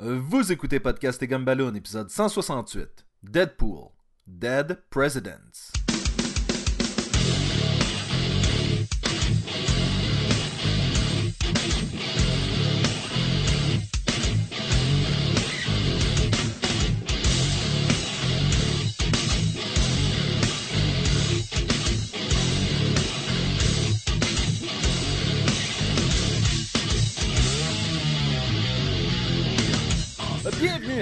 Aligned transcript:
Vous 0.00 0.52
écoutez 0.52 0.78
Podcast 0.78 1.20
et 1.24 1.26
Gumballoon, 1.26 1.74
épisode 1.74 2.08
168. 2.08 3.04
Deadpool. 3.24 3.88
Dead 4.28 4.80
Presidents. 4.90 5.77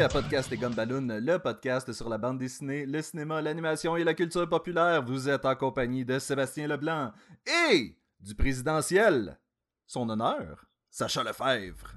À 0.07 0.09
Podcast 0.09 0.53
et 0.53 0.57
Gumballoon, 0.57 1.19
le 1.21 1.39
podcast 1.39 1.93
sur 1.93 2.09
la 2.09 2.17
bande 2.17 2.39
dessinée, 2.39 2.87
le 2.87 3.03
cinéma, 3.03 3.43
l'animation 3.43 3.97
et 3.97 4.05
la 4.05 4.15
culture 4.15 4.49
populaire. 4.49 5.03
Vous 5.03 5.29
êtes 5.29 5.45
en 5.45 5.57
compagnie 5.57 6.05
de 6.05 6.21
Sébastien 6.21 6.69
Leblanc 6.69 7.11
et 7.69 7.97
du 8.21 8.37
présidentiel. 8.37 9.37
Son 9.85 10.09
honneur, 10.09 10.67
Sacha 10.91 11.25
Lefebvre. 11.25 11.97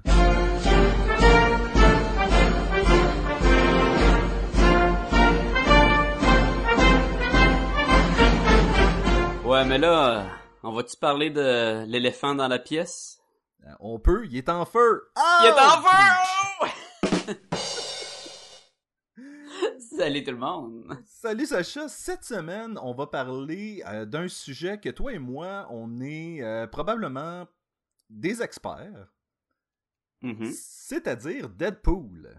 Ouais, 9.44 9.64
mais 9.66 9.78
là, 9.78 10.26
on 10.64 10.72
va-tu 10.72 10.96
parler 10.96 11.30
de 11.30 11.84
l'éléphant 11.86 12.34
dans 12.34 12.48
la 12.48 12.58
pièce? 12.58 13.20
Euh, 13.64 13.70
On 13.78 14.00
peut, 14.00 14.26
il 14.28 14.36
est 14.36 14.48
en 14.48 14.64
feu. 14.64 15.12
Il 15.42 15.46
est 15.46 15.52
en 15.52 15.80
feu! 15.80 17.70
Salut 20.00 20.24
tout 20.24 20.30
le 20.30 20.38
monde! 20.38 20.96
Salut 21.04 21.44
Sacha, 21.44 21.86
cette 21.86 22.24
semaine, 22.24 22.78
on 22.82 22.94
va 22.94 23.06
parler 23.06 23.82
euh, 23.86 24.06
d'un 24.06 24.28
sujet 24.28 24.80
que 24.80 24.88
toi 24.88 25.12
et 25.12 25.18
moi, 25.18 25.66
on 25.68 26.00
est 26.00 26.40
euh, 26.42 26.66
probablement 26.66 27.46
des 28.08 28.40
experts, 28.40 29.12
Mhm. 30.22 30.52
c'est-à-dire 30.54 31.50
Deadpool. 31.50 32.34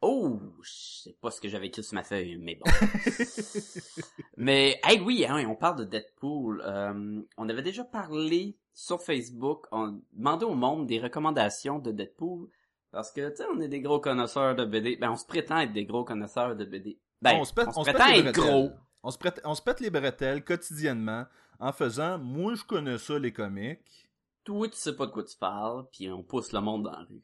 Oh, 0.00 0.38
je 0.62 0.70
sais 0.70 1.16
pas 1.20 1.32
ce 1.32 1.40
que 1.40 1.48
j'avais 1.48 1.66
écrit 1.66 1.82
sur 1.82 1.96
ma 1.96 2.04
feuille, 2.04 2.38
mais 2.38 2.54
bon. 2.54 2.70
mais, 4.36 4.78
hey, 4.84 5.00
oui, 5.00 5.26
hein, 5.28 5.44
on 5.48 5.56
parle 5.56 5.80
de 5.80 5.84
Deadpool. 5.84 6.62
Euh, 6.64 7.22
on 7.38 7.48
avait 7.48 7.62
déjà 7.62 7.82
parlé 7.82 8.56
sur 8.72 9.02
Facebook, 9.02 9.66
on 9.72 10.00
demandait 10.12 10.44
au 10.44 10.54
monde 10.54 10.86
des 10.86 11.00
recommandations 11.00 11.80
de 11.80 11.90
Deadpool, 11.90 12.48
parce 12.96 13.12
que, 13.12 13.28
tu 13.28 13.36
sais, 13.36 13.44
on 13.54 13.60
est 13.60 13.68
des 13.68 13.80
gros 13.82 14.00
connaisseurs 14.00 14.54
de 14.56 14.64
BD. 14.64 14.96
Ben, 14.96 15.10
on 15.10 15.16
se 15.16 15.26
prétend 15.26 15.58
être 15.58 15.72
des 15.74 15.84
gros 15.84 16.02
connaisseurs 16.02 16.56
de 16.56 16.64
BD. 16.64 16.98
Ben, 17.20 17.36
on 17.38 17.44
se 17.44 17.52
pète, 17.52 17.68
on 17.76 17.84
se 17.84 17.90
pète 17.90 17.96
prétend 18.00 18.26
être 18.26 18.34
gros. 18.34 18.70
On 19.02 19.10
se, 19.10 19.18
pète, 19.18 19.40
on 19.44 19.54
se 19.54 19.60
pète 19.60 19.80
les 19.80 19.90
bretelles 19.90 20.42
quotidiennement 20.42 21.26
en 21.60 21.72
faisant 21.72 22.16
«Moi, 22.20 22.54
je 22.54 22.64
connais 22.64 22.96
ça, 22.96 23.18
les 23.18 23.34
comics. 23.34 24.08
Toi, 24.44 24.68
tu 24.68 24.76
sais 24.78 24.96
pas 24.96 25.04
de 25.06 25.10
quoi 25.12 25.24
tu 25.24 25.36
parles, 25.36 25.84
puis 25.92 26.10
on 26.10 26.22
pousse 26.22 26.52
le 26.52 26.60
monde 26.60 26.84
dans 26.84 26.92
la 26.92 27.04
rue.» 27.04 27.22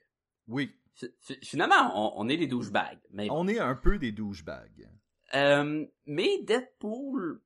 Oui, 0.48 0.74
Fi- 0.94 1.14
fi- 1.20 1.38
Finalement, 1.42 1.90
on, 1.94 2.22
on 2.22 2.28
est 2.28 2.36
des 2.36 2.46
douchebags. 2.46 3.00
Mais, 3.10 3.28
on 3.30 3.48
est 3.48 3.58
un 3.58 3.74
peu 3.74 3.98
des 3.98 4.12
douchebags. 4.12 4.90
euh, 5.34 5.86
mais 6.04 6.42
Deadpool, 6.42 7.40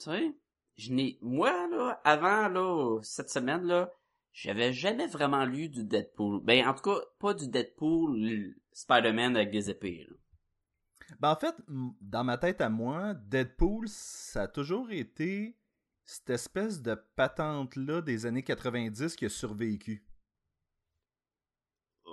tu 0.00 0.04
sais, 0.10 0.32
je 0.78 0.92
n'ai, 0.94 1.18
moi, 1.20 1.50
là, 1.68 2.00
avant, 2.02 2.48
là, 2.48 2.98
cette 3.02 3.28
semaine, 3.28 3.64
là, 3.64 3.92
j'avais 4.40 4.72
jamais 4.72 5.08
vraiment 5.08 5.44
lu 5.44 5.68
du 5.68 5.82
Deadpool. 5.82 6.40
Ben, 6.44 6.64
en 6.66 6.72
tout 6.72 6.82
cas, 6.82 7.00
pas 7.18 7.34
du 7.34 7.48
Deadpool 7.48 8.54
Spider-Man 8.72 9.34
avec 9.36 9.50
des 9.50 9.68
épées, 9.68 10.06
là. 10.08 10.14
Ben, 11.18 11.30
en 11.32 11.36
fait, 11.36 11.56
dans 12.00 12.22
ma 12.22 12.38
tête 12.38 12.60
à 12.60 12.68
moi, 12.68 13.14
Deadpool, 13.14 13.88
ça 13.88 14.42
a 14.42 14.48
toujours 14.48 14.92
été 14.92 15.58
cette 16.04 16.30
espèce 16.30 16.82
de 16.82 16.94
patente-là 17.16 18.02
des 18.02 18.26
années 18.26 18.44
90 18.44 19.16
qui 19.16 19.24
a 19.24 19.28
survécu. 19.28 20.04
Ouais? 22.06 22.12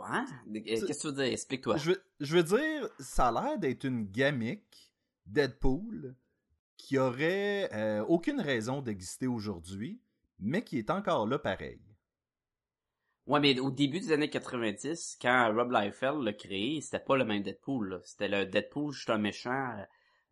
Euh, 0.56 0.62
Qu'est-ce 0.64 0.86
que 0.86 1.00
tu 1.00 1.08
veux 1.08 1.14
dire? 1.14 1.32
Explique-toi. 1.32 1.78
Je 1.78 1.92
veux, 1.92 2.04
je 2.22 2.38
veux 2.38 2.44
dire, 2.44 2.90
ça 3.00 3.28
a 3.28 3.32
l'air 3.32 3.60
d'être 3.60 3.84
une 3.84 4.10
gamique, 4.10 4.94
Deadpool, 5.26 6.16
qui 6.78 6.98
aurait 6.98 7.70
euh, 7.74 8.04
aucune 8.06 8.40
raison 8.42 8.82
d'exister 8.82 9.28
aujourd'hui, 9.28 10.02
mais 10.40 10.64
qui 10.64 10.80
est 10.80 10.90
encore 10.90 11.28
là 11.28 11.38
pareil. 11.38 11.85
Ouais, 13.28 13.40
mais 13.40 13.60
au 13.60 13.72
début 13.72 14.00
des 14.00 14.12
années 14.12 14.30
90, 14.30 15.18
quand 15.22 15.52
Rob 15.56 15.72
Liefeld 15.72 16.22
l'a 16.22 16.34
créé, 16.34 16.80
c'était 16.82 17.00
pas 17.00 17.18
le 17.18 17.26
même 17.26 17.42
Deadpool, 17.42 17.90
là. 17.90 18.00
C'était 18.04 18.28
le 18.28 18.46
Deadpool, 18.46 18.94
juste 18.94 19.10
un 19.10 19.18
méchant, 19.18 19.76
euh, 19.80 19.86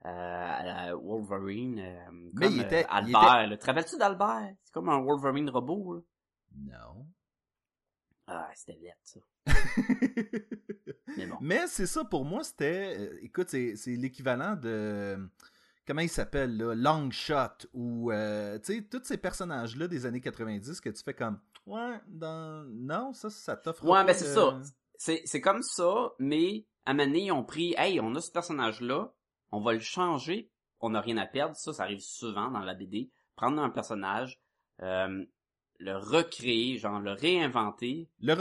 à 0.06 0.64
la 0.64 0.96
Wolverine, 0.96 1.80
euh, 1.80 2.12
Mais 2.34 2.46
comme 2.48 2.56
il 2.58 2.62
était- 2.62 2.86
euh, 2.86 2.88
il 3.08 3.16
Albert, 3.16 3.48
là. 3.48 3.58
Te 3.58 3.66
rappelles-tu 3.66 3.98
d'Albert? 3.98 4.54
C'est 4.64 4.74
comme 4.74 4.90
un 4.90 5.02
Wolverine 5.02 5.50
robot, 5.50 5.94
là. 5.96 6.02
Non. 6.56 7.08
Ah, 8.28 8.50
c'était 8.54 8.78
laid, 8.80 8.96
ça. 9.04 9.20
Mais 11.18 11.25
bon. 11.25 11.38
Mais 11.42 11.68
c'est 11.68 11.86
ça, 11.88 12.04
pour 12.06 12.25
moi, 12.25 12.44
c'était. 12.44 12.96
euh, 13.00 13.20
écoute, 13.22 13.50
c'est 13.50 13.75
c'est 13.75 13.96
l'équivalent 13.96 14.56
de. 14.56 15.18
Comment 15.86 16.02
il 16.02 16.10
s'appelle, 16.10 16.56
là 16.58 16.76
Longshot, 16.76 17.68
ou. 17.74 18.12
euh, 18.12 18.58
tu 18.60 18.76
sais, 18.76 18.82
tous 18.90 19.04
ces 19.04 19.18
personnages-là 19.18 19.88
des 19.88 20.06
années 20.06 20.22
90 20.22 20.80
que 20.82 20.90
tu 20.90 21.04
fais 21.04 21.14
comme. 21.14 21.40
Ouais, 21.66 22.00
dans. 22.08 22.64
Non, 22.70 23.14
ça, 23.14 23.30
ça 23.30 23.56
t'offre. 23.58 23.84
Ouais, 23.84 23.92
pas 24.00 24.04
ben 24.06 24.14
c'est 24.14 24.34
ça. 24.34 24.60
C'est, 24.96 25.22
c'est 25.26 25.42
comme 25.42 25.62
ça, 25.62 26.14
mais 26.20 26.66
à 26.86 26.92
un 26.92 26.94
moment 26.94 27.08
donné, 27.08 27.26
ils 27.26 27.32
ont 27.32 27.44
pris, 27.44 27.74
hey, 27.78 28.00
on 28.00 28.16
a 28.16 28.22
ce 28.22 28.32
personnage-là, 28.32 29.14
on 29.52 29.62
va 29.62 29.74
le 29.74 29.80
changer, 29.80 30.50
on 30.80 30.92
n'a 30.92 31.02
rien 31.02 31.18
à 31.18 31.26
perdre, 31.26 31.56
ça, 31.56 31.74
ça 31.74 31.84
arrive 31.84 32.00
souvent 32.00 32.50
dans 32.52 32.60
la 32.60 32.74
BD. 32.74 33.10
Prendre 33.36 33.62
un 33.62 33.70
personnage, 33.70 34.40
euh, 34.82 35.26
le 35.80 35.98
recréer, 35.98 36.78
genre 36.78 37.00
le 37.00 37.12
réinventer, 37.12 38.10
Le 38.22 38.34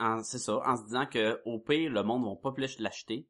en- 0.00 0.22
c'est 0.24 0.38
ça, 0.38 0.56
en 0.66 0.76
se 0.76 0.84
disant 0.84 1.06
que 1.06 1.40
au 1.44 1.60
pire, 1.60 1.92
le 1.92 2.02
monde 2.02 2.24
va 2.24 2.34
pas 2.42 2.52
plus 2.52 2.78
l'acheter, 2.80 3.28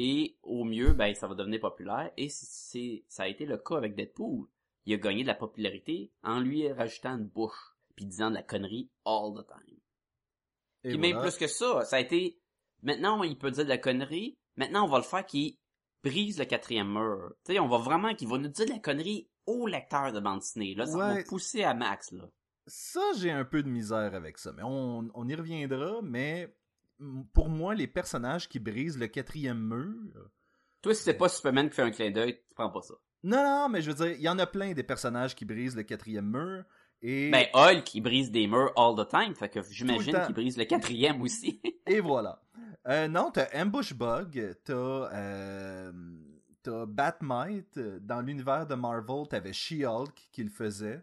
et 0.00 0.36
au 0.44 0.62
mieux, 0.62 0.92
ben, 0.92 1.12
ça 1.16 1.26
va 1.26 1.34
devenir 1.34 1.58
populaire, 1.58 2.12
et 2.16 2.28
c'est, 2.28 3.04
ça 3.08 3.24
a 3.24 3.26
été 3.26 3.46
le 3.46 3.58
cas 3.58 3.76
avec 3.76 3.96
Deadpool. 3.96 4.46
Il 4.86 4.94
a 4.94 4.96
gagné 4.96 5.22
de 5.22 5.26
la 5.26 5.34
popularité 5.34 6.12
en 6.22 6.38
lui 6.38 6.70
rajoutant 6.72 7.18
une 7.18 7.26
bouche, 7.26 7.76
puis 7.96 8.06
disant 8.06 8.30
de 8.30 8.36
la 8.36 8.44
connerie 8.44 8.88
all 9.04 9.34
the 9.34 9.44
time. 9.44 9.76
Et 10.84 10.90
Puis 10.90 10.98
même 10.98 11.20
plus 11.20 11.36
que 11.36 11.48
ça, 11.48 11.84
ça 11.84 11.96
a 11.96 12.00
été... 12.00 12.40
Maintenant, 12.82 13.24
il 13.24 13.36
peut 13.36 13.50
dire 13.50 13.64
de 13.64 13.68
la 13.68 13.78
connerie. 13.78 14.38
Maintenant, 14.54 14.84
on 14.84 14.88
va 14.88 14.98
le 14.98 15.04
faire 15.04 15.26
qu'il 15.26 15.56
brise 16.04 16.38
le 16.38 16.44
quatrième 16.44 16.92
mur. 16.92 17.34
Tu 17.44 17.54
sais, 17.54 17.58
on 17.58 17.66
va 17.66 17.78
vraiment 17.78 18.14
qu'il 18.14 18.28
va 18.28 18.38
nous 18.38 18.46
dire 18.46 18.66
de 18.66 18.70
la 18.70 18.78
connerie 18.78 19.28
au 19.46 19.66
lecteur 19.66 20.12
de 20.12 20.20
bande 20.20 20.38
dessinée. 20.38 20.76
Là, 20.76 20.86
ça 20.86 20.96
va 20.96 21.24
pousser 21.24 21.64
à 21.64 21.74
max, 21.74 22.12
là. 22.12 22.30
Ça, 22.68 23.00
j'ai 23.16 23.32
un 23.32 23.44
peu 23.44 23.64
de 23.64 23.68
misère 23.68 24.14
avec 24.14 24.38
ça. 24.38 24.52
Mais 24.52 24.62
on, 24.62 25.10
on 25.12 25.28
y 25.28 25.34
reviendra, 25.34 26.00
mais. 26.02 26.54
Pour 27.32 27.48
moi, 27.48 27.74
les 27.74 27.86
personnages 27.86 28.48
qui 28.48 28.58
brisent 28.58 28.98
le 28.98 29.06
quatrième 29.06 29.60
mur. 29.60 30.30
Toi, 30.82 30.94
si 30.94 31.02
c'est 31.02 31.14
pas 31.14 31.28
Superman 31.28 31.68
qui 31.68 31.76
fait 31.76 31.82
un 31.82 31.90
clin 31.90 32.10
d'œil, 32.10 32.34
tu 32.48 32.54
prends 32.54 32.70
pas 32.70 32.82
ça. 32.82 32.94
Non, 33.24 33.42
non, 33.42 33.68
mais 33.68 33.82
je 33.82 33.90
veux 33.90 34.06
dire, 34.06 34.16
il 34.16 34.22
y 34.22 34.28
en 34.28 34.38
a 34.38 34.46
plein 34.46 34.72
des 34.72 34.82
personnages 34.82 35.34
qui 35.34 35.44
brisent 35.44 35.76
le 35.76 35.82
quatrième 35.82 36.30
mur. 36.30 36.64
Et. 37.02 37.30
Ben, 37.30 37.46
Hulk, 37.54 37.94
il 37.94 38.00
brise 38.00 38.30
des 38.30 38.46
murs 38.46 38.72
all 38.76 38.96
the 38.96 39.08
time, 39.08 39.34
fait 39.34 39.48
que 39.48 39.60
j'imagine 39.70 40.20
qu'il 40.26 40.34
brise 40.34 40.56
le 40.56 40.64
quatrième 40.64 41.20
aussi. 41.22 41.60
Et 41.86 42.00
voilà. 42.00 42.42
Euh, 42.86 43.08
non, 43.08 43.30
t'as 43.32 43.48
Ambush 43.54 43.92
Bug, 43.94 44.56
t'as 44.64 44.72
euh, 44.74 45.92
t'as 46.62 46.86
Batmite. 46.86 47.78
Dans 48.00 48.20
l'univers 48.20 48.66
de 48.66 48.74
Marvel, 48.74 49.26
t'avais 49.28 49.52
She-Hulk 49.52 50.28
qui 50.32 50.42
le 50.42 50.50
faisait. 50.50 51.02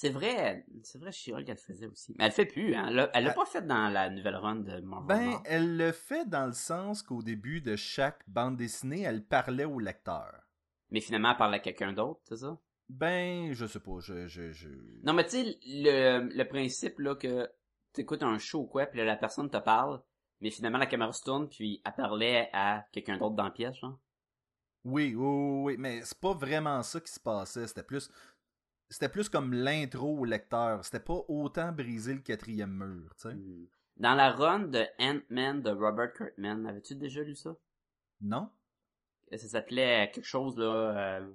C'est 0.00 0.10
vrai, 0.10 0.64
c'est 0.84 0.98
vrai, 1.00 1.10
She-Hulk, 1.10 1.42
elle 1.48 1.54
le 1.54 1.56
faisait 1.56 1.86
aussi. 1.88 2.14
Mais 2.16 2.24
elle 2.26 2.30
le 2.30 2.34
fait 2.34 2.46
plus, 2.46 2.72
hein. 2.76 2.86
Elle 2.88 2.94
l'a- 2.94 3.10
Ah. 3.12 3.30
pas 3.34 3.46
fait 3.46 3.66
dans 3.66 3.88
la 3.88 4.08
nouvelle 4.10 4.36
run 4.36 4.54
de 4.54 4.80
Marvel. 4.80 5.06
Ben, 5.08 5.40
elle 5.44 5.76
le 5.76 5.90
fait 5.90 6.24
dans 6.28 6.46
le 6.46 6.52
sens 6.52 7.02
qu'au 7.02 7.20
début 7.20 7.60
de 7.60 7.74
chaque 7.74 8.22
bande 8.28 8.56
dessinée, 8.56 9.02
elle 9.02 9.24
parlait 9.24 9.64
au 9.64 9.80
lecteur. 9.80 10.32
Mais 10.90 11.00
finalement, 11.00 11.32
elle 11.32 11.36
parle 11.36 11.54
à 11.54 11.58
quelqu'un 11.58 11.92
d'autre, 11.92 12.20
c'est 12.22 12.36
ça? 12.36 12.56
Ben, 12.88 13.52
je 13.52 13.66
sais 13.66 13.80
pas, 13.80 13.98
je... 13.98 14.28
je, 14.28 14.52
je... 14.52 14.68
Non, 15.02 15.14
mais 15.14 15.24
tu 15.24 15.30
sais, 15.30 15.58
le, 15.66 16.28
le 16.32 16.44
principe, 16.44 17.00
là, 17.00 17.16
que 17.16 17.50
t'écoutes 17.92 18.22
un 18.22 18.38
show 18.38 18.60
ou 18.60 18.66
quoi, 18.66 18.86
puis 18.86 18.98
là, 19.00 19.04
la 19.04 19.16
personne 19.16 19.50
te 19.50 19.56
parle, 19.56 20.00
mais 20.40 20.50
finalement, 20.50 20.78
la 20.78 20.86
caméra 20.86 21.12
se 21.12 21.24
tourne, 21.24 21.48
puis 21.48 21.82
elle 21.84 21.92
parlait 21.96 22.50
à 22.52 22.86
quelqu'un 22.92 23.18
d'autre 23.18 23.34
dans 23.34 23.42
la 23.44 23.50
pièce, 23.50 23.74
genre. 23.76 23.98
Oui, 24.84 25.12
oui, 25.16 25.26
oui, 25.26 25.62
oui, 25.64 25.76
mais 25.76 26.02
c'est 26.02 26.20
pas 26.20 26.34
vraiment 26.34 26.84
ça 26.84 27.00
qui 27.00 27.10
se 27.12 27.18
passait. 27.18 27.66
C'était 27.66 27.82
plus... 27.82 28.08
C'était 28.90 29.08
plus 29.08 29.28
comme 29.28 29.52
l'intro 29.52 30.18
au 30.20 30.24
lecteur. 30.24 30.84
C'était 30.84 31.00
pas 31.00 31.20
autant 31.28 31.72
briser 31.72 32.14
le 32.14 32.20
quatrième 32.20 32.72
mur, 32.72 33.14
tu 33.16 33.28
sais. 33.28 33.34
Hmm. 33.34 33.66
Dans 33.98 34.14
la 34.14 34.30
run 34.30 34.60
de 34.60 34.84
Ant-Man 35.00 35.60
de 35.62 35.70
Robert 35.70 36.12
Kirkman, 36.14 36.64
avais-tu 36.66 36.94
déjà 36.94 37.22
lu 37.22 37.34
ça? 37.34 37.54
Non? 38.20 38.48
Ça 39.32 39.48
s'appelait 39.48 40.10
quelque 40.14 40.24
chose, 40.24 40.56
là, 40.56 40.64
euh, 41.18 41.28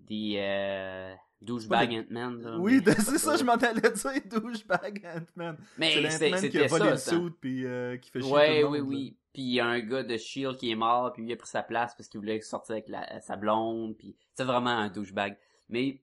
des, 0.00 0.36
euh, 0.38 1.14
douchebag 1.40 1.92
Ant-Man. 1.92 2.40
là, 2.42 2.58
Oui, 2.58 2.80
mais- 2.84 2.94
c'est 2.94 3.18
ça, 3.18 3.36
je 3.36 3.44
m'en 3.44 3.52
allais 3.54 3.80
dire 3.92 4.40
douchebag 4.40 5.06
Ant-Man. 5.06 5.56
Mais 5.76 6.10
C'est 6.10 6.30
l'Ant-Man 6.30 6.50
qui 6.50 6.58
a 6.58 6.66
volé 6.66 6.84
ça, 6.96 7.14
le 7.14 7.20
suit 7.20 7.30
puis 7.40 7.66
euh, 7.66 7.96
qui 7.98 8.10
fait 8.10 8.20
chier 8.22 8.32
Ouais, 8.32 8.62
tout 8.62 8.72
le 8.72 8.72
oui, 8.72 8.78
là. 8.78 8.84
oui. 8.84 9.16
Puis 9.34 9.42
il 9.42 9.52
y 9.54 9.60
a 9.60 9.66
un 9.66 9.78
gars 9.80 10.02
de 10.02 10.16
Shield 10.16 10.56
qui 10.56 10.70
est 10.70 10.74
mort, 10.74 11.12
puis 11.12 11.22
lui 11.22 11.32
a 11.32 11.36
pris 11.36 11.46
sa 11.46 11.62
place 11.62 11.94
parce 11.94 12.08
qu'il 12.08 12.18
voulait 12.18 12.40
sortir 12.40 12.72
avec 12.72 12.88
la- 12.88 13.20
sa 13.20 13.36
blonde, 13.36 13.96
puis 13.96 14.16
c'est 14.34 14.44
vraiment 14.44 14.70
un 14.70 14.88
douchebag. 14.88 15.36
Mais 15.68 16.00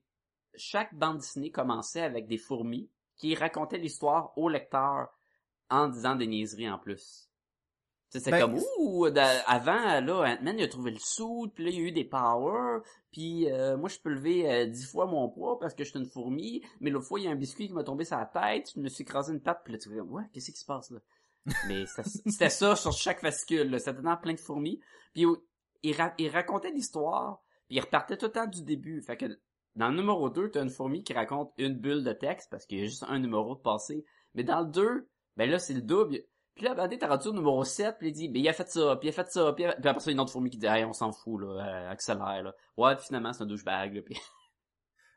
chaque 0.56 0.94
bande 0.94 1.18
dessinée 1.18 1.50
commençait 1.50 2.00
avec 2.02 2.26
des 2.26 2.38
fourmis 2.38 2.90
qui 3.16 3.34
racontaient 3.34 3.78
l'histoire 3.78 4.36
au 4.36 4.48
lecteur 4.48 5.08
en 5.70 5.88
disant 5.88 6.14
des 6.16 6.26
niaiseries 6.26 6.70
en 6.70 6.78
plus. 6.78 7.30
C'est 8.10 8.30
Ben, 8.30 8.40
comme 8.40 8.58
ouh, 8.78 9.06
avant 9.46 10.00
là, 10.00 10.36
Ant-Man 10.38 10.58
il 10.58 10.62
a 10.62 10.68
trouvé 10.68 10.92
le 10.92 10.98
sou, 10.98 11.50
puis 11.54 11.64
là 11.64 11.70
il 11.70 11.76
y 11.76 11.78
a 11.80 11.82
eu 11.88 11.92
des 11.92 12.04
powers, 12.04 12.80
puis 13.10 13.50
euh, 13.50 13.76
moi 13.76 13.88
je 13.88 13.98
peux 13.98 14.10
lever 14.10 14.48
euh, 14.50 14.66
dix 14.66 14.86
fois 14.86 15.06
mon 15.06 15.28
poids 15.28 15.58
parce 15.58 15.74
que 15.74 15.82
je 15.84 15.90
suis 15.90 15.98
une 15.98 16.06
fourmi, 16.06 16.62
mais 16.80 16.90
l'autre 16.90 17.06
fois 17.06 17.18
il 17.20 17.24
y 17.24 17.28
a 17.28 17.32
un 17.32 17.36
biscuit 17.36 17.66
qui 17.66 17.74
m'a 17.74 17.82
tombé 17.84 18.04
sur 18.04 18.16
la 18.16 18.24
tête, 18.26 18.70
je 18.74 18.80
me 18.80 18.88
suis 18.88 19.02
écrasé 19.02 19.32
une 19.32 19.40
patte, 19.40 19.62
puis 19.64 19.72
là 19.72 19.78
tu 19.78 19.90
fais 19.90 20.00
ouais, 20.00 20.22
qu'est-ce 20.32 20.50
qui 20.52 20.58
se 20.58 20.64
passe 20.64 20.90
là? 20.92 21.00
Mais 21.68 21.84
ça- 21.86 22.04
c'était 22.04 22.48
ça 22.48 22.76
sur 22.76 22.92
chaque 22.92 23.20
fascicule, 23.20 23.70
là. 23.70 23.78
c'était 23.80 24.00
dans 24.00 24.16
plein 24.16 24.34
de 24.34 24.40
fourmis, 24.40 24.80
puis 25.12 25.26
il, 25.82 25.94
ra- 25.96 26.14
il 26.16 26.28
racontait 26.30 26.70
l'histoire, 26.70 27.42
puis 27.68 27.76
il 27.76 27.80
repartait 27.80 28.16
tout 28.16 28.26
le 28.26 28.32
temps 28.32 28.46
du 28.46 28.62
début, 28.62 29.02
fait 29.02 29.16
que 29.16 29.26
dans 29.76 29.88
le 29.90 29.96
numéro 29.96 30.28
2, 30.30 30.50
t'as 30.50 30.62
une 30.62 30.70
fourmi 30.70 31.04
qui 31.04 31.12
raconte 31.12 31.52
une 31.58 31.74
bulle 31.78 32.02
de 32.04 32.12
texte 32.12 32.50
parce 32.50 32.66
qu'il 32.66 32.78
y 32.78 32.82
a 32.82 32.86
juste 32.86 33.04
un 33.08 33.18
numéro 33.18 33.54
de 33.54 33.60
passé, 33.60 34.04
mais 34.34 34.42
dans 34.44 34.60
le 34.60 34.66
2, 34.70 35.08
ben 35.36 35.48
là 35.50 35.58
c'est 35.58 35.74
le 35.74 35.82
double. 35.82 36.22
Puis 36.54 36.64
là, 36.64 36.74
ben, 36.74 36.88
t'as 36.88 37.06
rendu 37.08 37.28
au 37.28 37.32
numéro 37.34 37.62
7, 37.64 37.96
puis 37.98 38.08
il 38.08 38.12
dit, 38.12 38.28
ben, 38.30 38.40
il 38.40 38.48
a 38.48 38.54
fait 38.54 38.66
ça, 38.66 38.96
puis 38.96 39.08
il 39.08 39.10
a 39.10 39.12
fait 39.12 39.30
ça, 39.30 39.52
puis, 39.52 39.66
a- 39.66 39.74
puis 39.74 39.88
après 39.90 40.00
ça, 40.00 40.10
il 40.10 40.14
y 40.14 40.14
a 40.14 40.16
une 40.16 40.20
autre 40.20 40.32
fourmi 40.32 40.48
qui 40.48 40.56
dit, 40.56 40.64
hey, 40.64 40.86
on 40.86 40.94
s'en 40.94 41.12
fout, 41.12 41.38
là, 41.42 41.48
euh, 41.48 41.90
accélère, 41.90 42.42
là. 42.42 42.54
Ouais, 42.78 42.96
puis 42.96 43.04
finalement, 43.04 43.34
c'est 43.34 43.42
un 43.42 43.46
douchebag, 43.46 43.92
là, 43.94 44.00
puis... 44.00 44.16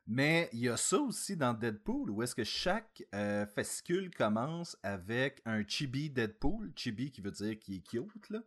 Mais 0.07 0.49
il 0.53 0.59
y 0.61 0.69
a 0.69 0.75
ça 0.75 0.97
aussi 0.99 1.37
dans 1.37 1.53
Deadpool, 1.53 2.09
où 2.09 2.23
est-ce 2.23 2.33
que 2.35 2.43
chaque 2.43 3.03
euh, 3.13 3.45
fascicule 3.45 4.09
commence 4.13 4.75
avec 4.81 5.41
un 5.45 5.63
chibi 5.67 6.09
Deadpool, 6.09 6.73
chibi 6.75 7.11
qui 7.11 7.21
veut 7.21 7.31
dire 7.31 7.57
qui 7.59 7.75
est 7.77 7.87
cute, 7.87 8.29
là, 8.31 8.39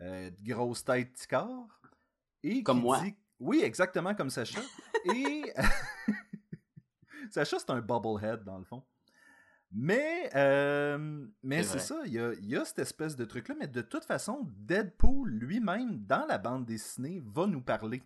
euh, 0.00 0.30
grosse 0.42 0.84
tête, 0.84 1.12
petit 1.12 1.28
corps, 1.28 1.68
et 2.42 2.62
Comme 2.64 2.78
qui 2.78 2.82
moi. 2.84 3.00
dit- 3.00 3.16
Oui, 3.40 3.60
exactement 3.62 4.14
comme 4.14 4.30
Sacha. 4.30 4.60
et 5.04 5.52
Sacha, 7.30 7.58
c'est 7.58 7.70
un 7.70 7.80
bubblehead 7.80 8.44
dans 8.44 8.58
le 8.58 8.64
fond. 8.64 8.82
Mais, 9.70 10.30
euh, 10.34 11.26
mais 11.42 11.62
C'est 11.62 11.78
ça, 11.78 12.00
il 12.06 12.14
y 12.14 12.18
a, 12.18 12.32
il 12.32 12.46
y 12.46 12.56
a 12.56 12.64
cette 12.64 12.78
espèce 12.78 13.16
de 13.16 13.24
truc-là, 13.26 13.54
mais 13.58 13.68
de 13.68 13.82
toute 13.82 14.04
façon, 14.04 14.46
Deadpool 14.56 15.28
lui-même, 15.30 16.04
dans 16.06 16.24
la 16.26 16.38
bande 16.38 16.64
dessinée, 16.64 17.22
va 17.26 17.46
nous 17.46 17.60
parler. 17.60 18.02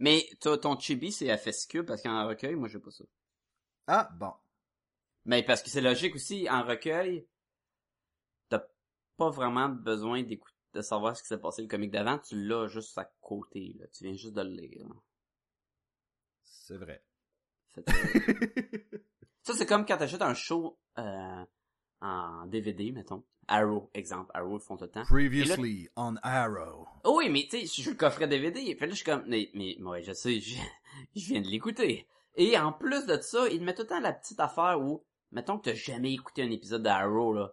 Mais, 0.00 0.28
ton 0.40 0.78
chibi, 0.78 1.12
c'est 1.12 1.34
fascicule, 1.38 1.84
parce 1.84 2.02
qu'en 2.02 2.26
recueil, 2.26 2.56
moi, 2.56 2.68
j'ai 2.68 2.80
pas 2.80 2.90
ça. 2.90 3.04
Ah, 3.86 4.10
bon. 4.14 4.32
Mais 5.24 5.42
parce 5.44 5.62
que 5.62 5.70
c'est 5.70 5.80
logique 5.80 6.16
aussi, 6.16 6.48
en 6.50 6.64
recueil, 6.64 7.26
t'as 8.48 8.62
pas 9.16 9.30
vraiment 9.30 9.68
besoin 9.68 10.22
d'écouter, 10.22 10.55
de 10.76 10.82
savoir 10.82 11.16
ce 11.16 11.22
qui 11.22 11.28
s'est 11.28 11.38
passé 11.38 11.62
le 11.62 11.68
comique 11.68 11.90
d'avant, 11.90 12.18
tu 12.18 12.46
l'as 12.46 12.68
juste 12.68 12.96
à 12.98 13.10
côté, 13.20 13.74
là. 13.78 13.86
Tu 13.92 14.04
viens 14.04 14.14
juste 14.14 14.34
de 14.34 14.42
le 14.42 14.50
lire. 14.50 14.86
C'est 16.42 16.76
vrai. 16.76 17.02
Ça, 19.42 19.52
c'est 19.54 19.66
comme 19.66 19.86
quand 19.86 19.96
t'achètes 19.96 20.22
un 20.22 20.34
show 20.34 20.78
euh, 20.98 21.44
en 22.00 22.46
DVD, 22.46 22.92
mettons. 22.92 23.24
Arrow, 23.48 23.90
exemple. 23.94 24.30
Arrow, 24.34 24.58
ils 24.58 24.62
font 24.62 24.76
tout 24.76 24.84
le 24.84 24.90
temps. 24.90 25.04
Previously 25.04 25.88
on 25.96 26.16
Arrow. 26.22 26.86
Oh 27.04 27.18
oui, 27.18 27.28
mais 27.30 27.46
tu 27.48 27.60
sais, 27.60 27.66
je 27.66 27.82
suis 27.82 27.90
le 27.90 27.96
coffret 27.96 28.26
DVD. 28.26 28.74
Fait 28.74 28.86
là, 28.86 28.90
je 28.90 28.96
suis 28.96 29.04
comme, 29.04 29.24
mais, 29.28 29.50
mais 29.54 29.80
ouais, 29.80 30.02
je 30.02 30.12
sais, 30.12 30.40
je, 30.40 30.56
je 31.14 31.26
viens 31.26 31.40
de 31.40 31.46
l'écouter. 31.46 32.08
Et 32.34 32.58
en 32.58 32.72
plus 32.72 33.06
de 33.06 33.16
ça, 33.20 33.48
il 33.48 33.62
met 33.62 33.74
tout 33.74 33.82
le 33.82 33.88
temps 33.88 34.00
la 34.00 34.12
petite 34.12 34.40
affaire 34.40 34.80
où, 34.80 35.04
mettons 35.30 35.58
que 35.58 35.70
t'as 35.70 35.74
jamais 35.74 36.12
écouté 36.12 36.42
un 36.42 36.50
épisode 36.50 36.82
d'Arrow, 36.82 37.32
là. 37.32 37.52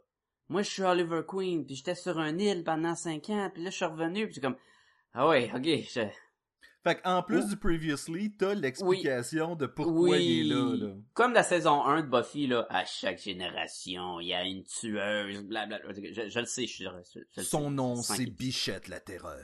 Moi, 0.54 0.62
je 0.62 0.70
suis 0.70 0.84
Oliver 0.84 1.22
Queen, 1.28 1.66
puis 1.66 1.74
j'étais 1.74 1.96
sur 1.96 2.20
un 2.20 2.38
île 2.38 2.64
pendant 2.64 2.94
cinq 2.94 3.32
ans, 3.32 3.50
puis 3.52 3.64
là, 3.64 3.72
je 3.72 3.76
suis 3.76 3.86
revenu, 3.86 4.26
puis 4.26 4.36
c'est 4.36 4.42
comme, 4.42 4.56
ah 5.16 5.28
ouais, 5.28 5.52
ok, 5.52 5.64
je... 5.64 6.02
Fait 6.84 7.02
qu'en 7.02 7.24
plus 7.24 7.48
du 7.48 7.58
Previously, 7.58 8.36
t'as 8.36 8.54
l'explication 8.54 9.56
de 9.56 9.66
pourquoi 9.66 10.10
oui, 10.10 10.24
il 10.24 10.52
est 10.52 10.54
là, 10.54 10.76
là. 10.76 10.94
comme 11.16 11.34
la 11.34 11.42
saison 11.42 11.84
1 11.84 12.04
de 12.04 12.08
Buffy, 12.08 12.46
là, 12.46 12.68
à 12.70 12.86
chaque 12.86 13.20
génération, 13.20 14.20
il 14.20 14.28
y 14.28 14.34
a 14.36 14.46
une 14.46 14.64
tueuse, 14.64 15.42
blablabla. 15.42 15.92
Je, 15.92 16.30
je 16.30 16.40
le 16.40 16.46
sais, 16.46 16.68
je, 16.68 16.84
je, 16.84 17.20
je 17.32 17.42
sais. 17.42 17.44
Son 17.44 17.72
nom, 17.72 17.96
c'est. 17.96 18.28
Bichette 18.28 18.90
la 18.90 19.00
Terreur. 19.00 19.40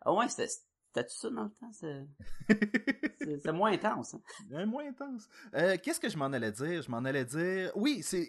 Ah 0.00 0.14
ouais, 0.14 0.26
c'était, 0.30 0.46
ça 0.46 1.28
dans 1.28 1.44
le 1.44 1.50
temps, 1.50 1.72
c'est, 3.42 3.52
moins 3.52 3.72
intense, 3.72 4.14
hein? 4.14 4.20
Euh, 4.52 4.64
moins 4.64 4.88
intense. 4.88 5.28
Euh, 5.54 5.76
Qu'est-ce 5.82 6.00
que 6.00 6.08
je 6.08 6.16
m'en 6.16 6.32
allais 6.32 6.52
dire? 6.52 6.80
Je 6.80 6.90
m'en 6.90 7.04
allais 7.04 7.26
dire... 7.26 7.72
Oui, 7.74 8.00
c'est 8.02 8.26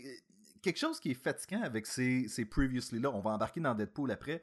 quelque 0.62 0.78
chose 0.80 1.00
qui 1.00 1.12
est 1.12 1.16
fatigant 1.22 1.62
avec 1.62 1.86
ces, 1.86 2.28
ces 2.28 2.46
Previously-là. 2.46 3.10
On 3.12 3.20
va 3.20 3.32
embarquer 3.32 3.60
dans 3.62 3.74
Deadpool 3.76 4.12
après. 4.12 4.42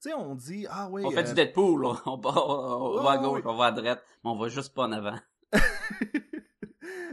Tu 0.00 0.10
sais, 0.10 0.14
on 0.14 0.34
dit... 0.34 0.66
Ah 0.70 0.88
oui... 0.90 1.02
On 1.04 1.10
fait 1.10 1.18
euh, 1.20 1.22
du 1.22 1.34
Deadpool, 1.34 1.82
là. 1.82 1.94
on, 2.06 2.16
va- 2.18 2.46
on, 2.46 2.96
Ouais, 2.98 3.02
va 3.02 3.10
à 3.12 3.18
gauche, 3.18 3.42
on 3.44 3.56
va 3.56 3.66
à 3.66 3.72
droite, 3.72 4.04
mais 4.24 4.30
on 4.30 4.36
va 4.36 4.48
juste 4.48 4.74
pas 4.74 4.84
en 4.84 4.92
avant. 4.92 5.18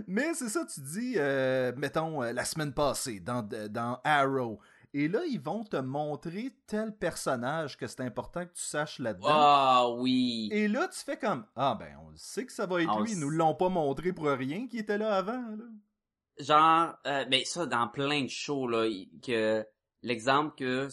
Mais 0.07 0.33
c'est 0.33 0.50
ça, 0.50 0.65
tu 0.65 0.81
dis, 0.81 1.13
euh, 1.17 1.71
mettons, 1.77 2.21
euh, 2.21 2.33
la 2.33 2.45
semaine 2.45 2.73
passée, 2.73 3.19
dans, 3.19 3.41
dans 3.69 4.00
Arrow. 4.03 4.59
Et 4.94 5.07
là, 5.07 5.21
ils 5.25 5.39
vont 5.39 5.63
te 5.63 5.77
montrer 5.77 6.55
tel 6.67 6.95
personnage 6.95 7.77
que 7.77 7.88
c'est 7.88 8.01
important 8.01 8.45
que 8.45 8.53
tu 8.53 8.61
saches 8.61 9.00
là-dedans. 9.00 9.27
Ah 9.29 9.85
oui. 9.97 10.50
Et 10.51 10.67
là, 10.67 10.88
tu 10.88 11.00
fais 11.00 11.17
comme 11.17 11.45
Ah, 11.55 11.75
ben, 11.79 11.97
on 12.05 12.11
sait 12.15 12.45
que 12.45 12.51
ça 12.51 12.67
va 12.67 12.81
être 12.81 12.91
On 12.95 13.01
lui. 13.01 13.13
Ils 13.13 13.19
nous 13.19 13.31
l'ont 13.31 13.55
pas 13.55 13.69
montré 13.69 14.13
pour 14.13 14.25
rien 14.27 14.67
qui 14.67 14.77
était 14.77 15.00
là 15.00 15.15
avant. 15.15 15.31
Là. 15.41 15.63
Genre, 16.39 16.95
euh, 17.06 17.25
ben 17.25 17.45
ça, 17.45 17.65
dans 17.65 17.88
plein 17.88 18.24
de 18.24 18.30
shows, 18.30 18.68
là, 18.68 18.88
que 19.21 19.65
l'exemple 20.01 20.56
que 20.57 20.88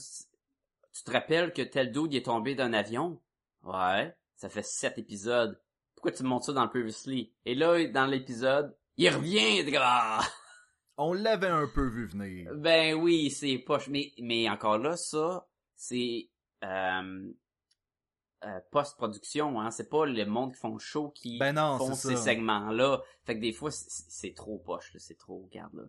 tu 0.92 1.02
te 1.04 1.10
rappelles 1.10 1.52
que 1.52 1.62
tel 1.62 1.92
dude 1.92 2.12
il 2.12 2.18
est 2.18 2.26
tombé 2.26 2.54
d'un 2.54 2.72
avion? 2.72 3.20
Ouais, 3.64 4.14
ça 4.36 4.48
fait 4.48 4.64
sept 4.64 4.98
épisodes. 4.98 5.58
Pourquoi 5.94 6.12
tu 6.12 6.22
me 6.22 6.28
montres 6.28 6.46
ça 6.46 6.52
dans 6.52 6.64
le 6.64 6.70
Previously? 6.70 7.32
Et 7.44 7.54
là, 7.54 7.86
dans 7.88 8.06
l'épisode, 8.06 8.74
il 8.96 9.08
revient, 9.10 9.64
ah! 9.78 10.20
On 10.96 11.14
l'avait 11.14 11.46
un 11.46 11.66
peu 11.66 11.86
vu 11.86 12.06
venir. 12.06 12.54
Ben 12.54 12.94
oui, 12.94 13.30
c'est 13.30 13.56
poche. 13.58 13.88
Mais, 13.88 14.12
mais 14.18 14.48
encore 14.50 14.78
là, 14.78 14.96
ça, 14.96 15.46
c'est 15.74 16.28
euh, 16.62 17.32
euh, 18.44 18.60
post-production. 18.70 19.60
Hein. 19.60 19.70
C'est 19.70 19.88
pas 19.88 20.06
le 20.06 20.24
monde 20.26 20.52
qui 20.52 20.58
font 20.58 20.72
le 20.74 20.78
show 20.78 21.10
qui 21.10 21.38
Ben 21.38 21.52
non, 21.54 21.78
font 21.78 21.94
ces 21.94 22.16
segments-là. 22.16 23.02
Fait 23.24 23.36
que 23.36 23.40
des 23.40 23.52
fois, 23.52 23.70
c'est- 23.70 24.34
trop 24.34 24.58
poche. 24.58 24.92
C'est 24.98 25.18
trop, 25.18 25.42
regarde 25.50 25.74
là. 25.74 25.82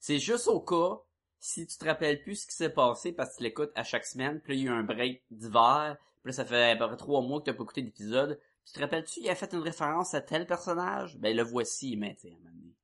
C'est 0.00 0.18
juste 0.18 0.48
au 0.48 0.60
cas, 0.60 0.98
si 1.40 1.66
tu 1.66 1.76
te 1.78 1.84
rappelles 1.84 2.22
plus 2.22 2.36
ce 2.42 2.46
qui 2.46 2.54
s'est 2.54 2.70
passé 2.70 3.12
parce 3.12 3.30
que 3.32 3.36
tu 3.38 3.42
l'écoutes 3.44 3.72
à 3.74 3.82
chaque 3.84 4.04
semaine, 4.06 4.40
puis 4.40 4.52
là, 4.52 4.58
il 4.58 4.64
y 4.64 4.68
a 4.68 4.72
eu 4.72 4.74
un 4.74 4.82
break 4.82 5.22
d'hiver, 5.30 5.96
puis 6.22 6.30
là, 6.30 6.32
ça 6.32 6.44
fait 6.44 6.70
à 6.72 6.76
peu 6.76 6.86
près 6.88 6.96
trois 6.96 7.22
mois 7.22 7.40
que 7.40 7.46
t'as 7.46 7.54
pas 7.54 7.62
écouté 7.64 7.82
d'épisode. 7.82 8.38
Puis 8.38 8.66
tu 8.66 8.72
te 8.74 8.80
rappelles-tu, 8.80 9.20
il 9.20 9.28
a 9.30 9.34
fait 9.34 9.52
une 9.52 9.60
référence 9.60 10.14
à 10.14 10.20
tel 10.20 10.46
personnage? 10.46 11.16
Ben 11.18 11.34
le 11.36 11.42
voici, 11.42 11.96
mais 11.96 12.14
tu 12.16 12.28
sais, 12.28 12.32
à 12.32 12.36
un 12.36 12.38
moment 12.38 12.50
donné. 12.50 12.74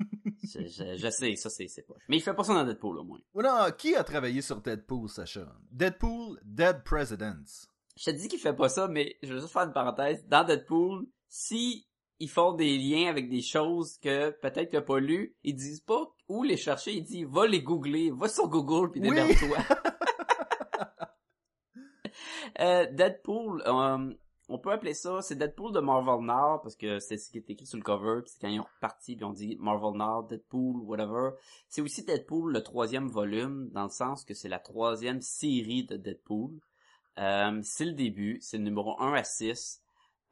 je, 0.42 0.66
je, 0.66 0.96
je 0.96 1.10
sais, 1.10 1.36
ça 1.36 1.48
c'est 1.50 1.68
c'est 1.68 1.82
poche. 1.82 2.02
Mais 2.08 2.16
il 2.16 2.20
fait 2.22 2.34
pas 2.34 2.42
ça 2.44 2.54
dans 2.54 2.64
Deadpool 2.64 2.98
au 2.98 3.04
moins. 3.04 3.20
Ou 3.34 3.42
non, 3.42 3.70
qui 3.76 3.94
a 3.94 4.02
travaillé 4.02 4.42
sur 4.42 4.60
Deadpool, 4.60 5.08
Sacha? 5.08 5.46
Deadpool, 5.70 6.40
Dead 6.44 6.82
Presidents. 6.84 7.68
Je 7.96 8.10
te 8.10 8.10
dis 8.10 8.28
qu'il 8.28 8.38
fait 8.38 8.54
pas 8.54 8.68
ça, 8.68 8.88
mais 8.88 9.16
je 9.22 9.34
veux 9.34 9.40
juste 9.40 9.52
faire 9.52 9.62
une 9.62 9.72
parenthèse. 9.72 10.26
Dans 10.26 10.44
Deadpool, 10.44 11.06
si 11.28 11.86
ils 12.22 12.30
font 12.30 12.52
des 12.52 12.78
liens 12.78 13.10
avec 13.10 13.28
des 13.28 13.42
choses 13.42 13.98
que 13.98 14.30
peut-être 14.30 14.70
t'as 14.70 14.80
pas 14.80 15.00
lu, 15.00 15.34
ils 15.42 15.56
disent 15.56 15.80
pas 15.80 16.06
où 16.28 16.44
les 16.44 16.56
chercher, 16.56 16.92
ils 16.92 17.02
disent 17.02 17.26
va 17.26 17.46
les 17.46 17.62
googler, 17.62 18.12
va 18.12 18.28
sur 18.28 18.48
Google 18.48 18.92
puis 18.92 19.00
Oui. 19.00 19.08
démerde-toi. 19.10 19.58
euh, 22.60 22.86
Deadpool, 22.92 23.62
euh, 23.66 24.14
on 24.48 24.58
peut 24.58 24.70
appeler 24.70 24.94
ça, 24.94 25.20
c'est 25.20 25.34
Deadpool 25.34 25.72
de 25.72 25.80
Marvel 25.80 26.24
Nord 26.24 26.60
parce 26.62 26.76
que 26.76 27.00
c'est 27.00 27.18
ce 27.18 27.28
qui 27.28 27.38
est 27.38 27.50
écrit 27.50 27.66
sur 27.66 27.78
le 27.78 27.82
cover, 27.82 28.20
puis 28.22 28.30
c'est 28.32 28.40
quand 28.40 28.48
ils 28.52 28.60
ont 28.60 28.66
reparti 28.76 29.16
puis 29.16 29.24
on 29.24 29.32
dit 29.32 29.56
Marvel 29.58 29.98
Nord, 29.98 30.28
Deadpool, 30.28 30.76
whatever. 30.84 31.30
C'est 31.68 31.80
aussi 31.80 32.04
Deadpool 32.04 32.52
le 32.52 32.62
troisième 32.62 33.08
volume 33.08 33.68
dans 33.72 33.84
le 33.84 33.90
sens 33.90 34.24
que 34.24 34.34
c'est 34.34 34.48
la 34.48 34.60
troisième 34.60 35.20
série 35.20 35.84
de 35.84 35.96
Deadpool. 35.96 36.52
Euh, 37.18 37.60
c'est 37.62 37.84
le 37.84 37.92
début, 37.92 38.38
c'est 38.40 38.58
le 38.58 38.64
numéro 38.64 39.00
1 39.00 39.14
à 39.14 39.24
6. 39.24 39.82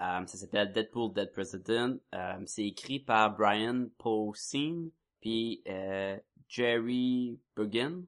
Euh, 0.01 0.27
ça 0.27 0.39
s'appelle 0.39 0.73
Deadpool 0.73 1.13
Dead 1.13 1.31
President. 1.31 1.99
Euh, 2.15 2.43
c'est 2.47 2.65
écrit 2.65 3.01
par 3.01 3.37
Brian 3.37 3.89
Posehn 3.99 4.91
puis 5.21 5.63
Jerry 6.49 7.39
Bergen. 7.55 8.07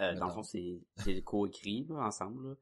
Euh, 0.00 0.14
dans 0.14 0.26
le 0.26 0.32
fond, 0.32 0.42
c'est 0.42 1.22
co-écrit 1.24 1.86
ensemble. 1.90 2.50
là. 2.50 2.54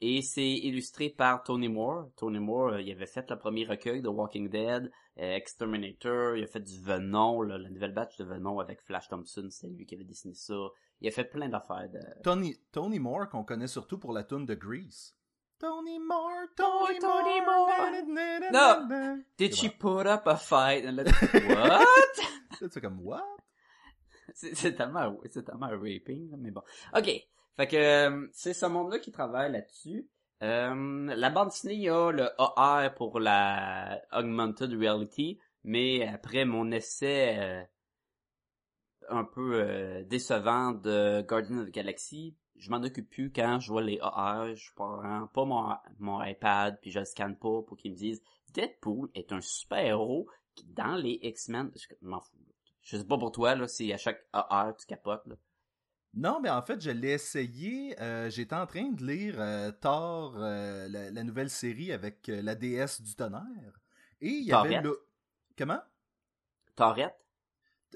Et 0.00 0.20
c'est 0.20 0.50
illustré 0.50 1.10
par 1.10 1.44
Tony 1.44 1.68
Moore. 1.68 2.10
Tony 2.16 2.40
Moore, 2.40 2.80
il 2.80 2.90
avait 2.90 3.06
fait 3.06 3.30
le 3.30 3.38
premier 3.38 3.64
recueil 3.64 4.02
de 4.02 4.08
Walking 4.08 4.48
Dead, 4.48 4.90
Exterminator, 5.16 6.36
il 6.36 6.42
a 6.42 6.46
fait 6.48 6.60
du 6.60 6.80
Venom, 6.80 7.42
là, 7.42 7.56
la 7.56 7.70
nouvelle 7.70 7.92
batch 7.92 8.16
de 8.16 8.24
Venom 8.24 8.58
avec 8.58 8.80
Flash 8.80 9.08
Thompson, 9.08 9.46
c'est 9.50 9.68
lui 9.68 9.86
qui 9.86 9.94
avait 9.94 10.04
dessiné 10.04 10.34
ça. 10.34 10.54
Il 11.02 11.08
a 11.08 11.10
fait 11.10 11.24
plein 11.24 11.48
d'affaires 11.48 11.88
de... 11.92 11.98
Tony, 12.22 12.56
Tony 12.70 13.00
Moore, 13.00 13.28
qu'on 13.28 13.42
connaît 13.42 13.66
surtout 13.66 13.98
pour 13.98 14.12
la 14.12 14.22
tune 14.22 14.46
de 14.46 14.54
Grease. 14.54 15.16
Tony 15.58 15.98
Moore, 15.98 16.46
Tony, 16.56 16.98
Tony 17.00 17.40
Moore. 17.40 17.70
Moore. 18.06 18.52
Non. 18.52 19.18
Did 19.36 19.54
she 19.54 19.68
put 19.68 20.06
up 20.06 20.26
a 20.26 20.36
fight? 20.36 20.84
And 20.86 20.92
let's- 20.96 21.12
What? 21.48 22.68
C'est 22.70 22.80
comme 22.80 23.00
what? 23.00 23.22
C'est 24.34 24.74
tellement, 24.76 25.18
c'est 25.30 25.44
tellement 25.44 25.66
un 25.66 25.76
raping, 25.78 26.30
mais 26.38 26.50
bon. 26.52 26.62
Ok. 26.96 27.10
Fait 27.56 27.66
que, 27.66 28.28
c'est 28.32 28.54
ce 28.54 28.66
monde-là 28.66 28.98
qui 29.00 29.10
travaille 29.12 29.52
là-dessus. 29.52 30.08
Euh, 30.42 31.14
la 31.14 31.30
bande 31.30 31.48
dessinée, 31.48 31.74
il 31.74 31.82
y 31.82 31.88
a 31.90 32.10
le 32.12 32.28
AR 32.38 32.94
pour 32.94 33.20
la 33.20 34.00
Augmented 34.12 34.72
Reality, 34.72 35.38
mais 35.64 36.06
après 36.08 36.44
mon 36.44 36.70
essai 36.72 37.36
euh, 37.38 37.62
un 39.08 39.24
peu 39.24 39.54
euh, 39.54 40.02
décevant 40.04 40.72
de 40.72 41.22
Guardian 41.22 41.58
of 41.58 41.66
the 41.66 41.70
Galaxy, 41.74 42.36
je 42.56 42.70
m'en 42.70 42.82
occupe 42.82 43.08
plus 43.10 43.32
quand 43.32 43.58
je 43.60 43.70
vois 43.72 43.82
les 43.82 43.98
AR, 44.00 44.54
je 44.54 44.72
prends 44.74 45.26
pas 45.28 45.44
mon, 45.44 45.74
mon 45.98 46.22
iPad, 46.22 46.78
puis 46.80 46.90
je 46.90 47.00
le 47.00 47.04
scanne 47.04 47.36
pas 47.36 47.62
pour 47.62 47.76
qu'ils 47.76 47.92
me 47.92 47.96
disent 47.96 48.22
Deadpool 48.52 49.08
est 49.14 49.32
un 49.32 49.40
super-héros 49.40 50.28
qui, 50.54 50.64
dans 50.66 50.94
les 50.96 51.18
X-Men, 51.22 51.70
je 51.74 51.86
m'en 52.02 52.20
fous. 52.20 52.36
Je 52.82 52.96
sais 52.96 53.04
pas 53.04 53.16
pour 53.18 53.32
toi, 53.32 53.54
là, 53.54 53.66
si 53.68 53.92
à 53.92 53.96
chaque 53.96 54.26
AR 54.32 54.76
tu 54.76 54.86
capotes, 54.86 55.26
là. 55.26 55.36
Non, 56.14 56.40
mais 56.40 56.50
en 56.50 56.60
fait, 56.60 56.78
je 56.80 56.90
l'ai 56.90 57.12
essayé. 57.12 57.98
euh, 58.02 58.28
J'étais 58.28 58.54
en 58.54 58.66
train 58.66 58.90
de 58.90 59.02
lire 59.02 59.36
euh, 59.40 59.70
Thor, 59.72 60.34
euh, 60.36 60.86
la, 60.88 61.10
la 61.10 61.24
nouvelle 61.24 61.48
série 61.48 61.90
avec 61.90 62.26
la 62.26 62.54
déesse 62.54 63.00
du 63.00 63.14
tonnerre. 63.14 63.80
Et 64.20 64.28
il 64.28 64.44
y 64.44 64.52
avait 64.52 64.82
le... 64.82 65.00
Comment? 65.56 65.80
Torette? 66.76 67.16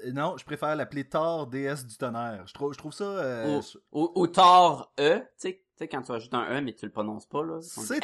Euh, 0.04 0.12
Non, 0.12 0.36
je 0.36 0.44
préfère 0.44 0.74
l'appeler 0.76 1.04
Thor, 1.08 1.46
déesse 1.46 1.86
du 1.86 1.96
tonnerre. 1.96 2.44
Je 2.46 2.54
trouve, 2.54 2.72
je 2.72 2.78
trouve 2.78 2.92
ça... 2.92 3.04
euh, 3.04 3.60
Ou, 3.92 4.00
ou, 4.02 4.12
ou 4.22 4.26
Thor 4.26 4.92
E, 5.00 5.18
tu 5.18 5.24
sais, 5.36 5.52
tu 5.54 5.62
sais, 5.78 5.88
quand 5.88 6.02
tu 6.02 6.12
rajoutes 6.12 6.32
un 6.34 6.58
E, 6.58 6.60
mais 6.62 6.72
tu 6.74 6.86
le 6.86 6.92
prononces 6.92 7.26
pas, 7.26 7.42
là. 7.44 7.58
C'est. 7.60 8.00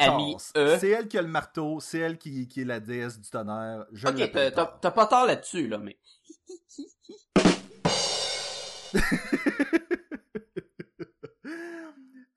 E. 0.55 0.77
C'est 0.79 0.89
elle 0.89 1.07
qui 1.07 1.17
a 1.17 1.21
le 1.21 1.27
marteau, 1.27 1.79
c'est 1.79 1.99
elle 1.99 2.17
qui, 2.17 2.47
qui 2.47 2.61
est 2.61 2.65
la 2.65 2.79
déesse 2.79 3.19
du 3.19 3.29
tonnerre. 3.29 3.85
Je 3.91 4.07
Ok, 4.07 4.31
t'as- 4.31 4.91
pas 4.91 5.07
tort 5.07 5.25
là-dessus, 5.25 5.67
là, 5.67 5.77
mais... 5.79 5.97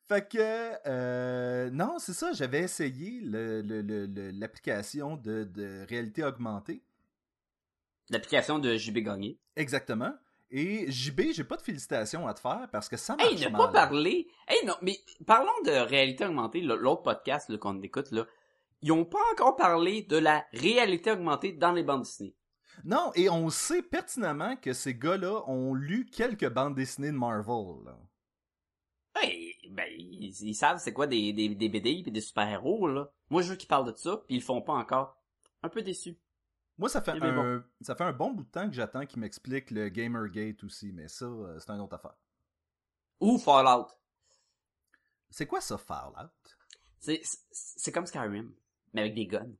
Fait 0.08 0.28
que, 0.28 0.38
euh, 0.86 1.68
non, 1.70 1.96
c'est 1.98 2.12
ça, 2.12 2.32
j'avais 2.32 2.60
essayé 2.60 3.20
le- 3.22 3.60
le- 3.60 3.82
le- 3.82 4.06
le- 4.06 4.30
l'application 4.30 5.16
de, 5.16 5.42
de 5.42 5.84
réalité 5.88 6.22
augmentée. 6.22 6.80
L'application 8.10 8.58
de 8.58 8.76
JB 8.76 8.98
Gagné. 8.98 9.38
Exactement. 9.56 10.12
Et 10.50 10.90
JB, 10.90 11.32
j'ai 11.32 11.42
pas 11.44 11.56
de 11.56 11.62
félicitations 11.62 12.26
à 12.28 12.34
te 12.34 12.38
faire 12.40 12.68
parce 12.70 12.88
que 12.88 12.96
ça 12.96 13.16
marche 13.16 13.32
Hey, 13.32 13.36
ne 13.44 13.48
mal. 13.48 13.62
pas 13.62 13.68
parler... 13.68 14.28
Hey, 14.46 14.64
non, 14.64 14.74
mais 14.80 14.96
parlons 15.26 15.50
de 15.64 15.72
réalité 15.72 16.24
augmentée, 16.24 16.60
l'autre 16.60 17.02
podcast 17.02 17.56
qu'on 17.58 17.82
écoute, 17.82 18.12
là. 18.12 18.24
Ils 18.82 18.92
ont 18.92 19.04
pas 19.04 19.18
encore 19.32 19.56
parlé 19.56 20.02
de 20.02 20.16
la 20.18 20.44
réalité 20.52 21.10
augmentée 21.10 21.52
dans 21.52 21.72
les 21.72 21.82
bandes 21.82 22.02
dessinées. 22.02 22.36
Non, 22.84 23.10
et 23.16 23.28
on 23.30 23.48
sait 23.50 23.82
pertinemment 23.82 24.54
que 24.56 24.72
ces 24.72 24.94
gars-là 24.94 25.42
ont 25.48 25.74
lu 25.74 26.06
quelques 26.12 26.48
bandes 26.48 26.74
dessinées 26.76 27.10
de 27.10 27.16
Marvel. 27.16 27.84
là. 27.84 27.98
Hey, 29.20 29.54
ben, 29.70 29.86
ils, 29.96 30.30
ils 30.42 30.54
savent 30.54 30.78
c'est 30.78 30.92
quoi 30.92 31.06
des, 31.06 31.32
des, 31.32 31.48
des 31.48 31.68
BD 31.68 32.02
pis 32.04 32.10
des 32.12 32.20
super-héros, 32.20 32.86
là. 32.86 33.10
Moi, 33.30 33.42
je 33.42 33.48
veux 33.50 33.56
qu'ils 33.56 33.66
parlent 33.68 33.90
de 33.90 33.96
ça, 33.96 34.18
puis 34.26 34.36
ils 34.36 34.40
le 34.40 34.44
font 34.44 34.60
pas 34.62 34.74
encore. 34.74 35.16
Un 35.62 35.70
peu 35.70 35.82
déçu. 35.82 36.18
Moi, 36.78 36.90
ça 36.90 37.00
fait, 37.00 37.12
un, 37.12 37.64
ça 37.80 37.94
fait 37.94 38.04
un 38.04 38.12
bon 38.12 38.32
bout 38.32 38.44
de 38.44 38.50
temps 38.50 38.68
que 38.68 38.74
j'attends 38.74 39.06
qu'ils 39.06 39.20
m'expliquent 39.20 39.70
le 39.70 39.88
Gamergate 39.88 40.62
aussi, 40.62 40.92
mais 40.92 41.08
ça, 41.08 41.24
euh, 41.24 41.58
c'est 41.58 41.70
une 41.70 41.80
autre 41.80 41.94
affaire. 41.94 42.16
Ou 43.20 43.38
Fallout. 43.38 43.86
C'est 45.30 45.46
quoi 45.46 45.60
ça, 45.62 45.78
Fallout? 45.78 46.30
C'est, 46.98 47.92
comme 47.92 48.06
Skyrim, 48.06 48.52
mais 48.92 49.02
avec 49.02 49.14
des 49.14 49.26
guns. 49.26 49.54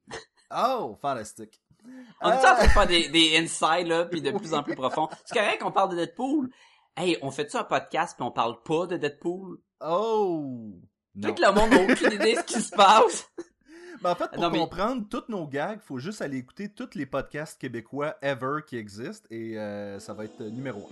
Oh, 0.55 0.97
fantastique. 1.01 1.63
On 2.21 2.31
est 2.31 2.35
en 2.35 2.41
train 2.41 2.67
de 2.67 2.71
faire 2.71 2.87
des, 2.87 3.09
des 3.09 3.37
insights, 3.39 3.87
là, 3.87 4.05
puis 4.05 4.21
de 4.21 4.31
plus 4.39 4.53
en 4.53 4.63
plus 4.63 4.75
profond. 4.75 5.09
C'est 5.25 5.39
correct 5.39 5.63
qu'on 5.63 5.73
parle 5.73 5.93
de 5.93 5.97
Deadpool. 5.97 6.51
Hey, 6.97 7.19
on 7.23 7.31
fait 7.31 7.51
ça 7.51 7.61
un 7.61 7.65
podcast, 7.65 8.17
puis 8.17 8.27
on 8.27 8.31
parle 8.31 8.63
pas 8.63 8.87
de 8.87 8.97
Deadpool? 8.97 9.59
Oh! 9.81 10.81
Non. 11.15 11.35
que 11.35 11.41
le 11.41 11.53
monde 11.53 11.71
n'a 11.71 11.93
aucune 11.93 12.13
idée 12.13 12.35
de 12.35 12.41
ce 12.41 12.45
qui 12.45 12.61
se 12.61 12.75
passe. 12.77 13.31
Mais 14.03 14.11
en 14.11 14.15
fait, 14.15 14.29
pour 14.31 14.43
Non, 14.43 14.51
mais- 14.51 14.59
comprendre 14.59 15.07
tous 15.09 15.25
nos 15.29 15.47
gags, 15.47 15.81
faut 15.81 15.99
juste 15.99 16.23
aller 16.23 16.39
écouter 16.39 16.69
tous 16.69 16.91
les 16.95 17.07
podcasts 17.07 17.61
québécois 17.61 18.17
ever 18.23 18.61
qui 18.67 18.77
existent 18.77 19.27
et 19.31 19.59
euh, 19.59 19.99
ça 20.01 20.13
va 20.15 20.25
être 20.25 20.41
euh, 20.41 20.51
numéro 20.51 20.89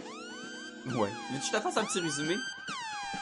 1. 0.86 0.94
Ouais. 0.96 1.08
Que 1.30 1.44
je 1.46 1.50
te 1.50 1.60
fasse 1.60 1.76
un 1.76 1.84
petit 1.84 2.00
résumé? 2.00 2.34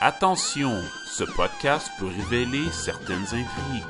Attention, 0.00 0.80
ce 1.06 1.24
podcast 1.24 1.90
peut 1.98 2.06
révéler 2.06 2.70
certaines 2.70 3.22
intrigues. 3.24 3.84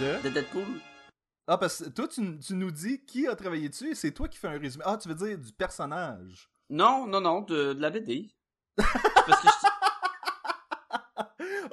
De... 0.00 0.22
De 0.22 0.28
Deadpool? 0.34 0.64
Ah, 1.46 1.58
parce 1.58 1.82
que 1.84 1.88
toi, 1.90 2.08
tu, 2.08 2.38
tu 2.38 2.54
nous 2.54 2.70
dis 2.70 3.04
qui 3.04 3.26
a 3.26 3.34
travaillé 3.36 3.68
dessus 3.68 3.90
et 3.90 3.94
c'est 3.94 4.12
toi 4.12 4.28
qui 4.28 4.38
fais 4.38 4.48
un 4.48 4.58
résumé. 4.58 4.84
Ah, 4.86 4.96
tu 4.96 5.08
veux 5.08 5.14
dire 5.14 5.38
du 5.38 5.52
personnage? 5.52 6.50
Non, 6.70 7.06
non, 7.06 7.20
non, 7.20 7.40
de, 7.42 7.72
de 7.72 7.80
la 7.80 7.90
BD. 7.90 8.30
Parce 8.76 9.40
que 9.42 9.48
je- 9.48 9.61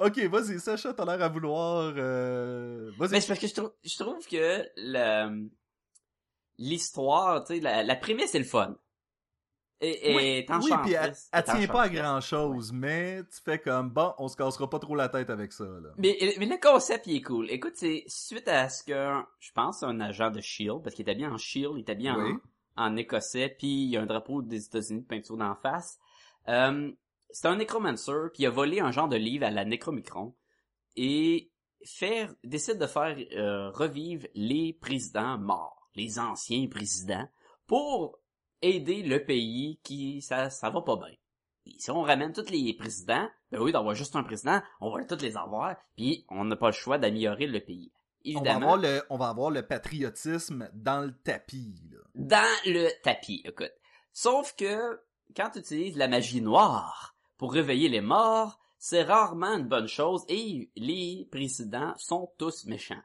ok, 0.00 0.18
vas-y, 0.24 0.58
Sacha, 0.58 0.92
t'as 0.92 1.04
l'air 1.04 1.22
à 1.24 1.28
vouloir... 1.28 1.92
euh, 1.96 2.90
Vas-y. 2.98 3.10
Mais 3.12 3.20
c'est 3.20 3.28
parce 3.28 3.40
que 3.40 3.46
je 3.46 3.54
trouve, 3.54 3.72
je 3.84 3.96
trouve 3.96 4.26
que 4.26 4.66
le- 4.76 5.48
l'histoire, 6.58 7.44
tu 7.44 7.54
sais, 7.54 7.60
la, 7.60 7.82
la 7.82 7.96
prémisse 7.96 8.34
est 8.34 8.38
le 8.40 8.44
fun. 8.44 8.76
Et, 9.82 10.14
Oui, 10.14 10.22
et 10.22 10.46
oui, 10.62 10.72
puis 10.82 10.92
elle, 10.92 11.14
tient 11.42 11.66
pas 11.66 11.84
à 11.84 11.88
grand 11.88 12.20
chose, 12.20 12.70
mais 12.70 13.22
tu 13.22 13.40
fais 13.42 13.58
comme 13.58 13.88
bon, 13.88 14.12
on 14.18 14.28
se 14.28 14.36
cassera 14.36 14.68
pas 14.68 14.78
trop 14.78 14.94
la 14.94 15.08
tête 15.08 15.30
avec 15.30 15.52
ça. 15.54 15.64
Là. 15.64 15.88
Mais, 15.96 16.18
mais 16.38 16.44
le 16.44 16.60
concept, 16.60 17.06
il 17.06 17.16
est 17.16 17.22
cool. 17.22 17.50
Écoute, 17.50 17.72
c'est 17.76 18.04
suite 18.06 18.46
à 18.48 18.68
ce 18.68 18.84
que, 18.84 19.22
je 19.38 19.50
pense, 19.52 19.82
un 19.82 19.98
agent 20.00 20.30
de 20.32 20.40
S.H.I.E.L.D., 20.40 20.82
parce 20.84 20.94
qu'il 20.94 21.04
était 21.04 21.14
bien 21.14 21.30
en 21.32 21.36
S.H.I.E.L.D., 21.36 21.76
il 21.78 21.80
était 21.80 21.94
bien 21.94 22.22
Oui. 22.22 22.32
en, 22.76 22.88
en 22.92 22.96
écossais, 22.96 23.48
puis 23.56 23.84
il 23.84 23.88
y 23.90 23.96
a 23.96 24.02
un 24.02 24.06
drapeau 24.06 24.42
des 24.42 24.66
États-Unis 24.66 25.00
de 25.00 25.06
peinture 25.06 25.38
d'en 25.38 25.54
face. 25.54 25.98
Euh, 26.48 26.92
c'est 27.32 27.46
un 27.46 27.56
nécromancer, 27.56 28.30
puis 28.32 28.44
il 28.44 28.46
a 28.46 28.50
volé 28.50 28.80
un 28.80 28.90
genre 28.90 29.08
de 29.08 29.16
livre 29.16 29.46
à 29.46 29.50
la 29.50 29.64
Necromicron, 29.64 30.34
et 30.96 31.50
faire, 31.84 32.34
décide 32.44 32.78
de 32.78 32.86
faire 32.86 33.16
euh, 33.32 33.70
revivre 33.70 34.26
les 34.34 34.72
présidents 34.80 35.38
morts, 35.38 35.90
les 35.94 36.18
anciens 36.18 36.66
présidents, 36.68 37.28
pour 37.66 38.18
aider 38.62 39.02
le 39.02 39.24
pays 39.24 39.80
qui, 39.82 40.20
ça, 40.22 40.50
ça 40.50 40.70
va 40.70 40.82
pas 40.82 40.96
bien. 40.96 41.14
Puis 41.64 41.76
si 41.78 41.90
on 41.90 42.02
ramène 42.02 42.32
tous 42.32 42.50
les 42.50 42.74
présidents, 42.74 43.28
ben 43.50 43.60
oui, 43.60 43.72
d'avoir 43.72 43.94
juste 43.94 44.16
un 44.16 44.22
président, 44.22 44.60
on 44.80 44.90
va 44.90 45.04
tous 45.04 45.22
les 45.22 45.36
avoir, 45.36 45.76
puis 45.96 46.24
on 46.28 46.44
n'a 46.44 46.56
pas 46.56 46.68
le 46.68 46.72
choix 46.72 46.98
d'améliorer 46.98 47.46
le 47.46 47.60
pays. 47.60 47.92
On 48.24 48.32
va, 48.32 48.40
Évidemment, 48.40 48.74
avoir 48.74 48.76
le, 48.76 49.02
on 49.10 49.16
va 49.16 49.28
avoir 49.28 49.50
le 49.50 49.66
patriotisme 49.66 50.68
dans 50.74 51.00
le 51.00 51.16
tapis. 51.22 51.80
Là. 51.90 51.98
dans 52.14 52.60
le 52.66 52.88
tapis, 53.02 53.42
écoute. 53.44 53.72
Sauf 54.12 54.54
que, 54.56 55.00
quand 55.34 55.50
tu 55.50 55.60
utilises 55.60 55.96
la 55.96 56.08
magie 56.08 56.42
noire 56.42 57.09
pour 57.40 57.54
réveiller 57.54 57.88
les 57.88 58.02
morts, 58.02 58.60
c'est 58.76 59.02
rarement 59.02 59.56
une 59.56 59.66
bonne 59.66 59.88
chose 59.88 60.26
et 60.28 60.70
les 60.76 61.26
présidents 61.30 61.94
sont 61.96 62.30
tous 62.36 62.66
méchants. 62.66 63.00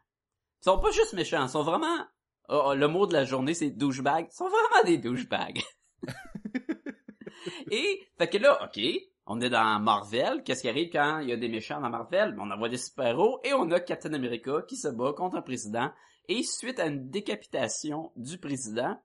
Ils 0.59 0.65
sont 0.65 0.77
pas 0.77 0.91
juste 0.91 1.13
méchants, 1.13 1.43
ils 1.43 1.49
sont 1.49 1.63
vraiment... 1.63 2.05
oh, 2.49 2.73
le 2.75 2.89
mot 2.89 3.07
de 3.07 3.13
la 3.13 3.23
journée, 3.23 3.53
c'est 3.53 3.69
douchebag. 3.69 4.27
Ils 4.29 4.35
sont 4.35 4.49
vraiment 4.49 4.83
des 4.83 4.97
douchebags. 4.97 5.61
et, 7.71 8.05
fait 8.17 8.27
que 8.27 8.37
là, 8.37 8.61
ok, 8.61 8.77
on 9.25 9.39
est 9.39 9.49
dans 9.49 9.79
Marvel. 9.79 10.43
Qu'est-ce 10.43 10.63
qui 10.63 10.69
arrive 10.69 10.89
quand 10.91 11.19
il 11.19 11.29
y 11.29 11.31
a 11.31 11.37
des 11.37 11.47
méchants 11.47 11.79
dans 11.79 11.89
Marvel? 11.89 12.35
On 12.37 12.51
envoie 12.51 12.67
des 12.67 12.75
super-héros 12.75 13.39
et 13.45 13.53
on 13.53 13.71
a 13.71 13.79
Captain 13.79 14.11
America 14.11 14.63
qui 14.67 14.75
se 14.75 14.89
bat 14.89 15.13
contre 15.13 15.37
un 15.37 15.43
président. 15.43 15.91
Et 16.27 16.43
suite 16.43 16.81
à 16.81 16.87
une 16.87 17.09
décapitation 17.09 18.11
du 18.17 18.37
président, 18.37 19.01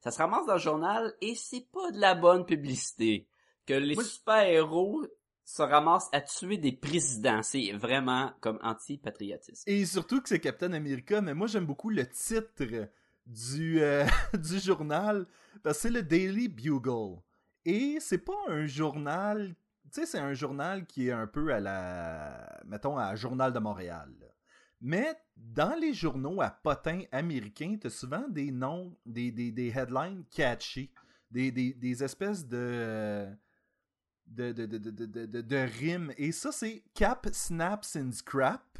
ça 0.00 0.10
se 0.10 0.18
ramasse 0.18 0.44
dans 0.44 0.52
le 0.52 0.58
journal 0.58 1.14
et 1.22 1.34
c'est 1.36 1.66
pas 1.72 1.90
de 1.90 2.00
la 2.00 2.14
bonne 2.14 2.44
publicité. 2.44 3.26
Que 3.66 3.74
les 3.74 3.96
super-héros 3.96 5.06
se 5.44 5.62
ramassent 5.62 6.08
à 6.12 6.20
tuer 6.20 6.58
des 6.58 6.72
présidents. 6.72 7.42
C'est 7.42 7.72
vraiment 7.72 8.32
comme 8.40 8.58
anti-patriotisme. 8.62 9.64
Et 9.66 9.84
surtout 9.84 10.20
que 10.20 10.28
c'est 10.28 10.40
Captain 10.40 10.72
America, 10.72 11.20
mais 11.20 11.34
moi 11.34 11.46
j'aime 11.46 11.66
beaucoup 11.66 11.90
le 11.90 12.06
titre 12.06 12.88
du, 13.26 13.80
euh, 13.82 14.06
du 14.34 14.58
journal, 14.58 15.26
parce 15.62 15.76
que 15.76 15.82
c'est 15.82 15.90
le 15.90 16.02
Daily 16.02 16.48
Bugle. 16.48 17.20
Et 17.64 17.98
c'est 18.00 18.18
pas 18.18 18.36
un 18.48 18.66
journal, 18.66 19.54
tu 19.84 20.00
sais, 20.00 20.06
c'est 20.06 20.18
un 20.18 20.34
journal 20.34 20.86
qui 20.86 21.08
est 21.08 21.12
un 21.12 21.26
peu 21.26 21.52
à 21.52 21.60
la, 21.60 22.60
mettons, 22.66 22.98
à 22.98 23.14
Journal 23.14 23.52
de 23.52 23.58
Montréal. 23.58 24.10
là. 24.20 24.26
Mais 24.80 25.14
dans 25.36 25.74
les 25.80 25.94
journaux 25.94 26.42
à 26.42 26.50
potins 26.50 27.02
américains, 27.10 27.76
t'as 27.80 27.88
souvent 27.88 28.28
des 28.28 28.50
noms, 28.50 28.94
des, 29.06 29.30
des, 29.32 29.50
des 29.50 29.68
headlines 29.68 30.24
catchy, 30.30 30.90
des, 31.30 31.50
des, 31.50 31.72
des 31.72 32.04
espèces 32.04 32.46
de 32.46 33.26
de, 34.26 34.52
de, 34.52 34.66
de, 34.66 34.78
de, 34.78 35.40
de, 35.40 35.56
rimes. 35.78 36.12
Et 36.16 36.32
ça, 36.32 36.50
c'est 36.52 36.82
Cap 36.94 37.26
Snaps 37.32 37.96
and 37.96 38.12
Scrap, 38.12 38.78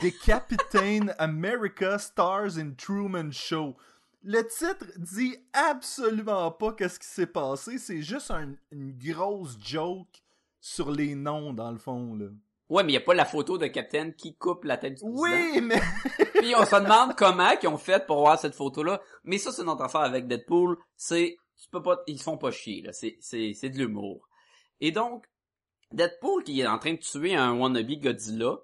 Decapitain 0.00 1.08
America 1.18 1.98
Stars 1.98 2.58
in 2.58 2.72
Truman 2.76 3.30
Show. 3.32 3.76
Le 4.22 4.42
titre 4.42 4.86
dit 4.96 5.36
absolument 5.52 6.50
pas 6.50 6.72
qu'est-ce 6.72 6.98
qui 6.98 7.06
s'est 7.06 7.26
passé. 7.26 7.78
C'est 7.78 8.02
juste 8.02 8.30
un- 8.30 8.54
une 8.72 8.92
grosse 8.98 9.56
joke 9.60 10.22
sur 10.60 10.90
les 10.90 11.14
noms, 11.14 11.52
dans 11.52 11.70
le 11.70 11.78
fond, 11.78 12.14
là. 12.16 12.26
Ouais, 12.68 12.82
mais 12.82 12.90
il 12.90 12.94
y 12.94 12.98
a 12.98 13.00
pas 13.02 13.14
la 13.14 13.24
photo 13.24 13.58
de 13.58 13.68
Captain 13.68 14.10
qui 14.10 14.34
coupe 14.34 14.64
la 14.64 14.76
tête 14.76 14.94
du. 14.94 15.02
Oui, 15.04 15.60
mais... 15.62 15.80
Puis 16.34 16.52
on 16.56 16.64
se 16.66 16.74
demande 16.82 17.14
comment 17.14 17.52
ils 17.62 17.68
ont 17.68 17.78
fait 17.78 18.04
pour 18.04 18.18
voir 18.18 18.40
cette 18.40 18.56
photo-là. 18.56 19.00
Mais 19.22 19.38
ça, 19.38 19.52
c'est 19.52 19.62
notre 19.62 19.82
affaire 19.84 20.00
avec 20.00 20.26
Deadpool. 20.26 20.76
C'est, 20.96 21.36
tu 21.62 21.68
peux 21.70 21.80
pas, 21.82 22.02
ils 22.08 22.18
se 22.18 22.24
font 22.24 22.36
pas 22.38 22.50
chier, 22.50 22.82
là. 22.82 22.92
C'est, 22.92 23.16
c'est, 23.20 23.52
c'est 23.54 23.70
de 23.70 23.78
l'humour. 23.78 24.25
Et 24.80 24.92
donc, 24.92 25.26
Deadpool 25.92 26.44
qui 26.44 26.60
est 26.60 26.66
en 26.66 26.78
train 26.78 26.94
de 26.94 26.98
tuer 26.98 27.34
un 27.34 27.52
wannabe 27.56 27.90
Godzilla, 28.00 28.58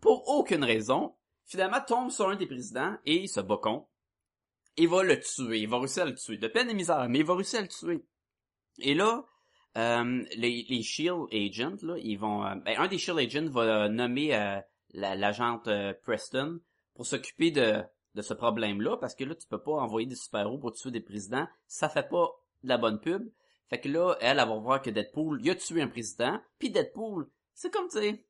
pour 0.00 0.28
aucune 0.28 0.64
raison, 0.64 1.14
finalement 1.44 1.80
tombe 1.86 2.10
sur 2.10 2.28
un 2.28 2.36
des 2.36 2.46
présidents 2.46 2.96
et 3.04 3.22
il 3.22 3.28
se 3.28 3.40
bat 3.40 3.56
contre. 3.56 3.88
Il 4.76 4.88
va 4.88 5.02
le 5.02 5.18
tuer, 5.18 5.60
il 5.60 5.68
va 5.68 5.78
réussir 5.78 6.04
à 6.04 6.06
le 6.06 6.14
tuer. 6.14 6.36
De 6.36 6.46
peine 6.46 6.70
et 6.70 6.74
misère, 6.74 7.08
mais 7.08 7.18
il 7.18 7.24
va 7.24 7.34
réussir 7.34 7.58
à 7.58 7.62
le 7.62 7.68
tuer. 7.68 8.04
Et 8.78 8.94
là, 8.94 9.24
euh, 9.76 10.24
les, 10.36 10.64
les 10.68 10.82
Shield 10.82 11.26
Agents, 11.32 11.76
là, 11.82 11.96
ils 11.98 12.16
vont... 12.16 12.44
euh, 12.46 12.54
ben, 12.64 12.78
un 12.78 12.86
des 12.86 12.98
Shield 12.98 13.18
Agents 13.18 13.50
va 13.50 13.88
nommer 13.88 14.36
euh, 14.36 14.60
la- 14.92 15.16
l'agente 15.16 15.68
Preston 16.02 16.60
pour 16.94 17.06
s'occuper 17.06 17.50
de, 17.50 17.82
de 18.14 18.22
ce 18.22 18.34
problème-là, 18.34 18.96
parce 18.98 19.16
que 19.16 19.24
là, 19.24 19.34
tu 19.34 19.48
peux 19.48 19.60
pas 19.60 19.72
envoyer 19.72 20.06
des 20.06 20.14
super-héros 20.14 20.58
pour 20.58 20.72
tuer 20.72 20.92
des 20.92 21.00
présidents. 21.00 21.48
Ça 21.66 21.88
fait 21.88 22.08
pas 22.08 22.30
de 22.62 22.68
la 22.68 22.78
bonne 22.78 23.00
pub. 23.00 23.28
Fait 23.68 23.80
que 23.80 23.88
là, 23.88 24.16
elle, 24.20 24.38
elle 24.38 24.48
va 24.48 24.56
voir 24.58 24.80
que 24.80 24.90
Deadpool, 24.90 25.40
il 25.42 25.50
a 25.50 25.54
tué 25.54 25.82
un 25.82 25.88
président, 25.88 26.40
puis 26.58 26.70
Deadpool, 26.70 27.28
c'est 27.54 27.72
comme, 27.72 27.88
tu 27.88 28.24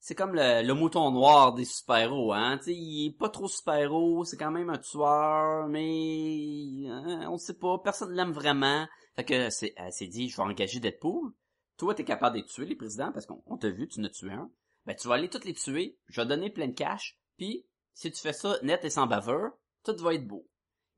c'est 0.00 0.14
comme 0.14 0.34
le, 0.34 0.72
mouton 0.74 1.10
noir 1.10 1.54
des 1.54 1.64
super-héros, 1.64 2.32
hein, 2.32 2.58
tu 2.58 2.64
sais, 2.64 2.74
il 2.74 3.06
est 3.06 3.18
pas 3.18 3.28
trop 3.28 3.48
super-héros, 3.48 4.24
c'est 4.24 4.36
quand 4.36 4.50
même 4.50 4.70
un 4.70 4.78
tueur, 4.78 5.68
mais 5.68 6.86
hein, 6.88 7.28
on 7.30 7.38
sait 7.38 7.58
pas, 7.58 7.78
personne 7.78 8.12
l'aime 8.12 8.32
vraiment. 8.32 8.86
Fait 9.16 9.24
que 9.24 9.50
c'est, 9.50 9.74
elle 9.76 9.92
s'est 9.92 10.06
dit, 10.06 10.28
je 10.28 10.36
vais 10.36 10.42
engager 10.42 10.80
Deadpool. 10.80 11.32
Toi, 11.76 11.94
t'es 11.94 12.04
capable 12.04 12.36
de 12.36 12.42
tuer, 12.42 12.66
les 12.66 12.76
présidents, 12.76 13.12
parce 13.12 13.26
qu'on 13.26 13.42
on 13.46 13.56
t'a 13.56 13.70
vu, 13.70 13.88
tu 13.88 14.00
en 14.00 14.04
as 14.04 14.10
tué 14.10 14.32
un. 14.32 14.50
Ben, 14.86 14.94
tu 14.94 15.08
vas 15.08 15.14
aller 15.14 15.28
toutes 15.28 15.44
les 15.44 15.54
tuer, 15.54 15.98
je 16.06 16.20
vais 16.20 16.26
donner 16.26 16.50
plein 16.50 16.68
de 16.68 16.72
cash, 16.72 17.18
puis 17.36 17.66
si 17.94 18.12
tu 18.12 18.20
fais 18.20 18.32
ça 18.32 18.56
net 18.62 18.84
et 18.84 18.90
sans 18.90 19.06
baveur, 19.06 19.52
tout 19.84 19.96
va 19.98 20.14
être 20.14 20.26
beau. 20.26 20.48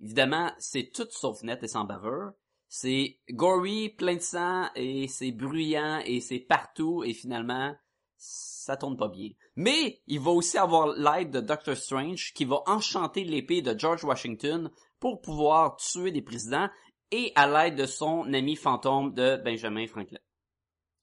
Évidemment, 0.00 0.53
c'est 0.59 0.91
tout 0.93 1.09
sauf 1.11 1.43
net 1.43 1.62
et 1.62 1.69
sans 1.69 1.85
baveur. 1.85 2.33
C'est 2.73 3.19
gory, 3.31 3.89
plein 3.89 4.15
de 4.15 4.21
sang, 4.21 4.71
et 4.77 5.09
c'est 5.09 5.33
bruyant, 5.33 6.00
et 6.07 6.21
c'est 6.21 6.39
partout, 6.39 7.03
et 7.03 7.12
finalement, 7.12 7.75
ça 8.17 8.77
tourne 8.77 8.97
pas 8.97 9.09
bien. 9.09 9.31
Mais, 9.57 10.00
il 10.07 10.21
va 10.21 10.31
aussi 10.31 10.57
avoir 10.57 10.87
l'aide 10.87 11.33
de 11.33 11.41
Doctor 11.41 11.77
Strange, 11.77 12.33
qui 12.33 12.45
va 12.45 12.62
enchanter 12.67 13.25
l'épée 13.25 13.61
de 13.61 13.77
George 13.77 14.05
Washington 14.05 14.71
pour 15.00 15.21
pouvoir 15.21 15.79
tuer 15.79 16.12
des 16.12 16.23
présidents, 16.23 16.71
et 17.11 17.33
à 17.35 17.49
l'aide 17.49 17.75
de 17.75 17.87
son 17.87 18.33
ami 18.33 18.55
fantôme 18.55 19.15
de 19.15 19.37
Benjamin 19.43 19.89
Franklin. 19.89 20.21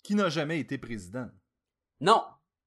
Qui 0.04 0.16
n'a 0.16 0.30
jamais 0.30 0.62
été 0.62 0.78
président. 0.78 1.28
Non, 2.00 2.24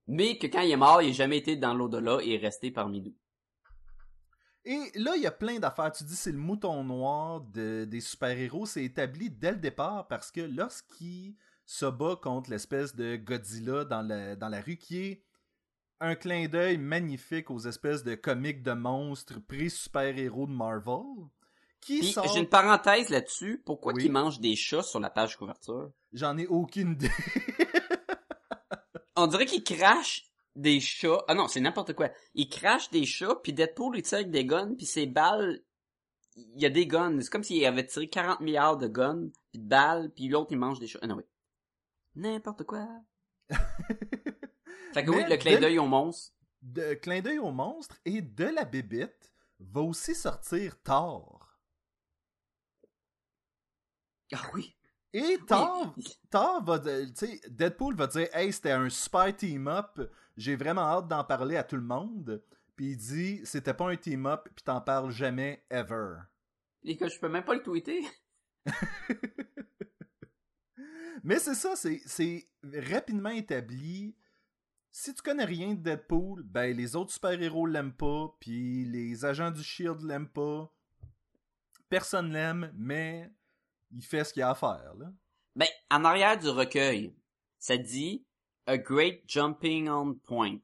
mais 0.09 0.37
que 0.37 0.47
quand 0.47 0.61
il 0.61 0.73
est 0.73 0.77
mort, 0.77 1.01
il 1.01 1.09
n'a 1.09 1.15
jamais 1.15 1.39
été 1.39 1.57
dans 1.57 1.73
l'au-delà 1.73 2.19
et 2.23 2.35
est 2.35 2.37
resté 2.37 2.71
parmi 2.71 3.01
nous. 3.01 3.17
Et 4.65 4.79
là, 4.95 5.17
il 5.17 5.23
y 5.23 5.27
a 5.27 5.31
plein 5.31 5.59
d'affaires. 5.59 5.93
Tu 5.93 6.05
dis 6.05 6.17
c'est 6.17 6.33
le 6.33 6.39
mouton 6.39 6.85
noir 6.85 7.41
de- 7.41 7.87
des 7.89 8.01
super-héros. 8.01 8.67
C'est 8.67 8.85
établi 8.85 9.31
dès 9.31 9.53
le 9.53 9.57
départ 9.59 10.07
parce 10.09 10.31
que 10.31 10.41
lorsqu'il 10.43 11.35
se 11.65 11.87
bat 11.87 12.17
contre 12.21 12.51
l'espèce 12.51 12.95
de 12.95 13.17
Godzilla 13.17 13.85
dans 13.85 14.03
la, 14.03 14.37
dans 14.37 14.49
la 14.49 14.61
rue, 14.61 14.77
qui 14.77 14.99
est 14.99 15.25
un 16.01 16.15
clin 16.15 16.47
d'œil 16.49 16.79
magnifique 16.79 17.51
aux 17.51 17.61
espèces 17.61 18.05
de 18.05 18.15
comics 18.15 18.63
de 18.63 18.73
monstres 18.73 19.39
pré-super-héros 19.41 20.47
de 20.47 20.53
Marvel, 20.53 21.03
qui 21.81 22.03
j'ai 22.03 22.39
une 22.41 22.49
parenthèse 22.49 23.09
là-dessus. 23.09 23.63
Pourquoi 23.65 23.95
Oui. 23.95 24.03
qu'il 24.03 24.13
mange 24.13 24.41
des 24.41 24.57
chats 24.57 24.83
sur 24.83 25.01
la 25.01 25.11
page 25.11 25.37
couverture? 25.37 25.91
J'en 26.13 26.37
ai 26.37 26.47
aucune 26.47 26.93
idée. 26.93 27.11
On 29.17 29.27
dirait 29.27 29.47
qu'il 29.47 29.65
crache 29.65 30.30
des 30.57 30.81
chats. 30.81 31.25
Ah 31.29 31.35
non, 31.35 31.49
c'est 31.49 31.61
n'importe 31.61 31.93
quoi. 31.95 32.11
Il 32.35 32.49
crache 32.49 32.91
des 32.91 33.05
chats, 33.07 33.37
puis 33.43 33.53
Deadpool, 33.53 33.97
il 33.97 34.03
tire 34.03 34.19
avec 34.19 34.31
des 34.31 34.45
guns, 34.45 34.75
puis 34.77 34.87
ses 34.87 35.07
balles... 35.07 35.63
Il 36.37 36.61
y 36.63 36.67
a 36.67 36.71
des 36.71 36.87
guns. 36.87 37.21
C'est 37.21 37.29
comme 37.29 37.43
s'il 37.43 37.65
avait 37.67 37.87
tiré 37.87 38.09
40 38.09 38.41
milliards 38.41 38.79
de 38.79 38.87
guns, 38.87 39.31
puis 39.51 39.61
de 39.61 39.69
balles, 39.69 40.11
puis 40.15 40.29
l'autre, 40.29 40.53
il 40.53 40.59
mange 40.59 40.79
des 40.79 40.87
chats. 40.87 41.01
Ah 41.03 41.07
non, 41.07 41.17
oui. 41.17 41.25
N'importe 42.15 42.65
quoi. 42.65 42.87
fait 43.51 45.05
que 45.05 45.11
oui, 45.11 45.25
le 45.29 45.37
clin 45.37 45.59
d'œil 45.61 45.79
au 45.79 45.87
monstre. 45.87 46.33
de 46.63 46.95
clin 46.95 47.21
d'œil 47.21 47.39
au 47.39 47.51
monstre 47.51 47.97
et 48.05 48.23
de 48.23 48.45
la 48.45 48.65
bébite 48.65 49.33
va 49.59 49.81
aussi 49.81 50.15
sortir 50.15 50.81
Thor. 50.83 51.59
Ah 54.33 54.49
oui. 54.55 54.77
Et 55.13 55.39
Thor, 55.47 55.93
Oui. 55.97 56.05
Thor 56.31 56.63
va, 56.63 56.79
tu 56.79 56.89
sais, 57.15 57.41
Deadpool 57.49 57.97
va 57.97 58.07
dire, 58.07 58.29
hey, 58.33 58.53
c'était 58.53 58.71
un 58.71 58.89
super 58.89 59.35
team-up, 59.37 60.01
j'ai 60.37 60.57
vraiment 60.57 60.83
hâte 60.83 61.09
d'en 61.09 61.25
parler 61.25 61.57
à 61.57 61.65
tout 61.65 61.77
le 61.77 61.83
monde. 61.83 62.43
Puis 62.77 62.93
il 62.93 62.97
dit, 62.97 63.41
c'était 63.45 63.75
pas 63.75 63.91
un 63.91 63.97
team-up, 63.97 64.49
puis 64.55 64.65
t'en 64.65 64.81
parles 64.81 65.11
jamais, 65.11 65.65
ever. 65.71 66.17
Et 66.83 66.97
que 66.97 67.09
je 67.09 67.19
peux 67.19 67.29
même 67.29 67.45
pas 67.45 67.55
le 67.55 67.63
tweeter. 67.63 68.03
Mais 71.23 71.39
c'est 71.39 71.55
ça, 71.55 71.75
c'est, 71.77 72.49
rapidement 72.75 73.31
établi. 73.31 74.17
Si 74.91 75.15
tu 75.15 75.23
connais 75.23 75.45
rien 75.45 75.75
de 75.75 75.83
Deadpool, 75.83 76.43
ben 76.43 76.75
les 76.75 76.97
autres 76.97 77.13
super-héros 77.13 77.67
l'aiment 77.67 77.93
pas, 77.93 78.35
puis 78.41 78.85
les 78.87 79.25
agents 79.25 79.51
du 79.51 79.63
Shield 79.63 80.03
l'aiment 80.03 80.29
pas. 80.29 80.73
Personne 81.89 82.33
l'aime, 82.33 82.73
mais 82.75 83.31
il 83.93 84.03
fait 84.03 84.25
ce 84.25 84.33
qu'il 84.33 84.43
a 84.43 84.51
à 84.51 84.55
faire, 84.55 84.95
là. 84.99 85.13
Ben, 85.57 85.69
en 85.91 86.05
arrière 86.05 86.39
du 86.39 86.49
recueil, 86.49 87.15
ça 87.59 87.77
dit 87.77 88.25
A 88.71 88.79
Great 88.79 89.23
Jumping 89.27 89.89
On 89.89 90.15
Point. 90.15 90.61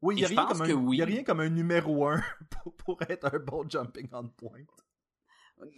Oui, 0.00 0.14
il 0.14 0.18
n'y 0.18 0.24
a, 0.24 0.28
rien 0.28 0.46
comme 0.46 0.62
un- 0.62 0.72
oui. 0.72 0.98
y 0.98 1.02
a 1.02 1.04
rien 1.04 1.24
comme 1.24 1.40
un 1.40 1.48
numéro 1.48 2.06
1 2.06 2.22
pour, 2.62 2.72
pour 2.76 3.02
être 3.02 3.34
un 3.34 3.38
bon 3.40 3.68
jumping 3.68 4.08
on 4.12 4.28
point. 4.28 4.60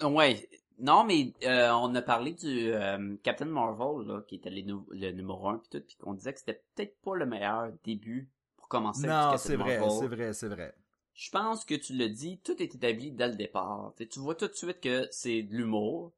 Ouais. 0.03 0.47
Non, 0.79 1.05
mais 1.05 1.33
euh, 1.45 1.71
on 1.73 1.95
a 1.95 2.03
parlé 2.03 2.35
du 2.35 2.71
euh, 2.75 3.17
Captain 3.23 3.47
Marvel, 3.47 4.07
là, 4.07 4.21
qui 4.29 4.35
était 4.35 4.51
les 4.51 4.63
le 4.63 5.13
numéro 5.13 5.49
1 5.49 5.59
puis 5.59 5.69
tout, 5.71 5.87
puis 5.87 5.97
qu'on 5.97 6.13
disait 6.13 6.35
que 6.35 6.41
c'était 6.41 6.63
peut-être 6.75 7.01
pas 7.01 7.17
le 7.17 7.25
meilleur 7.25 7.73
début 7.85 8.29
pour 8.57 8.69
commencer 8.69 9.07
Non, 9.07 9.39
c'est 9.39 9.57
vrai, 9.57 9.81
c'est 9.99 10.09
vrai, 10.09 10.33
c'est 10.35 10.49
vrai. 10.49 10.75
Je 11.15 11.31
pense 11.31 11.65
que 11.65 11.75
tu 11.75 11.95
l'as 11.95 12.09
dit, 12.09 12.39
tout 12.45 12.63
est 12.63 12.75
établi 12.75 13.13
dès 13.13 13.29
le 13.29 13.37
départ. 13.37 13.95
T'sais, 13.97 14.07
tu 14.07 14.21
vois 14.21 14.35
tout 14.35 14.49
de 14.49 14.55
suite 14.55 14.81
que 14.81 15.09
c'est 15.11 15.43
de 15.43 15.55
l'humour, 15.55 16.13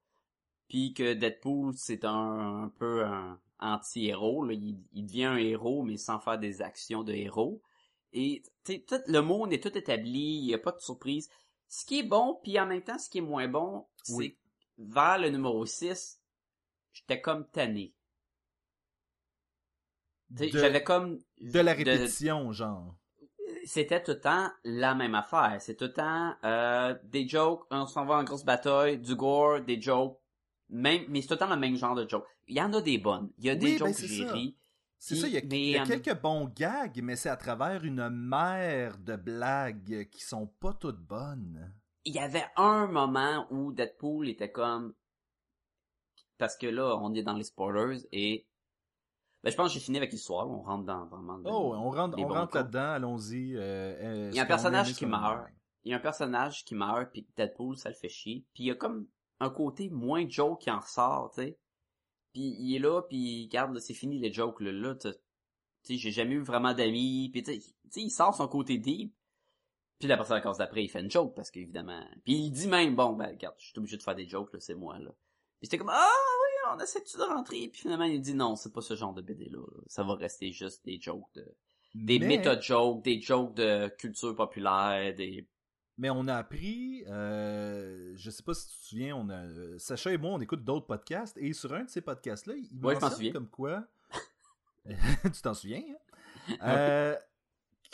puis 0.69 0.93
que 0.95 1.15
Deadpool, 1.15 1.75
c'est 1.77 2.05
un, 2.05 2.65
un 2.65 2.69
peu 2.69 3.05
un 3.05 3.39
anti-héros. 3.63 4.49
Il, 4.51 4.79
il 4.93 5.07
devient 5.07 5.25
un 5.25 5.37
héros, 5.37 5.83
mais 5.83 5.97
sans 5.97 6.19
faire 6.21 6.39
des 6.39 6.61
actions 6.63 7.03
de 7.03 7.13
héros. 7.13 7.63
Et 8.13 8.43
tout, 8.65 8.75
le 9.07 9.21
monde 9.21 9.53
est 9.53 9.63
tout 9.63 9.77
établi, 9.77 10.39
il 10.41 10.47
n'y 10.47 10.55
a 10.55 10.59
pas 10.59 10.73
de 10.73 10.81
surprise. 10.81 11.31
Ce 11.69 11.87
qui 11.87 12.01
est 12.01 12.03
bon, 12.03 12.39
puis 12.43 12.61
en 12.61 12.67
même 12.67 12.83
temps, 12.83 12.99
ce 12.99 13.09
qui 13.09 13.19
est 13.19 13.23
moins 13.23 13.49
bon, 13.49 13.87
c'est 14.03 14.13
Oui. 14.15 14.39
vers 14.77 15.19
le 15.19 15.31
numéro 15.31 15.65
6, 15.65 16.21
j'étais 16.93 17.21
comme 17.23 17.49
tanné. 17.49 17.95
J'avais 20.35 20.83
comme... 20.83 21.19
De 21.41 21.61
la 21.61 21.73
répétition, 21.75 22.53
genre. 22.53 22.95
c'était 23.65 24.03
tout 24.03 24.13
le 24.13 24.21
temps 24.21 24.51
la 24.65 24.95
même 24.95 25.15
affaire. 25.15 25.57
C'est 25.61 25.77
tout 25.77 25.85
le 25.85 25.93
temps 25.93 26.35
euh, 26.45 26.95
des 27.05 27.29
jokes, 27.29 27.65
on 27.71 27.87
s'en 27.87 28.05
va 28.05 28.17
en 28.17 28.25
grosse 28.25 28.45
bataille, 28.45 28.99
du 28.99 29.15
gore, 29.15 29.61
des 29.61 29.81
jokes, 29.81 30.19
même, 30.69 31.05
mais 31.09 31.21
c'est 31.23 31.29
tout 31.29 31.35
le 31.35 31.39
temps 31.39 31.51
le 31.51 31.57
même 31.57 31.77
genre 31.77 31.95
de 31.95 32.09
jokes. 32.09 32.27
Il 32.49 32.57
y 32.57 32.61
en 32.63 32.73
a 32.73 32.81
des 32.81 32.99
bonnes. 32.99 33.31
Il 33.39 33.45
y 33.47 33.51
a 33.51 33.55
Oui, 33.55 33.59
des 33.59 33.79
ben, 33.79 33.79
jokes 33.79 33.97
que 33.97 34.07
j'ai 34.07 34.25
ri. 34.31 34.57
C'est 34.99 35.17
ça, 35.17 35.27
il 35.27 35.33
y 35.35 35.37
a, 35.37 35.41
mais, 35.49 35.61
il 35.61 35.71
y 35.71 35.77
a 35.77 35.83
euh, 35.83 35.87
quelques 35.87 36.21
bons 36.21 36.47
gags, 36.55 37.01
mais 37.03 37.17
c'est 37.17 37.29
à 37.29 37.37
travers 37.37 37.85
une 37.85 38.09
mer 38.09 38.99
de 38.99 39.17
blagues 39.17 40.09
qui 40.11 40.23
sont 40.23 40.47
pas 40.47 40.75
toutes 40.75 41.01
bonnes. 41.01 41.73
Il 42.05 42.15
y 42.15 42.19
avait 42.21 42.47
un 42.57 42.87
moment 42.87 43.47
où 43.51 43.73
Deadpool 43.73 44.29
était 44.29 44.51
comme... 44.53 44.95
Parce 46.39 46.57
que 46.57 46.67
là, 46.67 46.97
on 47.01 47.15
est 47.15 47.23
dans 47.23 47.35
les 47.35 47.45
spoilers 47.45 47.99
et... 48.13 48.47
Ben, 49.43 49.51
je 49.51 49.57
pense 49.57 49.69
que 49.69 49.75
j'ai 49.75 49.81
fini 49.85 49.97
avec 49.99 50.13
l'histoire. 50.13 50.49
On 50.49 50.63
rentre 50.63 50.85
dans 50.85 51.07
vraiment... 51.07 51.39
dans 51.39 51.51
Oh, 51.51 51.75
on 51.75 51.91
rentre, 51.91 52.17
on 52.19 52.27
rentre 52.29 52.57
là-dedans, 52.57 52.93
allons-y. 52.93 53.57
euh, 53.57 53.61
euh, 53.61 54.31
Il 54.31 54.37
y 54.37 54.41
a 54.41 54.45
un 54.45 54.47
personnage 54.47 54.95
qui 54.95 55.05
meurt. 55.07 55.49
il 55.85 55.91
y 55.91 55.95
a 55.95 55.97
un 55.97 56.01
personnage 56.01 56.65
qui 56.65 56.77
meurt 56.77 57.11
puis 57.11 57.27
Deadpool 57.37 57.77
ça 57.77 57.89
le 57.89 57.97
fait 57.97 58.09
chier 58.09 58.45
puis 58.55 58.65
il 58.65 58.67
y 58.67 58.71
a 58.71 58.77
comme 58.77 59.09
un 59.41 59.51
côté 59.51 59.91
moins 59.91 60.29
joke 60.29 60.61
qui 60.61 60.71
en 60.71 60.79
ressort 60.79 61.33
tu 61.35 61.43
sais 61.43 61.59
puis 62.33 62.57
il 62.59 62.77
est 62.77 62.79
là 62.79 63.03
puis 63.03 63.45
regarde 63.47 63.75
là, 63.75 63.81
c'est 63.81 63.95
fini 63.95 64.19
les 64.19 64.33
jokes 64.33 64.61
là 64.61 64.73
là 64.73 64.95
tu 64.95 65.09
sais 65.83 65.97
j'ai 65.97 66.11
jamais 66.11 66.35
eu 66.35 66.43
vraiment 66.43 66.75
d'amis 66.75 67.31
puis 67.33 67.43
tu 67.43 67.61
sais 67.61 68.01
il 68.01 68.11
sort 68.11 68.35
son 68.35 68.49
côté 68.49 68.79
deep 68.79 69.15
puis 69.99 70.09
la 70.09 70.17
personne 70.17 70.37
à 70.37 70.41
cause 70.41 70.59
d'après 70.59 70.85
il 70.85 70.89
fait 70.89 71.01
une 71.01 71.11
joke 71.11 71.35
parce 71.35 71.51
qu'évidemment 71.51 72.05
puis 72.25 72.35
il 72.35 72.51
dit 72.51 72.69
même 72.69 72.95
bon 72.95 73.13
ben 73.13 73.29
regarde 73.29 73.55
je 73.59 73.67
suis 73.67 73.79
obligé 73.79 73.97
de 73.97 74.03
faire 74.03 74.15
des 74.15 74.27
jokes 74.27 74.53
là 74.53 74.61
c'est 74.61 74.75
moi 74.75 74.99
là 74.99 75.11
puis 75.59 75.67
c'était 75.67 75.79
comme 75.79 75.91
ah 75.91 76.09
oui 76.09 76.75
on 76.75 76.79
essaie 76.81 77.01
de 77.01 77.23
rentrer? 77.23 77.69
Puis 77.69 77.83
finalement 77.83 78.05
il 78.05 78.21
dit 78.21 78.35
non 78.35 78.57
c'est 78.57 78.73
pas 78.73 78.81
ce 78.81 78.95
genre 78.97 79.13
de 79.13 79.23
BD 79.23 79.49
là, 79.51 79.59
là. 79.59 79.83
ça 79.87 80.03
va 80.03 80.15
rester 80.15 80.53
juste 80.53 80.85
des 80.85 81.01
jokes 81.01 81.29
de 81.35 81.47
des 81.95 82.19
Mais- 82.19 82.39
méta-jokes, 82.39 83.05
des 83.05 83.21
jokes 83.21 83.55
de 83.55 83.89
culture 83.99 84.35
populaire, 84.35 85.15
des... 85.15 85.47
Mais 85.99 86.11
on 86.11 86.27
a 86.27 86.37
appris, 86.37 87.05
euh, 87.07 88.13
je 88.17 88.31
sais 88.31 88.43
pas 88.43 88.55
si 88.55 88.69
tu 88.69 88.77
te 88.79 88.85
souviens, 88.87 89.15
on 89.17 89.29
a, 89.29 89.37
euh, 89.45 89.79
Sacha 89.79 90.11
et 90.13 90.17
moi, 90.19 90.31
on 90.33 90.41
écoute 90.41 90.65
d'autres 90.65 90.87
podcasts, 90.87 91.37
et 91.37 91.53
sur 91.53 91.73
un 91.75 91.85
de 91.85 91.91
ces 91.91 92.01
podcasts-là, 92.01 92.55
il 92.57 92.85
Ouais, 92.85 92.99
mentionne 92.99 93.33
comme 93.33 93.49
quoi... 93.49 93.87
tu 94.85 95.43
t'en 95.43 95.55
souviens, 95.55 95.83
hein? 96.51 96.57
Euh, 96.63 97.17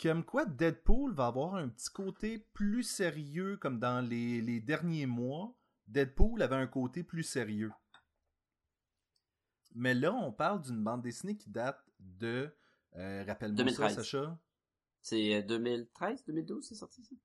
comme 0.01 0.23
quoi 0.23 0.45
Deadpool 0.45 1.13
va 1.13 1.27
avoir 1.27 1.55
un 1.55 1.67
petit 1.67 1.89
côté 1.91 2.39
plus 2.53 2.83
sérieux, 2.83 3.57
comme 3.57 3.79
dans 3.79 4.01
les, 4.07 4.41
les 4.41 4.59
derniers 4.59 5.05
mois. 5.05 5.53
Deadpool 5.87 6.41
avait 6.41 6.55
un 6.55 6.67
côté 6.67 7.03
plus 7.03 7.23
sérieux. 7.23 7.71
Mais 9.75 9.93
là, 9.93 10.13
on 10.13 10.31
parle 10.31 10.61
d'une 10.61 10.83
bande 10.83 11.01
dessinée 11.03 11.35
qui 11.37 11.49
date 11.49 11.79
de... 11.99 12.49
euh, 12.95 13.23
Rappelle-moi 13.27 13.57
ça, 13.57 13.63
2013. 13.87 13.95
Sacha. 13.97 14.39
C'est 15.01 15.35
euh, 15.35 15.41
2013, 15.43 16.23
2012, 16.25 16.65
c'est 16.67 16.75
sorti 16.75 17.03
ça? 17.03 17.15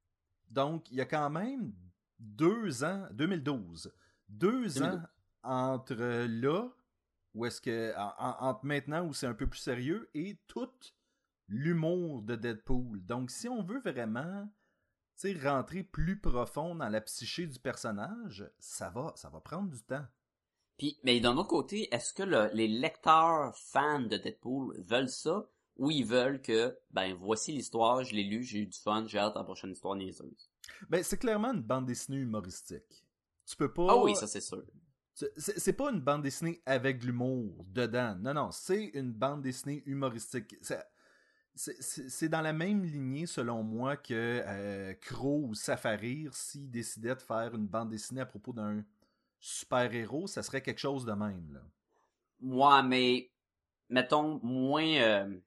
Donc, 0.50 0.90
il 0.90 0.96
y 0.96 1.00
a 1.00 1.06
quand 1.06 1.30
même 1.30 1.72
deux 2.18 2.84
ans, 2.84 3.06
2012, 3.12 3.92
deux 4.28 4.68
2012. 4.68 4.82
ans 4.82 5.02
entre 5.42 5.94
là, 5.94 6.68
où 7.34 7.44
est-ce 7.44 7.60
que, 7.60 7.94
en- 7.96 8.14
en- 8.18 8.48
entre 8.48 8.64
maintenant 8.64 9.04
où 9.06 9.12
c'est 9.12 9.26
un 9.26 9.34
peu 9.34 9.46
plus 9.48 9.58
sérieux, 9.60 10.08
et 10.14 10.38
tout 10.46 10.70
l'humour 11.48 12.22
de 12.22 12.36
Deadpool. 12.36 13.04
Donc, 13.04 13.30
si 13.30 13.48
on 13.48 13.62
veut 13.62 13.80
vraiment, 13.80 14.48
tu 15.20 15.32
sais, 15.32 15.48
rentrer 15.48 15.82
plus 15.82 16.18
profond 16.18 16.74
dans 16.74 16.88
la 16.88 17.00
psyché 17.02 17.46
du 17.46 17.58
personnage, 17.58 18.48
ça 18.58 18.88
va, 18.90 19.12
ça 19.16 19.28
va 19.28 19.40
prendre 19.40 19.68
du 19.70 19.82
temps. 19.82 20.06
Puis, 20.78 20.98
mais 21.04 21.20
d'un 21.20 21.36
autre 21.36 21.48
côté, 21.50 21.92
est-ce 21.94 22.14
que 22.14 22.22
le- 22.22 22.50
les 22.54 22.66
lecteurs 22.68 23.54
fans 23.56 24.00
de 24.00 24.16
Deadpool 24.16 24.80
veulent 24.80 25.08
ça? 25.10 25.46
Ou 25.76 25.90
ils 25.90 26.04
veulent 26.04 26.40
que, 26.40 26.76
ben, 26.90 27.14
voici 27.14 27.52
l'histoire, 27.52 28.04
je 28.04 28.14
l'ai 28.14 28.24
lu, 28.24 28.42
j'ai 28.42 28.60
eu 28.60 28.66
du 28.66 28.78
fun, 28.78 29.04
j'ai 29.06 29.18
hâte 29.18 29.36
à 29.36 29.40
la 29.40 29.44
prochaine 29.44 29.70
histoire 29.70 29.96
niaiseuse. 29.96 30.50
Ben, 30.88 31.02
c'est 31.02 31.18
clairement 31.18 31.52
une 31.52 31.62
bande 31.62 31.86
dessinée 31.86 32.18
humoristique. 32.18 33.04
Tu 33.46 33.56
peux 33.56 33.72
pas. 33.72 33.86
Ah 33.90 33.96
oui, 33.96 34.14
ça 34.14 34.26
c'est 34.26 34.40
sûr. 34.40 34.64
C'est 35.36 35.74
pas 35.74 35.90
une 35.92 36.00
bande 36.00 36.22
dessinée 36.22 36.60
avec 36.66 36.98
de 36.98 37.06
l'humour 37.06 37.64
dedans. 37.68 38.16
Non, 38.16 38.34
non, 38.34 38.50
c'est 38.50 38.86
une 38.94 39.12
bande 39.12 39.42
dessinée 39.42 39.82
humoristique. 39.86 40.56
C'est 41.54 42.28
dans 42.28 42.40
la 42.40 42.52
même 42.52 42.84
lignée, 42.84 43.26
selon 43.26 43.62
moi, 43.62 43.96
que 43.96 44.42
euh, 44.44 44.92
Crow 44.94 45.46
ou 45.46 45.54
Safarir, 45.54 46.34
s'ils 46.34 46.68
décidaient 46.68 47.14
de 47.14 47.20
faire 47.22 47.54
une 47.54 47.68
bande 47.68 47.90
dessinée 47.90 48.22
à 48.22 48.26
propos 48.26 48.52
d'un 48.52 48.84
super-héros, 49.38 50.26
ça 50.26 50.42
serait 50.42 50.62
quelque 50.62 50.80
chose 50.80 51.04
de 51.04 51.12
même. 51.12 51.52
Là. 51.52 51.60
Moi, 52.40 52.82
mais, 52.82 53.30
mettons, 53.88 54.40
moins 54.42 54.96
euh, 54.96 55.38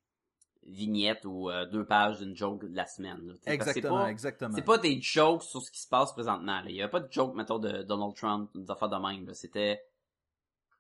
vignette 0.68 1.26
ou 1.26 1.50
euh, 1.50 1.66
deux 1.66 1.86
pages 1.86 2.20
d'une 2.20 2.36
joke 2.36 2.66
de 2.66 2.76
la 2.76 2.86
semaine. 2.86 3.26
là. 3.26 3.34
Exactement, 3.46 4.04
pas- 4.04 4.12
exactement. 4.12 4.56
C'est 4.56 4.62
pas 4.66 4.78
des 4.78 5.02
jokes 5.02 5.44
sur 5.44 5.62
ce 5.62 5.72
qui 5.72 5.82
se 5.82 5.88
passe 5.88 6.12
présentement. 6.14 6.62
là. 6.62 6.66
Il 6.70 6.76
y 6.76 6.82
avait 6.82 6.92
pas 6.92 7.00
de 7.00 7.12
jokes, 7.12 7.36
mettons, 7.36 7.60
de 7.60 7.84
Donald 7.84 8.16
Trump, 8.16 8.52
des 8.54 8.70
affaires 8.70 8.90
de 8.90 8.98
même. 8.98 9.34
C'était 9.34 9.82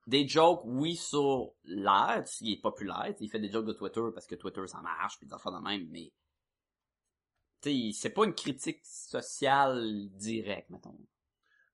des 0.06 0.28
jokes, 0.28 0.62
oui, 0.65 0.95
sur 0.95 1.54
l'air, 1.63 2.23
qui 2.26 2.54
est 2.54 2.62
populaire. 2.62 3.13
Il 3.19 3.30
fait 3.30 3.39
des 3.39 3.52
jokes 3.52 3.65
de 3.65 3.73
Twitter 3.73 4.02
parce 4.13 4.28
que 4.28 4.36
Twitter, 4.36 4.65
ça 4.67 4.82
marche, 4.82 5.17
puis 5.17 5.28
des 5.28 5.34
affaires 5.34 5.54
de 5.54 5.63
même, 5.63 5.88
mais... 5.89 6.12
C'est 7.93 8.12
pas 8.12 8.23
une 8.26 8.36
critique 8.36 8.80
sociale 8.84 10.08
directe, 10.12 10.69
mettons. 10.69 10.97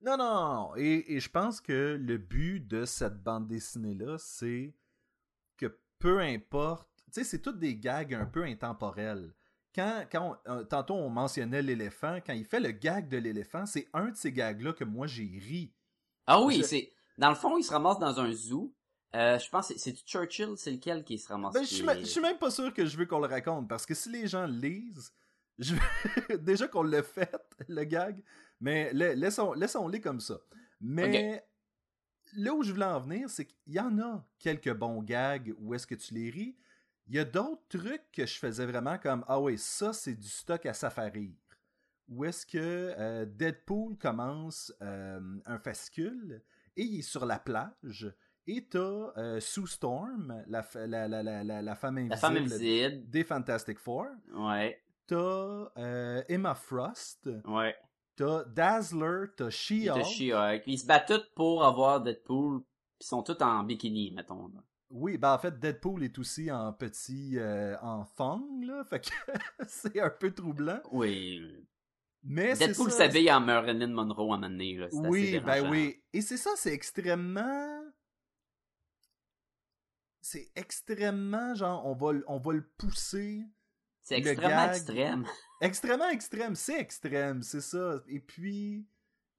Non, 0.02 0.17
non, 0.17 0.34
non. 0.34 0.76
Et, 0.76 1.13
et 1.15 1.19
je 1.19 1.30
pense 1.30 1.62
que 1.62 1.97
le 2.02 2.17
but 2.17 2.62
de 2.62 2.86
cette 2.86 3.21
bande 3.21 3.47
dessinée-là, 3.47 4.17
c'est 4.17 4.73
que 5.58 5.78
peu 5.99 6.19
importe. 6.19 6.89
Tu 7.13 7.19
sais, 7.19 7.23
c'est 7.23 7.39
toutes 7.41 7.60
des 7.60 7.76
gags 7.76 8.13
un 8.15 8.26
peu 8.26 8.43
intemporels. 8.43 9.34
Quand, 9.76 10.04
quand 10.12 10.39
on- 10.47 10.52
euh, 10.52 10.63
tantôt 10.63 10.95
on 10.95 11.10
mentionnait 11.10 11.62
l'éléphant, 11.62 12.17
quand 12.26 12.34
il 12.34 12.45
fait 12.45 12.60
le 12.60 12.71
gag 12.71 13.08
de 13.08 13.17
l'éléphant, 13.17 13.65
c'est 13.65 13.88
un 13.93 14.10
de 14.10 14.15
ces 14.15 14.32
gags-là 14.32 14.73
que 14.73 14.84
moi 14.84 15.06
j'ai 15.08 15.23
ri. 15.26 15.73
Ah 16.26 16.41
oui, 16.41 16.58
Je- 16.58 16.63
c'est... 16.63 16.91
Dans 17.19 17.30
le 17.30 17.36
fond, 17.36 17.56
il 17.58 17.63
se 17.63 17.71
ramasse 17.71 17.99
dans 17.99 18.19
un 18.19 18.32
zoo. 18.32 18.73
Euh, 19.15 19.38
je 19.38 19.47
pense 19.49 19.67
que 19.67 19.78
c'est 19.78 19.95
Churchill, 20.08 20.54
c'est 20.58 20.71
lequel 20.71 21.04
qui 21.04 21.19
se 21.19 21.28
ramasse? 21.28 21.54
Ben, 21.54 21.63
je 21.63 21.67
suis 21.69 21.86
je 21.99 22.06
suis 22.06 22.21
même 22.21 22.39
pas 22.39 22.49
sûr 22.49 22.73
que 22.73 22.84
je 22.88 22.97
veux 22.97 23.06
qu'on 23.06 23.19
le 23.19 23.28
raconte, 23.28 23.67
parce 23.69 23.86
que 23.86 23.93
si 23.93 24.10
les 24.10 24.26
gens 24.28 24.47
le 24.47 24.54
lisent, 24.54 25.13
je... 25.60 25.76
déjà 26.41 26.67
qu'on 26.67 26.82
l'a 26.82 27.04
fait, 27.04 27.32
le 27.67 27.84
gag, 27.84 28.23
mais 28.60 28.91
la- 28.93 29.13
laissons, 29.13 29.54
laissons-les 29.54 30.02
comme 30.02 30.19
ça. 30.19 30.39
Mais 30.82 31.45
là 32.36 32.56
où 32.56 32.63
je 32.63 32.71
voulais 32.71 32.86
en 32.86 32.99
venir, 32.99 33.30
c'est 33.30 33.45
qu'il 33.45 33.73
y 33.73 33.80
en 33.80 33.99
a 33.99 34.26
quelques 34.39 34.73
bons 34.73 35.04
gags 35.04 35.54
où 35.60 35.76
est-ce 35.76 35.86
que 35.86 35.93
tu 35.95 36.15
les 36.15 36.32
ris. 36.32 36.58
Il 37.07 37.15
y 37.15 37.19
a 37.19 37.25
d'autres 37.25 37.67
trucs 37.69 38.11
que 38.11 38.25
je 38.25 38.37
faisais 38.39 38.65
vraiment 38.65 38.97
comme 38.97 39.25
Ah 39.27 39.39
oui, 39.39 39.57
ça 39.57 39.93
c'est 39.93 40.15
du 40.15 40.27
stock 40.27 40.65
à 40.65 40.73
safarir. 40.73 41.31
Où 42.09 42.25
est-ce 42.25 42.45
que 42.45 42.57
euh, 42.97 43.25
Deadpool 43.25 43.97
commence 43.97 44.73
euh, 44.81 45.19
un 45.45 45.57
fascicule 45.59 46.41
et 46.75 46.83
il 46.83 46.99
est 46.99 47.01
sur 47.03 47.25
la 47.25 47.39
plage 47.39 48.13
et 48.45 48.65
t'as 48.67 48.79
euh, 49.17 49.39
Sue 49.39 49.67
Storm, 49.67 50.43
la, 50.47 50.61
la, 50.85 51.75
femme 51.75 51.97
invisible, 51.97 52.09
La 52.09 52.17
femme 52.17 52.35
invisible. 52.37 53.09
des 53.09 53.23
Fantastic 53.23 53.79
Four. 53.79 54.07
Ouais, 54.33 54.81
T'as 55.07 55.15
euh, 55.77 56.23
Emma 56.27 56.53
Frost, 56.55 57.29
ouais. 57.45 57.75
t'as 58.15 58.43
Dazzler, 58.45 59.27
t'as 59.37 59.49
She-Hulk. 59.49 60.63
Ils 60.65 60.77
se 60.77 60.85
battent 60.85 61.07
tous 61.07 61.25
pour 61.35 61.63
avoir 61.63 62.01
Deadpool. 62.01 62.61
Ils 63.01 63.05
sont 63.05 63.23
tous 63.23 63.41
en 63.41 63.63
bikini, 63.63 64.11
mettons. 64.11 64.47
là. 64.47 64.61
Oui, 64.95 65.17
ben 65.17 65.34
en 65.34 65.39
fait, 65.39 65.60
Deadpool 65.60 66.03
est 66.03 66.19
aussi 66.19 66.51
en 66.51 66.71
petit, 66.71 67.39
euh, 67.39 67.75
en 67.82 68.06
thong, 68.06 68.63
là, 68.63 68.84
fait 68.84 68.99
que 68.99 69.10
c'est 69.67 69.99
un 69.99 70.12
peu 70.12 70.32
troublant. 70.32 70.79
Oui. 70.91 71.41
Mais 72.21 72.53
c'est 72.56 72.67
Deadpool 72.67 72.91
s'habille 72.91 73.32
en 73.32 73.41
Marilyn 73.41 73.88
Monroe 73.88 74.32
à 74.32 74.36
un 74.36 74.38
moment 74.38 74.49
donné, 74.49 74.77
là. 74.77 74.86
Assez 74.86 74.97
Oui, 74.97 75.39
ben 75.39 75.69
oui. 75.69 76.01
Et 76.13 76.21
c'est 76.21 76.38
ça, 76.38 76.51
c'est 76.56 76.71
extrêmement... 76.73 77.82
C'est 80.21 80.51
extrêmement, 80.56 81.53
genre, 81.56 81.86
on 81.86 81.95
va, 81.95 82.13
le- 82.13 82.23
on 82.27 82.38
va 82.38 82.53
le 82.53 82.65
pousser. 82.77 83.43
C'est 84.01 84.17
extrêmement 84.19 84.47
gag. 84.67 84.75
extrême. 84.75 85.25
Extrêmement 85.62 86.10
extrême, 86.10 86.56
c'est 86.56 86.79
extrême, 86.79 87.41
c'est 87.41 87.62
ça. 87.62 88.01
Et 88.08 88.19
puis, 88.19 88.86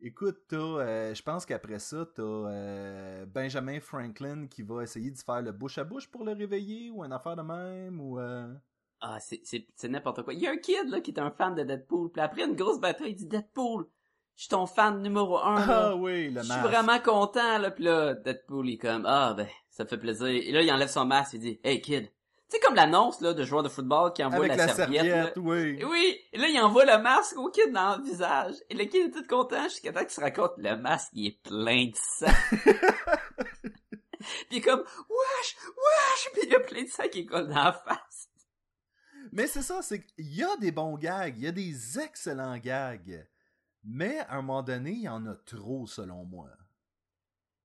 écoute, 0.04 0.52
euh, 0.52 1.14
je 1.14 1.22
pense 1.22 1.44
qu'après 1.46 1.78
ça, 1.78 2.06
t'as 2.14 2.22
euh, 2.22 3.26
Benjamin 3.26 3.80
Franklin 3.80 4.46
qui 4.46 4.62
va 4.62 4.82
essayer 4.82 5.10
de 5.10 5.18
faire 5.18 5.42
le 5.42 5.52
bouche 5.52 5.78
à 5.78 5.84
bouche 5.84 6.08
pour 6.10 6.24
le 6.24 6.32
réveiller 6.32 6.90
ou 6.90 7.04
une 7.04 7.12
affaire 7.12 7.36
de 7.36 7.42
même 7.42 8.00
ou. 8.00 8.18
euh, 8.20 8.52
Ah, 9.00 9.18
c'est, 9.20 9.42
n'importe 9.88 10.22
quoi. 10.22 10.32
Il 10.34 10.40
y 10.40 10.46
a 10.46 10.50
un 10.52 10.56
kid, 10.56 10.88
là, 10.88 11.00
qui 11.00 11.10
est 11.10 11.20
un 11.20 11.30
fan 11.30 11.54
de 11.54 11.62
Deadpool. 11.62 12.10
Puis 12.10 12.20
après 12.22 12.44
une 12.44 12.54
grosse 12.56 12.80
bataille, 12.80 13.10
il 13.12 13.16
dit 13.16 13.26
Deadpool, 13.26 13.86
je 14.36 14.42
suis 14.42 14.48
ton 14.50 14.66
fan 14.66 15.02
numéro 15.02 15.38
un, 15.38 15.66
là. 15.66 15.88
Ah 15.90 15.96
oui, 15.96 16.30
le 16.30 16.40
Je 16.40 16.46
suis 16.46 16.48
masque. 16.48 16.68
vraiment 16.68 16.98
content, 17.00 17.58
là. 17.58 17.70
Puis 17.70 17.84
là, 17.84 18.14
Deadpool, 18.14 18.68
il 18.68 18.74
est 18.74 18.78
comme, 18.78 19.04
ah, 19.06 19.34
ben, 19.36 19.46
ça 19.70 19.84
me 19.84 19.88
fait 19.88 19.98
plaisir. 19.98 20.26
Et 20.28 20.52
là, 20.52 20.62
il 20.62 20.70
enlève 20.72 20.88
son 20.88 21.04
masque, 21.04 21.34
il 21.34 21.40
dit, 21.40 21.60
hey, 21.64 21.80
kid. 21.80 22.08
Sais, 22.54 22.60
comme 22.60 22.76
l'annonce, 22.76 23.20
là, 23.20 23.34
de 23.34 23.42
joueur 23.42 23.64
de 23.64 23.68
football 23.68 24.12
qui 24.12 24.22
envoie 24.22 24.44
Avec 24.44 24.56
la, 24.56 24.66
la 24.66 24.74
serviette, 24.74 25.02
serviette, 25.02 25.36
là. 25.36 25.42
oui. 25.42 25.76
Et 25.80 25.84
oui, 25.84 26.20
et 26.32 26.38
là, 26.38 26.46
il 26.46 26.60
envoie 26.60 26.84
le 26.84 27.02
masque 27.02 27.36
au 27.36 27.50
kid 27.50 27.72
dans 27.72 27.96
le 27.96 28.04
visage. 28.04 28.54
Et 28.70 28.74
le 28.74 28.84
kid 28.84 29.08
est 29.08 29.10
tout 29.10 29.26
content 29.26 29.64
jusqu'à 29.64 29.92
temps 29.92 30.00
qu'il 30.00 30.10
se 30.10 30.20
raconte 30.20 30.52
le 30.58 30.76
masque, 30.76 31.10
il 31.14 31.26
est 31.26 31.42
plein 31.42 31.86
de 31.86 31.96
sang. 31.96 32.26
Puis 34.20 34.46
il 34.52 34.58
est 34.58 34.60
comme, 34.60 34.80
wesh, 34.80 35.56
wesh, 35.66 36.30
puis 36.32 36.42
il 36.44 36.50
y 36.50 36.54
a 36.54 36.60
plein 36.60 36.82
de 36.84 36.88
sang 36.88 37.08
qui 37.10 37.26
colle 37.26 37.48
dans 37.48 37.64
la 37.64 37.72
face. 37.72 38.30
Mais 39.32 39.46
c'est 39.46 39.62
ça, 39.62 39.82
c'est 39.82 40.06
qu'il 40.06 40.32
y 40.32 40.42
a 40.44 40.56
des 40.58 40.70
bons 40.70 40.96
gags, 40.96 41.36
il 41.36 41.42
y 41.42 41.48
a 41.48 41.52
des 41.52 41.98
excellents 41.98 42.56
gags. 42.56 43.26
Mais 43.82 44.20
à 44.20 44.34
un 44.34 44.42
moment 44.42 44.62
donné, 44.62 44.92
il 44.92 45.02
y 45.02 45.08
en 45.08 45.26
a 45.26 45.34
trop, 45.34 45.86
selon 45.86 46.24
moi. 46.24 46.48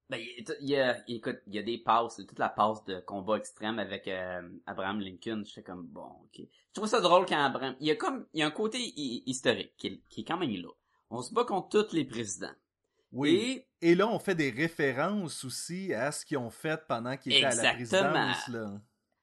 Ben, 0.10 0.20
il 0.20 0.44
il 0.62 0.70
y 0.70 0.76
a, 0.76 0.98
écoute, 1.08 1.38
il 1.46 1.54
y 1.54 1.60
a 1.60 1.62
des 1.64 1.78
passes, 1.78 2.16
toute 2.16 2.40
la 2.40 2.50
passe 2.50 2.84
de 2.86 3.00
combat 3.00 3.38
extrême 3.38 3.78
avec 3.78 4.08
euh, 4.08 4.42
Abraham 4.66 5.00
Lincoln. 5.00 5.44
J'étais 5.46 5.62
comme, 5.64 5.86
bon, 5.86 6.08
ok. 6.24 6.40
Je 6.40 6.74
trouve 6.74 6.88
ça 6.90 7.00
drôle 7.00 7.26
quand 7.28 7.38
Abraham, 7.44 7.76
il 7.80 7.88
y 7.88 7.92
a 7.92 7.96
comme, 7.96 8.26
il 8.34 8.40
y 8.40 8.44
a 8.44 8.48
un 8.48 8.52
côté 8.52 8.80
hi- 8.80 9.24
historique 9.28 9.74
qui 9.78 9.88
est, 9.88 10.02
qui 10.10 10.22
est 10.22 10.24
quand 10.24 10.38
même 10.38 10.50
là. 10.50 10.70
On 11.12 11.22
se 11.22 11.34
bat 11.34 11.44
contre 11.44 11.86
tous 11.88 11.94
les 11.96 12.06
présidents. 12.06 12.54
Oui. 13.12 13.64
Et 13.82 13.92
Et 13.92 13.96
là, 13.96 14.08
on 14.08 14.20
fait 14.20 14.36
des 14.36 14.50
références 14.52 15.44
aussi 15.44 15.94
à 15.94 16.12
ce 16.12 16.26
qu'ils 16.26 16.38
ont 16.38 16.50
fait 16.52 16.82
pendant 16.88 17.16
qu'ils 17.18 17.34
étaient 17.34 17.46
à 17.46 17.56
la 17.56 17.78
Exactement. 17.78 18.12
présidence. 18.34 18.48
Là. 18.50 18.82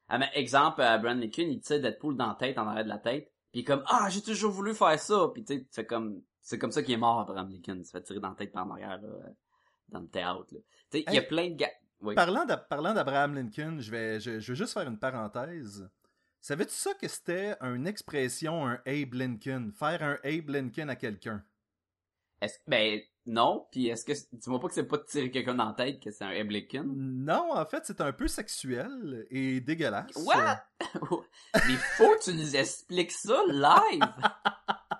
Ah, 0.09 0.17
mais 0.19 0.29
exemple, 0.35 0.81
euh, 0.81 0.89
Abraham 0.89 1.19
Lincoln, 1.19 1.47
il 1.49 1.59
tire 1.59 1.81
Deadpool 1.81 2.15
dans 2.15 2.27
la 2.27 2.35
tête, 2.35 2.57
en 2.57 2.67
arrière 2.67 2.83
de 2.85 2.89
la 2.89 2.97
tête. 2.97 3.29
Puis 3.51 3.63
comme, 3.65 3.83
ah, 3.87 4.07
j'ai 4.09 4.21
toujours 4.21 4.51
voulu 4.51 4.73
faire 4.73 4.97
ça. 4.99 5.29
Puis 5.33 5.43
tu 5.43 5.53
sais, 5.57 5.67
fais 5.71 5.85
comme, 5.85 6.21
c'est 6.41 6.57
comme 6.59 6.71
ça 6.71 6.81
qu'il 6.83 6.93
est 6.93 6.97
mort, 6.97 7.19
Abraham 7.19 7.49
Lincoln. 7.49 7.75
Il 7.77 7.85
se 7.85 7.91
fait 7.91 8.03
tirer 8.03 8.19
dans 8.19 8.29
la 8.29 8.35
tête 8.35 8.51
par 8.53 8.65
en 8.67 8.71
arrière, 8.71 9.01
là, 9.01 9.09
dans 9.89 9.99
le 9.99 10.07
théâtre, 10.07 10.45
là. 10.51 10.59
Tu 10.91 10.99
sais, 10.99 11.05
il 11.07 11.13
y 11.13 11.17
a 11.17 11.21
plein 11.23 11.49
de 11.49 11.55
gars. 11.55 11.71
Oui. 12.01 12.13
Parlant 12.15 12.45
d'A- 12.45 12.57
parlant 12.57 12.93
d'Abraham 12.93 13.33
Lincoln, 13.35 13.77
je 13.79 13.89
vais, 13.91 14.19
je, 14.19 14.39
je 14.39 14.53
juste 14.53 14.73
faire 14.73 14.87
une 14.87 14.99
parenthèse. 14.99 15.89
Savais-tu 16.39 16.73
ça 16.73 16.93
que 16.93 17.07
c'était 17.07 17.55
une 17.61 17.87
expression, 17.87 18.65
un 18.67 18.79
Abe 18.85 19.13
Lincoln? 19.13 19.71
Faire 19.77 20.03
un 20.03 20.17
Abe 20.23 20.49
Lincoln 20.49 20.87
à 20.89 20.95
quelqu'un? 20.95 21.43
Est-ce, 22.39 22.59
ben, 22.67 23.01
non. 23.25 23.67
Puis 23.71 23.87
est-ce 23.87 24.05
que, 24.05 24.13
dis-moi 24.35 24.59
pas 24.59 24.67
que 24.67 24.75
c'est 24.75 24.83
pas 24.87 24.97
de 24.97 25.03
tirer 25.05 25.31
quelqu'un 25.31 25.55
dans 25.55 25.65
la 25.65 25.73
tête 25.73 25.99
que 26.01 26.11
c'est 26.11 26.23
un 26.23 26.29
Abe 26.29 26.51
Lincoln. 26.51 26.85
Non, 26.95 27.51
en 27.53 27.65
fait, 27.65 27.83
c'est 27.85 27.99
un 27.99 28.13
peu 28.13 28.27
sexuel 28.27 29.25
et 29.31 29.59
dégueulasse. 29.59 30.15
What? 30.17 30.63
Mais 31.55 31.75
faut 31.97 32.15
que 32.15 32.23
tu 32.25 32.33
nous 32.35 32.55
expliques 32.55 33.11
ça 33.11 33.41
live. 33.49 34.03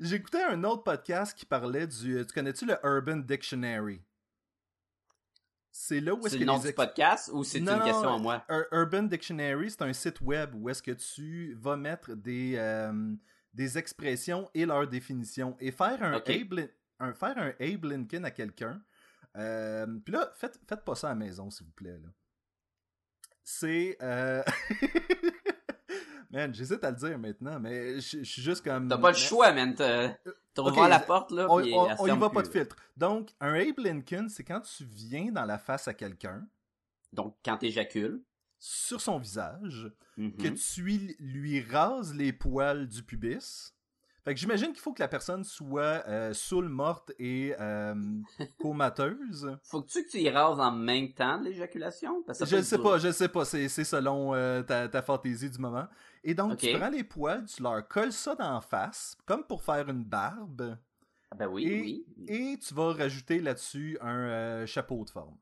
J'écoutais 0.00 0.42
un 0.42 0.62
autre 0.64 0.82
podcast 0.82 1.36
qui 1.36 1.46
parlait 1.46 1.86
du. 1.86 2.24
Tu 2.26 2.34
connais-tu 2.34 2.66
le 2.66 2.76
Urban 2.82 3.16
Dictionary? 3.18 4.00
C'est 5.70 6.00
là 6.00 6.14
où 6.14 6.18
est-ce 6.18 6.24
que. 6.24 6.30
C'est 6.30 6.38
le 6.38 6.44
nom 6.44 6.58
du 6.58 6.72
podcast 6.72 7.30
ou 7.32 7.44
c'est 7.44 7.58
une 7.58 7.66
question 7.66 8.14
à 8.14 8.18
moi? 8.18 8.44
Urban 8.72 9.04
Dictionary, 9.04 9.70
c'est 9.70 9.82
un 9.82 9.92
site 9.92 10.20
web 10.20 10.54
où 10.54 10.68
est-ce 10.68 10.82
que 10.82 10.92
tu 10.92 11.54
vas 11.54 11.76
mettre 11.76 12.14
des, 12.14 12.54
euh, 12.56 13.14
des 13.52 13.76
expressions 13.76 14.48
et 14.54 14.64
leur 14.66 14.86
définition. 14.86 15.56
Et 15.60 15.72
faire 15.72 16.02
un, 16.02 16.14
Abe, 16.14 16.68
un, 17.00 17.12
faire 17.12 17.36
un 17.38 17.52
Abe 17.60 17.84
Lincoln 17.84 18.24
à 18.24 18.30
quelqu'un. 18.30 18.80
Euh, 19.36 19.86
Puis 20.04 20.14
là, 20.14 20.30
faites, 20.36 20.60
faites 20.68 20.84
pas 20.84 20.94
ça 20.94 21.08
à 21.08 21.10
la 21.10 21.16
maison, 21.16 21.50
s'il 21.50 21.66
vous 21.66 21.72
plaît. 21.72 21.98
Là. 21.98 22.08
C'est. 23.42 23.96
Euh... 24.00 24.42
Man, 26.34 26.52
j'hésite 26.52 26.82
à 26.82 26.90
le 26.90 26.96
dire 26.96 27.16
maintenant, 27.16 27.60
mais 27.60 27.94
je 28.00 28.24
suis 28.24 28.42
juste 28.42 28.64
comme. 28.64 28.88
T'as 28.88 28.98
pas 28.98 29.12
le 29.12 29.16
choix, 29.16 29.52
man. 29.52 29.72
T'as 29.72 30.62
ouvert 30.62 30.88
la 30.88 30.98
porte, 30.98 31.30
là. 31.30 31.46
On, 31.48 31.58
on, 31.58 32.06
y 32.06 32.18
va 32.18 32.28
pas 32.28 32.42
de 32.42 32.48
filtre. 32.48 32.74
Donc, 32.96 33.30
un 33.40 33.54
Abe 33.54 33.78
Lincoln, 33.78 34.26
c'est 34.28 34.42
quand 34.42 34.60
tu 34.60 34.84
viens 34.84 35.30
dans 35.30 35.44
la 35.44 35.58
face 35.58 35.86
à 35.86 35.94
quelqu'un. 35.94 36.44
Donc, 37.12 37.36
quand 37.44 37.58
t'éjacules. 37.58 38.20
Sur 38.58 39.00
son 39.00 39.18
visage. 39.18 39.92
Que 40.16 40.22
mm-hmm. 40.22 40.74
tu 40.74 41.16
lui 41.20 41.60
rases 41.60 42.14
les 42.14 42.32
poils 42.32 42.88
du 42.88 43.04
pubis. 43.04 43.72
Fait 44.24 44.32
que 44.32 44.40
j'imagine 44.40 44.68
qu'il 44.68 44.80
faut 44.80 44.94
que 44.94 45.02
la 45.02 45.08
personne 45.08 45.44
soit 45.44 46.02
euh, 46.08 46.32
saoule, 46.32 46.70
morte 46.70 47.12
et 47.18 47.54
euh, 47.60 47.94
comateuse. 48.58 49.54
Faut-tu 49.62 50.04
que 50.04 50.10
tu 50.10 50.18
y 50.18 50.30
rases 50.30 50.58
en 50.58 50.72
même 50.72 51.12
temps 51.12 51.38
l'éjaculation? 51.42 52.24
Je 52.28 52.56
ne 52.56 52.62
sais 52.62 52.78
pas, 52.78 52.98
je 52.98 53.08
ne 53.08 53.12
sais 53.12 53.28
pas. 53.28 53.44
C'est 53.44 53.68
selon 53.68 54.34
euh, 54.34 54.62
ta, 54.62 54.88
ta, 54.88 55.02
fantaisie 55.02 55.50
du 55.50 55.58
moment. 55.58 55.86
Et 56.24 56.34
donc, 56.34 56.56
tu 56.56 56.72
prends 56.72 56.88
les 56.88 57.04
poils, 57.04 57.44
tu 57.44 57.62
leur 57.62 57.86
colles 57.86 58.12
ça 58.12 58.34
d'en 58.34 58.60
face, 58.62 59.16
comme 59.26 59.44
pour 59.46 59.62
faire 59.62 59.88
une 59.90 60.04
barbe. 60.04 60.78
Ah 61.30 61.36
ben 61.36 61.48
oui, 61.48 61.64
et, 61.66 61.80
oui, 61.80 62.06
Et 62.26 62.58
tu 62.58 62.72
vas 62.72 62.94
rajouter 62.94 63.40
là-dessus 63.40 63.98
un 64.00 64.28
euh, 64.28 64.66
chapeau 64.66 65.04
de 65.04 65.10
forme. 65.10 65.36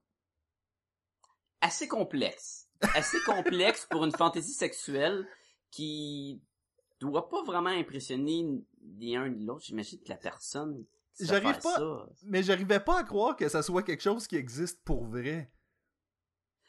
Assez 1.61 1.87
complexe. 1.87 2.69
Assez 2.95 3.19
complexe 3.25 3.87
pour 3.89 4.05
une 4.05 4.11
fantaisie 4.11 4.55
sexuelle 4.55 5.25
qui 5.71 6.43
doit 7.01 7.29
pas 7.29 7.43
vraiment 7.45 7.71
impressionner 7.71 8.45
ni 8.83 9.17
un 9.17 9.29
ni 9.29 9.45
l'autre. 9.45 9.65
J'imagine 9.65 10.01
que 10.01 10.09
la 10.09 10.17
personne. 10.17 10.85
J'arrive 11.21 11.61
pas. 11.61 12.07
Mais 12.25 12.43
j'arrivais 12.43 12.81
pas 12.81 12.99
à 12.99 13.05
croire 13.05 13.37
que 13.37 13.49
ça 13.49 13.63
soit 13.63 13.85
quelque 13.85 14.03
chose 14.03 14.27
qui 14.27 14.37
existe 14.37 14.83
pour 14.83 15.05
vrai. 15.05 15.53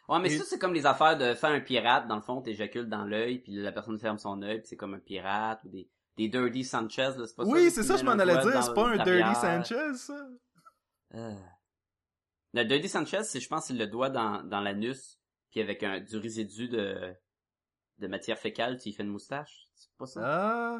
Ouais, 0.09 0.19
mais 0.19 0.29
ça, 0.29 0.43
c'est 0.43 0.59
comme 0.59 0.73
les 0.73 0.85
affaires 0.85 1.17
de 1.17 1.33
faire 1.33 1.51
un 1.51 1.61
pirate, 1.61 2.07
dans 2.07 2.17
le 2.17 2.21
fond, 2.21 2.41
t'éjacules 2.41 2.89
dans 2.89 3.05
l'œil, 3.05 3.39
puis 3.39 3.53
la 3.53 3.71
personne 3.71 3.97
ferme 3.97 4.17
son 4.17 4.41
œil, 4.41 4.59
puis 4.59 4.67
c'est 4.67 4.75
comme 4.75 4.93
un 4.93 4.99
pirate, 4.99 5.61
ou 5.63 5.69
des, 5.69 5.89
des 6.17 6.27
Dirty 6.27 6.63
Sanchez, 6.63 7.11
c'est 7.25 7.35
pas 7.35 7.45
ça? 7.45 7.49
Oui, 7.49 7.71
c'est 7.71 7.83
ça, 7.83 7.95
je 7.97 8.03
m'en 8.03 8.11
allais 8.11 8.37
dire, 8.39 8.63
c'est 8.63 8.73
pas 8.73 8.89
un 8.89 9.03
Dirty 9.03 9.35
Sanchez, 9.35 9.93
ça? 9.95 10.27
Euh... 11.15 11.35
Le 12.53 12.63
Dirty 12.65 12.89
Sanchez, 12.89 13.23
c'est, 13.23 13.39
je 13.39 13.47
pense, 13.47 13.65
c'est 13.65 13.73
le 13.73 13.87
doigt 13.87 14.09
dans, 14.09 14.43
dans 14.43 14.59
l'anus, 14.59 15.19
puis 15.51 15.61
avec 15.61 15.83
un, 15.83 16.01
du 16.01 16.17
résidu 16.17 16.67
de, 16.67 17.15
de 17.99 18.07
matière 18.07 18.37
fécale, 18.37 18.77
tu 18.79 18.89
y 18.89 18.93
fais 18.93 19.03
une 19.03 19.09
moustache. 19.09 19.69
C'est 19.73 19.89
pas 19.97 20.05
ça? 20.05 20.21
Ah. 20.23 20.79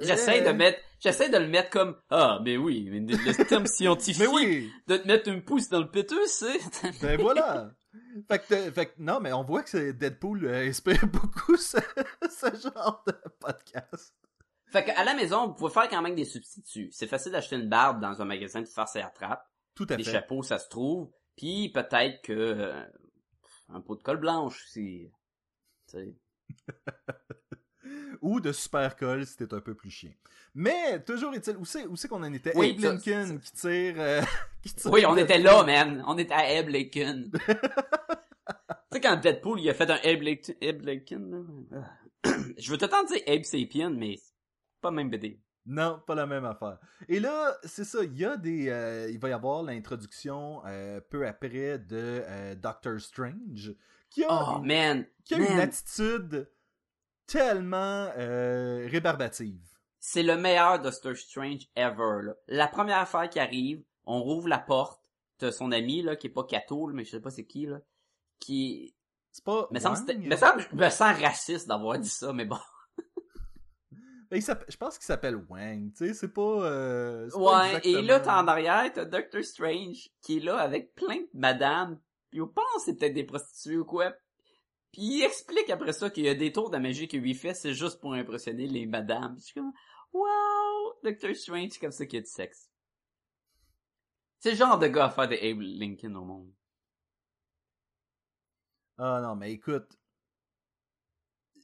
J'essaie 0.00 0.42
de 0.42 0.48
eh. 0.48 0.52
mettre, 0.52 0.78
j'essaie 0.98 1.28
de 1.28 1.36
le 1.36 1.48
mettre 1.48 1.70
comme, 1.70 1.96
ah, 2.10 2.40
mais 2.44 2.56
oui, 2.56 2.88
mais 2.90 3.00
le 3.00 3.44
terme 3.44 3.66
scientifique 3.66 4.20
mais 4.20 4.26
oui. 4.26 4.72
de 4.86 4.96
te 4.96 5.06
mettre 5.06 5.28
une 5.28 5.42
pouce 5.42 5.68
dans 5.68 5.80
le 5.80 5.90
péteux, 5.90 6.26
c'est... 6.26 6.58
ben 7.02 7.20
voilà! 7.20 7.72
Fait 8.28 8.38
que, 8.38 8.70
fait 8.70 8.86
que, 8.86 8.92
non, 8.98 9.20
mais 9.20 9.32
on 9.32 9.42
voit 9.42 9.62
que 9.62 9.90
Deadpool 9.92 10.44
euh, 10.44 10.68
inspire 10.68 11.06
beaucoup 11.12 11.56
ce, 11.56 11.78
genre 12.62 13.02
de 13.06 13.14
podcast. 13.40 14.14
Fait 14.66 14.84
qu'à 14.84 15.02
la 15.02 15.14
maison, 15.14 15.48
vous 15.48 15.54
pouvez 15.54 15.72
faire 15.72 15.88
quand 15.88 16.02
même 16.02 16.14
des 16.14 16.24
substituts. 16.24 16.90
C'est 16.92 17.08
facile 17.08 17.32
d'acheter 17.32 17.56
une 17.56 17.68
barbe 17.68 18.00
dans 18.00 18.22
un 18.22 18.24
magasin 18.24 18.60
de 18.60 18.66
farce 18.66 18.94
et 18.94 19.00
attrape. 19.00 19.44
Tout 19.74 19.84
à 19.84 19.96
fait. 19.96 19.98
Les 19.98 20.04
chapeaux, 20.04 20.42
ça 20.42 20.58
se 20.58 20.68
trouve. 20.68 21.10
Puis 21.36 21.70
peut-être 21.70 22.22
que 22.22 22.32
euh, 22.32 22.84
un 23.68 23.80
pot 23.80 23.96
de 23.96 24.02
colle 24.02 24.20
blanche, 24.20 24.64
si... 24.68 25.10
ou 28.20 28.40
de 28.40 28.52
super 28.52 28.96
colle 28.96 29.26
si 29.26 29.36
t'es 29.36 29.52
un 29.54 29.60
peu 29.60 29.74
plus 29.74 29.90
chien. 29.90 30.12
Mais 30.54 31.02
toujours 31.04 31.34
est-il, 31.34 31.56
où 31.56 31.64
c'est, 31.64 31.86
où 31.86 31.96
c'est 31.96 32.08
qu'on 32.08 32.22
en 32.22 32.32
était? 32.32 32.52
Oui, 32.56 32.70
Abe 32.70 32.80
Lincoln 32.80 33.38
qui 33.38 33.52
tire, 33.52 33.94
euh, 33.98 34.22
qui 34.62 34.74
tire 34.74 34.90
Oui, 34.90 35.04
on 35.06 35.16
était 35.16 35.38
là, 35.38 35.62
man. 35.62 36.02
On 36.06 36.18
était 36.18 36.34
à 36.34 36.58
Abe 36.58 36.68
Lincoln. 36.68 37.30
tu 37.46 37.54
sais, 38.92 39.00
quand 39.00 39.16
Deadpool, 39.16 39.60
il 39.60 39.70
a 39.70 39.74
fait 39.74 39.90
un 39.90 39.98
Abe, 40.02 40.82
Lincoln, 40.82 41.66
Je 42.58 42.70
veux 42.70 42.78
te 42.78 42.84
dire 42.84 43.22
Abe 43.26 43.44
Sapien, 43.44 43.90
mais 43.90 44.18
pas 44.80 44.90
même 44.90 45.08
BD. 45.08 45.40
Non, 45.66 46.02
pas 46.04 46.14
la 46.14 46.26
même 46.26 46.44
affaire. 46.44 46.78
Et 47.08 47.20
là, 47.20 47.56
c'est 47.64 47.84
ça, 47.84 48.02
il 48.02 48.16
y 48.16 48.24
a 48.24 48.36
des, 48.36 48.68
euh, 48.68 49.08
il 49.10 49.18
va 49.18 49.28
y 49.28 49.32
avoir 49.32 49.62
l'introduction 49.62 50.62
euh, 50.66 51.00
peu 51.00 51.26
après 51.26 51.78
de 51.78 52.54
Doctor 52.54 53.00
Strange, 53.00 53.74
qui 54.08 54.24
a, 54.24 54.28
oh, 54.30 54.58
man, 54.60 55.06
qui 55.24 55.34
a 55.34 55.38
une 55.38 55.60
attitude 55.60 56.48
tellement 57.30 58.10
euh, 58.18 58.88
rébarbative. 58.90 59.60
C'est 60.00 60.22
le 60.22 60.36
meilleur 60.36 60.80
Doctor 60.80 61.16
Strange 61.16 61.68
ever. 61.76 62.22
Là. 62.22 62.34
La 62.48 62.66
première 62.66 62.98
affaire 62.98 63.28
qui 63.30 63.38
arrive, 63.38 63.82
on 64.04 64.20
rouvre 64.22 64.48
la 64.48 64.58
porte, 64.58 65.00
t'as 65.38 65.52
son 65.52 65.72
ami 65.72 66.02
là 66.02 66.16
qui 66.16 66.26
est 66.26 66.30
pas 66.30 66.44
Cato, 66.44 66.88
mais 66.88 67.04
je 67.04 67.10
sais 67.10 67.20
pas 67.20 67.30
c'est 67.30 67.46
qui 67.46 67.66
là, 67.66 67.80
qui 68.40 68.94
c'est 69.30 69.44
pas 69.44 69.68
mais 69.70 69.78
ça 69.78 69.90
me 69.90 69.96
semble 69.96 70.66
je 70.70 70.76
me 70.76 70.90
sens 70.90 71.20
raciste 71.20 71.68
d'avoir 71.68 71.98
dit 71.98 72.08
ça 72.08 72.32
mais 72.32 72.46
bon. 72.46 72.58
il 74.32 74.42
je 74.42 74.76
pense 74.76 74.98
qu'il 74.98 75.06
s'appelle 75.06 75.36
Wang, 75.48 75.92
tu 75.92 76.08
sais, 76.08 76.14
c'est 76.14 76.32
pas 76.32 76.42
euh, 76.42 77.30
Ouais, 77.34 77.80
et 77.84 78.02
là 78.02 78.20
t'es 78.20 78.30
en 78.30 78.48
arrière, 78.48 78.90
t'as 78.92 79.04
Doctor 79.04 79.44
Strange 79.44 80.08
qui 80.22 80.38
est 80.38 80.40
là 80.40 80.58
avec 80.58 80.94
plein 80.94 81.18
de 81.18 81.28
madames, 81.34 82.00
puis 82.30 82.40
on 82.40 82.48
pense 82.48 82.64
que 82.76 82.82
c'est 82.86 82.96
peut-être 82.96 83.14
des 83.14 83.24
prostituées 83.24 83.78
ou 83.78 83.84
quoi, 83.84 84.12
puis 84.92 85.02
il 85.02 85.22
explique 85.22 85.70
après 85.70 85.92
ça 85.92 86.10
qu'il 86.10 86.24
y 86.24 86.28
a 86.28 86.34
des 86.34 86.52
tours 86.52 86.70
de 86.70 86.78
magie 86.78 87.08
que 87.08 87.16
lui 87.16 87.34
fait, 87.34 87.54
c'est 87.54 87.74
juste 87.74 88.00
pour 88.00 88.14
impressionner 88.14 88.66
les 88.66 88.86
madames. 88.86 89.34
Puis 89.36 89.40
je 89.40 89.46
suis 89.46 89.54
comme, 89.54 89.72
wow, 90.12 90.94
Doctor 91.04 91.34
Strange, 91.34 91.70
c'est 91.72 91.80
comme 91.80 91.92
ça 91.92 92.06
qu'il 92.06 92.18
y 92.18 92.22
a 92.22 92.24
du 92.24 92.30
sexe. 92.30 92.70
C'est 94.40 94.52
le 94.52 94.56
genre 94.56 94.78
de 94.78 94.88
gars 94.88 95.06
à 95.06 95.10
faire 95.10 95.28
des 95.28 95.38
Abe 95.38 95.60
Lincoln 95.60 96.14
au 96.16 96.24
monde. 96.24 96.52
Ah 98.98 99.20
non, 99.22 99.36
mais 99.36 99.52
écoute, 99.52 99.96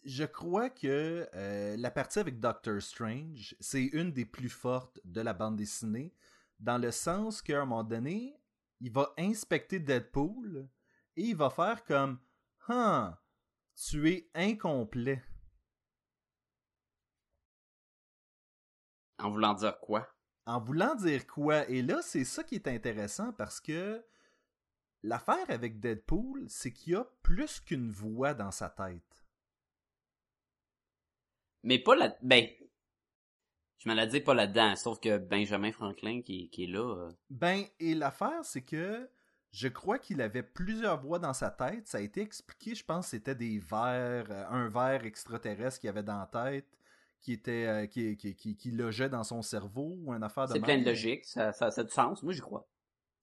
je 0.05 0.25
crois 0.25 0.71
que 0.71 1.29
euh, 1.35 1.77
la 1.77 1.91
partie 1.91 2.19
avec 2.19 2.39
Doctor 2.39 2.81
Strange, 2.81 3.57
c'est 3.61 3.83
une 3.83 4.13
des 4.13 4.25
plus 4.25 4.49
fortes 4.49 5.01
de 5.05 5.21
la 5.21 5.35
bande 5.35 5.57
dessinée, 5.57 6.15
dans 6.61 6.79
le 6.79 6.91
sens 6.91 7.43
qu'à 7.43 7.61
un 7.61 7.67
moment 7.67 7.83
donné, 7.83 8.41
il 8.81 8.93
va 8.93 9.13
inspecter 9.19 9.81
Deadpool 9.81 10.69
et 11.17 11.23
il 11.23 11.37
va 11.37 11.51
faire 11.51 11.85
comme 11.85 12.19
Hein, 12.69 13.17
tu 13.77 14.11
es 14.11 14.29
incomplet. 14.35 15.23
En 19.19 19.31
voulant 19.31 19.55
dire 19.55 19.79
quoi? 19.81 20.09
En 20.47 20.61
voulant 20.61 20.95
dire 20.97 21.27
quoi? 21.27 21.69
Et 21.69 21.83
là, 21.83 22.03
c'est 22.03 22.25
ça 22.25 22.43
qui 22.43 22.57
est 22.57 22.69
intéressant 22.69 23.33
parce 23.33 23.61
que 23.61 24.05
l'affaire 25.03 25.49
avec 25.49 25.79
Deadpool, 25.79 26.47
c'est 26.49 26.73
qu'il 26.73 26.95
y 26.95 26.97
a 26.97 27.05
plus 27.23 27.61
qu'une 27.61 27.91
voix 27.91 28.35
dans 28.35 28.51
sa 28.51 28.69
tête. 28.69 29.25
Mais 31.63 31.79
pas 31.79 31.95
la... 31.95 32.17
Ben, 32.23 32.49
je 33.79 33.89
me 33.89 33.95
la 33.95 34.07
dis 34.07 34.21
pas 34.21 34.35
là-dedans, 34.35 34.75
sauf 34.77 34.99
que 35.01 35.19
Benjamin 35.19 35.71
Franklin 35.71 36.23
qui, 36.23 36.51
qui 36.51 36.65
est 36.65 36.69
là... 36.69 36.97
Euh. 36.97 37.13
Ben, 37.31 37.65
et 37.79 37.95
l'affaire, 37.95 38.45
c'est 38.45 38.65
que 38.65 39.09
je 39.53 39.69
crois 39.69 39.99
qu'il 39.99 40.21
avait 40.21 40.43
plusieurs 40.43 41.01
voix 41.01 41.19
dans 41.19 41.33
sa 41.33 41.51
tête. 41.51 41.87
Ça 41.87 41.99
a 41.99 42.01
été 42.01 42.21
expliqué, 42.21 42.75
je 42.75 42.85
pense, 42.85 43.09
c'était 43.09 43.35
des 43.35 43.59
vers, 43.59 44.27
euh, 44.31 44.45
un 44.51 44.69
ver 44.69 45.05
extraterrestre 45.05 45.81
qu'il 45.81 45.89
avait 45.89 46.03
dans 46.03 46.19
la 46.19 46.27
tête, 46.27 46.69
qui 47.21 47.33
était, 47.33 47.67
euh, 47.67 47.87
qui, 47.87 48.17
qui, 48.17 48.57
qui, 48.57 48.71
logeait 48.71 49.09
dans 49.09 49.25
son 49.25 49.43
cerveau 49.43 49.97
ou 49.99 50.13
une 50.13 50.23
affaire 50.23 50.47
de. 50.47 50.53
C'est 50.55 50.61
plein 50.61 50.79
de 50.79 50.85
logique, 50.85 51.25
ça, 51.25 51.53
ça, 51.53 51.71
ça 51.71 51.81
a 51.81 51.85
du 51.85 51.93
sens. 51.93 52.23
Moi, 52.23 52.33
j'y 52.33 52.41
crois. 52.41 52.69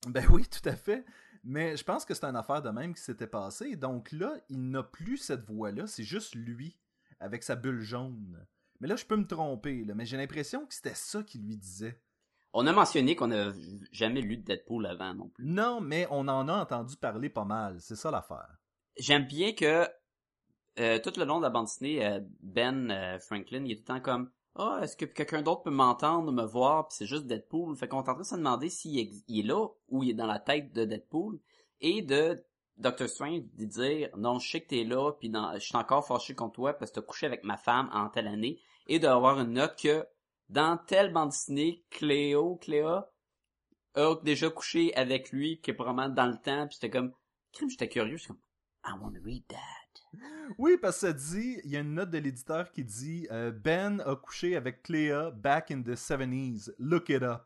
Ben 0.08 0.26
oui, 0.32 0.46
tout 0.48 0.68
à 0.68 0.76
fait. 0.76 1.06
Mais 1.44 1.76
je 1.76 1.84
pense 1.84 2.06
que 2.06 2.14
c'est 2.14 2.26
une 2.26 2.36
affaire 2.36 2.62
de 2.62 2.70
même 2.70 2.94
qui 2.94 3.02
s'était 3.02 3.28
passée. 3.28 3.76
Donc 3.76 4.12
là, 4.12 4.34
il 4.50 4.70
n'a 4.70 4.84
plus 4.84 5.18
cette 5.18 5.44
voix-là. 5.44 5.88
C'est 5.88 6.04
juste 6.04 6.36
lui, 6.36 6.80
avec 7.20 7.44
sa 7.44 7.56
bulle 7.56 7.82
jaune. 7.82 8.46
Mais 8.80 8.88
là, 8.88 8.96
je 8.96 9.06
peux 9.06 9.16
me 9.16 9.28
tromper, 9.28 9.84
là, 9.86 9.94
mais 9.94 10.06
j'ai 10.06 10.18
l'impression 10.18 10.66
que 10.66 10.74
c'était 10.74 10.96
ça 10.96 11.24
qu'il 11.24 11.46
lui 11.46 11.58
disait. 11.58 12.02
On 12.54 12.68
a 12.68 12.72
mentionné 12.72 13.16
qu'on 13.16 13.28
n'a 13.28 13.52
jamais 13.92 14.22
lu 14.22 14.38
de 14.38 14.44
Deadpool 14.44 14.86
avant 14.86 15.16
non 15.16 15.28
plus. 15.30 15.44
Non, 15.44 15.82
mais 15.82 16.08
on 16.12 16.28
en 16.28 16.48
a 16.48 16.54
entendu 16.54 16.96
parler 16.98 17.30
pas 17.30 17.46
mal. 17.46 17.78
C'est 17.80 17.96
ça 17.96 18.12
l'affaire. 18.12 18.58
J'aime 18.96 19.26
bien 19.26 19.54
que 19.54 19.88
euh, 20.80 21.00
tout 21.00 21.14
le 21.18 21.26
long 21.26 21.40
de 21.40 21.44
la 21.44 21.50
bande 21.50 21.66
dessinée, 21.66 22.06
euh, 22.06 22.20
Ben 22.42 22.92
euh, 22.92 23.20
Franklin, 23.20 23.64
il 23.66 23.72
est 23.72 23.76
tout 23.76 23.94
le 23.94 24.00
temps 24.00 24.02
comme 24.02 24.30
Ah, 24.56 24.78
oh, 24.78 24.84
est-ce 24.84 24.96
que 24.96 25.06
quelqu'un 25.06 25.42
d'autre 25.42 25.64
peut 25.64 25.72
m'entendre, 25.72 26.32
me 26.32 26.46
voir, 26.46 26.88
puis 26.88 26.98
c'est 26.98 27.06
juste 27.08 27.26
Deadpool. 27.26 27.76
Fait 27.76 27.88
qu'on 27.88 27.98
est 27.98 28.02
en 28.02 28.14
train 28.14 28.20
de 28.20 28.24
se 28.24 28.36
demander 28.36 28.70
s'il 28.70 29.00
est, 29.00 29.44
là 29.44 29.68
ou 29.90 30.04
il 30.04 30.12
est 30.12 30.16
dans 30.16 30.28
la 30.28 30.40
tête 30.40 30.74
de 30.74 30.86
Deadpool. 30.86 31.40
Et 31.82 32.04
de 32.04 32.44
Doctor 32.78 33.10
Strange 33.10 33.42
de 33.56 33.66
dire 33.66 34.10
Non, 34.16 34.38
je 34.38 34.50
sais 34.50 34.62
que 34.62 34.68
t'es 34.70 34.84
là, 34.84 35.12
puis 35.14 35.32
je 35.56 35.60
suis 35.60 35.76
encore 35.76 36.06
fâché 36.06 36.36
contre 36.36 36.54
toi 36.54 36.74
parce 36.74 36.92
que 36.92 37.00
t'as 37.00 37.06
couché 37.06 37.26
avec 37.26 37.44
ma 37.44 37.58
femme 37.58 37.90
en 37.94 38.10
telle 38.10 38.28
année. 38.28 38.60
et 38.88 39.00
d'avoir 39.00 39.40
une 39.40 39.54
note 39.54 39.76
que 39.82 40.06
dans 40.54 40.78
telle 40.78 41.12
bande 41.12 41.30
dessinée, 41.30 41.84
Cléo, 41.90 42.58
Cléa, 42.58 43.10
a 43.96 44.16
déjà 44.24 44.50
couché 44.50 44.94
avec 44.96 45.32
lui, 45.32 45.60
qui 45.62 45.72
est 45.72 45.74
probablement 45.74 46.10
dans 46.10 46.28
le 46.28 46.38
temps, 46.38 46.68
puis 46.68 46.78
j'étais 46.80 46.90
comme, 46.90 47.12
crime, 47.52 47.70
j'étais 47.70 47.90
curieux, 47.90 48.18
comme, 48.28 48.38
I 48.86 48.92
want 49.02 49.14
to 49.14 49.22
read 49.24 49.44
that. 49.48 49.58
Oui, 50.58 50.78
parce 50.80 51.00
que 51.00 51.08
ça 51.08 51.14
dit, 51.14 51.60
il 51.64 51.72
y 51.72 51.78
a 51.78 51.80
une 51.80 51.96
note 51.96 52.12
de 52.12 52.18
l'éditeur 52.20 52.72
qui 52.72 52.84
dit 52.84 53.28
euh, 53.32 53.52
Ben 53.52 54.02
a 54.02 54.16
couché 54.16 54.56
avec 54.56 54.84
Cléa 54.84 55.32
back 55.32 55.72
in 55.72 55.82
the 55.82 55.96
70s. 55.96 56.72
Look 56.78 57.10
it 57.10 57.24
up. 57.24 57.44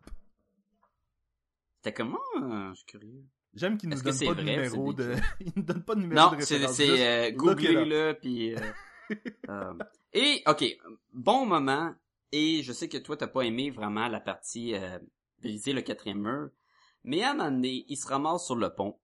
C'était 1.77 1.93
comment? 1.93 2.17
Ah, 2.35 2.71
je 2.71 2.77
suis 2.77 2.85
curieux. 2.85 3.23
J'aime 3.53 3.77
qu'il 3.77 3.89
nous 3.89 4.01
donne 4.01 4.19
pas 4.19 4.33
de 4.33 4.41
numéro 4.41 4.93
de. 4.93 5.15
il 5.39 5.53
nous 5.55 5.63
donne 5.63 5.83
pas 5.83 5.95
de 5.95 6.01
numéro 6.01 6.21
Non, 6.29 6.35
de 6.35 6.41
c'est, 6.41 6.55
référence. 6.55 6.75
c'est, 6.75 7.07
euh, 7.07 7.31
look 7.37 7.61
it 7.61 7.67
googlez 7.67 7.77
up. 7.77 7.87
là, 7.87 8.13
puis 8.15 8.55
euh, 8.55 8.59
euh, 9.49 9.73
et 10.13 10.43
ok, 10.45 10.65
bon 11.13 11.45
moment. 11.45 11.93
Et 12.31 12.61
je 12.63 12.73
sais 12.73 12.89
que 12.89 12.97
toi 12.97 13.17
t'as 13.17 13.27
pas 13.27 13.41
aimé 13.41 13.69
vraiment 13.69 14.07
la 14.07 14.19
partie 14.19 14.75
euh, 14.75 14.99
le 15.43 15.81
quatrième 15.81 16.21
mur, 16.21 16.49
mais 17.03 17.23
à 17.23 17.31
un 17.31 17.33
moment 17.35 17.51
donné, 17.51 17.85
il 17.87 17.97
se 17.97 18.07
ramasse 18.07 18.45
sur 18.45 18.55
le 18.55 18.73
pont, 18.73 18.99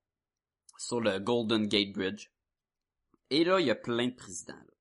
sur 0.78 1.00
le 1.00 1.18
Golden 1.18 1.66
Gate 1.66 1.92
Bridge. 1.92 2.30
Et 3.30 3.44
là, 3.44 3.60
il 3.60 3.66
y 3.66 3.70
a 3.70 3.74
plein 3.74 4.08
de 4.08 4.14
présidents. 4.14 4.52
là. 4.54 4.74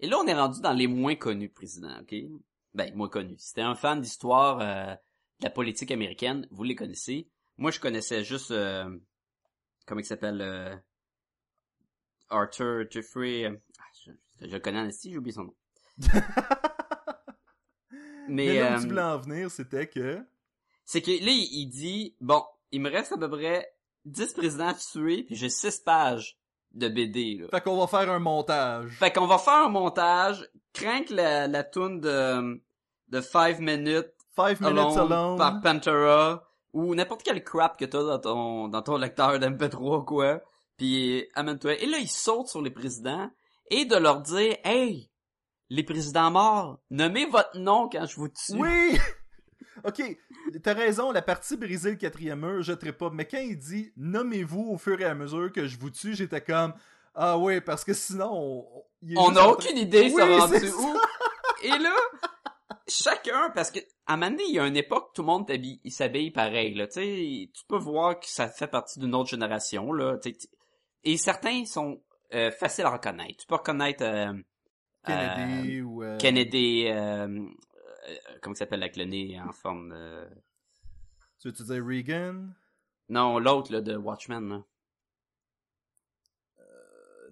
Et 0.00 0.08
là, 0.08 0.18
on 0.18 0.26
est 0.26 0.34
rendu 0.34 0.60
dans 0.60 0.72
les 0.72 0.86
moins 0.86 1.14
connus 1.14 1.48
présidents, 1.48 2.00
ok? 2.00 2.14
Ben, 2.74 2.94
moins 2.94 3.08
connus. 3.08 3.38
T'es 3.54 3.62
un 3.62 3.74
fan 3.74 4.00
d'histoire 4.00 4.60
euh, 4.60 4.94
de 5.40 5.44
la 5.44 5.50
politique 5.50 5.90
américaine, 5.90 6.46
vous 6.50 6.64
les 6.64 6.74
connaissez. 6.74 7.30
Moi, 7.56 7.70
je 7.70 7.80
connaissais 7.80 8.22
juste, 8.22 8.50
euh, 8.50 8.98
comment 9.86 10.00
il 10.00 10.04
s'appelle, 10.04 10.40
euh, 10.42 10.76
Arthur 12.28 12.90
Jeffrey. 12.90 13.44
euh, 13.44 13.56
ah, 13.78 13.84
je, 14.04 14.12
je 14.48 14.56
connais 14.58 14.80
en 14.80 14.90
j'ai 14.90 15.16
oublié 15.16 15.32
son 15.32 15.44
nom. 15.44 15.54
Mais, 18.28 18.46
Mais, 18.46 18.60
là 18.60 18.70
où 18.70 18.74
euh, 18.74 18.80
tu 18.80 18.88
voulais 18.88 19.02
en 19.02 19.18
venir, 19.18 19.50
c'était 19.50 19.86
que. 19.86 20.24
C'est 20.84 21.02
que 21.02 21.10
là, 21.10 21.30
il, 21.30 21.48
il 21.52 21.66
dit, 21.66 22.14
bon, 22.20 22.42
il 22.72 22.80
me 22.80 22.90
reste 22.90 23.12
à 23.12 23.18
peu 23.18 23.28
près 23.28 23.72
10 24.04 24.32
présidents 24.34 24.68
à 24.68 24.74
tuer, 24.74 25.24
puis 25.24 25.34
j'ai 25.34 25.48
6 25.48 25.80
pages 25.80 26.38
de 26.72 26.88
BD, 26.88 27.38
là. 27.40 27.48
Fait 27.50 27.60
qu'on 27.62 27.78
va 27.78 27.86
faire 27.86 28.10
un 28.10 28.18
montage. 28.18 28.90
Fait 28.98 29.12
qu'on 29.12 29.26
va 29.26 29.38
faire 29.38 29.64
un 29.64 29.68
montage, 29.68 30.48
crainte 30.72 31.10
la, 31.10 31.48
la 31.48 31.64
toune 31.64 32.00
de, 32.00 32.60
de 33.08 33.20
5 33.20 33.58
minutes 33.60 34.12
Five 34.36 34.60
minutes 34.60 34.78
alone, 34.78 34.98
alone. 34.98 35.38
par 35.38 35.60
Pantera, 35.62 36.44
ou 36.74 36.94
n'importe 36.94 37.22
quel 37.22 37.42
crap 37.42 37.78
que 37.78 37.86
t'as 37.86 38.02
dans 38.02 38.18
ton, 38.18 38.68
dans 38.68 38.82
ton 38.82 38.98
lecteur 38.98 39.38
d'MP3 39.38 40.04
quoi, 40.04 40.42
puis 40.76 41.26
amène-toi. 41.34 41.80
Et 41.82 41.86
là, 41.86 41.96
il 41.98 42.08
saute 42.08 42.48
sur 42.48 42.60
les 42.60 42.70
présidents, 42.70 43.30
et 43.70 43.86
de 43.86 43.96
leur 43.96 44.20
dire, 44.20 44.56
hey, 44.62 45.08
les 45.70 45.82
présidents 45.82 46.30
morts, 46.30 46.78
nommez 46.90 47.26
votre 47.26 47.56
nom 47.58 47.88
quand 47.88 48.06
je 48.06 48.16
vous 48.16 48.28
tue. 48.28 48.52
Oui! 48.56 48.98
ok, 49.84 50.02
t'as 50.62 50.74
raison, 50.74 51.10
la 51.12 51.22
partie 51.22 51.56
briser 51.56 51.90
le 51.90 51.96
quatrième 51.96 52.40
mur, 52.40 52.62
je 52.62 52.72
ne 52.72 52.90
pas. 52.92 53.10
Mais 53.10 53.26
quand 53.26 53.38
il 53.40 53.58
dit 53.58 53.92
nommez-vous 53.96 54.70
au 54.72 54.78
fur 54.78 55.00
et 55.00 55.04
à 55.04 55.14
mesure 55.14 55.50
que 55.52 55.66
je 55.66 55.78
vous 55.78 55.90
tue, 55.90 56.14
j'étais 56.14 56.40
comme 56.40 56.74
Ah 57.14 57.36
oui, 57.38 57.60
parce 57.60 57.84
que 57.84 57.92
sinon. 57.94 58.30
On 58.32 58.84
On 59.16 59.30
n'a 59.32 59.40
train- 59.42 59.50
aucune 59.50 59.78
idée, 59.78 60.08
ça 60.10 60.24
Oui, 60.26 60.36
va 60.38 60.48
c'est 60.48 60.54
rendu 60.58 60.68
ça. 60.68 60.76
où. 60.76 60.96
Et 61.62 61.78
là, 61.78 61.94
chacun, 62.88 63.50
parce 63.54 63.70
que, 63.70 63.78
à 64.06 64.14
un 64.14 64.16
moment 64.16 64.30
donné, 64.30 64.44
il 64.48 64.54
y 64.54 64.58
a 64.60 64.66
une 64.66 64.76
époque, 64.76 65.10
tout 65.14 65.22
le 65.22 65.26
monde 65.26 65.50
s'habille 65.88 66.30
pareil, 66.30 66.74
là, 66.74 66.86
tu 66.86 67.48
peux 67.68 67.78
voir 67.78 68.18
que 68.20 68.26
ça 68.28 68.48
fait 68.48 68.66
partie 68.66 68.98
d'une 68.98 69.14
autre 69.14 69.30
génération, 69.30 69.92
là, 69.92 70.16
tu 70.18 70.30
sais, 70.30 70.36
tu- 70.36 70.46
et 71.04 71.16
certains 71.16 71.64
sont 71.64 72.02
euh, 72.34 72.50
faciles 72.50 72.84
à 72.84 72.90
reconnaître. 72.90 73.36
Tu 73.38 73.46
peux 73.46 73.54
reconnaître 73.54 74.02
euh, 74.02 74.32
Kennedy 75.06 75.80
ou. 75.82 76.02
euh, 76.02 76.06
euh, 76.14 76.18
Kennedy, 76.18 76.86
euh, 76.88 77.26
euh, 77.26 78.14
comment 78.40 78.54
il 78.54 78.58
s'appelle 78.58 78.82
avec 78.82 78.96
le 78.96 79.04
nez 79.04 79.40
en 79.40 79.52
forme 79.52 79.90
de... 79.90 80.28
Tu 81.40 81.48
veux-tu 81.48 81.64
dire 81.64 81.84
Reagan? 81.84 82.48
Non, 83.08 83.38
l'autre, 83.38 83.72
là, 83.72 83.80
de 83.80 83.96
Watchmen, 83.96 84.48
là. 84.48 84.62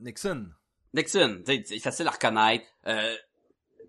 Nixon. 0.00 0.48
Nixon, 0.92 1.42
c'est 1.46 1.78
facile 1.78 2.06
à 2.08 2.10
reconnaître. 2.10 2.64
Euh, 2.87 3.16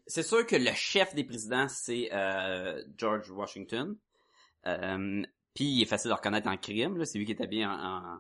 c'est 0.08 0.24
sûr 0.24 0.46
que 0.46 0.56
le 0.56 0.72
chef 0.74 1.14
des 1.16 1.24
présidents, 1.24 1.68
c'est 1.68 2.10
euh, 2.14 2.82
George 2.98 3.30
Washington. 3.32 3.96
Euh, 4.68 5.24
Puis 5.54 5.66
il 5.66 5.82
est 5.82 5.88
facile 5.88 6.12
à 6.12 6.16
reconnaître 6.16 6.48
en 6.48 6.58
crime. 6.58 7.04
C'est 7.06 7.18
lui 7.18 7.26
qui 7.26 7.32
est 7.34 7.42
habillé 7.42 7.66
en, 7.66 7.72
en, 7.72 8.20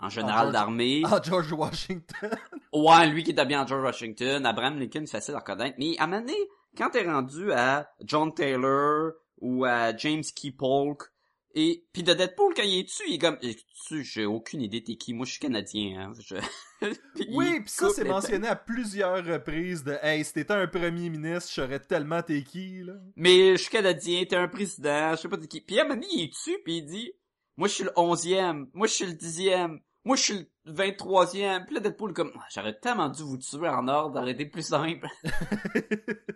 en 0.00 0.08
général 0.08 0.52
d'armée. 0.52 1.02
Ah, 1.10 1.20
George 1.22 1.52
Washington. 1.52 2.30
Ouais, 2.72 3.06
lui 3.08 3.22
qui 3.22 3.30
est 3.30 3.38
habillé 3.38 3.56
en 3.56 3.66
George 3.66 3.84
Washington. 3.84 4.44
Abraham 4.44 4.80
Lincoln, 4.80 5.06
c'est 5.06 5.12
facile 5.18 5.34
à 5.34 5.38
reconnaître. 5.38 5.76
Mais 5.78 5.96
à 5.98 6.04
un 6.04 6.06
moment 6.08 6.20
donné, 6.22 6.36
quand 6.76 6.90
t'es 6.90 7.04
rendu 7.08 7.52
à 7.52 7.88
John 8.02 8.34
Taylor 8.34 9.12
ou 9.40 9.64
à 9.64 9.96
James 9.96 10.24
Key 10.34 10.50
Polk, 10.50 11.02
et 11.54 11.84
puis 11.92 12.02
de 12.02 12.12
Deadpool, 12.12 12.52
quand 12.56 12.64
il 12.64 12.80
est 12.80 12.82
dessus, 12.82 13.04
il 13.06 13.14
est 13.14 13.18
comme, 13.18 13.38
tu, 13.38 14.02
j'ai 14.02 14.26
aucune 14.26 14.60
idée 14.60 14.82
t'es 14.82 14.96
qui. 14.96 15.14
Moi, 15.14 15.24
je 15.24 15.32
suis 15.32 15.40
canadien, 15.40 16.00
hein. 16.10 16.12
Je- 16.18 16.34
Puis 17.14 17.26
il 17.28 17.36
oui, 17.36 17.60
pis 17.60 17.70
ça, 17.70 17.90
c'est 17.90 18.02
mentionné 18.02 18.48
à 18.48 18.56
plusieurs 18.56 19.24
reprises 19.24 19.84
de 19.84 19.96
Hey, 20.02 20.24
si 20.24 20.32
t'étais 20.32 20.52
un 20.54 20.66
premier 20.66 21.10
ministre, 21.10 21.48
je 21.50 21.62
saurais 21.62 21.78
tellement 21.78 22.22
t'es 22.22 22.42
qui, 22.42 22.82
là. 22.82 22.94
Mais 23.14 23.52
je 23.56 23.62
suis 23.62 23.70
canadien, 23.70 24.24
t'es 24.28 24.34
un 24.34 24.48
président, 24.48 25.12
je 25.12 25.20
sais 25.20 25.28
pas 25.28 25.36
de 25.36 25.46
qui. 25.46 25.60
Puis 25.60 25.78
à 25.78 25.82
un 25.84 25.88
moment 25.88 25.94
donné, 26.00 26.08
il 26.12 26.24
est 26.24 26.28
dessus, 26.28 26.58
puis 26.64 26.78
il 26.78 26.86
dit, 26.86 27.12
moi 27.56 27.68
je 27.68 27.74
suis 27.74 27.84
le 27.84 27.92
onzième, 27.96 28.68
moi 28.72 28.86
je 28.86 28.92
suis 28.92 29.06
le 29.06 29.12
dixième, 29.12 29.80
moi 30.04 30.16
je 30.16 30.22
suis 30.22 30.34
le 30.64 30.72
vingt-troisième. 30.72 31.64
Puis 31.66 31.74
là, 31.74 31.80
Deadpool 31.80 32.10
est 32.10 32.14
comme, 32.14 32.32
Ah, 32.36 32.46
j'aurais 32.52 32.78
tellement 32.78 33.08
dû 33.08 33.22
vous 33.22 33.38
tuer 33.38 33.68
en 33.68 33.88
ordre, 33.88 34.26
été 34.28 34.46
plus 34.46 34.66
simple. 34.66 35.08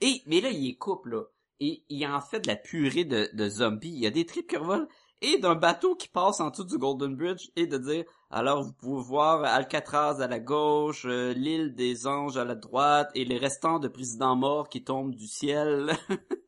Et, 0.00 0.22
mais 0.26 0.40
là, 0.40 0.50
il 0.50 0.70
est 0.70 0.76
couple, 0.76 1.10
là. 1.10 1.22
Et 1.60 1.84
il 1.90 2.06
en 2.06 2.20
fait 2.20 2.40
de 2.40 2.48
la 2.48 2.56
purée 2.56 3.04
de, 3.04 3.28
de 3.34 3.48
zombies. 3.48 3.90
Il 3.90 3.98
y 3.98 4.06
a 4.06 4.10
des 4.10 4.24
tripes 4.24 4.48
qui 4.48 4.56
revolent. 4.56 4.88
Et 5.20 5.36
d'un 5.36 5.54
bateau 5.54 5.94
qui 5.94 6.08
passe 6.08 6.40
en 6.40 6.48
dessous 6.48 6.64
du 6.64 6.78
Golden 6.78 7.14
Bridge. 7.14 7.50
Et 7.54 7.66
de 7.66 7.76
dire, 7.76 8.04
alors 8.30 8.62
vous 8.62 8.72
pouvez 8.72 9.02
voir 9.02 9.44
Alcatraz 9.44 10.22
à 10.22 10.26
la 10.26 10.40
gauche, 10.40 11.04
euh, 11.04 11.34
l'île 11.34 11.74
des 11.74 12.06
anges 12.06 12.38
à 12.38 12.46
la 12.46 12.54
droite, 12.54 13.10
et 13.14 13.26
les 13.26 13.36
restants 13.36 13.78
de 13.78 13.88
présidents 13.88 14.36
morts 14.36 14.70
qui 14.70 14.82
tombent 14.82 15.14
du 15.14 15.26
ciel. 15.26 15.92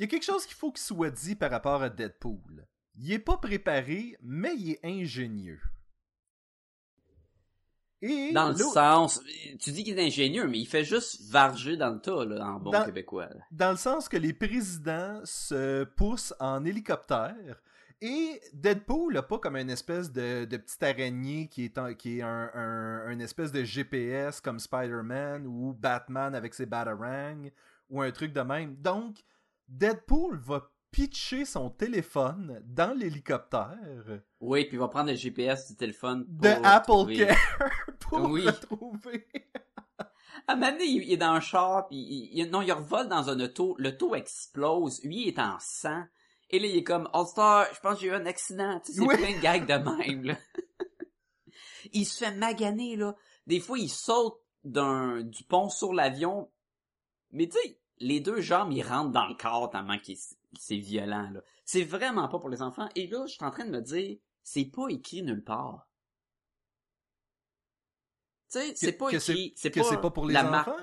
Il 0.00 0.04
y 0.04 0.06
a 0.06 0.08
quelque 0.08 0.24
chose 0.24 0.46
qu'il 0.46 0.56
faut 0.56 0.72
qu'il 0.72 0.80
soit 0.80 1.10
dit 1.10 1.34
par 1.34 1.50
rapport 1.50 1.82
à 1.82 1.90
Deadpool. 1.90 2.66
Il 2.96 3.12
est 3.12 3.18
pas 3.18 3.36
préparé, 3.36 4.16
mais 4.22 4.54
il 4.56 4.70
est 4.70 4.80
ingénieux. 4.82 5.60
Et 8.02 8.32
Dans 8.32 8.48
le 8.48 8.54
sens, 8.56 9.20
tu 9.60 9.72
dis 9.72 9.84
qu'il 9.84 9.98
est 9.98 10.06
ingénieux, 10.06 10.48
mais 10.48 10.58
il 10.58 10.64
fait 10.66 10.84
juste 10.84 11.20
varger 11.30 11.76
dans 11.76 11.90
le 11.90 12.00
tas, 12.00 12.24
là, 12.24 12.46
en 12.46 12.58
bon 12.58 12.70
Dans- 12.70 12.86
québécois. 12.86 13.26
là. 13.26 13.42
dans 13.50 13.72
le 13.72 13.76
sens 13.76 14.08
que 14.08 14.16
les 14.16 14.32
présidents 14.32 15.20
se 15.24 15.84
poussent 15.84 16.32
en 16.40 16.64
hélicoptère 16.64 17.60
et 18.00 18.40
Deadpool 18.54 19.12
n'a 19.12 19.22
pas 19.22 19.38
comme 19.38 19.56
une 19.56 19.68
espèce 19.68 20.10
de, 20.10 20.46
de 20.46 20.56
petite 20.56 20.82
araignée 20.82 21.48
qui 21.48 21.66
est, 21.66 21.76
un, 21.76 21.92
qui 21.92 22.20
est 22.20 22.22
un, 22.22 22.50
un- 22.54 23.06
un 23.06 23.18
espèce 23.18 23.52
de 23.52 23.64
GPS 23.64 24.40
comme 24.40 24.58
Spider-Man 24.60 25.46
ou 25.46 25.74
Batman 25.74 26.34
avec 26.34 26.54
ses 26.54 26.64
batarangs 26.64 27.50
ou 27.90 28.00
un 28.00 28.10
truc 28.12 28.32
de 28.32 28.40
même. 28.40 28.76
Donc, 28.76 29.18
Deadpool 29.70 30.38
va 30.38 30.70
pitcher 30.90 31.44
son 31.44 31.70
téléphone 31.70 32.60
dans 32.66 32.92
l'hélicoptère 32.96 33.78
Oui, 34.40 34.64
puis 34.64 34.76
il 34.76 34.80
va 34.80 34.88
prendre 34.88 35.10
le 35.10 35.16
GPS 35.16 35.68
du 35.70 35.76
téléphone 35.76 36.26
pour 36.26 36.40
de 36.42 36.66
Apple 36.66 37.16
Care 37.16 37.70
pour 38.00 38.30
Oui. 38.30 38.42
le 38.44 38.52
trouver. 38.52 39.26
À 40.48 40.54
un 40.54 40.56
moment 40.56 40.72
donné, 40.72 40.84
il 40.84 41.12
est 41.12 41.16
dans 41.16 41.32
un 41.32 41.40
char, 41.40 41.86
puis 41.86 42.30
il, 42.32 42.50
non, 42.50 42.62
il 42.62 42.72
revole 42.72 43.08
dans 43.08 43.28
un 43.30 43.38
auto, 43.40 43.76
l'auto 43.78 44.14
explose, 44.16 45.00
lui 45.04 45.22
il 45.24 45.28
est 45.28 45.38
en 45.38 45.56
sang, 45.60 46.02
et 46.48 46.58
là 46.58 46.66
il 46.66 46.76
est 46.76 46.82
comme, 46.84 47.08
All-Star, 47.12 47.66
je 47.74 47.78
pense 47.80 47.94
que 47.96 48.00
j'ai 48.00 48.06
eu 48.08 48.12
un 48.12 48.26
accident, 48.26 48.80
tu 48.80 48.92
sais, 48.92 48.98
c'est 48.98 49.06
Oui. 49.06 49.16
plein 49.16 49.36
de 49.36 49.40
gags 49.40 49.66
de 49.66 49.74
même, 49.96 50.24
là. 50.24 50.38
il 51.92 52.04
se 52.06 52.24
fait 52.24 52.34
maganer, 52.34 52.96
là. 52.96 53.14
Des 53.46 53.60
fois, 53.60 53.78
il 53.78 53.88
saute 53.90 54.40
d'un, 54.64 55.20
du 55.22 55.44
pont 55.44 55.68
sur 55.68 55.92
l'avion, 55.92 56.50
mais 57.32 57.46
tu 57.48 57.58
sais, 57.58 57.79
les 58.00 58.20
deux 58.20 58.40
jambes, 58.40 58.72
ils 58.72 58.82
rentrent 58.82 59.12
dans 59.12 59.26
le 59.26 59.34
corps 59.34 59.70
tellement 59.70 59.94
s- 60.08 60.36
c'est 60.58 60.76
violent, 60.78 61.30
là. 61.30 61.40
C'est 61.64 61.84
vraiment 61.84 62.28
pas 62.28 62.38
pour 62.38 62.48
les 62.50 62.62
enfants, 62.62 62.88
et 62.96 63.06
là, 63.06 63.26
je 63.26 63.34
suis 63.34 63.44
en 63.44 63.50
train 63.50 63.64
de 63.66 63.70
me 63.70 63.80
dire, 63.80 64.18
c'est 64.42 64.64
pas 64.66 64.88
écrit 64.88 65.22
nulle 65.22 65.44
part. 65.44 65.88
Tu 68.50 68.58
sais, 68.58 68.74
c'est 68.74 68.92
pas 68.92 69.10
que 69.10 69.16
écrit, 69.16 69.52
c'est 69.56 69.70
Que 69.70 69.78
pas, 69.78 69.84
c'est 69.84 69.98
pas 69.98 70.10
pour 70.10 70.26
les 70.26 70.34
la 70.34 70.42
enfants? 70.44 70.76
marque 70.76 70.80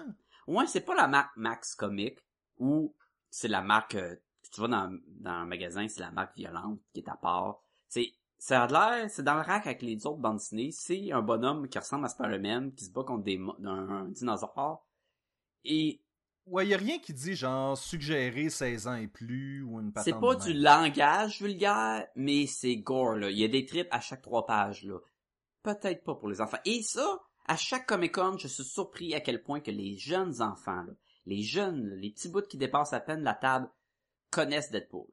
Ouais, 0.47 0.65
c'est 0.67 0.81
pas 0.81 0.95
la 0.95 1.07
marque 1.07 1.35
Max 1.35 1.75
Comic 1.75 2.19
ou 2.57 2.95
c'est 3.29 3.49
la 3.49 3.61
marque 3.61 3.95
euh, 3.95 4.15
que 4.43 4.49
tu 4.49 4.61
vas 4.61 4.67
dans, 4.69 4.97
dans 5.19 5.31
un 5.31 5.45
magasin, 5.45 5.87
c'est 5.89 5.99
la 5.99 6.11
marque 6.11 6.37
violente 6.37 6.79
qui 6.93 7.01
est 7.01 7.09
à 7.09 7.15
part. 7.15 7.59
C'est 7.89 8.13
ça 8.37 8.63
a 8.63 8.67
l'air, 8.67 9.09
c'est 9.09 9.23
dans 9.23 9.33
le 9.35 9.41
rack 9.41 9.65
avec 9.67 9.81
les 9.81 10.05
autres 10.05 10.19
bandes 10.19 10.37
dessinées, 10.37 10.71
c'est 10.71 11.11
un 11.11 11.21
bonhomme 11.21 11.67
qui 11.67 11.77
ressemble 11.79 12.05
à 12.05 12.09
Spider-Man 12.09 12.73
qui 12.75 12.85
se 12.85 12.91
bat 12.91 13.03
contre 13.03 13.23
des 13.23 13.37
un, 13.65 13.89
un 13.89 14.05
dinosaure 14.09 14.85
et 15.65 16.01
Ouais, 16.47 16.65
y 16.65 16.73
a 16.73 16.77
rien 16.77 16.97
qui 16.99 17.13
dit 17.13 17.35
genre 17.35 17.77
suggérer 17.77 18.49
16 18.49 18.87
ans 18.87 18.95
et 18.95 19.07
plus 19.07 19.63
ou 19.63 19.79
une 19.81 19.91
c'est 19.97 20.11
patente 20.11 20.21
pas 20.21 20.35
de 20.35 20.51
du 20.51 20.53
langage 20.57 21.41
vulgaire, 21.41 22.07
mais 22.15 22.47
c'est 22.47 22.77
gore 22.77 23.15
là, 23.15 23.29
il 23.29 23.37
y 23.37 23.43
a 23.43 23.49
des 23.49 23.65
trips 23.65 23.89
à 23.91 23.99
chaque 23.99 24.21
trois 24.21 24.45
pages 24.45 24.83
là. 24.83 24.97
Peut-être 25.61 26.05
pas 26.05 26.15
pour 26.15 26.29
les 26.29 26.39
enfants. 26.39 26.59
Et 26.63 26.81
ça, 26.81 27.19
À 27.49 27.57
chaque 27.57 27.85
Comic 27.85 28.13
Con, 28.13 28.37
je 28.37 28.47
suis 28.47 28.63
surpris 28.63 29.13
à 29.13 29.19
quel 29.19 29.41
point 29.41 29.59
que 29.59 29.71
les 29.71 29.97
jeunes 29.97 30.41
enfants, 30.41 30.83
là, 30.83 30.93
les 31.25 31.41
jeunes, 31.41 31.95
les 31.95 32.11
petits 32.11 32.29
bouts 32.29 32.41
qui 32.41 32.57
dépassent 32.57 32.93
à 32.93 32.99
peine 32.99 33.23
la 33.23 33.33
table, 33.33 33.69
connaissent 34.29 34.71
Deadpool. 34.71 35.07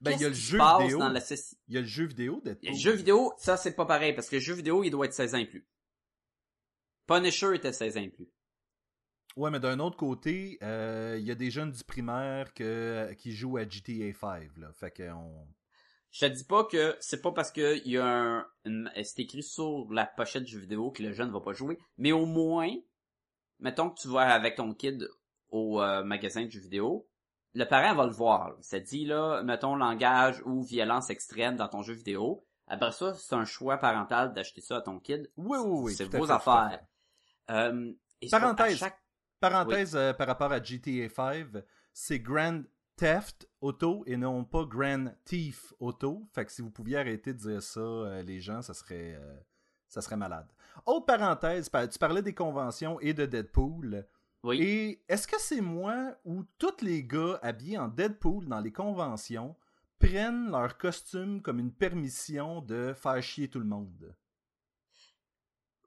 Ben, 0.00 0.12
il 0.12 0.20
y 0.20 0.24
a 0.24 0.28
le 0.28 0.34
jeu 0.34 0.58
vidéo. 0.58 0.98
dans 0.98 1.08
la 1.08 1.20
Il 1.66 1.74
y 1.74 1.78
a 1.78 1.80
le 1.80 1.86
jeu 1.86 2.06
vidéo 2.06 2.40
Deadpool. 2.44 2.70
Le 2.70 2.76
jeu 2.76 2.92
vidéo, 2.92 3.32
ça 3.36 3.56
c'est 3.56 3.74
pas 3.74 3.84
pareil, 3.86 4.14
parce 4.14 4.28
que 4.28 4.36
le 4.36 4.42
jeu 4.42 4.54
vidéo, 4.54 4.84
il 4.84 4.90
doit 4.90 5.06
être 5.06 5.12
16 5.12 5.34
ans 5.34 5.38
et 5.38 5.46
plus. 5.46 5.66
Punisher 7.06 7.54
était 7.54 7.72
16 7.72 7.96
ans 7.96 8.02
et 8.02 8.08
plus. 8.08 8.28
Ouais, 9.38 9.50
mais 9.50 9.60
d'un 9.60 9.78
autre 9.78 9.96
côté, 9.96 10.58
euh, 10.62 11.16
il 11.18 11.24
y 11.24 11.30
a 11.30 11.34
des 11.36 11.50
jeunes 11.50 11.70
du 11.70 11.84
primaire 11.84 12.52
que, 12.54 13.12
qui 13.18 13.32
jouent 13.32 13.56
à 13.58 13.68
GTA 13.68 14.12
5, 14.12 14.56
là. 14.56 14.72
Fait 14.74 14.90
que 14.90 15.10
on... 15.12 15.46
Je 16.10 16.26
te 16.26 16.32
dis 16.32 16.44
pas 16.44 16.64
que 16.64 16.96
c'est 17.00 17.20
pas 17.22 17.32
parce 17.32 17.52
que 17.52 17.86
y 17.86 17.98
a 17.98 18.04
un, 18.06 18.46
une- 18.64 18.90
c'est 19.04 19.20
écrit 19.22 19.42
sur 19.42 19.86
la 19.92 20.06
pochette 20.06 20.42
du 20.44 20.52
jeu 20.52 20.60
vidéo 20.60 20.90
que 20.90 21.02
le 21.02 21.12
jeune 21.12 21.30
va 21.30 21.40
pas 21.40 21.52
jouer, 21.52 21.78
mais 21.98 22.12
au 22.12 22.24
moins, 22.26 22.70
mettons 23.60 23.90
que 23.90 24.00
tu 24.00 24.08
vas 24.08 24.22
avec 24.34 24.56
ton 24.56 24.72
kid 24.74 25.08
au 25.50 25.80
euh, 25.80 26.02
magasin 26.02 26.44
de 26.44 26.50
jeux 26.50 26.60
vidéo, 26.60 27.06
le 27.54 27.64
parent 27.64 27.94
va 27.94 28.06
le 28.06 28.12
voir. 28.12 28.48
là. 28.50 28.56
Ça 28.60 28.80
dit 28.80 29.04
là, 29.04 29.42
mettons 29.44 29.76
langage 29.76 30.42
ou 30.46 30.62
violence 30.62 31.10
extrême 31.10 31.56
dans 31.56 31.68
ton 31.68 31.82
jeu 31.82 31.94
vidéo. 31.94 32.44
Après 32.66 32.90
ça, 32.92 33.14
c'est 33.14 33.34
un 33.34 33.44
choix 33.44 33.76
parental 33.78 34.32
d'acheter 34.32 34.60
ça 34.62 34.78
à 34.78 34.80
ton 34.80 34.98
kid. 34.98 35.30
Oui, 35.36 35.58
oui, 35.58 35.80
oui. 35.84 35.94
c'est 35.94 36.12
vos 36.16 36.30
affaires. 36.30 36.80
Euh, 37.50 37.92
et 38.20 38.28
Parenthèse. 38.30 38.76
chaque- 38.76 39.00
Parenthèse 39.40 39.94
euh, 39.96 40.12
par 40.12 40.26
rapport 40.26 40.52
à 40.52 40.62
GTA 40.62 41.08
5, 41.08 41.46
c'est 41.92 42.18
Grand 42.20 42.62
Theft 42.96 43.48
Auto 43.60 44.02
et 44.06 44.16
non 44.16 44.44
pas 44.44 44.64
Grand 44.64 45.06
Thief 45.24 45.72
Auto. 45.78 46.26
Fait 46.34 46.44
que 46.44 46.52
si 46.52 46.62
vous 46.62 46.70
pouviez 46.70 46.98
arrêter 46.98 47.32
de 47.32 47.38
dire 47.38 47.62
ça, 47.62 47.80
euh, 47.80 48.22
les 48.22 48.40
gens, 48.40 48.60
ça 48.62 48.74
serait, 48.74 49.14
euh, 49.14 49.36
ça 49.86 50.00
serait 50.00 50.16
malade. 50.16 50.48
Autre 50.86 51.06
parenthèse, 51.06 51.68
pa- 51.68 51.86
tu 51.86 51.98
parlais 51.98 52.22
des 52.22 52.34
conventions 52.34 52.98
et 53.00 53.14
de 53.14 53.26
Deadpool. 53.26 54.04
Oui. 54.44 54.60
Et 54.60 55.04
est-ce 55.08 55.26
que 55.26 55.38
c'est 55.40 55.60
moi 55.60 56.16
ou 56.24 56.44
tous 56.58 56.80
les 56.82 57.04
gars 57.04 57.38
habillés 57.42 57.78
en 57.78 57.88
Deadpool 57.88 58.46
dans 58.48 58.60
les 58.60 58.72
conventions 58.72 59.56
prennent 59.98 60.50
leur 60.50 60.78
costume 60.78 61.42
comme 61.42 61.58
une 61.58 61.72
permission 61.72 62.60
de 62.60 62.92
faire 62.94 63.20
chier 63.22 63.48
tout 63.48 63.58
le 63.58 63.64
monde? 63.64 64.14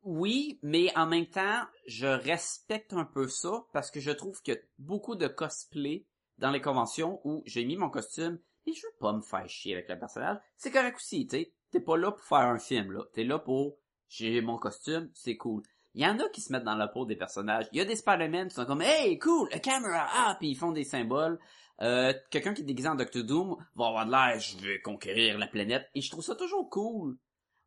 Oui, 0.03 0.59
mais 0.63 0.91
en 0.97 1.05
même 1.05 1.27
temps, 1.27 1.61
je 1.85 2.07
respecte 2.07 2.93
un 2.93 3.05
peu 3.05 3.27
ça 3.27 3.65
parce 3.71 3.91
que 3.91 3.99
je 3.99 4.11
trouve 4.11 4.41
qu'il 4.41 4.55
y 4.55 4.57
a 4.57 4.61
beaucoup 4.79 5.15
de 5.15 5.27
cosplay 5.27 6.05
dans 6.39 6.51
les 6.51 6.61
conventions 6.61 7.21
où 7.23 7.43
j'ai 7.45 7.65
mis 7.65 7.77
mon 7.77 7.89
costume 7.89 8.39
et 8.65 8.73
je 8.73 8.81
veux 8.81 8.93
pas 8.99 9.13
me 9.13 9.21
faire 9.21 9.47
chier 9.47 9.73
avec 9.73 9.89
le 9.89 9.99
personnage. 9.99 10.37
C'est 10.57 10.71
correct 10.71 10.97
aussi, 10.97 11.27
tu 11.27 11.37
sais. 11.37 11.53
T'es 11.69 11.79
pas 11.79 11.97
là 11.97 12.11
pour 12.11 12.25
faire 12.25 12.39
un 12.39 12.57
film, 12.57 12.91
là. 12.91 13.03
T'es 13.13 13.23
là 13.23 13.39
pour 13.39 13.77
j'ai 14.11 14.41
mon 14.41 14.57
costume, 14.57 15.09
c'est 15.13 15.37
cool. 15.37 15.63
Il 15.93 16.03
y 16.03 16.05
en 16.05 16.19
a 16.19 16.27
qui 16.29 16.41
se 16.41 16.51
mettent 16.51 16.65
dans 16.65 16.75
la 16.75 16.89
peau 16.89 17.05
des 17.05 17.15
personnages. 17.15 17.67
Il 17.71 17.77
y 17.77 17.81
a 17.81 17.85
des 17.85 17.95
Spider-Man 17.95 18.49
qui 18.49 18.55
sont 18.55 18.65
comme 18.65 18.81
Hey, 18.81 19.17
cool, 19.19 19.47
a 19.53 19.59
camera, 19.59 20.05
ah, 20.13 20.35
puis 20.37 20.49
ils 20.49 20.55
font 20.55 20.71
des 20.73 20.83
symboles. 20.83 21.39
Euh, 21.81 22.13
quelqu'un 22.29 22.53
qui 22.53 22.61
est 22.61 22.65
déguisé 22.65 22.89
en 22.89 22.95
Doctor 22.95 23.23
Doom 23.23 23.55
va 23.75 23.87
avoir 23.87 24.05
de 24.05 24.11
l'air, 24.11 24.39
je 24.39 24.57
vais 24.57 24.81
conquérir 24.81 25.37
la 25.37 25.47
planète. 25.47 25.89
Et 25.95 26.01
je 26.01 26.11
trouve 26.11 26.23
ça 26.23 26.35
toujours 26.35 26.69
cool 26.69 27.17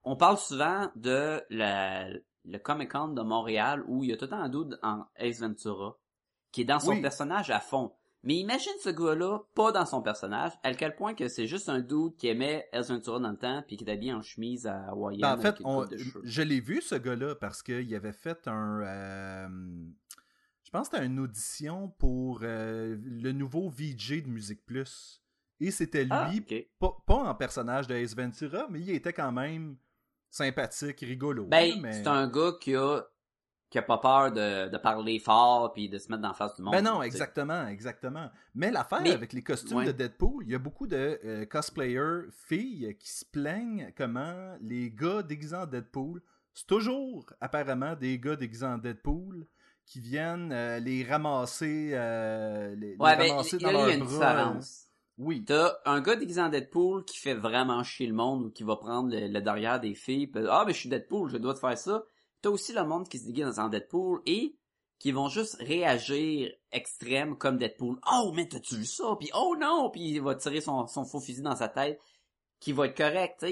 on 0.04 0.16
parle 0.16 0.38
souvent 0.38 0.90
de 0.96 1.42
la- 1.50 2.08
le 2.44 2.58
Comic 2.58 2.90
Con 2.92 3.08
de 3.08 3.22
Montréal 3.22 3.82
où 3.86 4.04
il 4.04 4.10
y 4.10 4.12
a 4.12 4.16
tout 4.16 4.24
le 4.26 4.30
temps 4.30 4.40
un 4.42 4.48
dude 4.48 4.78
en 4.82 5.06
Ace 5.16 5.40
Ventura 5.40 5.96
qui 6.52 6.60
est 6.60 6.64
dans 6.66 6.78
son 6.80 6.90
Oui. 6.92 7.00
personnage 7.02 7.50
à 7.50 7.58
fond. 7.60 7.92
Mais 8.22 8.36
imagine 8.36 8.72
ce 8.80 8.88
gars-là 8.88 9.40
pas 9.54 9.70
dans 9.72 9.84
son 9.84 10.00
personnage, 10.00 10.52
à 10.62 10.72
quel 10.74 10.94
point 10.96 11.12
que 11.14 11.28
c'est 11.28 11.46
juste 11.46 11.68
un 11.68 11.80
dude 11.80 12.16
qui 12.16 12.28
aimait 12.28 12.66
Ace 12.72 12.88
Ventura 12.90 13.18
dans 13.18 13.30
le 13.30 13.36
temps 13.36 13.62
puis 13.66 13.76
qui 13.76 13.84
est 13.84 13.90
habillé 13.90 14.12
en 14.14 14.22
chemise 14.22 14.66
à 14.66 14.88
hawaïenne 14.88 15.20
Ben, 15.20 15.34
en 15.34 15.40
fait, 15.40 15.56
on- 15.64 15.86
je 16.22 16.42
l'ai 16.42 16.60
vu, 16.60 16.80
ce 16.80 16.94
gars-là, 16.94 17.34
parce 17.34 17.62
qu'il 17.62 17.94
avait 17.94 18.12
fait 18.14 18.46
un. 18.48 18.80
euh, 18.82 19.48
je 20.64 20.70
pense 20.70 20.88
que 20.88 20.96
c'était 20.96 21.06
une 21.06 21.20
audition 21.20 21.88
pour 21.98 22.40
euh, 22.42 22.96
le 23.02 23.32
nouveau 23.32 23.68
VJ 23.68 24.22
de 24.22 24.28
Musique 24.28 24.64
Plus. 24.64 25.22
Et 25.60 25.70
c'était 25.70 26.04
lui, 26.04 26.10
Ah, 26.12 26.30
ok. 26.36 26.66
pas, 26.78 26.96
pas 27.06 27.14
en 27.30 27.34
personnage 27.34 27.86
de 27.86 27.94
Ace 27.94 28.16
Ventura, 28.16 28.66
mais 28.70 28.80
il 28.80 28.90
était 28.90 29.12
quand 29.12 29.32
même 29.32 29.76
sympathique, 30.34 31.00
rigolo. 31.00 31.46
Ben, 31.46 31.80
mais... 31.80 31.92
c'est 31.92 32.06
un 32.08 32.26
gars 32.28 32.52
qui 32.60 32.74
a 32.74 33.02
qui 33.70 33.78
a 33.78 33.82
pas 33.82 33.98
peur 33.98 34.30
de, 34.30 34.68
de 34.68 34.76
parler 34.78 35.18
fort 35.18 35.72
puis 35.72 35.88
de 35.88 35.98
se 35.98 36.08
mettre 36.08 36.22
dans 36.22 36.28
la 36.28 36.34
face 36.34 36.54
du 36.54 36.62
monde. 36.62 36.74
Ben 36.74 36.84
non, 36.84 37.00
sais. 37.00 37.06
exactement, 37.08 37.66
exactement. 37.66 38.30
Mais 38.54 38.70
l'affaire 38.70 39.00
Mais- 39.02 39.10
avec 39.12 39.32
les 39.32 39.42
costumes 39.42 39.78
ouais. 39.78 39.86
de 39.86 39.90
Deadpool, 39.92 40.44
il 40.46 40.52
y 40.52 40.54
a 40.54 40.58
beaucoup 40.60 40.86
de 40.86 41.18
euh, 41.24 41.44
cosplayers 41.46 42.28
filles 42.46 42.96
qui 43.00 43.10
se 43.10 43.24
plaignent 43.24 43.92
comment 43.96 44.56
les 44.60 44.92
gars 44.92 45.22
déguisés 45.24 45.56
en 45.56 45.66
Deadpool, 45.66 46.22
c'est 46.52 46.68
toujours 46.68 47.26
apparemment 47.40 47.96
des 47.96 48.16
gars 48.20 48.36
déguisés 48.36 48.66
en 48.66 48.78
Deadpool 48.78 49.44
qui 49.86 49.98
viennent 49.98 50.52
euh, 50.52 50.78
les 50.78 51.02
ramasser, 51.02 51.90
euh, 51.94 52.76
les, 52.76 52.90
les 52.92 52.96
Ouais, 52.98 53.16
ben, 53.16 53.30
ramasser 53.30 53.56
il 53.56 53.60
y 53.60 53.64
dans 53.64 53.70
il 53.70 53.74
y 53.74 53.76
a 53.76 53.86
leurs 53.86 53.88
une 53.88 54.04
bras. 54.04 54.08
différence. 54.12 54.86
Oui. 55.18 55.44
T'as 55.44 55.74
un 55.84 56.00
gars 56.00 56.16
déguisé 56.16 56.40
en 56.40 56.48
Deadpool 56.48 57.04
qui 57.04 57.18
fait 57.18 57.34
vraiment 57.34 57.82
chier 57.84 58.06
le 58.06 58.14
monde 58.14 58.46
ou 58.46 58.50
qui 58.50 58.62
va 58.64 58.76
prendre 58.76 59.10
le, 59.14 59.28
le 59.28 59.40
derrière 59.40 59.80
des 59.80 59.94
filles. 59.94 60.26
pis, 60.26 60.40
ah, 60.48 60.64
mais 60.66 60.72
je 60.72 60.78
suis 60.80 60.88
Deadpool, 60.88 61.30
je 61.30 61.36
dois 61.36 61.54
te 61.54 61.60
faire 61.60 61.78
ça. 61.78 62.04
T'as 62.42 62.50
aussi 62.50 62.72
le 62.72 62.84
monde 62.84 63.08
qui 63.08 63.18
se 63.18 63.26
déguise 63.26 63.58
en 63.58 63.68
Deadpool 63.68 64.20
et 64.26 64.56
qui 64.98 65.12
vont 65.12 65.28
juste 65.28 65.56
réagir 65.60 66.50
extrême 66.72 67.36
comme 67.36 67.58
Deadpool. 67.58 67.98
Oh, 68.12 68.32
mais 68.34 68.48
t'as-tu 68.48 68.76
vu 68.76 68.84
ça? 68.84 69.16
Puis 69.18 69.30
oh 69.34 69.56
non! 69.58 69.90
Puis 69.90 70.02
il 70.02 70.20
va 70.20 70.34
tirer 70.34 70.60
son, 70.60 70.86
son 70.86 71.04
faux 71.04 71.20
fusil 71.20 71.42
dans 71.42 71.56
sa 71.56 71.68
tête. 71.68 72.00
Qui 72.60 72.72
va 72.72 72.86
être 72.86 72.96
correct, 72.96 73.44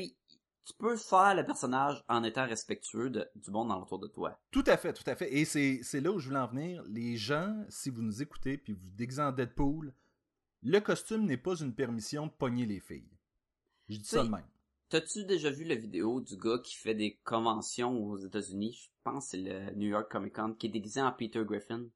tu 0.65 0.73
peux 0.79 0.97
faire 0.97 1.35
le 1.35 1.45
personnage 1.45 2.03
en 2.09 2.23
étant 2.23 2.47
respectueux 2.47 3.11
de- 3.11 3.29
du 3.35 3.51
monde 3.51 3.71
autour 3.73 3.99
de 3.99 4.07
toi. 4.07 4.39
Tout 4.53 4.63
à 4.67 4.77
fait, 4.77 4.93
tout 4.93 5.03
à 5.07 5.15
fait. 5.17 5.31
Et 5.35 5.45
c'est 5.45 5.81
c'est 5.83 6.01
là 6.01 6.11
où 6.13 6.19
je 6.19 6.29
voulais 6.29 6.41
en 6.41 6.47
venir. 6.47 6.83
Les 6.87 7.17
gens, 7.17 7.55
si 7.69 7.91
vous 7.91 8.01
nous 8.01 8.23
écoutez 8.23 8.57
puis 8.57 8.73
vous 8.73 8.89
déguisez 8.97 9.21
en 9.23 9.33
Deadpool, 9.33 9.93
le 10.63 10.81
costume 10.81 11.27
n'est 11.27 11.37
pas 11.37 11.57
une 11.57 11.75
permission 11.75 12.27
de 12.27 12.33
pogner 12.33 12.67
les 12.67 12.81
filles. 12.81 13.09
Je 13.89 13.99
dis 13.99 14.05
ça 14.05 14.25
de 14.25 14.29
même. 14.29 14.47
T'as-tu 14.89 15.25
déjà 15.25 15.51
vu 15.51 15.65
la 15.65 15.75
vidéo 15.75 16.21
du 16.21 16.37
gars 16.37 16.59
qui 16.63 16.77
fait 16.77 16.95
des 16.95 17.19
conventions 17.25 17.97
aux 18.05 18.19
États-Unis? 18.19 18.73
Je 18.73 18.89
pense 19.05 19.25
que 19.25 19.31
c'est 19.33 19.37
le 19.39 19.71
New 19.75 19.89
York 19.89 20.11
Comic 20.11 20.35
Con, 20.35 20.55
qui 20.55 20.67
est 20.67 20.71
déguisé 20.71 21.01
en 21.01 21.13
Peter 21.13 21.43
Griffin. 21.45 21.87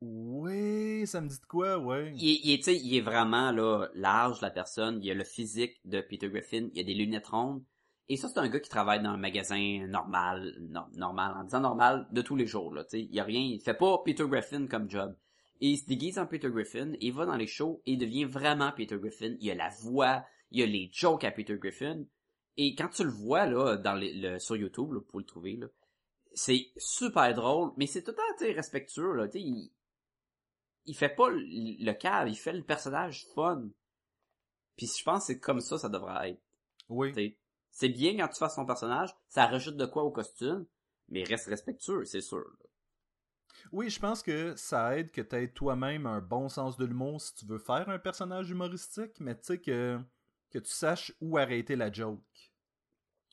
Oui, 0.00 1.06
ça 1.06 1.20
me 1.20 1.28
dit 1.28 1.40
de 1.40 1.46
quoi, 1.46 1.78
ouais. 1.78 2.12
Il, 2.16 2.50
est- 2.52 2.66
il 2.66 2.92
il 2.94 3.00
vraiment 3.02 3.50
là 3.52 3.88
large 3.94 4.40
la 4.40 4.50
personne. 4.50 5.00
Il 5.02 5.10
a 5.10 5.14
le 5.14 5.24
physique 5.24 5.80
de 5.84 6.00
Peter 6.00 6.28
Griffin. 6.28 6.68
Il 6.74 6.80
a 6.80 6.84
des 6.84 6.94
lunettes 6.94 7.28
rondes. 7.28 7.64
Et 8.08 8.16
ça, 8.16 8.28
c'est 8.28 8.38
un 8.38 8.48
gars 8.48 8.60
qui 8.60 8.68
travaille 8.68 9.02
dans 9.02 9.10
un 9.10 9.16
magasin 9.16 9.86
normal, 9.88 10.54
no- 10.60 10.86
normal, 10.94 11.34
en 11.36 11.44
disant 11.44 11.60
normal 11.60 12.06
de 12.12 12.20
tous 12.22 12.36
les 12.36 12.46
jours. 12.46 12.74
Là, 12.74 12.84
tu 12.84 12.90
sais, 12.90 13.00
il 13.02 13.14
y 13.14 13.20
a 13.20 13.24
rien. 13.24 13.40
Il 13.40 13.60
fait 13.62 13.74
pas 13.74 13.98
Peter 14.04 14.24
Griffin 14.28 14.66
comme 14.66 14.90
job. 14.90 15.16
Et 15.60 15.68
il 15.70 15.78
se 15.78 15.86
déguise 15.86 16.18
en 16.18 16.26
Peter 16.26 16.50
Griffin. 16.50 16.92
Il 17.00 17.12
va 17.12 17.26
dans 17.26 17.36
les 17.36 17.46
shows 17.46 17.80
et 17.86 17.92
il 17.92 17.98
devient 17.98 18.24
vraiment 18.24 18.72
Peter 18.72 18.98
Griffin. 18.98 19.36
Il 19.40 19.50
a 19.50 19.54
la 19.54 19.70
voix, 19.70 20.24
il 20.50 20.62
a 20.62 20.66
les 20.66 20.90
jokes 20.92 21.24
à 21.24 21.30
Peter 21.30 21.56
Griffin. 21.58 22.04
Et 22.56 22.74
quand 22.74 22.88
tu 22.88 23.04
le 23.04 23.10
vois 23.10 23.46
là 23.46 23.76
dans 23.76 23.94
les- 23.94 24.14
le, 24.14 24.38
sur 24.38 24.56
YouTube, 24.56 24.92
là, 24.92 25.00
pour 25.00 25.18
le 25.20 25.24
trouver 25.24 25.56
là, 25.56 25.66
c'est 26.34 26.66
super 26.76 27.32
drôle, 27.34 27.70
mais 27.76 27.86
c'est 27.86 28.02
tout 28.02 28.10
le 28.10 28.16
temps 28.16 28.54
respectueux 28.54 29.12
là. 29.14 29.28
Il, 29.34 29.70
il 30.86 30.94
fait 30.96 31.08
pas 31.14 31.30
le, 31.30 31.92
cave, 31.92 32.28
il 32.28 32.36
fait 32.36 32.52
le 32.52 32.62
personnage 32.62 33.24
fun. 33.34 33.68
Puis 34.76 34.86
je 34.98 35.04
pense 35.04 35.20
que 35.20 35.26
c'est 35.34 35.40
comme 35.40 35.60
ça 35.60 35.78
ça 35.78 35.88
devrait 35.88 36.30
être. 36.30 36.42
Oui. 36.88 37.12
C'est 37.70 37.88
bien 37.88 38.16
quand 38.16 38.28
tu 38.28 38.38
fasses 38.38 38.56
ton 38.56 38.66
personnage, 38.66 39.10
ça 39.28 39.46
rajoute 39.46 39.76
de 39.76 39.86
quoi 39.86 40.02
au 40.04 40.10
costume, 40.10 40.66
mais 41.08 41.24
reste 41.24 41.46
respectueux, 41.46 42.04
c'est 42.04 42.20
sûr. 42.20 42.38
là. 42.38 42.68
Oui, 43.72 43.90
je 43.90 43.98
pense 43.98 44.22
que 44.22 44.54
ça 44.56 44.96
aide 44.96 45.10
que 45.10 45.20
tu 45.20 45.36
aies 45.36 45.48
toi-même 45.48 46.06
un 46.06 46.20
bon 46.20 46.48
sens 46.48 46.76
de 46.76 46.84
l'humour 46.84 47.20
si 47.20 47.34
tu 47.34 47.46
veux 47.46 47.58
faire 47.58 47.88
un 47.88 47.98
personnage 47.98 48.50
humoristique, 48.50 49.18
mais 49.20 49.34
tu 49.36 49.44
sais 49.44 49.58
que, 49.58 49.98
que 50.50 50.58
tu 50.58 50.70
saches 50.70 51.12
où 51.20 51.38
arrêter 51.38 51.76
la 51.76 51.92
joke. 51.92 52.20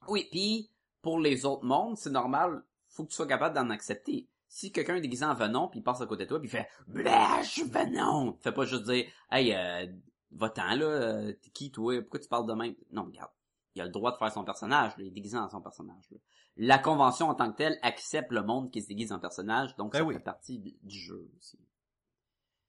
Oui, 0.08 0.28
puis 0.32 0.70
pour 1.02 1.20
les 1.20 1.46
autres 1.46 1.66
mondes, 1.66 1.98
c'est 1.98 2.10
normal, 2.10 2.64
faut 2.88 3.04
que 3.04 3.10
tu 3.10 3.16
sois 3.16 3.28
capable 3.28 3.56
d'en 3.56 3.70
accepter. 3.70 4.28
Si 4.48 4.72
quelqu'un 4.72 4.96
est 4.96 5.02
déguisé 5.02 5.24
en 5.24 5.34
Venom 5.34 5.70
puis 5.70 5.80
il 5.80 5.84
passe 5.84 6.02
à 6.02 6.06
côté 6.06 6.24
de 6.24 6.30
toi 6.30 6.40
puis 6.40 6.50
il 6.50 6.52
fait 6.52 6.68
Blash 6.88 7.64
Venom, 7.64 8.38
fais 8.42 8.52
pas 8.52 8.66
juste 8.66 8.84
dire 8.84 9.06
Hey 9.32 9.54
euh, 9.54 9.88
va-t'en 10.32 10.76
là, 10.76 10.86
euh, 10.86 11.34
qui 11.54 11.72
toi, 11.72 12.02
pourquoi 12.02 12.20
tu 12.20 12.28
parles 12.28 12.48
de 12.48 12.54
même? 12.54 12.76
Non, 12.92 13.06
regarde. 13.06 13.32
Il 13.76 13.82
a 13.82 13.86
le 13.86 13.92
droit 13.92 14.12
de 14.12 14.18
faire 14.18 14.32
son 14.32 14.44
personnage, 14.44 14.92
là, 14.98 15.04
il 15.04 15.08
est 15.08 15.12
déguisé 15.12 15.38
en 15.38 15.50
son 15.50 15.62
personnage. 15.62 16.10
là. 16.12 16.18
La 16.58 16.78
convention 16.78 17.30
en 17.30 17.36
tant 17.36 17.52
que 17.52 17.58
telle 17.58 17.80
accepte 17.82 18.32
le 18.32 18.44
monde 18.44 18.70
qui 18.72 18.82
se 18.82 18.88
déguise 18.88 19.12
en 19.14 19.20
personnage, 19.20 19.76
donc 19.78 19.94
Ben 19.94 20.00
ça 20.00 20.06
oui. 20.06 20.14
fait 20.16 20.20
partie 20.20 20.60
du 20.60 21.00
jeu 21.00 21.32
aussi. 21.38 21.58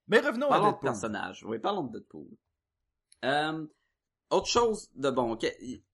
Mais 0.09 0.21
revenons 0.21 0.47
à 0.47 0.51
Parlons 0.51 0.67
de 0.67 0.71
Deadpool. 0.73 0.91
personnages. 0.91 1.45
Oui, 1.45 1.59
parlons 1.59 1.85
de 1.85 1.99
Deadpool. 1.99 2.29
Euh, 3.25 3.67
autre 4.31 4.47
chose 4.47 4.91
de 4.95 5.11
bon, 5.11 5.33
ok, 5.33 5.47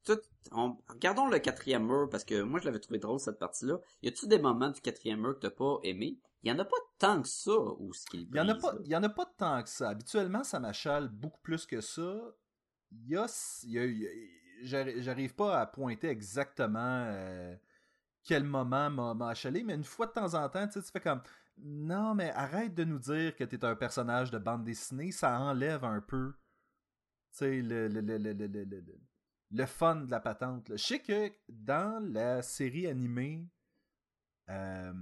tout- 0.05 0.21
on- 0.53 0.77
regardons 0.89 1.27
le 1.29 1.39
quatrième 1.39 1.87
mur 1.87 2.09
parce 2.11 2.25
que 2.25 2.41
moi 2.43 2.61
je 2.61 2.67
l'avais 2.67 2.79
trouvé 2.81 2.99
drôle 2.99 3.19
cette 3.21 3.39
partie-là. 3.39 3.79
Y 4.03 4.09
a-tu 4.09 4.27
des 4.27 4.39
moments 4.39 4.71
du 4.71 4.81
quatrième 4.81 5.21
mur 5.21 5.35
que 5.35 5.41
t'as 5.41 5.51
pas 5.51 5.79
aimé? 5.83 6.19
Il 6.43 6.49
y 6.49 6.53
en 6.53 6.59
a 6.59 6.65
pas 6.65 6.77
tant 6.99 7.21
que 7.21 7.29
ça 7.29 7.51
ou 7.79 7.93
ce 7.93 8.07
qu'il 8.07 8.21
Il 8.31 8.37
y 8.37 8.41
en 8.41 8.49
a 8.49 8.55
pas, 8.55 8.75
il 8.85 8.91
y 8.91 8.97
en 8.97 9.03
a 9.03 9.09
pas 9.09 9.27
tant 9.37 9.63
que 9.63 9.69
ça. 9.69 9.89
Habituellement, 9.91 10.45
ça 10.45 10.61
m'achale 10.61 11.09
beaucoup 11.09 11.41
plus 11.41 11.67
que 11.67 11.81
ça. 11.81 12.17
Il 12.93 13.09
y 13.09 13.17
a, 13.17 13.27
y 13.65 13.79
a- 13.79 13.85
y 13.87 14.07
a- 14.07 14.11
j'arrive 14.63 15.35
pas 15.35 15.61
à 15.61 15.67
pointer 15.67 16.09
exactement 16.09 16.79
euh, 17.07 17.57
quel 18.25 18.45
moment 18.45 18.91
m'a 19.15 19.29
achalé, 19.31 19.63
mais 19.63 19.75
une 19.75 19.85
fois 19.85 20.07
de 20.07 20.13
temps 20.13 20.35
en 20.35 20.49
temps, 20.49 20.69
tu 20.69 20.81
fais 20.83 21.01
comme 21.01 21.23
non, 21.59 22.15
mais 22.15 22.31
arrête 22.31 22.75
de 22.75 22.85
nous 22.85 22.99
dire 22.99 23.35
que 23.35 23.45
t'es 23.45 23.65
un 23.65 23.75
personnage 23.75 24.31
de 24.31 24.39
bande 24.39 24.65
dessinée, 24.65 25.11
ça 25.13 25.41
enlève 25.41 25.85
un 25.85 26.01
peu, 26.01 26.35
le, 27.41 27.61
le, 27.63 27.89
le, 27.89 28.01
le, 28.01 28.19
le, 28.19 28.47
le, 28.47 28.65
le- 28.65 29.01
le 29.51 29.67
fun 29.67 29.97
de 29.97 30.11
la 30.11 30.21
patente. 30.21 30.69
là. 30.69 30.77
Je 30.77 30.83
sais 30.85 30.99
que 31.01 31.33
dans 31.49 32.05
la 32.13 32.43
série 32.43 32.87
animée 32.87 33.47
euh, 34.51 34.93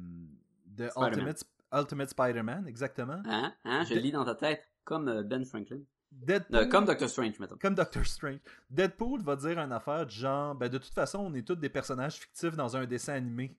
de. 0.66 0.88
Ultimate, 0.96 1.44
Ultimate 1.72 2.10
Spider-Man, 2.10 2.66
exactement, 2.68 3.20
Hein? 3.24 3.54
Hein? 3.64 3.84
Je 3.84 3.94
De- 3.94 4.00
lis 4.00 4.12
dans 4.12 4.24
ta 4.24 4.34
tête. 4.34 4.70
Comme 4.84 5.08
euh, 5.08 5.22
Ben 5.24 5.44
Franklin. 5.44 5.80
Deadpool, 6.12 6.56
Euh, 6.56 6.66
comme 6.68 6.84
Doctor 6.86 7.08
Strange, 7.08 7.38
mettons. 7.38 7.56
comme 7.58 7.74
Doctor 7.74 8.04
Strange. 8.06 8.40
Deadpool 8.70 9.22
va 9.22 9.36
dire 9.36 9.58
une 9.58 9.72
affaire 9.72 10.06
du 10.06 10.14
genre 10.14 10.54
ben 10.54 10.68
de 10.68 10.78
toute 10.78 10.94
façon, 10.94 11.18
on 11.20 11.34
est 11.34 11.46
tous 11.46 11.56
des 11.56 11.68
personnages 11.68 12.14
fictifs 12.16 12.56
dans 12.56 12.76
un 12.76 12.86
dessin 12.86 13.14
animé. 13.14 13.56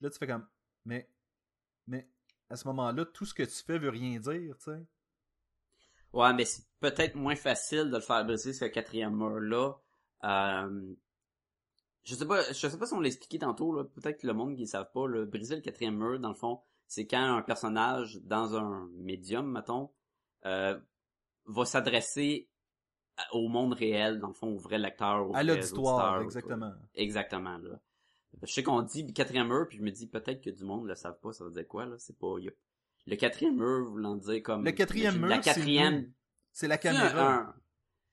Là, 0.00 0.10
tu 0.10 0.18
fais 0.18 0.26
comme 0.26 0.46
mais 0.84 1.08
mais 1.86 2.08
à 2.48 2.56
ce 2.56 2.66
moment-là, 2.68 3.04
tout 3.04 3.24
ce 3.24 3.34
que 3.34 3.42
tu 3.44 3.62
fais 3.64 3.78
veut 3.78 3.90
rien 3.90 4.18
dire, 4.18 4.56
tu 4.58 4.64
sais. 4.64 4.86
Ouais, 6.12 6.32
mais 6.34 6.44
c'est 6.44 6.64
peut-être 6.80 7.14
moins 7.14 7.36
facile 7.36 7.90
de 7.90 7.96
le 7.96 8.00
faire 8.00 8.24
briser 8.24 8.52
ce 8.52 8.64
quatrième 8.64 9.14
mur-là. 9.16 9.74
Euh, 10.24 10.94
je 12.02 12.14
sais 12.16 12.26
pas, 12.26 12.42
je 12.48 12.52
sais 12.68 12.78
pas 12.78 12.86
si 12.86 12.94
on 12.94 13.00
l'a 13.00 13.06
expliqué 13.06 13.38
tantôt, 13.38 13.72
là. 13.72 13.84
Peut-être 13.84 14.20
que 14.20 14.26
le 14.26 14.32
monde 14.32 14.56
qui 14.56 14.62
ne 14.62 14.66
savent 14.66 14.90
pas, 14.92 15.06
le 15.06 15.26
briser 15.26 15.54
le 15.54 15.60
quatrième 15.62 15.96
mur, 15.96 16.18
dans 16.18 16.30
le 16.30 16.34
fond, 16.34 16.60
c'est 16.88 17.06
quand 17.06 17.22
un 17.36 17.42
personnage 17.42 18.18
dans 18.22 18.56
un 18.56 18.88
médium, 18.96 19.48
mettons, 19.52 19.92
euh, 20.46 20.76
va 21.50 21.64
s'adresser 21.64 22.48
au 23.32 23.48
monde 23.48 23.74
réel, 23.74 24.18
dans 24.18 24.28
le 24.28 24.34
fond, 24.34 24.48
au 24.54 24.58
vrai 24.58 24.78
lecteur, 24.78 25.28
au 25.28 25.34
À 25.34 25.42
l'auditoire, 25.42 26.22
exactement. 26.22 26.72
Exactement, 26.94 27.58
là. 27.58 27.78
Je 28.42 28.52
sais 28.52 28.62
qu'on 28.62 28.82
dit 28.82 29.12
quatrième 29.12 29.48
mur, 29.48 29.66
puis 29.68 29.78
je 29.78 29.82
me 29.82 29.90
dis 29.90 30.06
peut-être 30.06 30.40
que 30.42 30.50
du 30.50 30.64
monde 30.64 30.86
le 30.86 30.94
savent 30.94 31.18
pas, 31.20 31.32
ça 31.32 31.44
veut 31.44 31.50
dire 31.50 31.66
quoi, 31.66 31.84
là? 31.86 31.96
C'est 31.98 32.16
pas... 32.18 32.38
y 32.38 32.48
a- 32.48 32.52
Le 33.06 33.16
quatrième 33.16 33.56
mur, 33.56 33.90
voulant 33.90 34.14
dire 34.16 34.42
comme... 34.42 34.64
Le 34.64 34.70
quatrième 34.72 35.18
mur, 35.18 35.28
La 35.28 35.42
c'est 35.42 35.52
quatrième... 35.54 36.12
C'est 36.52 36.68
la 36.68 36.78
caméra. 36.78 37.34
un- 37.34 37.54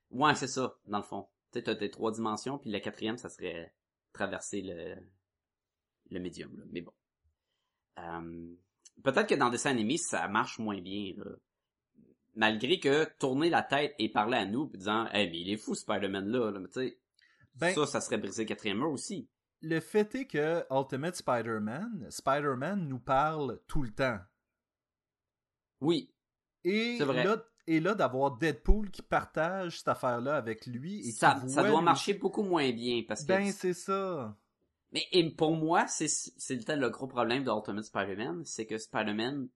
Ouais, 0.09 0.33
c'est 0.35 0.47
ça, 0.47 0.75
dans 0.87 0.97
le 0.97 1.03
fond. 1.03 1.27
Tu 1.51 1.59
sais, 1.59 1.63
t'as 1.63 1.75
tes 1.75 1.89
trois 1.91 2.11
dimensions, 2.11 2.57
puis 2.57 2.71
la 2.71 2.79
quatrième, 2.79 3.17
ça 3.17 3.29
serait 3.29 3.73
traverser 4.13 4.61
le, 4.61 4.95
le 6.09 6.19
médium, 6.19 6.57
là. 6.57 6.63
Mais 6.71 6.81
bon. 6.81 6.93
Euh, 7.99 8.55
Peut-être 9.03 9.27
que 9.29 9.35
dans 9.35 9.45
des 9.49 9.53
dessins 9.57 9.69
animés, 9.69 9.97
ça 9.97 10.27
marche 10.27 10.57
moins 10.59 10.81
bien, 10.81 11.13
là. 11.17 11.25
Malgré 12.37 12.79
que 12.79 13.05
tourner 13.17 13.49
la 13.49 13.63
tête 13.63 13.93
et 13.99 14.09
parler 14.09 14.37
à 14.37 14.45
nous, 14.45 14.67
disant, 14.75 15.07
eh, 15.13 15.29
mais 15.29 15.39
il 15.41 15.49
est 15.51 15.57
fou, 15.57 15.75
Spider-Man, 15.75 16.27
là, 16.29 16.51
là. 16.51 16.59
Mais 16.59 16.67
tu 16.69 16.73
sais, 16.79 16.99
Ben- 17.55 17.73
ça, 17.73 17.85
ça 17.87 17.99
serait 18.01 18.17
briser 18.17 18.43
le 18.43 18.47
quatrième 18.47 18.77
mur 18.77 18.91
aussi. 18.91 19.27
Le 19.61 19.79
fait 19.79 20.13
est 20.15 20.27
que 20.27 20.63
Ultimate 20.71 21.15
Spider-Man, 21.15 22.05
Spider-Man 22.09 22.87
nous 22.87 22.99
parle 22.99 23.59
tout 23.67 23.81
le 23.81 23.89
temps. 23.91 24.19
Oui, 25.81 26.11
Et 26.63 26.97
C'est 26.97 27.05
vrai. 27.05 27.23
là, 27.23 27.43
et 27.65 27.79
là 27.79 27.95
d'avoir 27.95 28.37
Deadpool 28.37 28.91
qui 28.91 29.01
partage 29.01 29.77
cette 29.79 29.87
affaire-là 29.87 30.35
avec 30.35 30.65
lui 30.65 30.99
et 31.07 31.11
ça, 31.11 31.39
qui 31.41 31.49
ça 31.49 31.63
doit 31.63 31.79
lui- 31.79 31.85
marcher 31.85 32.13
beaucoup 32.13 32.43
moins 32.43 32.71
bien, 32.71 33.03
parce 33.07 33.21
que... 33.23 33.27
Ben 33.27 33.51
c'est 33.51 33.73
ça. 33.73 34.35
Mais 34.91 35.03
et 35.11 35.29
pour 35.31 35.55
moi, 35.55 35.87
c'est 35.87 36.07
c'est 36.07 36.55
le 36.69 36.75
le 36.75 36.89
gros 36.89 37.07
problème 37.07 37.43
de 37.43 37.51
Ultimate 37.51 37.83
Spider-Man, 37.85 38.43
c'est 38.45 38.65
que 38.65 38.77
Spider-Man 38.77 39.49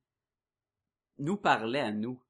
nous 1.20 1.38
parlait 1.38 1.80
à 1.80 1.92
nous. 1.92 2.22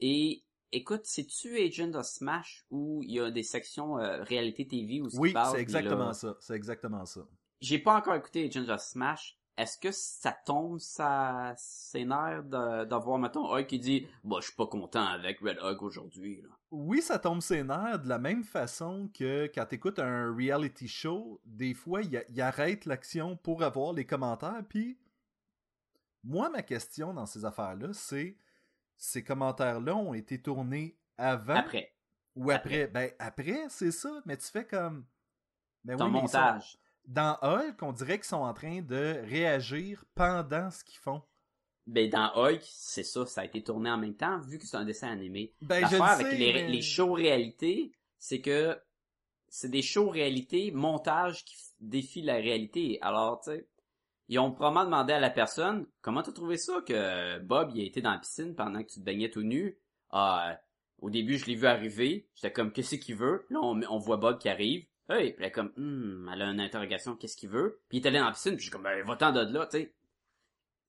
Et 0.00 0.44
écoute, 0.72 1.02
c'est-tu 1.04 1.58
Agent 1.58 1.94
of 1.94 2.06
Smash 2.06 2.64
où 2.70 3.02
il 3.02 3.12
y 3.12 3.20
a 3.20 3.30
des 3.30 3.42
sections 3.42 3.98
euh, 3.98 4.22
réalité 4.22 4.66
TV 4.66 5.00
où 5.00 5.08
Oui, 5.14 5.30
c'est 5.30 5.34
là- 5.34 5.52
exactement 5.58 6.12
ça. 6.12 6.36
C'est 6.40 6.54
exactement 6.54 7.04
ça. 7.04 7.22
J'ai 7.60 7.78
pas 7.78 7.96
encore 7.96 8.14
écouté 8.14 8.46
Agent 8.46 8.68
of 8.68 8.80
Smash. 8.80 9.36
Est-ce 9.56 9.76
que 9.76 9.90
ça 9.90 10.30
tombe 10.30 10.78
sa 10.78 11.52
ses 11.56 12.04
nerfs 12.04 12.44
d'avoir 12.44 13.18
mettons 13.18 13.44
Hulk 13.52 13.66
qui 13.66 13.80
dit 13.80 14.06
"Bah, 14.22 14.36
je 14.38 14.46
suis 14.46 14.54
pas 14.54 14.68
content 14.68 15.04
avec 15.04 15.40
Red 15.40 15.58
Hulk 15.60 15.82
aujourd'hui." 15.82 16.44
Oui, 16.70 17.02
ça 17.02 17.18
tombe 17.18 17.40
ses 17.40 17.64
nerfs 17.64 17.98
de 17.98 18.08
la 18.08 18.20
même 18.20 18.44
façon 18.44 19.10
que 19.12 19.50
quand 19.52 19.66
t'écoutes 19.66 19.98
un 19.98 20.32
reality 20.32 20.86
show, 20.86 21.40
des 21.44 21.74
fois, 21.74 22.02
il 22.02 22.40
arrête 22.40 22.84
l'action 22.86 23.36
pour 23.36 23.64
avoir 23.64 23.94
les 23.94 24.04
commentaires. 24.06 24.62
Puis, 24.68 24.96
moi, 26.22 26.50
ma 26.50 26.62
question 26.62 27.12
dans 27.12 27.26
ces 27.26 27.44
affaires-là, 27.44 27.88
c'est 27.92 28.36
ces 28.98 29.24
commentaires-là 29.24 29.96
ont 29.96 30.12
été 30.12 30.42
tournés 30.42 30.98
avant 31.16 31.54
Après, 31.54 31.94
ou 32.36 32.50
après? 32.50 32.86
Ben, 32.88 33.10
après, 33.18 33.64
c'est 33.70 33.92
ça, 33.92 34.20
mais 34.26 34.36
tu 34.36 34.46
fais 34.46 34.66
comme... 34.66 35.06
Ben 35.84 35.96
ton 35.96 36.06
oui, 36.06 36.12
sont- 36.14 36.20
montage. 36.22 36.76
Dans 37.06 37.38
Hulk, 37.40 37.82
on 37.82 37.92
dirait 37.92 38.18
qu'ils 38.18 38.26
sont 38.26 38.36
en 38.36 38.52
train 38.52 38.82
de 38.82 39.22
réagir 39.24 40.04
pendant 40.14 40.70
ce 40.70 40.84
qu'ils 40.84 40.98
font. 40.98 41.22
Ben 41.86 42.10
dans 42.10 42.30
Hulk, 42.34 42.60
c'est 42.62 43.02
ça, 43.02 43.24
ça 43.24 43.40
a 43.40 43.44
été 43.46 43.62
tourné 43.64 43.90
en 43.90 43.96
même 43.96 44.14
temps 44.14 44.38
vu 44.40 44.58
que 44.58 44.66
c'est 44.66 44.76
un 44.76 44.84
dessin 44.84 45.08
animé. 45.08 45.54
Ben, 45.62 45.88
je 45.88 45.96
avec 45.96 46.38
les, 46.38 46.52
mais- 46.52 46.68
les 46.68 46.82
shows 46.82 47.14
réalité, 47.14 47.92
c'est 48.18 48.42
que 48.42 48.78
c'est 49.48 49.70
des 49.70 49.80
shows 49.80 50.10
réalité, 50.10 50.70
montage 50.70 51.46
qui 51.46 51.56
défient 51.80 52.20
la 52.22 52.34
réalité. 52.34 52.98
Alors, 53.00 53.40
tu 53.40 53.52
sais, 53.52 53.66
ils 54.28 54.38
ont 54.38 54.52
probablement 54.52 54.84
demandé 54.84 55.12
à 55.12 55.20
la 55.20 55.30
personne, 55.30 55.86
comment 56.00 56.22
t'as 56.22 56.32
trouvé 56.32 56.56
ça 56.56 56.82
que 56.86 57.38
Bob, 57.40 57.70
il 57.74 57.80
a 57.80 57.84
été 57.84 58.00
dans 58.02 58.12
la 58.12 58.18
piscine 58.18 58.54
pendant 58.54 58.82
que 58.82 58.88
tu 58.88 59.00
te 59.00 59.04
baignais 59.04 59.30
tout 59.30 59.42
nu? 59.42 59.78
Ah, 60.10 60.50
euh, 60.50 60.54
au 61.00 61.10
début, 61.10 61.38
je 61.38 61.46
l'ai 61.46 61.54
vu 61.54 61.66
arriver. 61.66 62.28
J'étais 62.34 62.52
comme, 62.52 62.72
qu'est-ce 62.72 62.96
qu'il 62.96 63.16
veut? 63.16 63.46
Là, 63.50 63.60
on, 63.62 63.80
on 63.88 63.98
voit 63.98 64.16
Bob 64.16 64.38
qui 64.38 64.48
arrive. 64.48 64.84
Hey, 65.08 65.32
puis 65.32 65.36
elle 65.42 65.48
est 65.48 65.52
comme, 65.52 65.72
hmm, 65.76 66.28
elle 66.32 66.42
a 66.42 66.50
une 66.50 66.60
interrogation, 66.60 67.16
qu'est-ce 67.16 67.36
qu'il 67.36 67.48
veut? 67.48 67.80
Puis 67.88 67.98
il 67.98 68.04
est 68.04 68.08
allé 68.08 68.18
dans 68.18 68.26
la 68.26 68.32
piscine, 68.32 68.52
puis 68.52 68.58
je 68.58 68.64
suis 68.64 68.70
comme, 68.70 68.82
ben, 68.82 69.02
va-t'en 69.06 69.32
de 69.32 69.40
là, 69.52 69.66
tu 69.66 69.78
sais. 69.78 69.94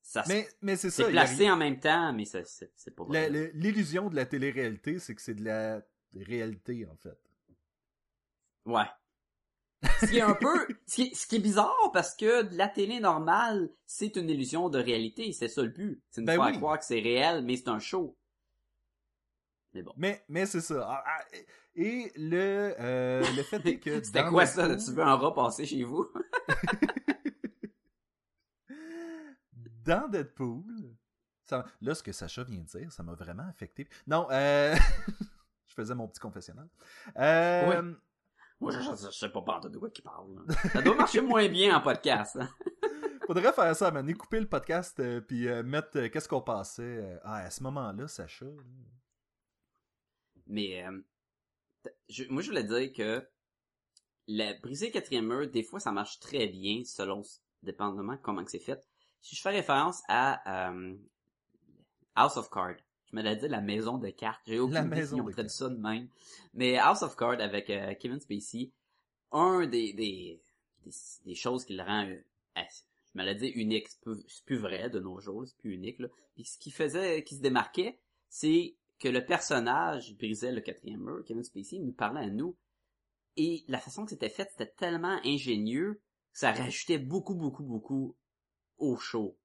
Ça, 0.01 0.23
Mais, 0.27 0.47
mais 0.61 0.75
c'est 0.75 0.89
ça. 0.89 1.05
a 1.05 1.09
placé 1.09 1.49
en 1.51 1.55
même 1.55 1.79
temps, 1.79 2.11
mais 2.13 2.25
ça- 2.25 2.43
c'est 2.43 2.95
pas 2.95 3.03
vrai. 3.03 3.29
L'illusion 3.53 4.09
de 4.09 4.15
la 4.15 4.25
télé-réalité, 4.25 4.97
c'est 4.99 5.13
que 5.15 5.21
c'est 5.21 5.35
de 5.35 5.43
la 5.45 5.81
réalité, 6.15 6.85
en 6.91 6.95
fait. 6.95 7.17
Ouais. 8.65 8.85
Ce 10.01 10.05
qui 10.07 10.17
est 10.17 10.21
un 10.21 10.33
peu, 10.35 10.67
ce 10.87 10.95
qui 10.95 11.01
est, 11.03 11.15
ce 11.15 11.25
qui 11.27 11.37
est 11.37 11.39
bizarre 11.39 11.91
parce 11.93 12.15
que 12.15 12.43
de 12.43 12.57
la 12.57 12.67
télé 12.67 12.99
normale, 12.99 13.69
c'est 13.85 14.15
une 14.17 14.29
illusion 14.29 14.69
de 14.69 14.77
réalité, 14.79 15.31
c'est 15.33 15.47
ça 15.47 15.61
le 15.61 15.69
but. 15.69 16.01
C'est 16.09 16.21
de 16.21 16.25
Ben 16.25 16.35
faire 16.35 16.45
oui. 16.51 16.57
croire 16.57 16.79
que 16.79 16.85
c'est 16.85 16.99
réel, 16.99 17.43
mais 17.45 17.55
c'est 17.55 17.69
un 17.69 17.79
show. 17.79 18.17
Mais 19.73 19.83
bon. 19.83 19.93
Mais, 19.97 20.23
mais 20.27 20.45
c'est 20.45 20.61
ça. 20.61 20.85
Ah, 20.89 21.03
ah, 21.05 21.23
et 21.75 22.11
le, 22.15 22.75
euh, 22.79 23.23
le 23.37 23.43
fait 23.43 23.65
est 23.65 23.79
que. 23.79 23.99
C'était 24.03 24.25
quoi 24.25 24.45
ça? 24.45 24.75
Tu 24.75 24.91
veux 24.91 25.03
un 25.03 25.15
rat 25.15 25.33
passer 25.33 25.65
chez 25.65 25.83
vous? 25.83 26.05
Dans 29.85 30.07
Deadpool. 30.07 30.63
ça- 31.45 31.65
là, 31.81 31.95
ce 31.95 32.03
que 32.03 32.11
Sacha 32.11 32.43
vient 32.43 32.59
de 32.59 32.65
dire, 32.65 32.91
ça 32.91 33.03
m'a 33.03 33.13
vraiment 33.13 33.47
affecté. 33.49 33.87
Non, 34.07 34.27
euh, 34.31 34.75
je 35.67 35.73
faisais 35.73 35.95
mon 35.95 36.07
petit 36.07 36.19
confessionnal. 36.19 36.67
Euh, 37.17 37.93
Moi, 38.59 38.71
je, 38.71 38.79
je, 38.81 39.05
je 39.07 39.11
sais 39.11 39.29
pas 39.29 39.41
pas 39.41 39.59
de 39.61 39.77
quoi 39.77 39.89
qui 39.89 40.01
parle. 40.01 40.35
là. 40.35 40.55
Ça 40.73 40.81
doit 40.81 40.95
marcher 40.95 41.21
moins 41.21 41.47
bien 41.47 41.77
en 41.77 41.81
podcast. 41.81 42.35
hein. 42.37 42.49
Faudrait 43.27 43.53
faire 43.53 43.75
ça, 43.75 43.91
man. 43.91 44.11
Couper 44.17 44.39
le 44.39 44.49
podcast 44.49 44.99
euh, 44.99 45.21
puis 45.21 45.47
euh, 45.47 45.61
mettre 45.63 45.97
euh, 45.97 46.09
qu'est-ce 46.09 46.27
qu'on 46.27 46.41
passait. 46.41 46.81
euh, 46.83 47.17
ah, 47.23 47.35
à 47.37 47.49
ce 47.51 47.61
moment-là, 47.63 48.07
Sacha. 48.07 48.45
là. 48.45 48.51
Mais 50.47 50.83
euh, 50.83 50.99
je- 52.09 52.25
moi, 52.29 52.41
je 52.41 52.47
voulais 52.49 52.63
dire 52.63 52.91
que 52.91 53.27
la 54.27 54.53
briser 54.55 54.91
quatrième 54.91 55.27
mur, 55.27 55.47
des 55.49 55.63
fois, 55.63 55.79
ça 55.79 55.91
marche 55.91 56.19
très 56.19 56.47
bien, 56.47 56.83
selon, 56.85 57.21
dépendamment 57.63 58.17
comment 58.17 58.43
que 58.43 58.51
c'est 58.51 58.59
fait. 58.59 58.83
Si 59.21 59.35
je 59.35 59.41
fais 59.41 59.49
référence 59.51 60.01
à 60.07 60.71
House 62.15 62.37
of 62.37 62.49
Cards, 62.49 62.77
je 63.09 63.15
me 63.15 63.21
l'ai 63.21 63.35
dit 63.35 63.47
la 63.47 63.61
maison 63.61 63.97
de 63.97 64.09
cartes. 64.09 64.41
J'ai 64.45 64.59
aucune 64.59 64.75
La 64.75 64.81
idée 64.81 64.89
maison 64.89 65.17
de 65.17 65.31
traduit 65.31 65.35
cartes. 65.35 65.49
ça 65.49 65.69
de 65.69 65.77
même. 65.77 66.07
Mais 66.53 66.77
House 66.77 67.01
of 67.01 67.15
Cards 67.15 67.41
avec 67.41 67.69
euh, 67.69 67.93
Kevin 67.95 68.19
Spacey, 68.19 68.71
un 69.31 69.65
des, 69.65 69.93
des, 69.93 70.41
des, 70.85 70.91
des 71.25 71.35
choses 71.35 71.65
qui 71.65 71.75
le 71.75 71.83
rend, 71.83 72.05
euh, 72.07 72.61
je 73.13 73.19
me 73.19 73.23
l'ai 73.23 73.35
dit 73.35 73.47
unique, 73.47 73.87
c'est 73.87 74.01
plus, 74.01 74.41
plus 74.45 74.57
vrai 74.57 74.89
de 74.89 74.99
nos 74.99 75.19
jours, 75.19 75.47
c'est 75.47 75.57
plus 75.57 75.73
unique. 75.73 75.99
Là. 75.99 76.07
Puis 76.35 76.45
ce 76.45 76.57
qui 76.57 76.71
faisait, 76.71 77.23
qui 77.23 77.35
se 77.35 77.41
démarquait, 77.41 77.99
c'est 78.29 78.75
que 78.99 79.07
le 79.07 79.25
personnage 79.25 80.15
brisait 80.17 80.51
le 80.51 80.61
quatrième 80.61 81.01
mur, 81.01 81.23
Kevin 81.25 81.43
Spacey, 81.43 81.79
nous 81.79 81.93
parlait 81.93 82.25
à 82.25 82.29
nous. 82.29 82.55
Et 83.37 83.63
la 83.67 83.79
façon 83.79 84.03
que 84.03 84.09
c'était 84.11 84.29
fait, 84.29 84.49
c'était 84.51 84.71
tellement 84.77 85.19
ingénieux 85.23 86.01
que 86.33 86.39
ça 86.39 86.51
rajoutait 86.51 86.97
beaucoup, 86.97 87.35
beaucoup, 87.35 87.63
beaucoup 87.63 88.15
au 88.77 88.97
show. 88.97 89.37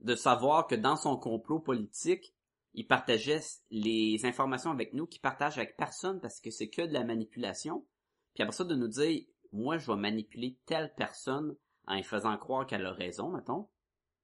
De 0.00 0.14
savoir 0.14 0.66
que 0.66 0.74
dans 0.74 0.96
son 0.96 1.16
complot 1.16 1.58
politique, 1.58 2.34
il 2.74 2.86
partageait 2.86 3.40
les 3.70 4.26
informations 4.26 4.70
avec 4.70 4.92
nous 4.92 5.06
qu'il 5.06 5.20
partage 5.20 5.58
avec 5.58 5.76
personne 5.76 6.20
parce 6.20 6.40
que 6.40 6.50
c'est 6.50 6.68
que 6.68 6.82
de 6.82 6.92
la 6.92 7.04
manipulation. 7.04 7.86
Puis 8.34 8.42
après 8.42 8.56
ça, 8.56 8.64
de 8.64 8.74
nous 8.74 8.88
dire, 8.88 9.24
moi, 9.52 9.78
je 9.78 9.86
vais 9.90 9.96
manipuler 9.96 10.58
telle 10.66 10.92
personne 10.96 11.56
en 11.86 11.94
lui 11.94 12.02
faisant 12.02 12.36
croire 12.36 12.66
qu'elle 12.66 12.84
a 12.84 12.92
raison, 12.92 13.30
mettons. 13.30 13.68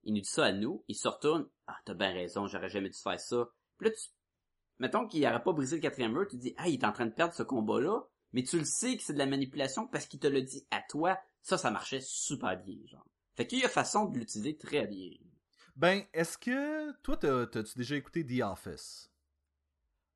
Il 0.03 0.15
nous 0.15 0.21
dit 0.21 0.29
ça 0.29 0.47
à 0.47 0.53
nous, 0.53 0.85
il 0.89 0.97
se 0.97 1.07
retourne, 1.07 1.49
ah, 1.67 1.77
t'as 1.85 1.95
bien 1.95 2.13
raison, 2.13 2.47
j'aurais 2.47 2.71
jamais 2.71 2.89
dû 2.89 2.99
faire 2.99 3.21
ça. 3.21 3.49
Puis 3.79 3.89
là, 3.89 3.95
tu, 3.95 4.09
mettons 4.79 5.07
qu'il 5.07 5.23
n'aurait 5.23 5.43
pas 5.43 5.53
brisé 5.53 5.77
le 5.77 5.83
quatrième 5.83 6.13
mur, 6.13 6.27
tu 6.29 6.37
dis, 6.37 6.55
ah, 6.57 6.69
il 6.69 6.75
est 6.75 6.85
en 6.85 6.93
train 6.93 7.07
de 7.07 7.13
perdre 7.13 7.35
ce 7.35 7.43
combat-là, 7.43 8.03
mais 8.33 8.43
tu 8.43 8.59
le 8.59 8.65
sais 8.65 8.97
que 8.97 9.03
c'est 9.03 9.13
de 9.13 9.19
la 9.19 9.27
manipulation 9.27 9.87
parce 9.87 10.07
qu'il 10.07 10.19
te 10.19 10.27
le 10.27 10.43
dit 10.43 10.67
à 10.71 10.83
toi, 10.89 11.19
Ça, 11.43 11.57
ça 11.57 11.71
marchait 11.71 12.01
super 12.01 12.61
bien, 12.61 12.79
genre. 12.87 13.07
Fait 13.37 13.47
qu'il 13.47 13.61
y 13.61 13.65
a 13.65 13.69
façon 13.69 14.07
de 14.07 14.19
l'utiliser 14.19 14.57
très 14.57 14.87
bien. 14.87 15.11
Ben, 15.81 16.03
est-ce 16.13 16.37
que 16.37 16.93
toi, 17.01 17.17
t'as- 17.17 17.47
t'as-tu 17.47 17.79
déjà 17.79 17.97
écouté 17.97 18.23
The 18.27 18.43
Office? 18.43 19.11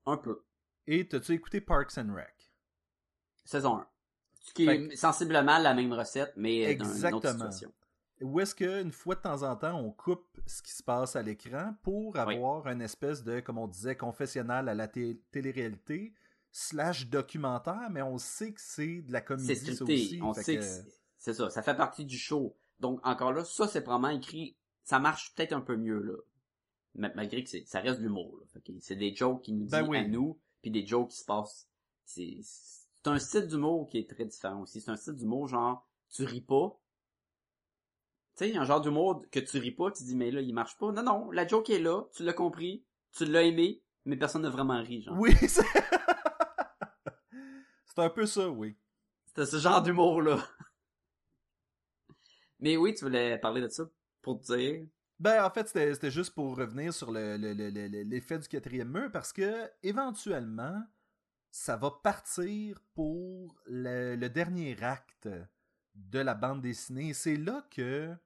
Un 0.04 0.18
peu. 0.18 0.44
Et 0.86 1.08
t'as-tu 1.08 1.32
écouté 1.32 1.62
Parks 1.62 1.96
and 1.96 2.12
Rec? 2.14 2.52
Saison 3.46 3.78
1. 3.78 3.86
Ce 4.40 4.52
qui 4.52 4.66
Fait 4.66 4.76
est 4.76 4.96
sensiblement 4.96 5.56
la 5.56 5.72
même 5.72 5.90
recette, 5.94 6.34
mais 6.36 6.74
dans 6.76 6.84
une 6.84 7.14
autre 7.14 7.30
situation. 7.30 7.72
Où 8.20 8.40
est-ce 8.40 8.54
qu'une 8.54 8.92
fois 8.92 9.14
de 9.14 9.22
temps 9.22 9.42
en 9.42 9.56
temps, 9.56 9.78
on 9.80 9.90
coupe 9.90 10.38
ce 10.46 10.60
qui 10.60 10.72
se 10.72 10.82
passe 10.82 11.16
à 11.16 11.22
l'écran 11.22 11.74
pour 11.82 12.14
avoir 12.18 12.66
une 12.68 12.82
espèce 12.82 13.24
de, 13.24 13.40
comme 13.40 13.56
on 13.56 13.66
disait, 13.66 13.96
confessionnal 13.96 14.68
à 14.68 14.74
la 14.74 14.86
té- 14.86 15.18
télé-réalité, 15.30 16.12
slash 16.52 17.06
documentaire, 17.08 17.88
mais 17.90 18.02
on 18.02 18.18
sait 18.18 18.52
que 18.52 18.60
c'est 18.60 19.00
de 19.00 19.12
la 19.12 19.20
C'est 19.20 19.24
comédie, 19.24 19.76
ça 19.76 19.84
aussi. 19.84 20.20
On 20.22 20.34
sait 20.34 20.56
que- 20.58 20.90
c'est 21.16 21.32
ça. 21.32 21.48
Ça 21.48 21.62
fait 21.62 21.74
partie 21.74 22.04
du 22.04 22.18
show. 22.18 22.54
Donc, 22.80 23.00
encore 23.02 23.32
là, 23.32 23.46
ça, 23.46 23.66
c'est 23.66 23.80
probablement 23.82 24.14
écrit. 24.14 24.58
Ça 24.84 24.98
marche 25.00 25.34
peut-être 25.34 25.52
un 25.52 25.60
peu 25.60 25.76
mieux, 25.76 26.00
là. 26.00 26.14
Ma- 26.94 27.12
Malgré 27.14 27.42
que 27.42 27.50
c'est- 27.50 27.66
ça 27.66 27.80
reste 27.80 27.98
de 28.00 28.04
l'humour, 28.04 28.38
là. 28.38 28.60
C'est 28.80 28.96
des 28.96 29.14
jokes 29.14 29.42
qui 29.42 29.52
nous 29.52 29.66
Ben 29.66 29.80
disent 29.80 29.88
oui. 29.90 29.98
à 29.98 30.06
nous, 30.06 30.38
puis 30.62 30.70
des 30.70 30.86
jokes 30.86 31.10
qui 31.10 31.16
se 31.18 31.24
passent. 31.24 31.68
C'est 32.04 32.40
un 33.06 33.18
style 33.18 33.46
d'humour 33.46 33.88
qui 33.88 33.98
est 33.98 34.08
très 34.08 34.24
différent 34.24 34.60
aussi. 34.62 34.80
C'est 34.80 34.90
un 34.90 34.96
style 34.96 35.14
d'humour 35.14 35.48
genre, 35.48 35.86
tu 36.10 36.24
ris 36.24 36.40
pas. 36.42 36.78
Tu 38.36 38.50
sais, 38.50 38.56
un 38.56 38.64
genre 38.64 38.80
d'humour 38.80 39.24
que 39.30 39.40
tu 39.40 39.58
ris 39.58 39.70
pas, 39.72 39.90
tu 39.92 40.02
dis, 40.04 40.16
mais 40.16 40.30
là, 40.30 40.40
il 40.40 40.52
marche 40.52 40.76
pas. 40.76 40.90
Non, 40.92 41.02
non, 41.02 41.30
la 41.30 41.46
joke 41.46 41.70
est 41.70 41.78
là, 41.78 42.02
tu 42.12 42.24
l'as 42.24 42.32
compris, 42.32 42.84
tu 43.12 43.24
l'as 43.26 43.42
aimé, 43.42 43.82
mais 44.04 44.16
personne 44.16 44.42
n'a 44.42 44.50
vraiment 44.50 44.80
ri, 44.82 45.02
genre. 45.02 45.16
Oui, 45.18 45.32
c'est... 45.48 45.62
c'est 47.86 47.98
un 47.98 48.10
peu 48.10 48.26
ça, 48.26 48.48
oui. 48.50 48.76
C'était 49.26 49.46
ce 49.46 49.58
genre 49.58 49.82
d'humour-là. 49.82 50.38
Mais 52.60 52.76
oui, 52.76 52.94
tu 52.94 53.04
voulais 53.04 53.38
parler 53.38 53.60
de 53.60 53.68
ça? 53.68 53.84
Pour 54.24 54.40
te 54.40 54.56
dire? 54.56 54.86
Ben, 55.20 55.44
en 55.44 55.50
fait, 55.50 55.68
c'était 55.68 56.10
juste 56.10 56.34
pour 56.34 56.56
revenir 56.56 56.92
sur 56.92 57.12
le- 57.12 57.36
le- 57.36 57.52
le- 57.52 58.02
l'effet 58.02 58.38
du 58.38 58.48
quatrième 58.48 58.90
mur, 58.90 59.12
parce 59.12 59.32
que, 59.32 59.70
éventuellement, 59.82 60.82
ça 61.50 61.76
va 61.76 61.90
partir 62.02 62.80
pour 62.94 63.54
le, 63.66 64.26
dernier 64.28 64.82
acte 64.82 65.28
de 65.94 66.18
la 66.18 66.34
bande 66.34 66.60
dessinée. 66.62 67.14
C'est 67.14 67.36
là 67.36 67.64
que, 67.70 68.12
tu 68.12 68.16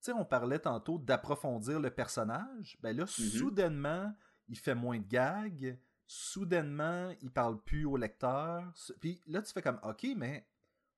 sais, 0.00 0.12
on 0.12 0.26
parlait 0.26 0.58
tantôt 0.58 0.98
d'approfondir 0.98 1.80
le 1.80 1.90
personnage. 1.90 2.76
Ben 2.82 2.94
là, 2.94 3.06
soudainement, 3.38 4.14
il 4.48 4.58
fait 4.58 4.74
moins 4.74 4.98
de 4.98 5.08
gags. 5.08 5.78
Soudainement, 6.06 7.10
il 7.22 7.30
parle 7.30 7.58
plus 7.62 7.86
au 7.86 7.96
lecteur. 7.96 8.70
Puis 9.00 9.22
là, 9.26 9.40
tu 9.40 9.50
fais 9.52 9.62
comme, 9.62 9.80
OK, 9.82 10.06
mais 10.16 10.46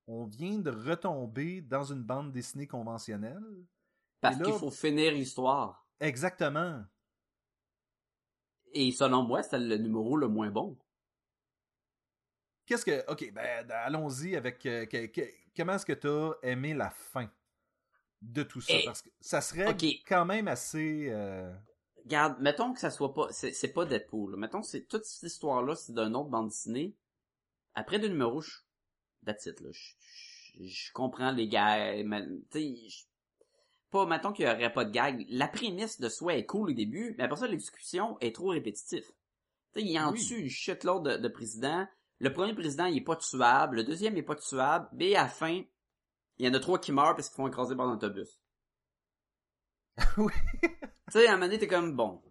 on 0.08 0.24
vient 0.24 0.58
de 0.58 0.70
retomber 0.70 1.60
dans 1.60 1.84
une 1.84 2.02
bande 2.02 2.32
dessinée 2.32 2.66
conventionnelle. 2.66 3.64
Parce 4.20 4.36
qu'il 4.36 4.52
faut 4.58 4.70
finir 4.70 5.12
l'histoire. 5.12 5.86
Exactement. 6.00 6.84
Et 8.72 8.92
selon 8.92 9.22
moi, 9.22 9.42
c'est 9.42 9.58
le 9.58 9.76
numéro 9.78 10.16
le 10.16 10.28
moins 10.28 10.50
bon. 10.50 10.76
Qu'est-ce 12.66 12.84
que. 12.84 13.10
Ok, 13.10 13.30
ben 13.32 13.70
allons-y 13.70 14.36
avec. 14.36 14.64
euh, 14.66 14.86
que- 14.86 15.06
que- 15.06 15.30
comment 15.56 15.74
est-ce 15.74 15.86
que 15.86 15.92
tu 15.92 16.08
as 16.08 16.32
aimé 16.42 16.74
la 16.74 16.90
fin 16.90 17.30
de 18.22 18.42
tout 18.42 18.60
ça? 18.60 18.74
Eh, 18.74 18.84
Parce 18.84 19.02
que 19.02 19.08
ça 19.20 19.40
serait 19.40 19.76
quand 20.06 20.24
même 20.24 20.48
assez. 20.48 21.08
euh, 21.10 21.54
Regarde, 22.04 22.40
mettons 22.40 22.72
que 22.72 22.80
ça 22.80 22.90
soit 22.90 23.14
pas, 23.14 23.28
c'est 23.32 23.72
pas 23.72 23.84
Deadpool. 23.84 24.32
là. 24.32 24.36
Mettons 24.36 24.62
que 24.62 24.76
toute 24.78 25.04
cette 25.04 25.22
histoire-là, 25.30 25.74
c'est 25.76 25.92
d'un 25.92 26.12
autre 26.14 26.28
bande 26.30 26.48
dessinée. 26.48 26.94
Après 27.74 27.98
deux 27.98 28.08
numéros, 28.08 28.40
je, 28.40 28.58
that's 29.24 29.46
it, 29.46 29.60
là. 29.60 29.70
Je, 29.72 29.94
je- 30.00 30.64
je 30.66 30.92
comprends 30.92 31.30
les 31.32 31.48
gars, 31.48 32.02
mais, 32.04 32.26
tu 32.50 32.60
sais, 32.90 33.06
pas, 33.90 34.06
mettons 34.06 34.32
qu'il 34.32 34.44
y 34.46 34.48
aurait 34.48 34.72
pas 34.72 34.84
de 34.84 34.90
gag. 34.90 35.24
La 35.28 35.48
prémisse 35.48 36.00
de 36.00 36.08
soi 36.08 36.34
est 36.34 36.46
cool 36.46 36.70
au 36.70 36.72
début, 36.72 37.14
mais 37.18 37.24
après 37.24 37.36
ça, 37.38 37.46
l'exécution 37.46 38.18
est 38.20 38.34
trop 38.34 38.48
répétitive. 38.48 39.04
Tu 39.74 39.80
sais, 39.80 39.86
il 39.86 39.98
en 39.98 40.12
Oui. 40.12 40.24
tue 40.26 40.38
une 40.40 40.48
shitload 40.48 41.04
de, 41.04 41.16
de 41.18 41.28
présidents. 41.28 41.86
Le 42.18 42.32
premier 42.32 42.54
président, 42.54 42.86
il 42.86 42.96
est 42.98 43.04
pas 43.04 43.16
tuable. 43.16 43.76
Le 43.76 43.84
deuxième, 43.84 44.14
il 44.14 44.18
est 44.20 44.22
pas 44.22 44.34
tuable. 44.36 44.88
Mais 44.92 45.14
à 45.14 45.22
la 45.24 45.28
fin, 45.28 45.62
il 46.38 46.46
y 46.46 46.48
en 46.48 46.54
a 46.54 46.60
trois 46.60 46.78
qui 46.78 46.92
meurent 46.92 47.14
parce 47.14 47.28
qu'ils 47.28 47.36
font 47.36 47.46
écraser 47.48 47.76
par 47.76 47.88
un 47.88 47.92
autobus. 47.94 48.38
Oui. 50.18 50.32
Tu 50.62 50.68
sais, 51.12 51.26
à 51.26 51.30
un 51.30 51.34
moment 51.36 51.46
donné, 51.46 51.58
t'es 51.58 51.66
comme, 51.66 51.94
bon. 51.94 52.22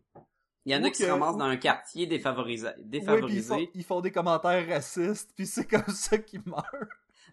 Il 0.66 0.74
y 0.74 0.76
en 0.76 0.84
a 0.84 0.90
qui 0.90 0.98
se 0.98 1.06
ramassent 1.06 1.38
dans 1.38 1.46
un 1.46 1.58
quartier 1.58 2.08
défavorisé. 2.08 2.68
Oui, 2.68 2.74
puis 2.74 2.84
ils, 2.84 2.90
défavorisé. 2.90 3.48
font, 3.48 3.68
ils 3.76 3.84
font 3.84 4.02
des 4.02 4.12
commentaires 4.12 4.68
racistes, 4.68 5.32
puis 5.36 5.46
c'est 5.46 5.68
comme 5.68 5.88
ça 5.94 6.18
qu'ils 6.18 6.42
meurent. 6.46 6.64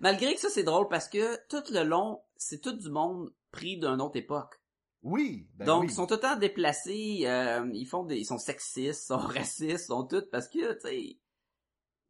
Malgré 0.02 0.34
que 0.34 0.40
ça, 0.40 0.50
c'est 0.50 0.64
drôle 0.64 0.88
parce 0.88 1.08
que 1.08 1.36
tout 1.48 1.62
le 1.72 1.84
long, 1.84 2.20
c'est 2.36 2.60
tout 2.60 2.72
du 2.76 2.90
monde 2.90 3.32
pris 3.52 3.78
d'une 3.78 4.00
autre 4.02 4.16
époque. 4.16 4.60
Oui. 5.02 5.48
ben 5.54 5.64
Donc, 5.64 5.82
oui. 5.82 5.88
ils 5.90 5.94
sont 5.94 6.06
tout 6.06 6.14
le 6.14 6.20
temps 6.20 6.36
déplacés, 6.36 7.22
euh, 7.24 7.68
ils 7.72 7.86
font 7.86 8.04
des, 8.04 8.18
ils 8.18 8.24
sont 8.26 8.38
sexistes, 8.38 9.06
sont 9.06 9.16
racistes, 9.18 9.86
sont 9.86 10.04
tout 10.04 10.22
parce 10.30 10.48
que, 10.48 10.74
tu 10.74 10.80
sais, 10.80 11.00
ils 11.00 11.20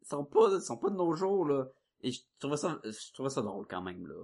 sont 0.05 0.25
pas, 0.25 0.49
ils 0.55 0.61
sont 0.61 0.77
pas 0.79 0.91
de 0.91 0.97
nos 0.97 1.15
jours, 1.15 1.47
là. 1.47 1.69
Et 2.01 2.11
je 2.11 2.21
trouvais 2.41 2.57
ça, 2.57 2.81
je 2.85 3.13
trouvais 3.13 3.31
ça 3.31 3.43
drôle 3.43 3.67
quand 3.69 3.83
même, 3.83 4.07
là. 4.07 4.15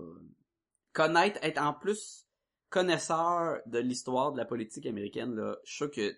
Connaître, 0.92 1.38
être 1.42 1.60
en 1.62 1.72
plus 1.74 2.26
connaisseur 2.70 3.60
de 3.66 3.78
l'histoire 3.78 4.32
de 4.32 4.38
la 4.38 4.44
politique 4.44 4.86
américaine, 4.86 5.34
là, 5.34 5.56
je 5.64 5.70
suis 5.70 5.76
sûr 5.76 5.90
que 5.90 6.16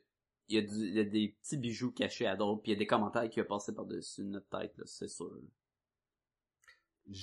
il 0.49 0.57
y, 0.57 0.59
a 0.59 0.63
du- 0.63 0.89
il 0.89 0.95
y 0.95 1.01
a 1.01 1.05
des 1.05 1.37
petits 1.41 1.57
bijoux 1.57 1.93
cachés 1.93 2.27
à 2.27 2.35
d'autres, 2.35 2.63
puis 2.63 2.73
il 2.73 2.75
y 2.75 2.77
a 2.77 2.79
des 2.81 2.87
commentaires 2.87 3.29
qui 3.31 3.41
ont 3.41 3.45
passé 3.45 3.73
par-dessus 3.73 4.25
notre 4.25 4.49
tête, 4.49 4.77
là, 4.79 4.85
c'est 4.87 5.07
sûr. 5.07 5.31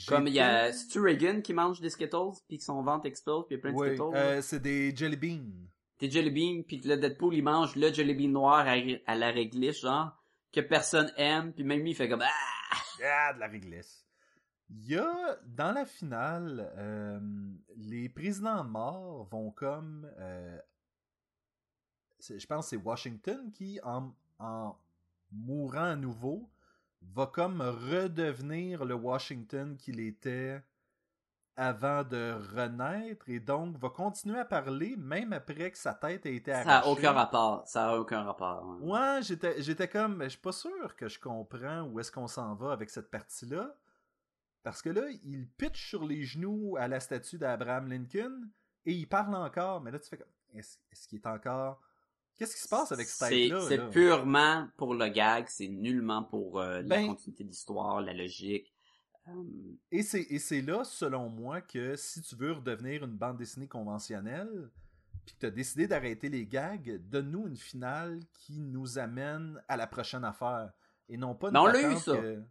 Comme 0.07 0.27
il 0.27 0.33
y 0.33 0.39
a, 0.39 0.71
c'est-tu 0.73 0.99
Reagan 0.99 1.41
qui 1.41 1.53
mange 1.53 1.79
des 1.81 1.89
Skittles, 1.89 2.41
puis 2.47 2.57
que 2.57 2.63
son 2.63 2.81
ventre 2.83 3.05
explose, 3.05 3.45
puis 3.47 3.55
il 3.55 3.57
y 3.57 3.59
a 3.59 3.61
plein 3.61 3.71
de 3.71 3.77
Oui, 3.77 3.87
Skittles, 3.89 4.15
euh, 4.15 4.41
c'est 4.41 4.59
des 4.61 4.95
jelly 4.95 5.15
beans. 5.15 5.51
T'es 5.97 6.11
Jelly 6.11 6.29
Bean, 6.29 6.61
puis 6.61 6.79
que 6.79 6.87
le 6.89 6.97
Deadpool, 6.97 7.33
il 7.33 7.41
mange 7.43 7.75
le 7.75 7.91
Jelly 7.91 8.13
Bean 8.13 8.29
noir 8.29 8.67
à, 8.67 8.75
à 9.07 9.15
la 9.15 9.31
réglisse, 9.31 9.81
genre, 9.81 10.11
que 10.51 10.61
personne 10.61 11.11
aime, 11.17 11.53
puis 11.53 11.63
même 11.63 11.79
lui, 11.81 11.91
il 11.91 11.95
fait 11.95 12.07
comme 12.09 12.21
Ah! 12.21 12.77
Ah, 13.03 13.33
de 13.33 13.39
la 13.39 13.47
réglisse. 13.47 14.05
Il 14.69 14.87
y 14.87 14.95
a, 14.97 15.37
dans 15.45 15.71
la 15.71 15.85
finale, 15.85 16.71
euh, 16.77 17.19
les 17.77 18.09
présidents 18.09 18.63
morts 18.63 19.25
vont 19.31 19.49
comme... 19.51 20.07
euh, 20.19 20.57
je 22.19 22.45
pense 22.45 22.65
que 22.65 22.69
c'est 22.71 22.83
Washington 22.83 23.51
qui, 23.53 23.79
en, 23.83 24.11
en 24.39 24.75
mourant 25.31 25.83
à 25.91 25.95
nouveau, 25.95 26.49
va 27.01 27.27
comme 27.27 27.61
redevenir 27.61 28.85
le 28.85 28.95
Washington 28.95 29.77
qu'il 29.77 29.99
était 29.99 30.61
avant 31.55 32.03
de 32.03 32.33
renaître 32.55 33.27
et 33.29 33.39
donc 33.39 33.77
va 33.77 33.89
continuer 33.89 34.37
à 34.39 34.45
parler 34.45 34.95
même 34.97 35.33
après 35.33 35.71
que 35.71 35.77
sa 35.77 35.93
tête 35.95 36.25
a 36.27 36.29
été 36.29 36.51
Ça 36.51 36.59
arrachée. 36.59 36.87
a 36.87 36.91
aucun 36.91 37.11
rapport, 37.13 37.67
ça 37.67 37.89
a 37.89 37.97
aucun 37.97 38.21
rapport. 38.23 38.63
ouais. 38.81 38.91
Ouais, 38.91 39.19
j'étais, 39.23 39.59
j'étais 39.63 39.87
comme, 39.87 40.17
mais 40.17 40.25
je 40.25 40.29
suis 40.31 40.39
pas 40.39 40.51
sûr 40.51 40.95
que 40.95 41.07
je 41.07 41.19
comprends 41.19 41.81
où 41.83 41.99
est-ce 41.99 42.11
qu'on 42.11 42.27
s'en 42.27 42.53
va 42.53 42.71
avec 42.73 42.89
cette 42.91 43.09
partie-là. 43.09 43.75
Parce 44.61 44.81
que 44.83 44.89
là, 44.89 45.03
il 45.23 45.47
pitch 45.47 45.89
sur 45.89 46.05
les 46.05 46.23
genoux 46.25 46.75
à 46.77 46.87
la 46.87 46.99
statue 46.99 47.37
d'Abraham 47.39 47.87
Lincoln 47.87 48.49
et 48.85 48.91
il 48.93 49.07
parle 49.07 49.33
encore. 49.33 49.81
Mais 49.81 49.89
là, 49.91 49.97
tu 49.97 50.09
fais 50.09 50.17
comme, 50.17 50.27
est-ce, 50.53 50.77
est-ce 50.91 51.07
qu'il 51.07 51.19
est 51.19 51.27
encore. 51.27 51.81
Qu'est-ce 52.37 52.55
qui 52.55 52.61
se 52.61 52.67
passe 52.69 52.91
avec 52.91 53.07
cette 53.07 53.29
tête-là? 53.29 53.61
c'est 53.67 53.77
là? 53.77 53.87
purement 53.89 54.67
pour 54.77 54.93
le 54.93 55.07
gag, 55.09 55.45
c'est 55.49 55.67
nullement 55.67 56.23
pour 56.23 56.59
euh, 56.59 56.81
la 56.81 56.97
Ben- 56.97 57.07
continuité 57.07 57.43
de 57.43 57.49
l'histoire, 57.49 57.99
la 58.01 58.13
logique. 58.13 58.73
Euh, 59.27 59.43
Et 59.91 60.03
c'est, 60.03 60.61
là, 60.61 60.83
selon 60.83 61.29
moi, 61.29 61.61
que 61.61 61.95
si 61.95 62.21
tu 62.21 62.35
veux 62.35 62.53
redevenir 62.53 63.03
une 63.03 63.15
bande 63.17 63.37
dessinée 63.37 63.67
conventionnelle, 63.67 64.69
puis 65.25 65.35
que 65.35 65.39
tu 65.41 65.45
as 65.47 65.51
décidé 65.51 65.87
d'arrêter 65.87 66.29
les 66.29 66.45
gags, 66.45 67.01
donne-nous 67.09 67.47
une 67.47 67.57
finale 67.57 68.19
qui 68.33 68.61
nous 68.61 68.97
amène 68.99 69.61
à 69.67 69.75
la 69.75 69.85
prochaine 69.87 70.23
affaire. 70.23 70.71
Et 71.09 71.17
non 71.17 71.35
pas 71.35 71.47
une 71.47 71.53
Mais 71.53 71.59
on 71.59 71.65
l'a 71.65 71.91
eu, 71.91 71.97
ça. 71.97 72.15
que- 72.15 72.41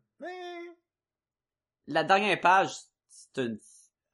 la 1.86 2.04
dernière 2.04 2.40
page, 2.40 2.74
c'est 3.08 3.38
une... 3.38 3.58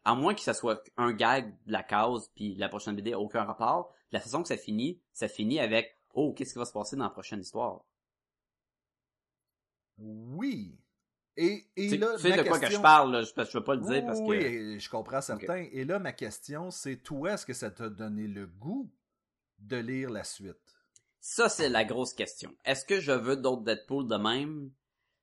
à 0.05 0.15
moins 0.15 0.35
que 0.35 0.41
ça 0.43 0.55
soit 0.55 0.83
un 0.97 1.13
gag 1.13 1.55
de 1.67 1.73
la 1.73 1.83
cause, 1.83 2.29
puis 2.35 2.55
la 2.57 2.69
prochaine 2.69 2.95
BD 2.95 3.15
aucun 3.15 3.45
rapport, 3.45 3.93
la 4.13 4.21
façon 4.21 4.43
que 4.43 4.49
ça 4.49 4.57
finit, 4.57 5.01
ça 5.13 5.29
finit 5.29 5.59
avec 5.59 5.99
«Oh, 6.15 6.33
qu'est-ce 6.33 6.53
qui 6.53 6.59
va 6.59 6.65
se 6.65 6.73
passer 6.73 6.97
dans 6.97 7.05
la 7.05 7.11
prochaine 7.11 7.41
histoire? 7.41 7.85
Oui. 9.99 10.79
Et,» 11.37 11.67
et 11.77 11.89
Tu 11.89 11.97
là, 11.97 12.15
tu 12.17 12.23
sais 12.23 12.31
ma 12.31 12.43
de 12.43 12.49
quoi 12.49 12.61
que 12.61 12.71
je 12.71 12.79
parle, 12.79 13.13
là, 13.13 13.23
je, 13.23 13.31
je 13.35 13.59
veux 13.59 13.65
pas 13.65 13.75
le 13.75 13.81
dire, 13.81 13.91
Oui, 13.91 14.03
parce 14.07 14.19
que... 14.21 14.25
oui, 14.25 14.81
je 14.81 14.91
comprends 14.91 15.23
certains. 15.23 15.67
Et 15.73 15.85
là, 15.85 15.99
ma 15.99 16.13
question, 16.13 16.71
c'est 16.71 16.97
toi, 16.99 17.33
est-ce 17.33 17.47
que 17.47 17.55
ça 17.55 17.71
t'a 17.71 17.89
donné 17.89 18.29
le 18.29 18.47
goût 18.47 18.91
de 19.59 19.77
lire 19.77 20.11
la 20.11 20.25
suite? 20.25 20.57
Ça, 21.21 21.49
c'est 21.49 21.69
la 21.69 21.85
grosse 21.85 22.15
question. 22.15 22.55
Est-ce 22.65 22.85
que 22.85 23.01
je 23.01 23.13
veux 23.13 23.37
d'autres 23.37 23.63
Deadpool 23.63 24.09
de 24.09 24.17
même? 24.17 24.71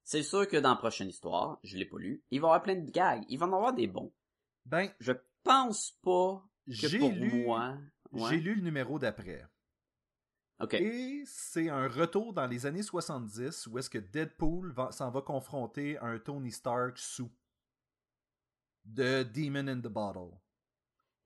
C'est 0.04 0.24
sûr 0.24 0.48
que 0.48 0.58
dans 0.58 0.70
la 0.72 0.76
prochaine 0.78 1.10
histoire, 1.10 1.60
je 1.62 1.78
l'ai 1.78 1.86
pas 1.86 2.00
lu, 2.00 2.24
il 2.32 2.42
va 2.42 2.48
y 2.48 2.50
avoir 2.50 2.64
plein 2.64 2.76
de 2.76 2.90
gags. 2.90 3.24
Il 3.30 3.38
va 3.38 3.46
en 3.46 3.54
avoir 3.54 3.74
des 3.74 3.86
bons. 3.86 4.12
Ben, 4.66 4.90
Je 5.00 5.12
pense 5.44 5.92
pas 6.02 6.44
que 6.68 6.98
pour 6.98 7.12
lu, 7.12 7.44
moi... 7.44 7.78
Ouais. 8.12 8.30
j'ai 8.32 8.38
lu 8.40 8.56
le 8.56 8.62
numéro 8.62 8.98
d'après. 9.00 9.46
OK. 10.60 10.74
Et 10.74 11.24
c'est 11.26 11.70
un 11.70 11.88
retour 11.88 12.34
dans 12.34 12.46
les 12.48 12.66
années 12.66 12.84
70 12.84 13.68
où 13.68 13.78
est-ce 13.78 13.90
que 13.90 13.98
Deadpool 13.98 14.74
s'en 14.92 15.10
va 15.10 15.22
confronter 15.22 15.98
à 16.00 16.06
un 16.06 16.20
Tony 16.20 16.52
Stark 16.52 16.98
sous. 16.98 17.32
de 18.86 19.24
Demon 19.24 19.68
in 19.68 19.80
the 19.80 19.88
Bottle. 19.88 20.36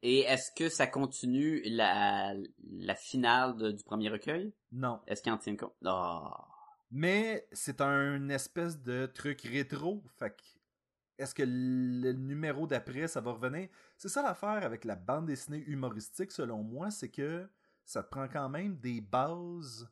Et 0.01 0.19
est-ce 0.21 0.51
que 0.51 0.67
ça 0.69 0.86
continue 0.86 1.61
la, 1.65 2.34
la 2.71 2.95
finale 2.95 3.55
de- 3.55 3.71
du 3.71 3.84
premier 3.86 4.09
recueil? 4.09 4.53
Non. 4.73 5.01
Est-ce 5.07 5.21
qu'il 5.23 5.31
en 5.31 5.38
tient 5.38 5.55
compte? 5.55 5.73
Ah. 5.86 6.45
Mais 6.91 7.47
c'est 7.53 7.79
un 7.79 8.27
espèce 8.29 8.81
de 8.81 9.05
truc 9.05 9.41
rétro. 9.43 10.03
Fait 10.19 10.31
que 10.36 10.43
est-ce 11.18 11.36
que 11.36 11.43
le 11.45 12.14
numéro 12.14 12.68
d'après, 12.68 13.07
ça 13.07 13.22
va 13.22 13.32
revenir? 13.32 13.70
C'est 13.97 14.09
ça 14.09 14.22
l'affaire 14.22 14.64
avec 14.64 14.86
la 14.86 14.95
bande 14.95 15.28
dessinée 15.28 15.64
humoristique, 15.68 16.32
selon 16.32 16.64
moi, 16.64 16.91
c'est 16.91 17.09
que 17.09 17.47
ça 17.86 18.03
te 18.03 18.09
prend 18.09 18.28
quand 18.28 18.49
même 18.49 18.78
des 18.78 19.01
bases 19.01 19.88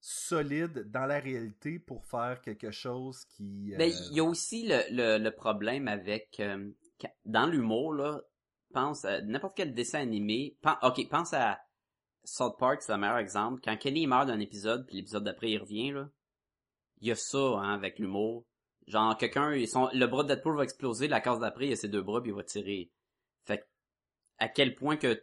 solides 0.00 0.90
dans 0.90 1.06
la 1.06 1.18
réalité 1.18 1.78
pour 1.78 2.04
faire 2.04 2.40
quelque 2.40 2.70
chose 2.70 3.24
qui... 3.24 3.72
euh, 3.74 3.78
Ben, 3.78 3.92
il 4.10 4.16
y 4.16 4.20
a 4.20 4.24
aussi 4.24 4.68
le, 4.68 5.18
le, 5.18 5.30
problème 5.30 5.88
avec 5.88 6.38
euh, 6.38 6.70
dans 7.24 7.46
l'humour 7.46 7.92
là, 7.94 8.20
pense 8.72 9.04
à 9.04 9.20
n'importe 9.22 9.56
quel 9.56 9.74
dessin 9.74 10.00
animé. 10.00 10.56
ok, 10.82 11.08
pense 11.08 11.32
à 11.32 11.60
South 12.24 12.56
Park, 12.58 12.82
c'est 12.82 12.92
le 12.92 12.98
meilleur 12.98 13.18
exemple. 13.18 13.60
Quand 13.64 13.76
Kenny 13.76 14.06
meurt 14.06 14.26
d'un 14.26 14.40
épisode, 14.40 14.86
puis 14.86 14.96
l'épisode 14.96 15.24
d'après 15.24 15.50
il 15.50 15.58
revient 15.58 15.92
là, 15.92 16.08
il 17.00 17.08
y 17.08 17.10
a 17.10 17.16
ça 17.16 17.38
hein, 17.38 17.74
avec 17.74 17.98
l'humour. 17.98 18.44
Genre 18.86 19.16
quelqu'un, 19.16 19.54
ils 19.54 19.68
sont- 19.68 19.88
le 19.92 20.06
bras 20.06 20.22
de 20.22 20.28
Deadpool 20.28 20.56
va 20.56 20.62
exploser, 20.64 21.08
la 21.08 21.20
case 21.20 21.40
d'après 21.40 21.66
il 21.66 21.72
a 21.72 21.76
ses 21.76 21.88
deux 21.88 22.02
bras 22.02 22.20
puis 22.22 22.30
il 22.30 22.34
va 22.34 22.44
tirer. 22.44 22.90
Fait 23.44 23.66
à 24.38 24.48
quel 24.48 24.74
point 24.74 24.96
que 24.96 25.22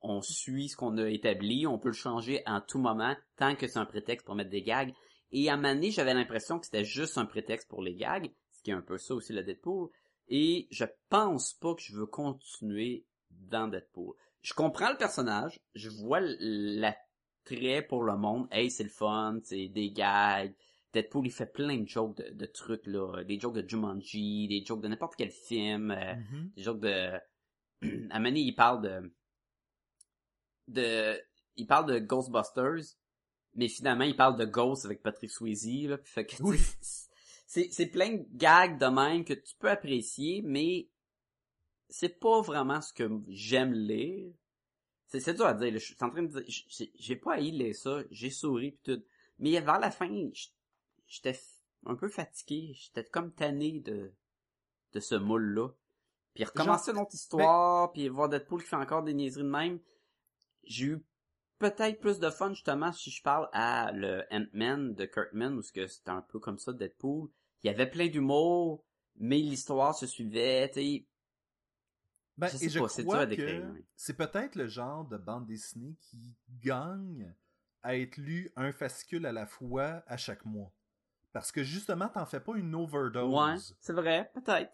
on 0.00 0.20
suit 0.20 0.68
ce 0.68 0.76
qu'on 0.76 0.98
a 0.98 1.08
établi, 1.08 1.66
on 1.66 1.78
peut 1.78 1.88
le 1.88 1.94
changer 1.94 2.42
en 2.46 2.60
tout 2.60 2.78
moment, 2.78 3.14
tant 3.36 3.54
que 3.54 3.66
c'est 3.68 3.78
un 3.78 3.86
prétexte 3.86 4.26
pour 4.26 4.34
mettre 4.34 4.50
des 4.50 4.62
gags. 4.62 4.92
Et 5.30 5.48
à 5.48 5.56
donné, 5.56 5.90
j'avais 5.90 6.14
l'impression 6.14 6.58
que 6.58 6.66
c'était 6.66 6.84
juste 6.84 7.18
un 7.18 7.24
prétexte 7.24 7.68
pour 7.68 7.82
les 7.82 7.94
gags, 7.94 8.30
ce 8.52 8.62
qui 8.62 8.70
est 8.70 8.74
un 8.74 8.82
peu 8.82 8.98
ça 8.98 9.14
aussi 9.14 9.32
le 9.32 9.42
Deadpool. 9.42 9.88
Et 10.28 10.66
je 10.70 10.84
pense 11.08 11.54
pas 11.54 11.74
que 11.74 11.82
je 11.82 11.94
veux 11.94 12.06
continuer 12.06 13.06
dans 13.30 13.68
Deadpool. 13.68 14.14
Je 14.42 14.54
comprends 14.54 14.90
le 14.90 14.96
personnage, 14.96 15.60
je 15.74 15.88
vois 15.88 16.20
l'attrait 16.20 17.82
pour 17.88 18.02
le 18.02 18.16
monde. 18.16 18.48
Hey, 18.50 18.70
c'est 18.70 18.84
le 18.84 18.90
fun, 18.90 19.38
c'est 19.44 19.68
des 19.68 19.90
gags. 19.90 20.54
Deadpool, 20.92 21.26
il 21.26 21.30
fait 21.32 21.46
plein 21.52 21.78
de 21.78 21.88
jokes 21.88 22.16
de, 22.18 22.30
de 22.30 22.46
trucs, 22.46 22.86
là. 22.86 23.22
Des 23.24 23.40
jokes 23.40 23.54
de 23.54 23.66
Jumanji, 23.68 24.46
des 24.48 24.64
jokes 24.64 24.82
de 24.82 24.88
n'importe 24.88 25.16
quel 25.16 25.30
film. 25.30 25.90
euh, 25.90 26.14
mhm. 26.14 26.50
des 26.56 26.62
jokes 26.62 26.80
de... 26.80 27.18
à 28.10 28.20
il 28.28 28.54
parle 28.54 28.82
de... 28.82 29.12
de... 30.68 31.20
Il 31.56 31.66
parle 31.66 31.86
de 31.92 31.98
Ghostbusters, 31.98 32.96
mais 33.54 33.68
finalement, 33.68 34.04
il 34.04 34.16
parle 34.16 34.38
de 34.38 34.44
Ghost 34.46 34.84
avec 34.86 35.02
Patrick 35.02 35.30
Swayze, 35.30 35.86
là. 35.88 35.98
puis 35.98 36.10
fait 36.12 36.24
que, 36.26 36.42
Oui. 36.42 36.58
c'est, 37.46 37.68
c'est 37.70 37.86
plein 37.86 38.14
de 38.14 38.24
gags 38.32 38.78
de 38.78 38.86
même 38.86 39.24
que 39.24 39.34
tu 39.34 39.54
peux 39.58 39.68
apprécier, 39.70 40.40
mais 40.42 40.88
c'est 41.88 42.18
pas 42.20 42.40
vraiment 42.40 42.80
ce 42.80 42.92
que 42.92 43.08
j'aime 43.28 43.72
lire. 43.74 44.32
C'est, 45.08 45.20
c'est 45.20 45.34
dur 45.34 45.44
à 45.44 45.52
dire, 45.52 45.70
là. 45.70 45.78
Je 45.78 45.84
suis 45.84 45.96
en 46.00 46.08
train 46.08 46.22
de 46.22 46.40
dire, 46.40 46.64
j'ai- 46.98 47.16
pas 47.16 47.34
haï 47.34 47.50
lire 47.50 47.74
ça, 47.74 48.02
j'ai 48.10 48.30
souri 48.30 48.72
pis 48.72 48.80
tout. 48.82 49.02
Mais 49.38 49.60
vers 49.60 49.78
la 49.78 49.90
fin, 49.90 50.30
j'étais 51.12 51.38
un 51.84 51.94
peu 51.94 52.08
fatigué, 52.08 52.72
j'étais 52.74 53.04
comme 53.04 53.32
tanné 53.32 53.80
de, 53.80 54.12
de 54.92 55.00
ce 55.00 55.14
moule-là. 55.14 55.68
Puis 56.34 56.44
recommencer 56.44 56.92
une 56.92 56.98
autre 56.98 57.14
histoire, 57.14 57.92
puis 57.92 58.08
voir 58.08 58.30
Deadpool 58.30 58.62
qui 58.62 58.68
fait 58.68 58.76
encore 58.76 59.02
des 59.02 59.12
niaiseries 59.12 59.42
de 59.42 59.48
même. 59.50 59.78
J'ai 60.64 60.86
eu 60.86 61.04
peut-être 61.58 62.00
plus 62.00 62.18
de 62.18 62.30
fun 62.30 62.54
justement 62.54 62.92
si 62.92 63.10
je 63.10 63.22
parle 63.22 63.50
à 63.52 63.92
le 63.92 64.24
Ant-Man 64.30 64.94
de 64.94 65.04
Kurtman, 65.04 65.58
où 65.58 65.62
que 65.74 65.86
c'était 65.86 66.10
un 66.10 66.22
peu 66.22 66.38
comme 66.40 66.58
ça 66.58 66.72
Deadpool. 66.72 67.28
Il 67.62 67.66
y 67.66 67.70
avait 67.70 67.90
plein 67.90 68.08
d'humour, 68.08 68.82
mais 69.16 69.38
l'histoire 69.38 69.94
se 69.94 70.06
suivait, 70.06 70.70
tu. 70.70 71.06
Ben, 72.38 72.48
Je 72.48 72.56
sais 72.56 72.64
et 72.64 72.68
je 72.70 72.80
pas, 72.80 72.88
crois 72.88 73.26
que 73.26 73.84
c'est 73.94 74.16
peut-être 74.16 74.54
le 74.54 74.66
genre 74.66 75.04
de 75.04 75.18
bande 75.18 75.44
dessinée 75.44 75.94
qui 76.00 76.34
gagne 76.62 77.34
à 77.82 77.98
être 77.98 78.16
lu 78.16 78.50
un 78.56 78.72
fascicule 78.72 79.26
à 79.26 79.32
la 79.32 79.46
fois 79.46 80.02
à 80.06 80.16
chaque 80.16 80.46
mois. 80.46 80.72
Parce 81.32 81.50
que 81.50 81.62
justement, 81.62 82.08
t'en 82.08 82.26
fais 82.26 82.40
pas 82.40 82.54
une 82.56 82.74
overdose. 82.74 83.34
Ouais, 83.34 83.74
c'est 83.80 83.92
vrai, 83.92 84.30
peut-être. 84.34 84.72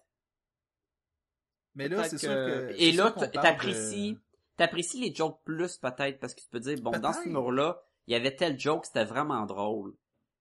Mais 1.74 1.88
là, 1.88 2.04
c'est 2.04 2.18
sûr 2.18 2.30
que-. 2.30 2.74
Et 2.76 2.92
là, 2.92 3.12
t'apprécies, 3.12 4.14
de- 4.14 4.20
t'apprécies 4.56 5.00
les 5.00 5.14
jokes 5.14 5.40
plus 5.44 5.78
peut-être 5.78 6.18
parce 6.18 6.34
que 6.34 6.40
tu 6.40 6.48
peux 6.48 6.60
dire 6.60 6.80
bon 6.80 6.90
dans 6.98 7.12
ce 7.12 7.24
numéro-là, 7.26 7.80
il 8.06 8.12
y 8.12 8.16
avait 8.16 8.34
tel 8.34 8.58
joke, 8.58 8.86
c'était 8.86 9.04
vraiment 9.04 9.46
drôle. 9.46 9.94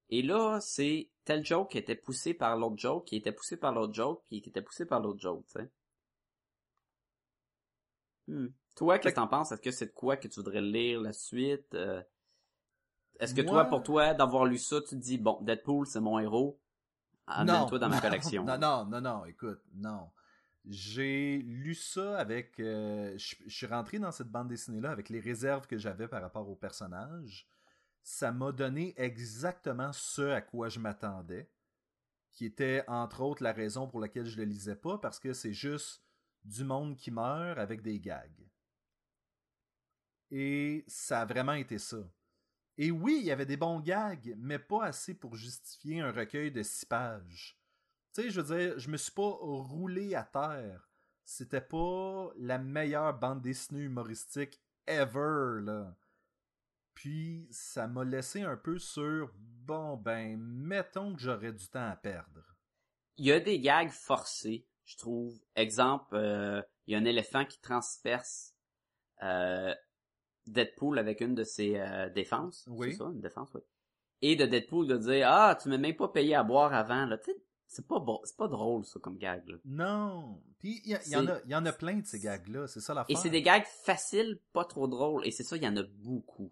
Et 0.10 0.22
là, 0.24 0.60
c'est 0.62 1.10
tel 1.26 1.46
joke 1.46 1.72
qui 1.72 1.78
était 1.78 1.96
poussé 1.96 2.34
par 2.34 2.58
l'autre 2.58 2.78
joke, 2.78 3.06
qui 3.06 3.18
était 3.18 3.34
poussé 3.34 3.58
par 3.58 3.74
l'autre 3.74 3.94
joke, 3.94 4.24
puis 4.26 4.42
qui 4.42 4.50
était 4.50 4.62
poussé 4.62 4.86
par 4.86 5.02
l'autre 5.02 5.20
joke, 5.20 5.46
tu 5.46 5.60
sais. 5.60 5.70
Hmm. 8.28 8.48
Toi, 8.76 9.00
qu'est-ce 9.00 9.14
que 9.14 9.20
t'en 9.20 9.28
penses? 9.28 9.52
Est-ce 9.52 9.62
que 9.62 9.72
c'est 9.72 9.88
de 9.88 9.92
quoi 9.92 10.18
que 10.18 10.28
tu 10.28 10.40
voudrais 10.40 10.62
lire 10.62 11.02
la 11.02 11.14
suite? 11.14 11.74
Euh, 11.74 12.02
Est-ce 13.20 13.34
que 13.34 13.42
Moi- 13.42 13.52
toi, 13.52 13.66
pour 13.66 13.84
toi, 13.84 14.14
d'avoir 14.14 14.46
lu 14.46 14.58
ça, 14.58 14.82
tu 14.82 14.90
te 14.90 14.96
dis, 14.96 15.18
bon, 15.18 15.40
Deadpool, 15.42 15.88
c'est 15.88 16.00
mon 16.00 16.20
héros, 16.20 16.60
amène-toi 17.28 17.80
dans 17.80 17.90
ma 17.90 17.96
non, 18.02 18.02
collection. 18.02 18.44
Non, 18.44 18.58
non, 18.58 18.86
non, 18.86 19.02
non, 19.02 19.26
écoute, 19.26 19.62
non. 19.74 20.10
J'ai 20.66 21.38
lu 21.40 21.76
ça 21.76 22.18
avec. 22.20 22.60
euh, 22.60 23.18
je 23.18 23.36
je 23.48 23.56
suis 23.56 23.66
rentré 23.66 24.00
dans 24.00 24.12
cette 24.12 24.28
bande 24.30 24.50
dessinée-là 24.50 24.92
avec 24.92 25.08
les 25.10 25.20
réserves 25.22 25.66
que 25.68 25.78
j'avais 25.78 26.08
par 26.10 26.22
rapport 26.22 26.48
au 26.50 26.56
personnage. 26.56 27.48
Ça 28.04 28.32
m'a 28.32 28.52
donné 28.52 28.94
exactement 28.98 29.92
ce 29.94 30.24
à 30.24 30.42
quoi 30.42 30.70
je 30.70 30.80
m'attendais. 30.80 31.50
Qui 32.34 32.46
était, 32.46 32.84
entre 32.88 33.22
autres, 33.22 33.44
la 33.44 33.54
raison 33.54 33.88
pour 33.88 34.00
laquelle 34.02 34.26
je 34.28 34.38
le 34.38 34.44
lisais 34.44 34.76
pas, 34.76 34.98
parce 35.00 35.20
que 35.20 35.34
c'est 35.34 35.54
juste 35.54 36.04
du 36.44 36.64
monde 36.66 36.96
qui 36.98 37.12
meurt 37.12 37.58
avec 37.58 37.82
des 37.82 38.00
gags. 38.00 38.48
Et 40.32 40.84
ça 40.88 41.22
a 41.22 41.26
vraiment 41.26 41.54
été 41.54 41.78
ça. 41.80 41.98
Et 42.78 42.92
oui, 42.92 43.18
il 43.20 43.26
y 43.26 43.32
avait 43.32 43.46
des 43.46 43.58
bons 43.58 43.80
gags, 43.80 44.36
mais 44.38 44.60
pas 44.60 44.86
assez 44.86 45.16
pour 45.16 45.36
justifier 45.36 46.00
un 46.00 46.12
recueil 46.12 46.52
de 46.52 46.62
six 46.62 46.86
pages. 46.86 47.60
Tu 48.14 48.22
sais, 48.22 48.30
je 48.30 48.42
veux 48.42 48.56
dire, 48.56 48.80
je 48.80 48.90
me 48.90 48.98
suis 48.98 49.12
pas 49.12 49.30
roulé 49.30 50.14
à 50.14 50.24
terre. 50.24 50.88
C'était 51.26 51.62
pas 51.62 52.32
la 52.38 52.60
meilleure 52.60 53.18
bande 53.18 53.42
dessinée 53.42 53.82
humoristique 53.82 54.62
ever, 54.86 55.62
là. 55.62 55.96
Puis, 56.94 57.48
ça 57.52 57.88
m'a 57.88 58.04
laissé 58.04 58.42
un 58.42 58.58
peu 58.58 58.80
sur, 58.80 59.32
bon, 59.36 59.98
ben, 59.98 60.38
mettons 60.40 61.14
que 61.14 61.22
j'aurais 61.22 61.54
du 61.54 61.68
temps 61.68 61.90
à 61.90 61.96
perdre. 61.96 62.56
il 63.18 63.26
y 63.26 63.32
a 63.32 63.40
des 63.40 63.60
gags 63.60 63.92
forcés, 63.92 64.68
je 64.86 64.98
trouve. 64.98 65.40
Exemple, 65.56 66.16
euh, 66.16 66.62
il 66.86 66.94
y 66.94 66.96
a 66.96 67.00
un 67.00 67.06
éléphant 67.06 67.46
qui 67.46 67.60
transperce 67.60 68.56
euh, 69.24 69.76
Deadpool 70.52 70.98
avec 71.00 71.22
une 71.22 71.36
de 71.36 71.44
ses 71.44 71.80
euh, 71.80 72.10
défenses. 72.10 72.66
Oui. 72.70 72.92
C'est 72.92 72.98
ça, 72.98 73.06
une 73.06 73.22
défense, 73.22 73.50
oui. 73.54 73.62
Et 74.22 74.36
de 74.36 74.46
Deadpool 74.46 74.88
de 74.88 74.98
dire 74.98 75.28
Ah, 75.30 75.58
tu 75.62 75.70
m'as 75.70 75.78
même 75.78 75.96
pas 75.96 76.08
payé 76.08 76.36
à 76.36 76.44
boire 76.44 76.74
avant, 76.74 77.06
là. 77.06 77.18
Tu 77.18 77.32
sais, 77.32 77.38
c'est 77.68 77.86
pas 77.88 78.00
bon, 78.00 78.20
c'est 78.24 78.38
pas 78.38 78.48
drôle 78.48 78.86
ça 78.86 79.00
comme 79.00 79.18
gag 79.18 79.48
là. 79.48 79.58
Non. 79.66 80.42
Puis, 80.60 80.82
il 80.86 80.98
y, 81.06 81.10
y 81.12 81.16
en 81.16 81.28
a- 81.28 81.40
y 81.46 81.54
en 81.56 81.66
a 81.66 81.74
plein 81.74 81.98
de 81.98 82.06
ces 82.06 82.20
gags-là, 82.20 82.66
c'est 82.68 82.80
ça 82.80 82.94
l'affaire. 82.94 83.16
Et 83.16 83.20
c'est 83.20 83.30
des 83.30 83.42
gags 83.42 83.66
faciles, 83.84 84.40
pas 84.54 84.64
trop 84.66 84.88
drôles. 84.88 85.26
Et 85.28 85.32
c'est 85.32 85.44
ça, 85.44 85.58
il 85.58 85.64
y 85.64 85.68
en 85.68 85.76
a 85.78 85.84
beaucoup. 85.84 86.52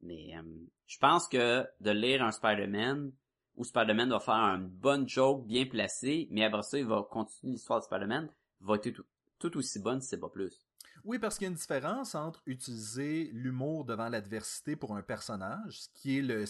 Mais 0.00 0.36
euh, 0.36 0.42
je 0.86 0.98
pense 0.98 1.28
que 1.28 1.66
de 1.80 1.90
lire 1.90 2.22
un 2.22 2.32
Spider-Man, 2.32 3.12
où 3.56 3.64
Spider-Man 3.64 4.10
va 4.10 4.20
faire 4.20 4.34
une 4.34 4.68
bonne 4.68 5.08
joke 5.08 5.46
bien 5.46 5.66
placée, 5.66 6.28
mais 6.30 6.44
après 6.44 6.62
ça, 6.62 6.78
il 6.78 6.86
va 6.86 7.06
continuer 7.10 7.52
l'histoire 7.52 7.80
de 7.80 7.84
Spider-Man, 7.84 8.30
va 8.60 8.76
être 8.76 8.90
tout, 8.90 9.04
tout 9.38 9.56
aussi 9.56 9.78
bonne 9.80 10.00
si 10.00 10.08
c'est 10.08 10.20
pas 10.20 10.28
plus. 10.30 10.61
Oui, 11.04 11.18
parce 11.18 11.36
qu'il 11.36 11.46
y 11.46 11.48
a 11.48 11.50
une 11.50 11.56
différence 11.56 12.14
entre 12.14 12.42
utiliser 12.46 13.24
l'humour 13.32 13.84
devant 13.84 14.08
l'adversité 14.08 14.76
pour 14.76 14.94
un 14.96 15.02
personnage, 15.02 15.82
ce 15.82 15.88
qui 15.94 16.18
est 16.18 16.22
le, 16.22 16.44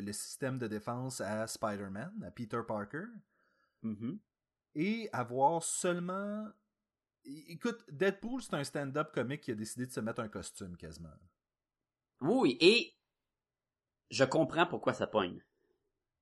le- 0.00 0.12
système 0.12 0.58
de 0.58 0.66
défense 0.66 1.20
à 1.20 1.46
Spider-Man, 1.46 2.22
à 2.26 2.30
Peter 2.30 2.60
Parker, 2.66 3.04
Mhm. 3.82 4.18
et 4.76 5.08
avoir 5.12 5.62
seulement... 5.62 6.46
Écoute, 7.24 7.84
Deadpool, 7.90 8.42
c'est 8.42 8.54
un 8.54 8.64
stand-up 8.64 9.12
comique 9.12 9.42
qui 9.42 9.50
a 9.52 9.54
décidé 9.54 9.86
de 9.86 9.92
se 9.92 10.00
mettre 10.00 10.20
un 10.20 10.28
costume 10.28 10.76
quasiment. 10.76 11.10
Oui, 12.20 12.56
et 12.60 12.94
je 14.10 14.24
comprends 14.24 14.66
pourquoi 14.66 14.92
ça 14.94 15.06
pogne. 15.06 15.42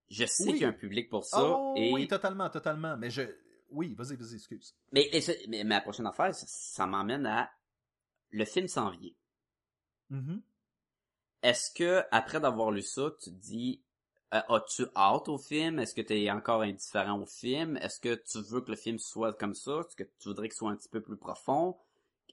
Je 0.08 0.24
sais 0.26 0.44
Oui. 0.44 0.52
qu'il 0.54 0.62
y 0.62 0.64
a 0.64 0.68
un 0.68 0.72
public 0.72 1.08
pour 1.08 1.24
ça. 1.24 1.38
oh, 1.42 1.74
et... 1.76 1.92
oui, 1.92 2.08
totalement, 2.08 2.50
totalement. 2.50 2.96
Mais 2.96 3.10
je... 3.10 3.22
Oui, 3.70 3.94
vas-y, 3.94 4.16
vas-y, 4.16 4.34
excuse. 4.34 4.74
mais, 4.92 5.08
mais 5.48 5.62
ma 5.62 5.80
prochaine 5.80 6.06
affaire, 6.06 6.34
ça, 6.34 6.46
ça 6.48 6.86
m'emmène 6.86 7.26
à... 7.26 7.50
Le 8.30 8.44
film 8.44 8.68
s'en 8.68 8.90
vient. 8.90 9.10
Mhm. 10.10 10.42
Est-ce 11.42 11.70
que 11.70 12.02
après 12.10 12.40
d'avoir 12.40 12.70
lu 12.70 12.82
ça, 12.82 13.10
tu 13.22 13.30
te 13.30 13.34
dis 13.36 13.80
euh, 14.34 14.40
as-tu 14.48 14.84
hâte 14.94 15.28
au 15.28 15.38
film? 15.38 15.78
Est-ce 15.78 15.94
que 15.94 16.02
tu 16.02 16.14
es 16.20 16.30
encore 16.30 16.62
indifférent 16.62 17.20
au 17.20 17.26
film? 17.26 17.76
Est-ce 17.78 17.98
que 18.00 18.14
tu 18.14 18.40
veux 18.42 18.60
que 18.60 18.70
le 18.70 18.76
film 18.76 18.98
soit 18.98 19.32
comme 19.32 19.54
ça? 19.54 19.80
Est-ce 19.80 19.96
que 19.96 20.04
tu 20.04 20.28
voudrais 20.28 20.48
qu'il 20.48 20.56
soit 20.56 20.70
un 20.70 20.76
petit 20.76 20.88
peu 20.88 21.00
plus 21.00 21.16
profond? 21.16 21.76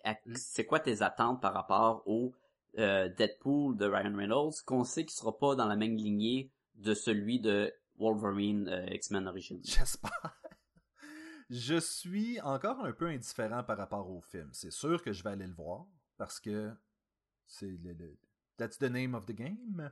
À- 0.04 0.16
C'est 0.36 0.66
quoi 0.66 0.80
tes 0.80 1.02
attentes 1.02 1.42
par 1.42 1.54
rapport 1.54 2.04
au 2.06 2.34
euh, 2.78 3.10
Deadpool 3.10 3.78
de 3.78 3.86
Ryan 3.86 4.16
Reynolds 4.16 4.54
qu'on 4.66 4.84
sait 4.84 5.06
qu'il 5.06 5.16
sera 5.18 5.36
pas 5.38 5.56
dans 5.56 5.66
la 5.68 5.76
même 5.76 5.96
lignée 5.96 6.52
de 6.76 6.94
celui 6.94 7.40
de 7.40 7.74
Wolverine 7.98 8.68
euh, 8.70 8.86
X-Men 8.92 9.28
Origins? 9.28 9.60
J'espère. 9.64 10.38
Je 11.50 11.80
suis 11.80 12.40
encore 12.42 12.84
un 12.84 12.92
peu 12.94 13.08
indifférent 13.08 13.64
par 13.64 13.78
rapport 13.78 14.10
au 14.10 14.22
film. 14.22 14.50
C'est 14.54 14.72
sûr 14.72 15.02
que 15.02 15.14
je 15.14 15.24
vais 15.24 15.32
aller 15.32 15.48
le 15.48 15.54
voir 15.54 15.86
parce 16.18 16.40
que 16.40 16.72
c'est 17.46 17.68
le, 17.68 17.94
le- 17.94 18.18
That's 18.58 18.78
the 18.80 18.84
name 18.90 19.14
of 19.14 19.26
the 19.26 19.34
game. 19.34 19.92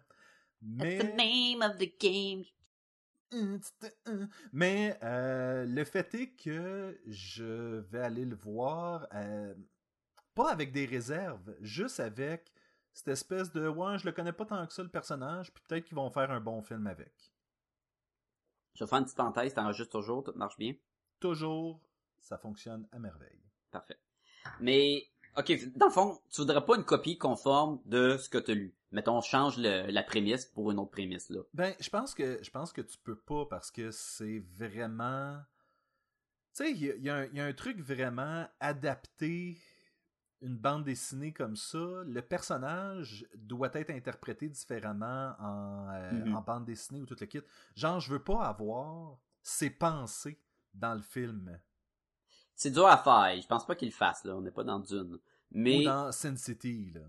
Mais, 0.62 0.98
That's 0.98 1.12
the 1.12 1.16
name 1.18 1.62
of 1.62 1.78
the 1.78 2.00
game. 2.00 2.44
mais 4.54 4.98
euh, 5.04 5.66
le 5.66 5.84
fait 5.84 6.14
est 6.16 6.30
que 6.36 7.00
je 7.06 7.80
vais 7.90 8.00
aller 8.00 8.26
le 8.26 8.36
voir 8.36 9.08
euh, 9.14 9.54
pas 10.34 10.52
avec 10.52 10.72
des 10.72 10.86
réserves, 10.86 11.56
juste 11.62 12.00
avec 12.00 12.52
cette 12.94 13.10
espèce 13.10 13.52
de 13.52 13.68
ouais, 13.68 13.98
je 13.98 14.06
le 14.06 14.12
connais 14.14 14.32
pas 14.32 14.46
tant 14.46 14.66
que 14.66 14.74
ça 14.74 14.84
le 14.84 14.90
personnage, 14.90 15.54
puis 15.54 15.64
peut-être 15.68 15.86
qu'ils 15.86 15.96
vont 15.98 16.10
faire 16.10 16.32
un 16.32 16.40
bon 16.40 16.62
film 16.62 16.88
avec. 16.88 17.14
Je 18.76 18.84
vais 18.84 18.90
faire 18.90 19.00
une 19.00 19.06
petite 19.06 19.18
parenthèse, 19.18 19.54
t'enregistres 19.54 19.92
toujours, 19.92 20.24
tout 20.24 20.34
marche 20.36 20.58
bien. 20.58 20.74
Toujours, 21.20 21.80
ça 22.20 22.38
fonctionne 22.38 22.88
à 22.92 23.00
merveille. 23.00 23.42
Parfait. 23.72 23.98
Mais, 24.60 25.08
ok, 25.38 25.76
dans 25.76 25.88
le 25.88 25.92
fond, 25.92 26.20
tu 26.30 26.42
voudrais 26.42 26.64
pas 26.66 26.76
une 26.76 26.84
copie 26.84 27.18
conforme 27.18 27.80
de 27.86 28.18
ce 28.18 28.30
que 28.30 28.38
t'as 28.38 28.54
lu. 28.54 28.74
Mettons, 28.92 29.18
on 29.18 29.22
change 29.22 29.58
le- 29.58 29.88
la 29.92 30.04
prémisse 30.04 30.46
pour 30.46 30.72
une 30.72 30.80
autre 30.80 30.92
prémisse, 30.92 31.30
là. 31.30 31.42
Ben, 31.54 31.74
je 31.80 31.90
pense 31.90 32.14
que 32.14 32.40
je 32.42 32.50
pense 32.52 32.72
que 32.72 32.82
tu 32.82 32.98
peux 32.98 33.18
pas 33.18 33.46
parce 33.46 33.72
que 33.72 33.92
c'est 33.92 34.40
vraiment. 34.58 35.38
Tu 36.56 36.64
sais, 36.64 36.72
il 36.72 36.78
y, 36.78 36.92
a- 36.92 36.96
y 36.96 37.10
un- 37.10 37.26
il 37.26 37.36
y 37.36 37.42
a 37.42 37.46
un 37.46 37.54
truc 37.54 37.80
vraiment 37.82 38.48
adapté, 38.62 39.58
une 40.42 40.56
bande 40.58 40.86
dessinée 40.86 41.34
comme 41.34 41.56
ça. 41.58 42.04
Le 42.06 42.22
personnage 42.22 43.26
doit 43.36 43.72
être 43.74 43.90
interprété 43.90 44.48
différemment 44.48 45.36
en, 45.40 45.90
euh, 45.90 46.12
Mhm. 46.26 46.36
en 46.36 46.42
bande 46.42 46.66
dessinée 46.66 47.02
ou 47.02 47.06
tout 47.06 47.18
le 47.20 47.26
kit. 47.26 47.42
Genre, 47.76 48.00
je 48.00 48.12
veux 48.14 48.24
pas 48.24 48.46
avoir 48.46 49.18
ses 49.42 49.70
pensées 49.70 50.40
dans 50.76 50.94
le 50.96 51.02
film. 51.02 51.60
C'est 52.56 52.72
dur 52.72 52.88
à 52.88 52.98
faire, 52.98 53.42
je 53.42 53.48
pense 53.48 53.66
pas 53.66 53.76
qu'il 53.76 53.90
le 53.90 53.94
fasse, 53.94 54.24
là, 54.24 54.36
on 54.36 54.42
n'est 54.42 54.52
pas 54.52 54.64
dans 54.64 54.80
Dune. 54.80 55.20
Mais, 55.52 55.80
Ou 55.82 55.84
dans 55.84 56.12
Sin 56.12 56.36
City, 56.38 56.92
là. 56.94 57.02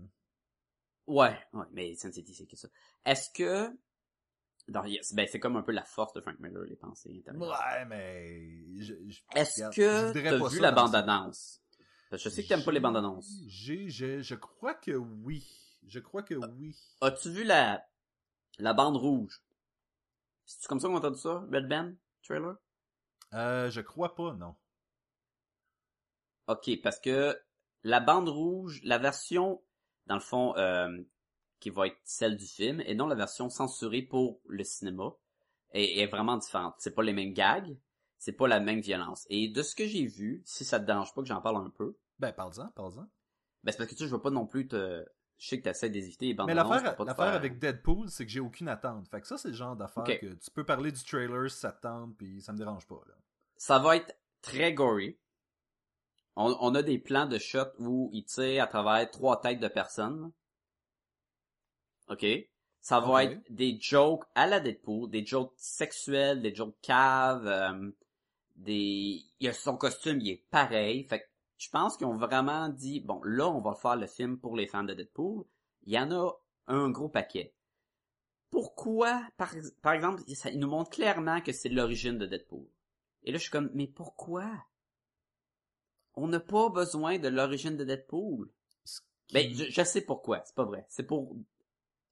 ouais, 1.07 1.37
ouais, 1.53 1.65
mais 1.71 1.93
Sin 1.95 2.11
City, 2.11 2.33
c'est 2.33 2.45
que 2.45 2.55
ça. 2.57 2.67
Est-ce 3.05 3.29
que, 3.31 3.69
dans, 4.67 4.83
yes, 4.85 5.13
ben, 5.13 5.27
c'est 5.31 5.39
comme 5.39 5.55
un 5.55 5.61
peu 5.63 5.71
la 5.71 5.83
force 5.85 6.13
de 6.13 6.21
Frank 6.21 6.39
Miller, 6.39 6.63
les 6.63 6.75
pensées 6.75 7.15
intérieures. 7.17 7.41
Ouais, 7.49 7.85
mais. 7.85 8.65
je- 8.81 8.93
je- 9.07 9.21
Est-ce 9.35 9.61
je 9.71 10.11
que 10.13 10.29
t'as 10.29 10.47
vu 10.49 10.59
la 10.59 10.71
bande-annonce? 10.71 11.61
Parce 12.09 12.23
que 12.23 12.29
je 12.29 12.35
sais 12.35 12.43
que 12.43 12.49
t'aimes 12.49 12.63
pas 12.63 12.71
les 12.71 12.79
bandes-annonces. 12.79 13.41
J'ai, 13.47 13.89
j'ai- 13.89 14.21
je 14.23 14.35
crois 14.35 14.73
que 14.75 14.91
oui. 14.91 15.45
Je 15.85 15.99
crois 15.99 16.23
que 16.23 16.35
oui. 16.35 16.75
As-tu 17.01 17.29
vu 17.31 17.43
la, 17.45 17.85
la 18.59 18.73
bande 18.73 18.97
rouge? 18.97 19.41
C'est 20.45 20.67
comme 20.67 20.79
ça 20.79 20.87
qu'on 20.87 20.95
entend 20.97 21.13
ça? 21.13 21.45
Red 21.51 21.67
Band? 21.67 21.93
Trailer? 22.23 22.55
Euh, 23.33 23.69
je 23.69 23.81
crois 23.81 24.15
pas, 24.15 24.33
non. 24.33 24.55
Ok, 26.47 26.69
parce 26.81 26.99
que 26.99 27.37
la 27.83 27.99
bande 27.99 28.29
rouge, 28.29 28.79
la 28.83 28.97
version, 28.97 29.61
dans 30.05 30.15
le 30.15 30.21
fond, 30.21 30.55
euh, 30.57 31.01
qui 31.59 31.69
va 31.69 31.87
être 31.87 31.97
celle 32.03 32.37
du 32.37 32.45
film, 32.45 32.81
et 32.81 32.95
non 32.95 33.07
la 33.07 33.15
version 33.15 33.49
censurée 33.49 34.01
pour 34.01 34.39
le 34.47 34.63
cinéma, 34.63 35.13
est, 35.71 35.99
est 35.99 36.07
vraiment 36.07 36.37
différente. 36.37 36.75
C'est 36.77 36.95
pas 36.95 37.03
les 37.03 37.13
mêmes 37.13 37.33
gags, 37.33 37.77
c'est 38.17 38.33
pas 38.33 38.47
la 38.47 38.59
même 38.59 38.79
violence. 38.79 39.25
Et 39.29 39.49
de 39.49 39.61
ce 39.61 39.75
que 39.75 39.85
j'ai 39.85 40.05
vu, 40.05 40.41
si 40.45 40.63
ça 40.63 40.79
te 40.79 40.85
dérange 40.85 41.13
pas 41.13 41.21
que 41.21 41.27
j'en 41.27 41.41
parle 41.41 41.57
un 41.57 41.69
peu, 41.69 41.97
Ben, 42.19 42.31
parle-en, 42.31 42.69
parle-en. 42.69 43.07
ben 43.63 43.71
c'est 43.71 43.77
parce 43.77 43.89
que 43.89 43.95
tu 43.95 44.03
sais, 44.03 44.09
je 44.09 44.15
veux 44.15 44.21
pas 44.21 44.29
non 44.31 44.45
plus 44.47 44.67
te... 44.67 45.05
Je 45.37 45.49
sais 45.49 45.59
que 45.59 45.63
t'essaies 45.65 45.89
d'éviter 45.91 46.27
les 46.27 46.33
bandes 46.33 46.47
Mais 46.47 46.55
l'affaire, 46.55 46.95
faire- 46.95 47.19
avec 47.35 47.59
Deadpool, 47.59 48.09
c'est 48.09 48.25
que 48.25 48.31
j'ai 48.31 48.39
aucune 48.39 48.67
attente. 48.67 49.07
Fait 49.07 49.21
que 49.21 49.27
ça, 49.27 49.37
c'est 49.37 49.49
le 49.49 49.53
genre 49.53 49.75
d'affaire 49.75 50.03
que 50.19 50.33
tu 50.33 50.51
peux 50.51 50.63
parler 50.63 50.91
du 50.91 51.03
trailer 51.03 51.49
si 51.51 51.59
ça 51.59 51.71
te 51.71 51.81
tente, 51.81 52.17
puis 52.17 52.41
ça 52.41 52.53
me 52.53 52.57
dérange 52.57 52.87
pas, 52.87 52.99
là. 53.07 53.13
Ça 53.55 53.77
va 53.79 53.97
être 53.97 54.17
très 54.41 54.73
gory. 54.73 55.17
On, 56.35 56.55
on 56.59 56.73
a 56.75 56.81
des 56.83 56.97
plans 56.97 57.25
de 57.27 57.37
shots 57.37 57.73
où 57.79 58.09
il 58.13 58.23
tire 58.23 58.63
à 58.63 58.67
travers 58.67 59.09
trois 59.11 59.39
têtes 59.41 59.59
de 59.59 59.67
personnes. 59.67 60.31
OK? 62.09 62.25
Ça 62.79 62.99
va 62.99 63.25
être 63.25 63.41
des 63.51 63.77
jokes 63.81 64.23
à 64.33 64.47
la 64.47 64.59
Deadpool, 64.59 65.09
des 65.09 65.25
jokes 65.25 65.53
sexuels, 65.57 66.41
des 66.41 66.55
jokes 66.55 66.77
caves, 66.81 67.45
euh, 67.47 67.91
des... 68.55 69.21
Il 69.39 69.47
a 69.49 69.53
son 69.53 69.75
costume, 69.77 70.19
il 70.21 70.29
est 70.29 70.43
pareil. 70.49 71.03
Fait 71.03 71.19
que 71.19 71.25
je 71.57 71.69
pense 71.69 71.97
qu'ils 71.97 72.07
ont 72.07 72.17
vraiment 72.17 72.69
dit, 72.69 72.99
bon, 72.99 73.21
là, 73.23 73.47
on 73.49 73.61
va 73.61 73.73
faire 73.73 73.95
le 73.95 74.07
film 74.07 74.37
pour 74.39 74.55
les 74.55 74.67
fans 74.67 74.83
de 74.83 74.93
Deadpool. 74.93 75.43
Il 75.83 75.93
y 75.93 75.99
en 75.99 76.11
a 76.11 76.31
un 76.67 76.89
gros 76.89 77.09
paquet. 77.09 77.53
Pourquoi, 78.49 79.21
par, 79.37 79.53
par 79.81 79.93
exemple, 79.93 80.23
ça, 80.33 80.49
il 80.49 80.59
nous 80.59 80.69
montre 80.69 80.91
clairement 80.91 81.41
que 81.41 81.51
c'est 81.51 81.69
l'origine 81.69 82.17
de 82.17 82.25
Deadpool. 82.25 82.65
Et 83.23 83.31
là, 83.31 83.37
je 83.37 83.43
suis 83.43 83.51
comme, 83.51 83.71
mais 83.73 83.87
pourquoi? 83.87 84.49
On 86.13 86.27
n'a 86.27 86.39
pas 86.39 86.69
besoin 86.69 87.19
de 87.19 87.27
l'origine 87.27 87.75
de 87.75 87.83
Deadpool. 87.83 88.49
Ben, 89.33 89.53
je, 89.53 89.65
je 89.69 89.83
sais 89.83 90.01
pourquoi, 90.01 90.41
c'est 90.45 90.55
pas 90.55 90.63
vrai. 90.63 90.85
C'est 90.87 91.03
pour 91.03 91.35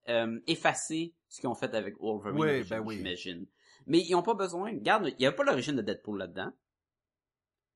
euh, 0.09 0.39
effacer 0.47 1.15
ce 1.29 1.39
qu'ils 1.39 1.49
ont 1.49 1.55
fait 1.55 1.73
avec 1.73 1.97
Wolverine, 1.99 2.37
Oui, 2.39 2.63
ben 2.69 2.79
oui. 2.81 2.97
j'imagine. 2.97 3.47
Mais 3.87 3.99
ils 4.01 4.15
ont 4.15 4.21
pas 4.23 4.33
besoin. 4.33 4.71
Regarde, 4.71 5.13
il 5.17 5.21
y 5.21 5.25
a 5.25 5.31
pas 5.31 5.43
l'origine 5.43 5.75
de 5.75 5.81
Deadpool 5.81 6.17
là-dedans. 6.19 6.51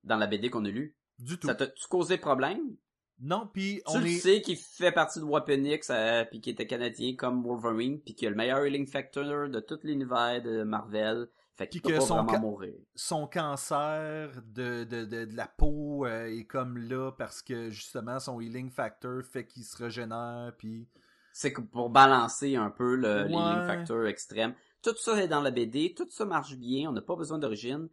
Dans 0.04 0.18
la 0.18 0.28
BD 0.28 0.50
qu'on 0.50 0.66
a 0.66 0.70
lue. 0.70 0.96
Du 1.20 1.38
tout. 1.38 1.48
Ça 1.48 1.56
t'a-tu 1.56 1.88
causé 1.88 2.18
problème? 2.18 2.76
Non, 3.22 3.50
puis 3.52 3.82
Tu 3.86 3.98
on 3.98 4.00
le 4.00 4.08
est... 4.08 4.18
sais 4.20 4.42
qu'il 4.42 4.56
fait 4.58 4.94
partie 4.94 5.20
de 5.20 5.26
Weaponix, 5.26 5.90
euh, 5.90 6.24
puis 6.24 6.40
qu'il 6.40 6.54
était 6.54 6.68
canadien 6.68 7.16
comme 7.18 7.44
Wolverine, 7.44 8.00
puis 8.00 8.16
qu'il 8.16 8.28
a 8.28 8.32
le 8.32 8.38
meilleur 8.38 8.66
healing 8.66 8.88
factor 8.88 9.50
de 9.50 9.60
tout 9.60 9.80
l'univers 9.84 10.42
de 10.42 10.64
Marvel. 10.64 11.28
Fait 11.56 11.68
qu'il 11.68 11.82
peut 11.82 11.90
que 11.90 11.96
pas 11.96 12.06
son 12.06 12.24
vraiment 12.24 12.40
mourir. 12.40 12.76
son 12.96 13.28
cancer 13.28 14.32
de, 14.46 14.86
de, 14.86 15.04
de, 15.04 15.26
de 15.26 15.36
la 15.36 15.48
peau 15.48 16.06
euh, 16.06 16.28
est 16.28 16.46
comme 16.46 16.78
là 16.78 17.12
parce 17.12 17.42
que 17.42 17.70
justement 17.70 18.20
son 18.22 18.40
healing 18.40 18.70
factor 18.72 19.22
fait 19.24 19.46
qu'il 19.46 19.66
se 19.66 19.76
régénère 19.76 20.54
puis 20.58 20.88
C'est 21.34 21.52
pour 21.54 21.90
balancer 21.90 22.56
un 22.56 22.70
peu 22.70 22.96
le 22.96 23.26
Ouais. 23.26 23.32
healing 23.34 23.68
factor 23.68 24.06
extrême. 24.06 24.54
Tout 24.82 24.96
ça 24.96 25.22
est 25.22 25.28
dans 25.28 25.42
la 25.42 25.52
BD, 25.52 25.94
tout 25.94 26.08
ça 26.10 26.24
marche 26.24 26.56
bien, 26.56 26.90
on 26.90 26.94
n'a 26.94 27.02
pas 27.02 27.18
besoin 27.18 27.38
d'origine. 27.40 27.90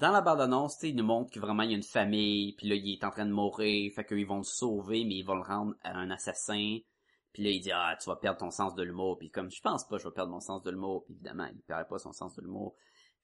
Dans 0.00 0.12
la 0.12 0.22
bande-annonce, 0.22 0.76
tu 0.76 0.80
sais, 0.80 0.88
il 0.88 0.96
nous 0.96 1.04
montre 1.04 1.30
que 1.30 1.38
vraiment 1.38 1.62
il 1.62 1.72
y 1.72 1.74
a 1.74 1.76
une 1.76 1.82
famille, 1.82 2.54
puis 2.54 2.66
là 2.66 2.74
il 2.74 2.94
est 2.94 3.04
en 3.04 3.10
train 3.10 3.26
de 3.26 3.32
mourir, 3.32 3.92
fait 3.94 4.06
qu'ils 4.06 4.26
vont 4.26 4.38
le 4.38 4.44
sauver, 4.44 5.04
mais 5.04 5.16
ils 5.16 5.26
vont 5.26 5.34
le 5.34 5.42
rendre 5.42 5.74
à 5.82 5.90
un 5.90 6.10
assassin. 6.10 6.78
Puis 7.34 7.42
là 7.42 7.50
il 7.50 7.60
dit 7.60 7.70
ah 7.70 7.94
tu 8.00 8.08
vas 8.08 8.16
perdre 8.16 8.38
ton 8.38 8.50
sens 8.50 8.74
de 8.74 8.82
l'humour, 8.82 9.18
puis 9.18 9.30
comme 9.30 9.50
je 9.50 9.60
pense 9.60 9.86
pas 9.86 9.98
je 9.98 10.08
vais 10.08 10.14
perdre 10.14 10.32
mon 10.32 10.40
sens 10.40 10.62
de 10.62 10.70
l'humour, 10.70 11.04
évidemment 11.10 11.44
il 11.52 11.60
perd 11.60 11.86
pas 11.86 11.98
son 11.98 12.14
sens 12.14 12.34
de 12.34 12.40
l'humour. 12.40 12.74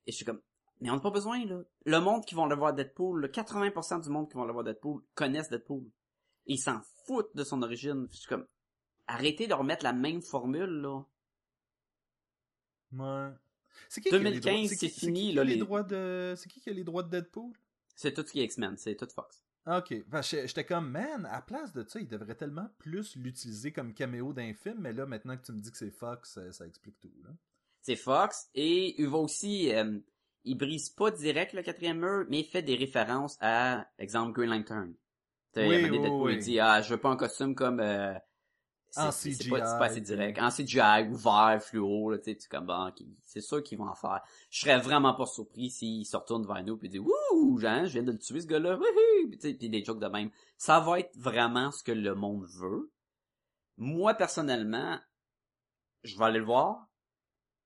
Et 0.06 0.12
je 0.12 0.16
suis 0.16 0.26
comme 0.26 0.42
mais 0.82 0.90
on 0.90 0.96
n'a 0.96 1.00
pas 1.00 1.10
besoin 1.10 1.46
là. 1.46 1.62
Le 1.86 1.98
monde 1.98 2.26
qui 2.26 2.34
vont 2.34 2.44
le 2.44 2.54
voir 2.54 2.74
Deadpool, 2.74 3.22
le 3.22 3.28
80% 3.28 4.02
du 4.02 4.10
monde 4.10 4.28
qui 4.28 4.36
vont 4.36 4.44
le 4.44 4.52
voir 4.52 4.62
Deadpool 4.62 5.00
connaissent 5.14 5.48
Deadpool. 5.48 5.90
Ils 6.44 6.58
s'en 6.58 6.82
foutent 7.06 7.34
de 7.34 7.42
son 7.42 7.62
origine. 7.62 8.06
Je 8.10 8.18
suis 8.18 8.28
comme 8.28 8.46
arrêtez 9.06 9.46
de 9.46 9.54
remettre 9.54 9.82
la 9.82 9.94
même 9.94 10.20
formule 10.20 10.82
là. 10.82 11.00
ouais. 12.92 13.45
C'est 13.88 14.00
qui 14.00 14.08
qui 14.10 14.14
a 14.14 14.18
les 14.18 14.24
2015, 14.24 14.42
droits- 14.54 14.68
c'est 14.68 14.76
qui- 14.88 15.00
fini, 15.00 15.28
qui 15.28 15.32
là, 15.34 15.44
les 15.44 15.56
droits 15.56 15.82
de 15.82 16.34
c'est 16.36 16.48
qui 16.48 16.60
qui 16.60 16.70
a 16.70 16.72
les 16.72 16.84
droits 16.84 17.02
de 17.02 17.10
Deadpool? 17.10 17.52
C'est 17.94 18.12
tout 18.14 18.22
ce 18.26 18.32
qui 18.32 18.40
est 18.40 18.44
X-Men, 18.44 18.76
c'est 18.76 18.94
tout 18.96 19.08
Fox. 19.14 19.42
Ah, 19.64 19.78
Ok, 19.78 19.94
Enfin, 20.06 20.20
j'étais 20.22 20.64
comme, 20.64 20.90
man, 20.90 21.26
à 21.30 21.42
place 21.42 21.72
de 21.72 21.84
ça, 21.88 21.98
il 21.98 22.06
devrait 22.06 22.36
tellement 22.36 22.68
plus 22.78 23.16
l'utiliser 23.16 23.72
comme 23.72 23.94
caméo 23.94 24.32
d'un 24.32 24.54
film, 24.54 24.76
mais 24.80 24.92
là, 24.92 25.06
maintenant 25.06 25.36
que 25.36 25.44
tu 25.44 25.52
me 25.52 25.58
dis 25.58 25.70
que 25.72 25.76
c'est 25.78 25.90
Fox, 25.90 26.34
ça, 26.34 26.52
ça 26.52 26.66
explique 26.66 27.00
tout, 27.00 27.10
là. 27.24 27.30
C'est 27.82 27.96
Fox 27.96 28.48
et 28.54 29.00
il 29.00 29.08
va 29.08 29.18
aussi, 29.18 29.72
euh, 29.74 29.98
il 30.44 30.56
brise 30.56 30.90
pas 30.90 31.10
direct 31.10 31.52
le 31.52 31.62
quatrième 31.62 31.98
mur, 32.00 32.26
mais 32.28 32.40
il 32.40 32.44
fait 32.44 32.62
des 32.62 32.76
références 32.76 33.36
à, 33.40 33.86
exemple, 33.98 34.32
Green 34.32 34.50
Lantern. 34.50 34.94
Oui, 35.56 35.62
il 35.64 35.90
oui, 35.90 35.98
Deadpool, 36.00 36.22
oui. 36.30 36.34
il 36.34 36.38
dit 36.40 36.60
ah 36.60 36.82
je 36.82 36.90
veux 36.90 37.00
pas 37.00 37.08
un 37.08 37.16
costume 37.16 37.54
comme 37.54 37.80
euh, 37.80 38.12
En 38.96 39.10
c'est 39.10 39.30
CGI, 39.30 39.50
pas, 39.50 39.60
pas 39.78 39.84
assez 39.86 40.00
direct. 40.00 40.38
en 40.38 40.50
CGI 40.50 41.08
ou 41.10 41.16
vert 41.16 41.60
fluo 41.62 42.10
là 42.10 42.18
tu 42.18 42.24
sais 42.24 42.36
tu 42.36 42.48
comme 42.48 42.66
bon, 42.66 42.92
c'est 43.24 43.40
sûr 43.40 43.62
qu'ils 43.62 43.78
vont 43.78 43.88
en 43.88 43.94
faire. 43.94 44.22
Je 44.50 44.60
serais 44.60 44.78
vraiment 44.78 45.14
pas 45.14 45.26
surpris 45.26 45.70
s'ils 45.70 46.06
se 46.06 46.16
retournent 46.16 46.46
vers 46.46 46.62
nous 46.64 46.76
puis 46.76 46.88
disent 46.88 47.00
wouh 47.00 47.58
Jean 47.58 47.86
je 47.86 47.92
viens 47.92 48.02
de 48.02 48.12
le 48.12 48.18
tuer 48.18 48.40
ce 48.40 48.46
gars-là 48.46 48.78
sais, 49.38 49.54
puis 49.54 49.68
des 49.68 49.84
jokes 49.84 50.00
de 50.00 50.06
même. 50.06 50.30
Ça 50.56 50.80
va 50.80 51.00
être 51.00 51.16
vraiment 51.16 51.70
ce 51.70 51.82
que 51.82 51.92
le 51.92 52.14
monde 52.14 52.46
veut. 52.46 52.90
Moi 53.76 54.14
personnellement 54.14 54.98
je 56.02 56.16
vais 56.18 56.24
aller 56.24 56.38
le 56.38 56.44
voir. 56.44 56.86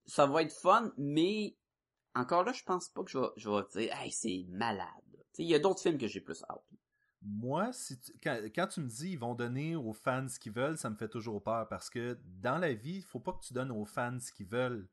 Ça 0.07 0.27
va 0.27 0.43
être 0.43 0.53
fun 0.53 0.93
mais 0.97 1.57
encore 2.15 2.45
là 2.45 2.53
je 2.53 2.63
pense 2.65 2.89
pas 2.89 3.05
que 3.05 3.11
je 3.11 3.19
vais, 3.19 3.29
je 3.37 3.49
vais 3.49 3.63
dire 3.73 3.97
hey 4.01 4.11
c'est 4.11 4.47
malade. 4.49 4.87
Tu 5.13 5.19
sais, 5.33 5.43
il 5.45 5.49
y 5.49 5.55
a 5.55 5.59
d'autres 5.59 5.81
films 5.81 5.99
que 5.99 6.09
j'ai 6.09 6.21
plus 6.21 6.43
hâte 6.49 6.65
Moi, 7.23 7.71
si 7.73 8.01
tu- 8.01 8.13
quand, 8.23 8.39
quand 8.55 8.67
tu 8.69 8.81
me 8.81 8.89
dis 8.89 9.11
ils 9.13 9.19
vont 9.19 9.35
donner 9.35 9.77
aux 9.77 9.93
fans 9.93 10.27
ce 10.29 10.39
qu'ils 10.39 10.53
veulent, 10.53 10.79
ça 10.79 10.89
me 10.89 10.97
fait 10.97 11.09
toujours 11.09 11.43
peur 11.43 11.69
parce 11.69 11.91
que 11.91 12.19
dans 12.41 12.57
la 12.59 12.73
vie, 12.73 12.97
il 12.97 13.03
faut 13.05 13.21
pas 13.21 13.33
que 13.33 13.45
tu 13.45 13.53
donnes 13.53 13.71
aux 13.71 13.85
fans 13.85 14.19
ce 14.21 14.33
qu'ils 14.33 14.47
veulent. 14.49 14.89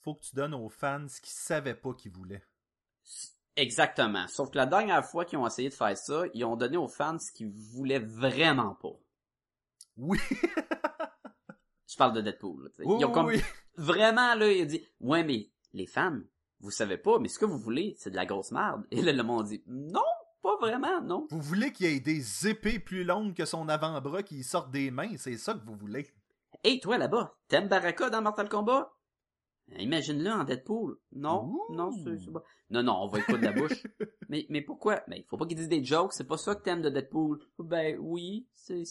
faut 0.00 0.14
que 0.14 0.22
tu 0.24 0.34
donnes 0.34 0.52
aux 0.54 0.68
fans 0.68 1.06
ce 1.08 1.20
qu'ils 1.20 1.32
savaient 1.32 1.74
pas 1.76 1.94
qu'ils 1.94 2.10
voulaient. 2.12 2.42
Exactement. 3.56 4.26
Sauf 4.28 4.50
que 4.50 4.56
la 4.56 4.66
dernière 4.66 5.04
fois 5.04 5.24
qu'ils 5.24 5.38
ont 5.38 5.46
essayé 5.46 5.68
de 5.68 5.74
faire 5.74 5.96
ça, 5.96 6.24
ils 6.34 6.44
ont 6.44 6.56
donné 6.56 6.76
aux 6.76 6.88
fans 6.88 7.18
ce 7.18 7.30
qu'ils 7.32 7.50
voulaient 7.50 7.98
vraiment 8.00 8.74
pas. 8.74 8.98
Oui, 9.96 10.18
Je 11.88 11.96
parle 11.96 12.14
de 12.14 12.20
Deadpool. 12.22 12.64
là, 12.64 12.70
tu 12.70 12.76
sais. 12.76 12.82
oui, 12.86 12.96
ils 13.00 13.04
ont 13.04 13.12
comme 13.12 13.26
oui. 13.26 13.42
vraiment 13.76 14.34
là, 14.34 14.50
ils 14.50 14.62
ont 14.62 14.66
dit 14.66 14.86
ouais 15.00 15.22
mais 15.24 15.50
les 15.72 15.86
fans 15.86 16.20
vous 16.60 16.70
savez 16.70 16.96
pas, 16.96 17.18
mais 17.18 17.26
ce 17.28 17.38
que 17.40 17.44
vous 17.44 17.58
voulez, 17.58 17.96
c'est 17.98 18.10
de 18.10 18.14
la 18.16 18.24
grosse 18.24 18.52
merde. 18.52 18.84
Et 18.92 19.02
là, 19.02 19.12
le 19.12 19.24
monde 19.24 19.46
dit, 19.48 19.64
non, 19.66 20.00
pas 20.42 20.56
vraiment, 20.56 21.00
non. 21.00 21.26
Vous 21.30 21.40
voulez 21.40 21.72
qu'il 21.72 21.86
y 21.86 21.94
ait 21.94 22.00
des 22.00 22.48
épées 22.48 22.78
plus 22.78 23.04
longues 23.04 23.34
que 23.34 23.44
son 23.44 23.68
avant-bras 23.68 24.22
qui 24.22 24.42
sortent 24.42 24.70
des 24.70 24.90
mains, 24.90 25.16
c'est 25.16 25.36
ça 25.36 25.54
que 25.54 25.64
vous 25.64 25.76
voulez. 25.76 26.10
Hey, 26.64 26.80
toi 26.80 26.98
là-bas, 26.98 27.36
t'aimes 27.48 27.68
Baraka 27.68 28.10
dans 28.10 28.22
Mortal 28.22 28.48
Kombat? 28.48 28.92
Imagine-le 29.78 30.30
en 30.30 30.44
Deadpool. 30.44 30.98
Non, 31.12 31.44
Ouh. 31.44 31.74
non, 31.74 31.90
c'est 31.92 32.30
pas... 32.30 32.42
Non, 32.70 32.82
non, 32.82 33.02
on 33.02 33.06
va 33.06 33.20
écouter 33.20 33.38
de 33.38 33.44
la 33.44 33.52
bouche. 33.52 33.82
mais, 34.28 34.44
mais 34.48 34.60
pourquoi? 34.60 35.02
Mais 35.08 35.20
il 35.20 35.24
faut 35.24 35.36
pas 35.36 35.46
qu'ils 35.46 35.56
disent 35.56 35.68
des 35.68 35.84
jokes, 35.84 36.12
c'est 36.12 36.26
pas 36.26 36.36
ça 36.36 36.54
que 36.54 36.62
t'aimes 36.62 36.82
de 36.82 36.90
Deadpool. 36.90 37.40
Ben 37.58 37.96
oui, 38.00 38.46
c'est, 38.52 38.82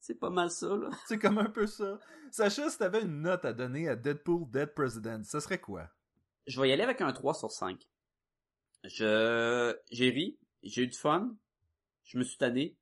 c'est 0.00 0.14
pas 0.14 0.30
mal 0.30 0.50
ça, 0.50 0.68
là. 0.68 0.88
C'est 1.06 1.18
comme 1.18 1.38
un 1.38 1.50
peu 1.50 1.66
ça. 1.66 1.98
Sacha, 2.30 2.70
si 2.70 2.78
t'avais 2.78 3.02
une 3.02 3.22
note 3.22 3.44
à 3.44 3.52
donner 3.52 3.88
à 3.88 3.96
Deadpool 3.96 4.50
Dead 4.50 4.72
President, 4.74 5.22
ce 5.24 5.40
serait 5.40 5.60
quoi? 5.60 5.88
Je 6.46 6.60
vais 6.60 6.68
y 6.68 6.72
aller 6.72 6.84
avec 6.84 7.00
un 7.00 7.12
3 7.12 7.34
sur 7.34 7.50
5. 7.50 7.86
Je, 8.84 9.76
j'ai 9.90 10.10
ri, 10.10 10.38
j'ai 10.68 10.82
eu 10.82 10.86
du 10.88 10.98
fun, 10.98 11.34
je 12.04 12.18
me 12.18 12.24
suis 12.24 12.38
tanné, 12.38 12.76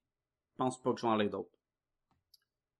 je 0.52 0.56
pense 0.56 0.80
pas 0.80 0.92
que 0.92 1.00
je 1.00 1.06
vais 1.06 1.12
en 1.12 1.18
aller 1.18 1.28
d'autres. 1.28 1.50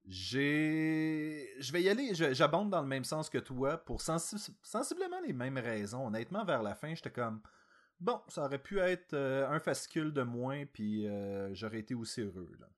J'ai. 0.07 1.49
Je 1.59 1.73
vais 1.73 1.83
y 1.83 1.89
aller, 1.89 2.15
j'abonde 2.15 2.71
dans 2.71 2.83
le 2.83 2.87
même 2.87 3.05
sens 3.05 3.31
que 3.31 3.39
toi 3.39 3.79
pour 3.79 4.03
sensi- 4.03 4.53
sensiblement 4.63 5.21
les 5.21 5.33
mêmes 5.33 5.57
raisons. 5.57 6.07
Honnêtement, 6.07 6.45
vers 6.45 6.63
la 6.63 6.75
fin, 6.75 6.95
j'étais 6.95 7.11
comme. 7.11 7.41
Bon, 8.01 8.21
ça 8.29 8.45
aurait 8.45 8.63
pu 8.63 8.79
être 8.81 9.15
euh, 9.15 9.49
un 9.49 9.61
fascicule 9.61 10.13
de 10.13 10.23
moins, 10.23 10.67
puis 10.67 11.07
euh, 11.09 11.55
j'aurais 11.55 11.79
été 11.79 11.95
aussi 11.95 12.21
heureux. 12.21 12.53
Là. 12.61 12.69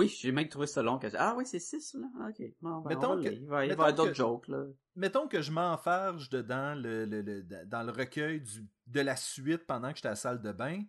Oui, 0.00 0.08
j'ai 0.08 0.32
même 0.32 0.48
trouvé 0.48 0.66
ça 0.66 0.82
long. 0.82 0.98
Que... 0.98 1.06
Ah 1.16 1.34
oui, 1.36 1.44
c'est 1.46 1.58
6, 1.58 1.94
là. 1.94 2.08
Ok. 2.28 2.42
Bon, 2.60 2.80
ben, 2.80 2.88
Mettons 2.90 3.12
on 3.12 3.16
va 3.16 3.22
que-. 3.28 3.34
Il 3.34 3.46
va, 3.46 3.66
y 3.66 3.70
avoir 3.70 3.94
d'autres 3.94 4.14
jokes, 4.14 4.48
là. 4.48 4.64
Mettons 4.96 5.28
que 5.28 5.40
je 5.42 5.52
m'enfarge 5.52 6.28
dedans 6.30 6.74
le, 6.74 7.04
le- 7.04 7.22
le- 7.22 7.42
dans 7.66 7.82
le 7.82 7.92
recueil 7.92 8.40
du, 8.40 8.66
de 8.86 9.00
la 9.00 9.16
suite 9.16 9.66
pendant 9.66 9.90
que 9.90 9.96
j'étais 9.96 10.08
à 10.08 10.12
la 10.12 10.16
salle 10.16 10.42
de 10.42 10.52
bain. 10.52 10.82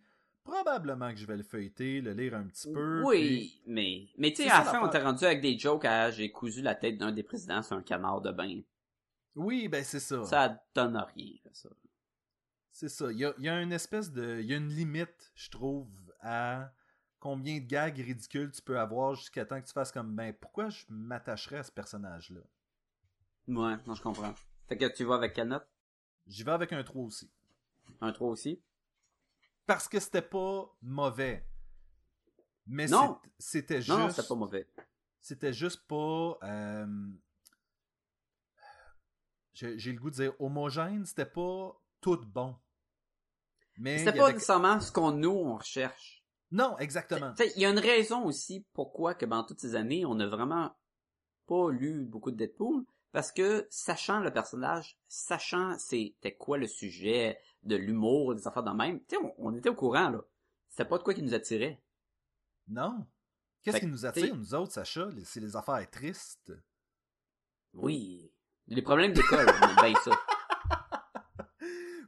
Probablement 0.44 1.12
que 1.12 1.18
je 1.18 1.28
vais 1.28 1.38
le 1.38 1.44
feuilleter, 1.44 2.02
le 2.02 2.14
lire 2.14 2.34
un 2.36 2.48
petit 2.48 2.72
peu. 2.74 2.98
puis- 3.02 3.06
Oui, 3.08 3.62
mais, 3.68 4.08
mais 4.18 4.34
tu 4.34 4.42
sais, 4.44 4.50
à 4.50 4.60
la 4.60 4.66
fin, 4.66 4.84
on 4.84 4.90
t'a 4.90 5.04
rendu 5.04 5.24
avec 5.24 5.40
des 5.42 5.58
jokes 5.58 5.86
à 5.86 6.10
j'ai 6.10 6.32
cousu 6.32 6.62
la 6.64 6.74
tête 6.74 6.98
d'un 6.98 7.12
des 7.12 7.22
présidents 7.24 7.62
sur 7.62 7.76
un 7.78 7.84
canard 7.84 8.22
de 8.22 8.32
bain. 8.32 8.62
Oui, 9.36 9.68
ben 9.68 9.84
c'est 9.84 10.00
ça. 10.00 10.24
Ça 10.26 10.62
donne 10.74 10.98
rien, 11.16 11.34
ça. 11.54 11.70
C'est 12.72 12.90
ça. 12.90 13.12
Il 13.12 13.20
y 13.20 13.26
a, 13.26 13.34
il 13.38 13.46
y 13.46 13.50
a 13.50 13.62
une 13.62 13.72
espèce 13.72 14.12
de. 14.12 14.40
Il 14.42 14.48
y 14.48 14.54
a 14.54 14.58
une 14.58 14.70
limite, 14.70 15.32
je 15.36 15.50
trouve, 15.52 15.90
à 16.22 16.72
combien 17.22 17.60
de 17.60 17.66
gags 17.66 17.98
ridicules 17.98 18.52
tu 18.52 18.62
peux 18.62 18.78
avoir 18.78 19.16
jusqu'à 19.16 19.46
temps 19.46 19.62
que 19.62 19.66
tu 19.68 19.72
fasses 19.72 19.94
comme 19.94 20.14
ben 20.14 20.34
pourquoi 20.34 20.68
je 20.70 20.84
m'attacherais 20.90 21.60
à 21.60 21.64
ce 21.64 21.72
personnage-là? 21.72 22.42
Ouais, 23.48 23.78
non, 23.86 23.96
je 23.96 24.02
comprends. 24.02 24.34
Fait 24.68 24.78
que 24.78 24.86
tu 24.94 25.06
vas 25.06 25.16
avec 25.16 25.34
quelle 25.34 25.48
note? 25.48 25.66
J'y 26.28 26.44
vais 26.44 26.52
avec 26.52 26.74
un 26.74 26.84
3 26.84 27.04
aussi. 27.04 27.32
Un 28.02 28.12
3 28.12 28.30
aussi? 28.30 28.62
Parce 29.66 29.88
que 29.88 30.00
c'était 30.00 30.22
pas 30.22 30.76
mauvais. 30.82 31.48
Mais 32.68 32.88
c'était 33.40 33.82
juste. 33.82 33.90
Non, 33.98 34.10
c'était 34.10 34.28
pas 34.28 34.36
mauvais. 34.36 34.68
C'était 35.20 35.54
juste 35.54 35.86
pas. 35.88 36.38
euh, 36.44 36.88
J'ai 39.54 39.92
le 39.94 40.00
goût 40.00 40.10
de 40.10 40.16
dire 40.16 40.34
homogène, 40.40 41.06
c'était 41.06 41.26
pas 41.26 41.80
tout 42.00 42.18
bon. 42.26 42.56
Mais. 43.78 44.00
C'était 44.00 44.18
pas 44.18 44.26
avait- 44.26 44.34
nécessairement 44.34 44.80
ce 44.80 44.92
qu'on 44.92 45.12
nous, 45.12 45.30
on 45.32 45.58
recherche. 45.58 46.21
Non, 46.52 46.78
exactement. 46.80 47.34
Il 47.56 47.62
y 47.62 47.66
a 47.66 47.70
une 47.70 47.80
raison 47.80 48.26
aussi 48.26 48.66
pourquoi 48.74 49.14
que 49.16 49.26
pendant 49.26 49.46
toutes 49.46 49.62
ces 49.62 49.76
années, 49.76 50.06
on 50.06 50.16
n'a 50.16 50.28
vraiment 50.28 50.76
pas 51.48 51.70
lu 51.70 52.06
beaucoup 52.06 52.32
de 52.32 52.38
Deadpool. 52.38 52.84
Parce 53.12 53.32
que, 53.32 53.68
sachant 53.70 54.20
le 54.22 54.32
personnage, 54.32 54.98
sachant 55.08 55.78
c'était 55.78 56.36
quoi 56.36 56.58
le 56.58 56.68
sujet 56.68 57.38
de 57.64 57.76
l'humour, 57.76 58.36
des 58.36 58.48
affaires 58.48 58.64
de 58.64 58.72
même, 58.72 59.00
tu 59.02 59.16
sais, 59.16 59.22
on, 59.22 59.34
on 59.38 59.54
était 59.54 59.70
au 59.70 59.76
courant, 59.76 60.10
là. 60.10 60.22
C'était 60.70 60.86
pas 60.86 60.98
de 60.98 61.04
quoi 61.04 61.14
qui 61.14 61.22
nous 61.22 61.34
attirait. 61.34 61.82
Non. 62.70 63.06
Qu'est-ce 63.64 63.80
qui 63.80 63.88
nous 63.88 64.06
attire, 64.06 64.36
nous 64.36 64.56
autres, 64.56 64.72
Sacha? 64.72 65.10
C'est 65.26 65.42
les 65.42 65.56
affaires 65.58 65.90
tristes? 65.90 66.54
Oui. 67.74 68.32
Les 68.68 68.82
problèmes 68.82 69.14
d'école, 69.14 69.46
on 69.48 69.68
aime 69.68 69.76
bien 69.76 70.02
ça. 70.02 70.12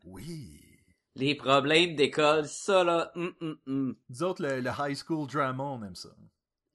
Oui. 0.06 0.62
Les 1.16 1.36
problèmes 1.36 1.95
d'école, 1.95 2.47
ça 2.47 2.84
là, 2.84 3.11
hum, 3.16 3.34
hum, 3.41 3.57
hum. 3.68 3.95
Nous 4.09 4.24
autres, 4.24 4.41
le, 4.43 4.61
le 4.61 4.72
high 4.80 4.95
school 4.95 5.28
drama, 5.28 5.64
on 5.64 5.84
aime 5.84 5.95
ça. 5.95 6.09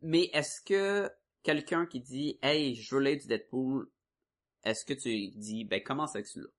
Mais 0.00 0.30
est-ce 0.32 0.60
que 0.60 1.10
quelqu'un 1.42 1.86
qui 1.86 2.00
dit, 2.00 2.38
hey, 2.42 2.76
je 2.76 2.94
veux 2.94 3.16
du 3.16 3.26
Deadpool, 3.26 3.88
est-ce 4.62 4.84
que 4.84 4.94
tu 4.94 5.28
dis, 5.36 5.64
ben 5.64 5.82
commence 5.82 6.14
avec 6.14 6.26
celui-là? 6.26 6.50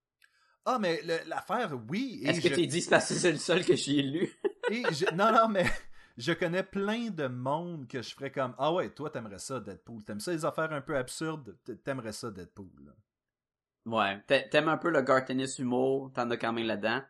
Ah, 0.66 0.78
mais 0.78 1.02
l'affaire, 1.26 1.74
oui. 1.90 2.22
Est-ce 2.26 2.42
que 2.42 2.50
je- 2.50 2.56
tu 2.56 2.68
dis, 2.68 2.82
c'est 2.82 2.90
parce 2.90 3.08
que 3.08 3.16
c'est 3.16 3.32
le 3.32 3.38
seul 3.38 3.66
que 3.66 3.76
j'ai 3.76 4.02
lu? 4.02 4.30
et 4.72 4.84
je- 4.94 5.14
Non, 5.16 5.32
non, 5.32 5.48
mais 5.48 5.64
je 6.18 6.34
connais 6.34 6.64
plein 6.64 7.10
de 7.10 7.28
monde 7.28 7.88
que 7.88 8.02
je 8.02 8.14
ferais 8.14 8.32
comme 8.32 8.54
Ah 8.58 8.74
ouais, 8.74 8.90
toi, 8.90 9.10
t'aimerais 9.10 9.40
ça, 9.40 9.60
Deadpool. 9.62 10.04
T'aimes 10.04 10.20
ça, 10.20 10.32
les 10.34 10.44
affaires 10.44 10.72
un 10.74 10.82
peu 10.82 10.98
absurdes? 10.98 11.58
T'aimerais 11.86 12.12
ça, 12.14 12.30
Deadpool. 12.30 12.70
là. 12.86 12.92
Ouais. 13.86 14.22
T'a- 14.28 14.44
T'aimes 14.44 14.68
un 14.70 14.78
peu 14.78 14.90
le 14.90 15.02
Gartenis 15.02 15.56
humour, 15.60 16.12
t'en 16.14 16.30
as 16.30 16.38
quand 16.38 16.52
même 16.54 16.68
là-dedans. 16.68 17.02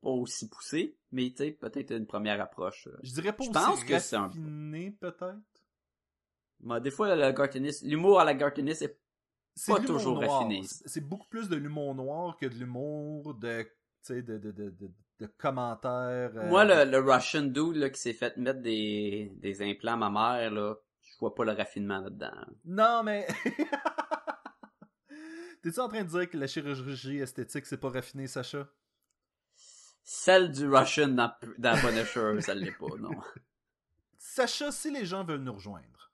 Pas 0.00 0.10
aussi 0.10 0.48
poussé, 0.48 0.96
mais 1.10 1.30
tu 1.30 1.36
sais, 1.38 1.50
peut-être 1.52 1.90
une 1.92 2.06
première 2.06 2.40
approche. 2.40 2.86
euh. 2.86 2.96
Je 3.02 3.12
dirais 3.14 3.32
pas 3.34 3.44
Je 3.44 3.50
aussi 3.50 3.58
pense 3.66 3.84
que 3.84 3.98
c'est 3.98 4.16
un- 4.16 4.28
raffiné, 4.28 4.92
peut-être. 5.00 5.36
Moi, 6.60 6.80
des 6.80 6.90
fois, 6.90 7.14
l'humour 7.82 8.20
à 8.20 8.24
la 8.24 8.34
Gartenis 8.34 8.70
est 8.82 8.98
Pas 9.66 9.80
toujours 9.80 10.20
noir. 10.20 10.40
raffiné. 10.42 10.62
C'est 10.86 11.00
beaucoup 11.06 11.26
plus 11.28 11.48
de 11.48 11.56
l'humour 11.56 11.94
noir 11.94 12.36
que 12.36 12.46
de 12.46 12.54
l'humour 12.54 13.34
de, 13.34 13.66
de, 14.08 14.20
de, 14.20 14.38
de, 14.38 14.52
de, 14.70 14.90
de 15.18 15.26
commentaires. 15.36 16.32
euh, 16.36 16.48
Moi, 16.48 16.64
le, 16.64 16.88
le 16.88 16.98
Russian 16.98 17.42
dude 17.42 17.76
là, 17.76 17.90
qui 17.90 18.00
s'est 18.00 18.12
fait 18.12 18.36
mettre 18.36 18.60
des, 18.62 19.32
des 19.36 19.62
implants 19.62 19.94
à 20.00 20.08
ma 20.08 20.10
mère, 20.10 20.50
là, 20.52 20.76
je 21.02 21.18
vois 21.18 21.34
pas 21.34 21.44
le 21.44 21.52
raffinement 21.52 21.98
là-dedans. 22.00 22.46
Non, 22.64 23.02
mais. 23.02 23.26
T'es-tu 25.62 25.80
en 25.80 25.88
train 25.88 26.04
de 26.04 26.08
dire 26.08 26.30
que 26.30 26.36
la 26.36 26.46
chirurgie 26.46 27.18
esthétique, 27.18 27.66
c'est 27.66 27.78
pas 27.78 27.90
raffiné, 27.90 28.26
Sacha? 28.28 28.68
Celle 30.10 30.50
du 30.50 30.66
Russian 30.66 31.08
dans, 31.08 31.30
dans 31.58 31.78
Punisher, 31.78 32.40
ça 32.40 32.54
l'est 32.54 32.72
pas, 32.72 32.96
non. 32.98 33.10
Sacha, 34.16 34.72
si 34.72 34.90
les 34.90 35.04
gens 35.04 35.22
veulent 35.22 35.42
nous 35.42 35.52
rejoindre. 35.52 36.10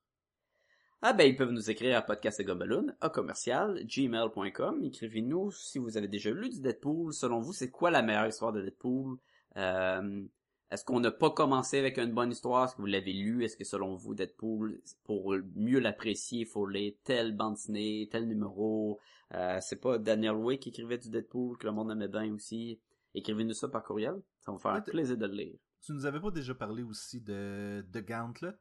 Ah 1.00 1.12
ben, 1.12 1.28
ils 1.28 1.36
peuvent 1.36 1.52
nous 1.52 1.70
écrire 1.70 1.96
à 1.96 2.02
podcastgobaloon, 2.02 2.92
à 3.00 3.08
commercial, 3.08 3.86
gmail.com. 3.86 4.82
Écrivez-nous 4.82 5.52
si 5.52 5.78
vous 5.78 5.96
avez 5.96 6.08
déjà 6.08 6.32
lu 6.32 6.48
du 6.48 6.60
Deadpool. 6.60 7.14
Selon 7.14 7.38
vous, 7.38 7.52
c'est 7.52 7.70
quoi 7.70 7.92
la 7.92 8.02
meilleure 8.02 8.26
histoire 8.26 8.52
de 8.52 8.62
Deadpool? 8.62 9.16
Euh, 9.58 10.24
est-ce 10.72 10.84
qu'on 10.84 10.98
n'a 10.98 11.12
pas 11.12 11.30
commencé 11.30 11.78
avec 11.78 11.96
une 11.96 12.10
bonne 12.12 12.32
histoire? 12.32 12.64
Est-ce 12.64 12.74
que 12.74 12.80
vous 12.80 12.86
l'avez 12.86 13.12
lu? 13.12 13.44
Est-ce 13.44 13.56
que 13.56 13.62
selon 13.62 13.94
vous, 13.94 14.16
Deadpool, 14.16 14.80
pour 15.04 15.36
mieux 15.54 15.78
l'apprécier, 15.78 16.40
il 16.40 16.46
faut 16.46 16.66
lire 16.66 16.94
telle 17.04 17.36
bande 17.36 17.54
dessinée, 17.54 18.08
tel 18.10 18.26
numéro? 18.26 18.98
Euh, 19.34 19.58
c'est 19.60 19.80
pas 19.80 19.98
Daniel 19.98 20.34
Way 20.34 20.58
qui 20.58 20.70
écrivait 20.70 20.98
du 20.98 21.10
Deadpool, 21.10 21.58
que 21.58 21.66
le 21.66 21.72
monde 21.72 21.92
aimait 21.92 22.08
bien 22.08 22.34
aussi. 22.34 22.80
Écrivez-nous 23.14 23.54
ça 23.54 23.68
par 23.68 23.84
courriel. 23.84 24.20
Ça 24.40 24.50
va 24.50 24.56
me 24.56 24.58
faire 24.60 24.72
Ouais, 24.72 24.82
plaisir 24.82 25.16
de 25.16 25.26
le 25.26 25.34
lire. 25.34 25.58
Tu 25.82 25.92
nous 25.92 26.06
avais 26.06 26.20
pas 26.20 26.30
déjà 26.30 26.54
parlé 26.54 26.82
aussi 26.82 27.20
de, 27.20 27.84
de 27.88 28.00
Gauntlet? 28.00 28.52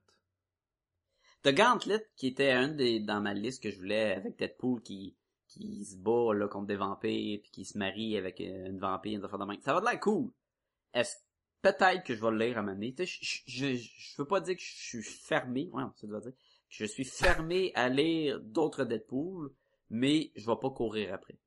The 1.44 1.54
Gauntlet, 1.54 2.08
qui 2.16 2.28
était 2.28 2.52
un 2.52 2.70
des 2.70 3.00
dans 3.00 3.22
ma 3.22 3.34
liste 3.34 3.64
que 3.64 3.72
je 3.72 3.78
voulais 3.78 4.14
avec 4.14 4.38
Deadpool 4.38 4.82
qui 4.82 5.16
qui 5.48 5.86
se 5.86 5.98
bat 5.98 6.34
là 6.34 6.48
contre 6.48 6.68
des 6.68 6.76
vampires 6.76 7.40
puis 7.42 7.52
qui 7.52 7.66
se 7.66 7.78
marie 7.78 8.18
avec 8.18 8.42
euh, 8.42 8.68
une 8.68 8.80
vampire 8.80 9.20
une 9.20 9.26
affaire 9.26 9.40
de 9.40 9.46
même. 9.46 9.62
Ça 9.62 9.74
va 9.74 9.82
de 9.82 9.86
l'air 9.86 10.00
cool. 10.00 10.32
Est-ce 10.94 11.16
peut-être 11.64 12.04
que 12.04 12.14
je 12.14 12.22
vais 12.22 12.32
le 12.32 12.38
lire 12.38 12.60
à 12.60 12.64
donné. 12.64 12.94
Tu 12.94 13.08
sais, 13.08 13.20
je, 13.22 13.42
je, 13.48 13.76
je 13.76 14.22
veux 14.22 14.28
pas 14.28 14.42
dire 14.42 14.56
que 14.56 14.62
je 14.62 15.00
suis 15.00 15.02
fermé, 15.02 15.70
ouais, 15.74 15.84
ça 15.96 16.06
doit 16.06 16.20
dire 16.20 16.34
que 16.34 16.38
je 16.70 16.86
suis 16.86 17.06
fermé 17.06 17.72
à 17.74 17.90
lire 17.90 18.40
d'autres 18.42 18.84
Deadpool, 18.84 19.52
mais 19.90 20.32
je 20.36 20.46
vais 20.46 20.58
pas 20.62 20.70
courir 20.70 21.14
après. 21.14 21.38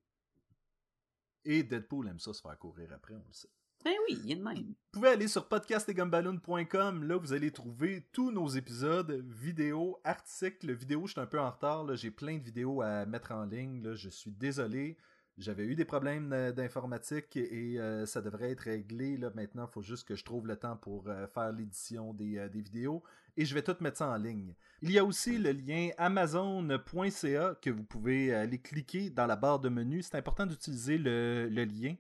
Et 1.47 1.63
Deadpool 1.63 2.09
aime 2.09 2.19
ça 2.19 2.33
se 2.35 2.43
faire 2.43 2.59
courir 2.59 2.93
après, 2.93 3.15
on 3.15 3.25
le 3.27 3.33
sait. 3.33 3.49
Ben 3.85 3.93
oui, 4.09 4.19
il 4.25 4.31
y 4.31 4.33
a 4.33 4.37
de 4.37 4.43
même. 4.43 4.57
Vous 4.57 4.75
pouvez 4.91 5.11
aller 5.11 5.29
sur 5.29 5.47
podcastetgumballoon.com. 5.49 7.05
Là, 7.05 7.17
vous 7.19 7.33
allez 7.33 7.53
trouver 7.53 8.05
tous 8.13 8.33
nos 8.33 8.49
épisodes, 8.49 9.23
vidéos, 9.29 10.01
articles. 10.03 10.73
Vidéos, 10.73 11.07
je 11.07 11.13
suis 11.13 11.21
un 11.21 11.27
peu 11.27 11.39
en 11.39 11.51
retard. 11.51 11.85
là. 11.85 11.95
J'ai 11.95 12.11
plein 12.11 12.39
de 12.39 12.43
vidéos 12.43 12.83
à 12.83 13.07
mettre 13.07 13.31
en 13.31 13.45
ligne. 13.45 13.83
là. 13.85 13.95
Je 13.95 14.09
suis 14.09 14.33
désolé. 14.33 14.97
J'avais 15.39 15.65
eu 15.67 15.77
des 15.77 15.85
problèmes 15.85 16.33
euh, 16.33 16.51
d'informatique 16.51 17.37
et 17.37 17.79
euh, 17.79 18.07
ça 18.07 18.23
devrait 18.23 18.51
être 18.51 18.61
réglé. 18.63 19.19
Là. 19.19 19.31
Maintenant, 19.35 19.67
il 19.71 19.73
faut 19.73 19.83
juste 19.83 20.09
que 20.09 20.17
je 20.17 20.25
trouve 20.25 20.47
le 20.49 20.57
temps 20.57 20.77
pour 20.79 21.09
euh, 21.09 21.27
faire 21.29 21.53
l'édition 21.53 22.13
des, 22.15 22.39
euh, 22.39 22.49
des 22.49 22.63
vidéos. 22.63 23.05
Et 23.37 23.45
je 23.45 23.55
vais 23.55 23.63
tout 23.63 23.77
mettre 23.81 23.99
ça 23.99 24.09
en 24.09 24.17
ligne. 24.17 24.55
Il 24.83 24.91
y 24.91 24.99
a 24.99 25.05
aussi 25.05 25.39
le 25.39 25.53
lien 25.53 25.91
amazon.ca 25.99 27.55
que 27.61 27.71
vous 27.71 27.85
pouvez 27.85 28.35
aller 28.35 28.59
cliquer 28.59 29.11
dans 29.11 29.27
la 29.27 29.37
barre 29.37 29.61
de 29.61 29.69
menu. 29.69 30.03
C'est 30.03 30.17
important 30.17 30.47
d'utiliser 30.47 30.97
le, 30.99 31.49
lien. 31.49 31.97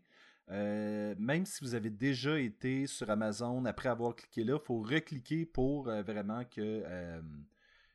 Euh, 0.51 1.15
même 1.19 1.45
si 1.45 1.63
vous 1.65 1.75
avez 1.75 1.91
déjà 1.91 2.39
été 2.39 2.87
sur 2.87 3.11
Amazon 3.11 3.65
après 3.65 3.89
avoir 3.89 4.15
cliqué 4.15 4.45
là, 4.45 4.59
il 4.63 4.65
faut 4.65 4.81
recliquer 4.81 5.45
pour 5.45 5.89
euh, 5.89 6.03
vraiment 6.03 6.45
que, 6.45 6.61
euh, 6.61 7.21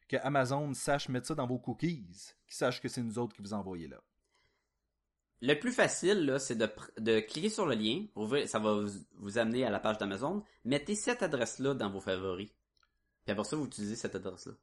que 0.10 0.18
Amazon 0.18 0.74
sache 0.74 1.08
mettre 1.08 1.28
ça 1.28 1.36
dans 1.36 1.48
vos 1.48 1.60
cookies, 1.60 2.04
qu'ils 2.46 2.56
sachent 2.56 2.82
que 2.82 2.89
c'est 2.89 3.02
nous 3.02 3.18
autres 3.18 3.34
qui 3.36 3.42
vous 3.42 3.54
envoyez 3.54 3.88
là. 3.88 4.02
Le 5.44 5.56
plus 5.56 5.72
facile, 5.72 6.36
c'est 6.39 6.58
de, 6.58 7.20
cliquer 7.22 7.50
sur 7.50 7.66
le 7.66 7.74
lien. 7.74 8.06
Ça 8.46 8.60
va 8.60 8.80
vous 9.16 9.38
amener 9.39 9.66
à 9.66 9.72
la 9.72 9.80
page 9.80 9.98
d'Amazon. 9.98 10.44
Mettez 10.66 10.94
cette 10.94 11.24
adresse-là 11.24 11.74
dans 11.74 11.89
vos 11.89 12.00
favoris. 12.00 12.52
Puis 13.26 13.32
après 13.32 13.44
ça, 13.44 13.56
vous 13.56 13.66
utilisez 13.66 13.96
cette 13.96 14.16
adresse-là. 14.16 14.54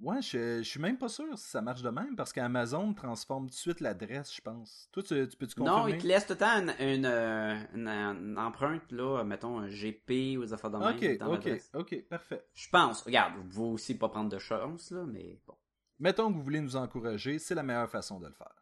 Ouais, 0.00 0.20
je, 0.20 0.58
je 0.58 0.68
suis 0.68 0.80
même 0.80 0.98
pas 0.98 1.08
sûr 1.08 1.38
si 1.38 1.48
ça 1.48 1.60
marche 1.62 1.82
de 1.82 1.90
même 1.90 2.16
parce 2.16 2.32
qu'Amazon 2.32 2.92
transforme 2.92 3.44
tout 3.44 3.50
de 3.50 3.54
suite 3.54 3.78
l'adresse, 3.80 4.34
je 4.34 4.40
pense. 4.40 4.88
Toi, 4.90 5.02
tu, 5.04 5.28
tu 5.28 5.36
peux-tu 5.36 5.54
confirmer? 5.54 5.80
Non, 5.82 5.86
il 5.86 5.98
te 5.98 6.06
laisse 6.08 6.26
tout 6.26 6.32
le 6.32 6.38
temps 6.38 6.58
une, 6.58 6.74
une, 6.80 7.06
euh, 7.06 7.54
une- 7.74 7.86
une 7.88 8.38
empreinte, 8.38 8.90
là, 8.90 9.22
mettons 9.22 9.58
un 9.60 9.68
GP 9.68 10.38
ou 10.38 10.44
des 10.44 10.52
affaires 10.52 10.70
de 10.72 10.78
même 10.78 10.96
Ok, 10.96 11.18
dans 11.18 11.34
ok, 11.34 11.60
ok, 11.74 12.08
parfait. 12.08 12.44
Je 12.54 12.68
pense. 12.68 13.02
Regarde, 13.02 13.34
vous 13.36 13.44
pouvez 13.48 13.68
aussi 13.74 13.96
pas 13.96 14.08
prendre 14.08 14.28
de 14.30 14.38
chance, 14.38 14.90
là, 14.90 15.04
mais 15.06 15.38
bon. 15.46 15.54
Mettons 16.00 16.32
que 16.32 16.36
vous 16.36 16.42
voulez 16.42 16.60
nous 16.60 16.74
encourager, 16.74 17.38
c'est 17.38 17.54
la 17.54 17.62
meilleure 17.62 17.90
façon 17.90 18.18
de 18.18 18.26
le 18.26 18.32
faire. 18.34 18.56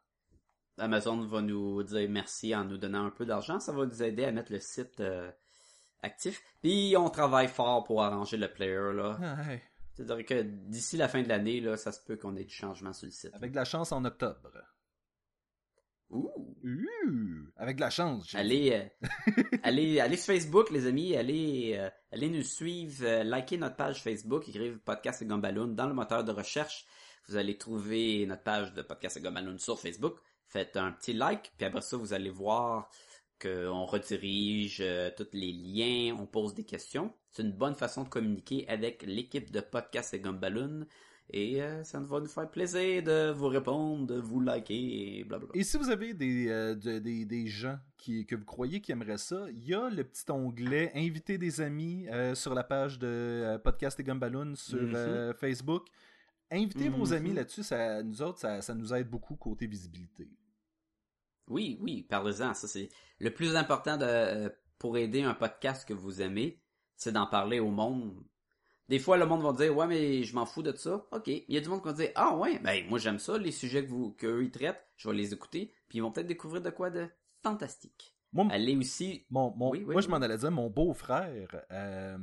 Amazon 0.76 1.20
va 1.26 1.41
nous 1.41 1.83
dire 1.85 2.09
merci 2.11 2.55
en 2.55 2.64
nous 2.64 2.76
donnant 2.76 3.07
un 3.07 3.11
peu 3.11 3.24
d'argent. 3.24 3.61
Ça 3.61 3.72
va 3.72 3.87
nous 3.87 4.03
aider 4.03 4.24
à 4.24 4.33
mettre 4.33 4.53
le 4.53 4.61
site 4.61 5.01
euh, 5.01 5.31
actif. 6.03 6.42
Puis 6.62 6.94
on 6.96 7.11
travaille 7.11 7.48
fort 7.48 7.84
pour 7.84 8.03
arranger 8.03 8.36
le 8.36 8.53
player, 8.53 8.92
là. 8.94 9.18
Ouais. 9.20 9.62
C'est-à-dire 9.94 10.24
que 10.24 10.42
d'ici 10.42 10.96
la 10.96 11.09
fin 11.09 11.22
de 11.22 11.28
l'année, 11.28 11.61
là, 11.61 11.76
ça 11.76 11.92
se 11.92 12.01
peut 12.01 12.16
qu'on 12.16 12.36
ait 12.36 12.44
du 12.44 12.55
changement 12.55 12.92
sur 12.92 13.07
le 13.07 13.12
site. 13.12 13.34
Avec 13.34 13.51
de 13.51 13.57
la 13.57 13.64
chance 13.64 13.92
en 13.92 14.05
octobre. 14.05 14.51
Ouh! 16.11 16.51
Ouh, 16.64 17.46
avec 17.57 17.76
de 17.76 17.80
la 17.80 17.90
chance. 17.90 18.34
Allez, 18.34 18.72
euh, 18.72 19.42
allez, 19.62 20.01
allez 20.01 20.16
sur 20.16 20.34
Facebook, 20.34 20.70
les 20.70 20.86
amis. 20.86 21.16
Allez, 21.16 21.76
euh, 21.78 21.88
allez 22.12 22.28
nous 22.28 22.42
suivre, 22.42 23.05
euh, 23.05 23.22
likez 23.22 23.57
notre 23.57 23.76
page 23.76 24.03
Facebook, 24.03 24.48
écrivez 24.48 24.72
Podcast 24.72 25.22
et 25.22 25.26
Gumballoon 25.26 25.68
dans 25.68 25.86
le 25.86 25.94
moteur 25.94 26.24
de 26.24 26.32
recherche. 26.32 26.84
Vous 27.28 27.36
allez 27.36 27.57
trouver 27.57 28.26
notre 28.26 28.42
page 28.42 28.74
de 28.74 28.82
Podcast 28.82 29.16
et 29.16 29.20
Gumballoon 29.20 29.59
sur 29.59 29.78
Facebook. 29.78 30.16
Faites 30.46 30.76
un 30.76 30.92
petit 30.92 31.12
like, 31.12 31.53
puis 31.57 31.66
après 31.66 31.80
ça, 31.80 31.96
vous 31.96 32.12
allez 32.12 32.30
voir 32.30 32.90
qu'on 33.41 33.84
redirige 33.86 34.78
euh, 34.80 35.11
tous 35.16 35.28
les 35.32 35.53
liens, 35.53 36.16
on 36.18 36.26
pose 36.26 36.55
des 36.55 36.64
questions. 36.64 37.12
C'est 37.30 37.43
une 37.43 37.53
bonne 37.53 37.74
façon 37.74 38.05
de 38.05 38.09
communiquer 38.09 38.68
avec 38.68 39.03
l'équipe 39.07 39.51
de 39.51 39.61
Podcast 39.61 40.12
et 40.14 40.20
Gumballoon. 40.20 40.86
Et 41.32 41.62
euh, 41.62 41.84
ça 41.84 42.01
va 42.01 42.18
nous 42.18 42.26
faire 42.26 42.51
plaisir 42.51 43.05
de 43.05 43.30
vous 43.30 43.47
répondre, 43.47 44.05
de 44.07 44.16
vous 44.20 44.41
liker 44.41 45.18
et 45.20 45.24
blablabla. 45.24 45.57
Et 45.59 45.62
si 45.62 45.76
vous 45.76 45.88
avez 45.88 46.12
des, 46.12 46.49
euh, 46.49 46.74
de- 46.74 46.99
des, 46.99 47.24
des 47.24 47.47
gens 47.47 47.78
qui, 47.97 48.26
que 48.26 48.34
vous 48.34 48.45
croyez 48.45 48.80
qui 48.80 48.91
aimeraient 48.91 49.16
ça, 49.16 49.47
il 49.49 49.64
y 49.64 49.72
a 49.74 49.88
le 49.91 50.03
petit 50.03 50.28
onglet 50.30 50.91
Inviter 50.97 51.38
des 51.38 51.61
amis 51.61 52.07
sur 52.34 52.53
la 52.53 52.64
page 52.64 52.99
de 52.99 53.59
Podcast 53.62 54.01
et 54.01 54.03
Gumballoon 54.03 54.55
sur 54.57 54.82
Mhm. 54.82 55.34
Facebook. 55.34 55.86
Invitez 56.51 56.88
vos 56.88 57.07
Mhm. 57.07 57.12
amis 57.12 57.32
là-dessus, 57.34 57.62
ça, 57.62 58.03
nous 58.03 58.20
autres, 58.22 58.41
ça, 58.41 58.61
ça 58.61 58.74
nous 58.74 58.93
aide 58.93 59.09
beaucoup 59.09 59.36
côté 59.36 59.68
visibilité. 59.68 60.28
Oui, 61.51 61.78
oui, 61.82 62.03
parlez-en. 62.09 62.55
Ça, 62.55 62.66
c'est 62.68 62.88
le 63.18 63.30
plus 63.32 63.57
important 63.57 63.96
de, 63.96 64.05
euh, 64.07 64.48
pour 64.78 64.96
aider 64.96 65.22
un 65.22 65.34
podcast 65.34 65.86
que 65.86 65.92
vous 65.94 66.22
aimez, 66.22 66.62
c'est 66.96 67.12
d'en 67.12 67.26
parler 67.26 67.61
au 67.61 67.70
monde. 67.70 68.14
Des 68.88 68.98
fois, 68.98 69.16
le 69.16 69.26
monde 69.26 69.42
va 69.42 69.53
dire, 69.53 69.76
ouais, 69.76 69.86
mais 69.86 70.22
je 70.24 70.34
m'en 70.34 70.46
fous 70.46 70.62
de 70.62 70.74
ça. 70.76 71.07
OK. 71.12 71.28
Il 71.28 71.44
y 71.48 71.57
a 71.57 71.61
du 71.61 71.68
monde 71.68 71.80
qui 71.80 71.86
va 71.88 71.92
dire, 71.92 72.11
ah 72.14 72.36
ouais, 72.36 72.59
ben, 72.59 72.84
moi, 72.88 72.98
j'aime 72.98 73.18
ça, 73.18 73.38
les 73.38 73.53
sujets 73.53 73.84
que 73.84 73.90
vous, 73.90 74.12
qu'eux, 74.12 74.42
ils 74.42 74.51
traitent. 74.51 74.84
Je 74.96 75.09
vais 75.09 75.14
les 75.14 75.32
écouter. 75.32 75.72
Puis 75.88 75.98
ils 75.98 76.01
vont 76.01 76.11
peut-être 76.11 76.26
découvrir 76.26 76.61
de 76.62 76.70
quoi 76.70 76.90
de 76.90 77.07
fantastique. 77.42 78.16
Moi, 78.32 78.46
Allez 78.51 78.76
aussi, 78.76 79.26
mon, 79.30 79.53
mon- 79.57 79.70
Oui, 79.70 79.84
oui, 79.86 79.92
moi 79.92 80.01
je 80.03 80.09
m'en 80.09 80.16
allais 80.18 80.38
dire, 80.38 80.53
mon 80.53 80.70
beau-frère, 80.70 81.64
euh, 81.72 82.16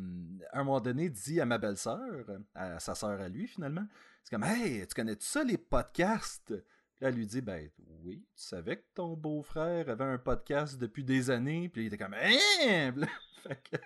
à 0.51 0.59
un 0.59 0.63
moment 0.63 0.79
donné, 0.79 1.09
dit 1.09 1.41
à 1.41 1.45
ma 1.45 1.57
belle-sœur, 1.57 2.25
à 2.55 2.79
sa 2.79 2.95
sœur 2.95 3.19
à 3.19 3.27
lui 3.27 3.45
finalement, 3.45 3.85
c'est 4.23 4.29
comme, 4.33 4.45
hey, 4.45 4.87
tu 4.87 4.93
connais 4.95 5.17
ça 5.19 5.43
les 5.43 5.57
podcasts? 5.57 6.53
Là, 6.99 7.09
elle 7.09 7.15
lui 7.15 7.27
dit, 7.27 7.41
ben 7.41 7.69
oui, 8.03 8.25
tu 8.35 8.43
savais 8.43 8.77
que 8.77 8.85
ton 8.95 9.13
beau-frère 9.15 9.87
avait 9.89 10.03
un 10.03 10.17
podcast 10.17 10.77
depuis 10.79 11.03
des 11.03 11.29
années, 11.29 11.69
puis 11.69 11.83
il 11.83 11.87
était 11.87 11.97
comme, 11.97 12.15
hein? 12.15 12.91
Fait, 13.43 13.55
que, 13.69 13.77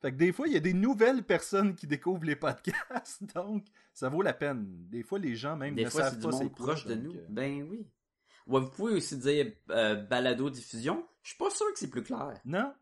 fait 0.00 0.12
que 0.12 0.16
des 0.16 0.32
fois, 0.32 0.46
il 0.46 0.54
y 0.54 0.56
a 0.56 0.60
des 0.60 0.72
nouvelles 0.72 1.24
personnes 1.24 1.74
qui 1.74 1.86
découvrent 1.88 2.24
les 2.24 2.36
podcasts, 2.36 3.24
donc 3.34 3.66
ça 3.92 4.08
vaut 4.08 4.22
la 4.22 4.32
peine. 4.32 4.64
Des 4.88 5.02
fois, 5.02 5.18
les 5.18 5.34
gens 5.36 5.56
même 5.56 5.74
des 5.74 5.84
ne 5.84 5.90
fois, 5.90 6.02
savent 6.04 6.20
pas 6.20 6.32
c'est 6.32 6.48
proche 6.50 6.86
de 6.86 6.94
nous. 6.94 7.12
euh, 7.14 7.26
Ben 7.28 7.62
oui. 7.68 7.86
Ouais, 8.46 8.60
vous 8.60 8.70
pouvez 8.70 8.92
aussi 8.94 9.18
dire 9.18 9.52
euh, 9.70 9.96
balado-diffusion. 9.96 11.04
Je 11.22 11.30
suis 11.30 11.36
pas 11.38 11.50
sûr 11.50 11.66
que 11.72 11.78
c'est 11.80 11.90
plus 11.90 12.04
clair. 12.04 12.40
Non, 12.44 12.72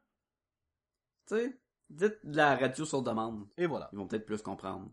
Tu 1.26 1.36
sais, 1.36 1.58
dites 1.88 2.18
de 2.24 2.36
la 2.36 2.54
radio 2.54 2.84
sur 2.84 3.02
demande. 3.02 3.48
et 3.56 3.66
voilà. 3.66 3.88
Ils 3.92 3.98
vont 3.98 4.06
peut-être 4.06 4.26
plus 4.26 4.42
comprendre. 4.42 4.92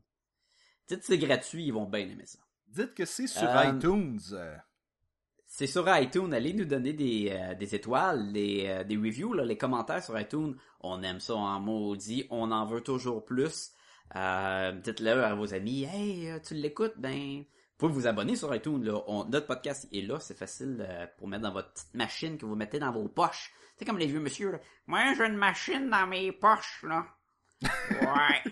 Dites 0.88 1.04
c'est 1.04 1.18
gratuit, 1.18 1.66
ils 1.66 1.74
vont 1.74 1.86
bien 1.90 2.08
aimer 2.08 2.26
ça. 2.26 2.40
Dites 2.74 2.94
que 2.94 3.06
c'est 3.06 3.28
sur 3.28 3.50
Euh, 3.50 3.66
iTunes. 3.66 4.20
euh, 4.34 4.56
C'est 5.54 5.68
sur 5.68 5.86
iTunes, 5.98 6.34
allez 6.34 6.54
nous 6.54 6.64
donner 6.64 6.94
des, 6.94 7.28
euh, 7.32 7.54
des 7.56 7.76
étoiles, 7.76 8.32
des, 8.32 8.68
euh, 8.68 8.84
des 8.86 8.96
reviews, 8.96 9.34
là, 9.34 9.44
les 9.44 9.58
commentaires 9.58 10.02
sur 10.02 10.18
iTunes. 10.18 10.56
On 10.80 11.04
aime 11.04 11.20
ça 11.20 11.36
en 11.36 11.60
maudit, 11.60 12.26
on 12.30 12.52
en 12.52 12.66
veut 12.66 12.80
toujours 12.82 13.26
plus. 13.26 13.72
Dites-le 14.16 15.24
à 15.24 15.36
vos 15.36 15.54
amis, 15.54 15.84
hey, 15.84 16.32
tu 16.42 16.54
l'écoutes, 16.54 16.94
ben, 16.98 17.40
vous 17.40 17.46
pouvez 17.78 17.94
vous 17.94 18.08
abonner 18.08 18.36
sur 18.38 18.54
iTunes. 18.56 18.84
Là. 18.84 19.02
On- 19.08 19.26
notre 19.26 19.48
podcast 19.48 19.88
est 19.92 20.02
là, 20.08 20.20
c'est 20.22 20.38
facile 20.38 20.88
pour 21.18 21.28
mettre 21.28 21.44
dans 21.44 21.52
votre 21.54 21.74
petite 21.74 21.94
machine 21.96 22.38
que 22.38 22.46
vous 22.46 22.56
mettez 22.56 22.80
dans 22.80 22.92
vos 22.92 23.08
poches. 23.10 23.52
C'est 23.78 23.84
comme 23.86 23.98
les 23.98 24.08
vieux 24.08 24.20
monsieur. 24.22 24.52
Là. 24.54 24.60
Moi, 24.88 25.14
j'ai 25.18 25.26
une 25.26 25.36
machine 25.38 25.90
dans 25.90 26.08
mes 26.08 26.32
poches, 26.32 26.84
là. 26.88 27.06
Ouais. 27.64 28.52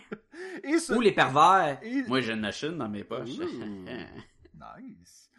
Et 0.63 0.77
ce- 0.77 0.93
Ou 0.93 1.01
les 1.01 1.11
pervers. 1.11 1.79
Et- 1.83 2.03
Moi, 2.03 2.21
j'ai 2.21 2.33
une 2.33 2.41
machine 2.41 2.77
dans 2.77 2.89
mes 2.89 3.03
poches. 3.03 3.29
Nice. 4.53 5.29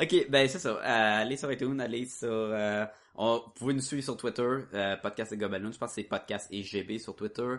Ok, 0.00 0.26
ben 0.28 0.48
c'est 0.48 0.58
ça. 0.58 0.70
Euh, 0.70 1.22
allez 1.22 1.36
sur 1.36 1.50
iTunes, 1.52 1.80
allez 1.80 2.06
sur... 2.06 2.28
euh, 2.30 2.84
on- 3.14 3.42
vous 3.44 3.50
pouvez 3.54 3.74
nous 3.74 3.80
suivre 3.80 4.02
sur 4.02 4.16
Twitter, 4.16 4.42
euh, 4.74 4.96
Podcast 4.96 5.32
et 5.32 5.36
Gobaloon. 5.36 5.70
Je 5.70 5.78
pense 5.78 5.90
que 5.90 5.94
c'est 5.94 6.04
Podcast 6.04 6.48
et 6.50 6.62
GB 6.62 6.98
sur 6.98 7.14
Twitter. 7.14 7.54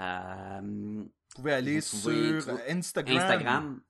Euh, 0.00 0.60
Vous 0.62 1.10
pouvez 1.34 1.52
aller 1.54 1.80
Vous 1.80 1.98
pouvez 2.02 2.40
sur 2.42 2.58
Instagram. 2.68 3.16
Instagram. 3.18 3.80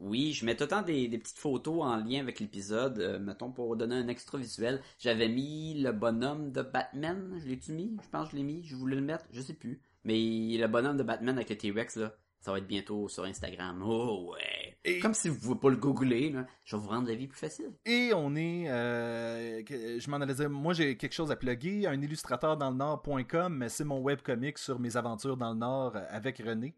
Oui, 0.00 0.32
je 0.32 0.44
mets 0.44 0.54
tout 0.54 0.64
le 0.64 0.68
temps 0.68 0.82
des, 0.82 1.08
des 1.08 1.18
petites 1.18 1.38
photos 1.38 1.82
en 1.82 1.96
lien 1.96 2.20
avec 2.20 2.38
l'épisode. 2.38 2.98
euh, 3.00 3.18
mettons, 3.18 3.50
pour 3.50 3.74
donner 3.76 3.96
un 3.96 4.08
extra 4.08 4.36
visuel. 4.38 4.80
J'avais 4.98 5.28
mis 5.28 5.80
le 5.80 5.90
bonhomme 5.92 6.52
de 6.52 6.62
Batman. 6.62 7.36
Je 7.42 7.46
l'ai-tu 7.48 7.72
mis? 7.72 7.96
Je 8.04 8.08
pense 8.10 8.26
que 8.26 8.32
je 8.32 8.36
l'ai 8.36 8.44
mis. 8.44 8.62
Je 8.64 8.76
voulais 8.76 8.94
le 8.96 9.02
mettre. 9.02 9.24
Je 9.32 9.40
sais 9.40 9.54
plus. 9.54 9.80
Mais 10.08 10.56
le 10.58 10.66
bonhomme 10.66 10.96
de 10.96 11.02
Batman 11.02 11.36
avec 11.36 11.50
le 11.50 11.56
T-Rex, 11.58 11.96
là, 11.96 12.14
ça 12.40 12.50
va 12.50 12.58
être 12.58 12.66
bientôt 12.66 13.08
sur 13.08 13.24
Instagram. 13.24 13.82
Oh 13.84 14.32
ouais. 14.32 14.78
Et- 14.84 15.00
Comme 15.00 15.12
si 15.12 15.28
vous 15.28 15.38
pouvez 15.38 15.60
pas 15.60 15.68
le 15.70 15.76
googler, 15.76 16.30
là. 16.30 16.46
Je 16.64 16.76
vais 16.76 16.82
vous 16.82 16.88
rendre 16.88 17.08
la 17.08 17.14
vie 17.14 17.26
plus 17.26 17.38
facile. 17.38 17.72
Et 17.84 18.12
on 18.14 18.34
est, 18.36 18.66
euh, 18.70 19.62
que- 19.64 19.98
je 19.98 20.10
m'en 20.10 20.16
allais 20.16 20.32
dire, 20.34 20.48
moi 20.48 20.72
j'ai 20.72 20.96
quelque 20.96 21.12
chose 21.12 21.30
à 21.30 21.36
plugger, 21.36 21.86
un 21.86 22.00
illustrateur 22.00 22.56
dans 22.56 22.70
le 22.70 22.76
Nord.com, 22.76 23.54
mais 23.54 23.68
c'est 23.68 23.84
mon 23.84 24.00
webcomic 24.00 24.56
sur 24.56 24.78
mes 24.80 24.96
aventures 24.96 25.36
dans 25.36 25.52
le 25.52 25.58
Nord 25.58 25.96
euh, 25.96 26.04
avec 26.08 26.38
René. 26.38 26.74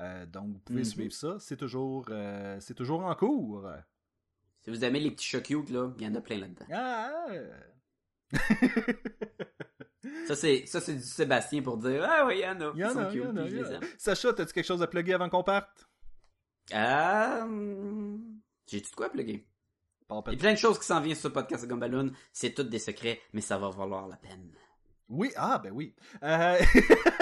Euh, 0.00 0.26
donc 0.26 0.48
vous 0.54 0.58
pouvez 0.60 0.80
Mhm. 0.80 0.84
suivre 0.86 1.12
ça, 1.12 1.36
c'est 1.38 1.56
toujours, 1.58 2.06
euh, 2.10 2.56
c'est 2.60 2.74
toujours 2.74 3.04
en 3.04 3.14
cours. 3.14 3.68
Si 4.64 4.70
vous 4.70 4.84
aimez 4.84 4.98
les 5.00 5.10
petits 5.12 5.40
cute, 5.42 5.70
là, 5.70 5.92
il 5.98 6.04
y 6.04 6.08
en 6.08 6.14
a 6.14 6.20
plein 6.20 6.38
là-dedans. 6.38 6.66
Ah! 6.72 7.26
Ça, 10.26 10.34
c'est, 10.36 10.64
ça, 10.66 10.80
c'est 10.80 10.94
du 10.94 11.02
Sébastien 11.02 11.62
pour 11.62 11.76
dire, 11.78 12.04
ah 12.08 12.24
oui, 12.26 12.38
il 12.38 12.40
y 12.42 12.46
en 12.46 12.60
a. 12.60 12.72
Il 12.74 12.80
y 12.80 12.84
en 12.84 12.88
Ils 12.88 12.92
sont 12.92 12.98
a, 12.98 13.10
il 13.12 13.16
y 13.16 13.20
cute, 13.20 13.30
en 13.30 13.36
a, 13.36 13.42
puis 13.42 13.50
je 13.50 13.54
il 13.56 13.60
y 13.60 13.64
en 13.64 13.68
les 13.68 13.74
a. 13.74 13.76
aime. 13.76 13.82
Sacha, 13.98 14.28
as-tu 14.30 14.46
quelque 14.46 14.62
chose 14.66 14.82
à 14.82 14.86
plugger 14.86 15.14
avant 15.14 15.28
qu'on 15.28 15.44
parte? 15.44 15.86
Euh, 16.74 18.16
J'ai-tu 18.66 18.90
de 18.90 18.96
quoi 18.96 19.10
plugger? 19.10 19.46
Il 20.10 20.32
y 20.32 20.34
a 20.36 20.38
plein 20.38 20.52
de 20.52 20.58
choses 20.58 20.78
qui 20.78 20.84
s'en 20.86 21.00
viennent 21.00 21.14
sur 21.16 21.24
ce 21.24 21.28
podcast 21.28 21.64
de 21.64 21.68
Gumballoon. 21.68 22.12
C'est 22.32 22.52
toutes 22.52 22.68
des 22.68 22.78
secrets, 22.78 23.20
mais 23.32 23.40
ça 23.40 23.56
va 23.58 23.70
valoir 23.70 24.08
la 24.08 24.16
peine. 24.16 24.50
Oui, 25.08 25.32
ah 25.36 25.58
ben 25.62 25.72
oui. 25.72 25.94
Euh, 26.22 26.58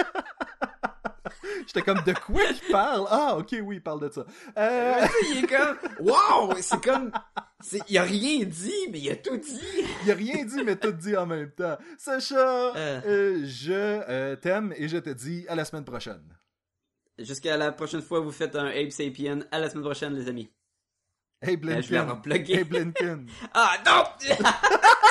J'étais 1.67 1.81
comme 1.81 2.01
de 2.05 2.13
quoi 2.13 2.41
il 2.43 2.71
parle? 2.71 3.05
Ah 3.09 3.37
ok 3.37 3.55
oui, 3.63 3.75
il 3.77 3.81
parle 3.83 4.01
de 4.01 4.13
ça. 4.13 4.25
Euh, 4.57 5.05
il 5.31 5.43
est 5.43 5.47
comme, 5.47 5.77
wow! 5.99 6.53
C'est 6.61 6.83
comme, 6.83 7.11
c'est, 7.59 7.79
il 7.87 7.97
a 7.97 8.03
rien 8.03 8.45
dit, 8.45 8.73
mais 8.91 8.99
il 8.99 9.09
a 9.11 9.15
tout 9.15 9.37
dit. 9.37 9.59
Il 10.05 10.11
a 10.11 10.15
rien 10.15 10.43
dit, 10.45 10.63
mais 10.63 10.75
tout 10.75 10.91
dit 10.91 11.15
en 11.15 11.25
même 11.25 11.51
temps. 11.51 11.77
Sacha, 11.97 12.35
Euh. 12.75 13.01
euh, 13.05 13.41
je 13.45 13.71
euh, 13.73 14.35
t'aime 14.35 14.73
et 14.77 14.87
je 14.87 14.97
te 14.97 15.09
dis 15.09 15.45
à 15.47 15.55
la 15.55 15.65
semaine 15.65 15.85
prochaine. 15.85 16.23
Jusqu'à 17.19 17.57
la 17.57 17.71
prochaine 17.71 18.01
fois, 18.01 18.19
vous 18.19 18.31
faites 18.31 18.55
un 18.55 18.65
Abe 18.67 18.89
Sapien. 18.89 19.39
À 19.51 19.59
la 19.59 19.69
semaine 19.69 19.83
prochaine, 19.83 20.15
les 20.15 20.27
amis. 20.27 20.49
Hey 21.41 21.55
Euh, 21.55 21.81
je 21.81 21.89
vais 21.89 21.97
Blinken. 21.97 22.09
repluguer. 22.09 22.53
Hey 22.55 22.63
Blinken. 22.63 23.27
Ah, 23.53 23.73
non! 23.85 24.03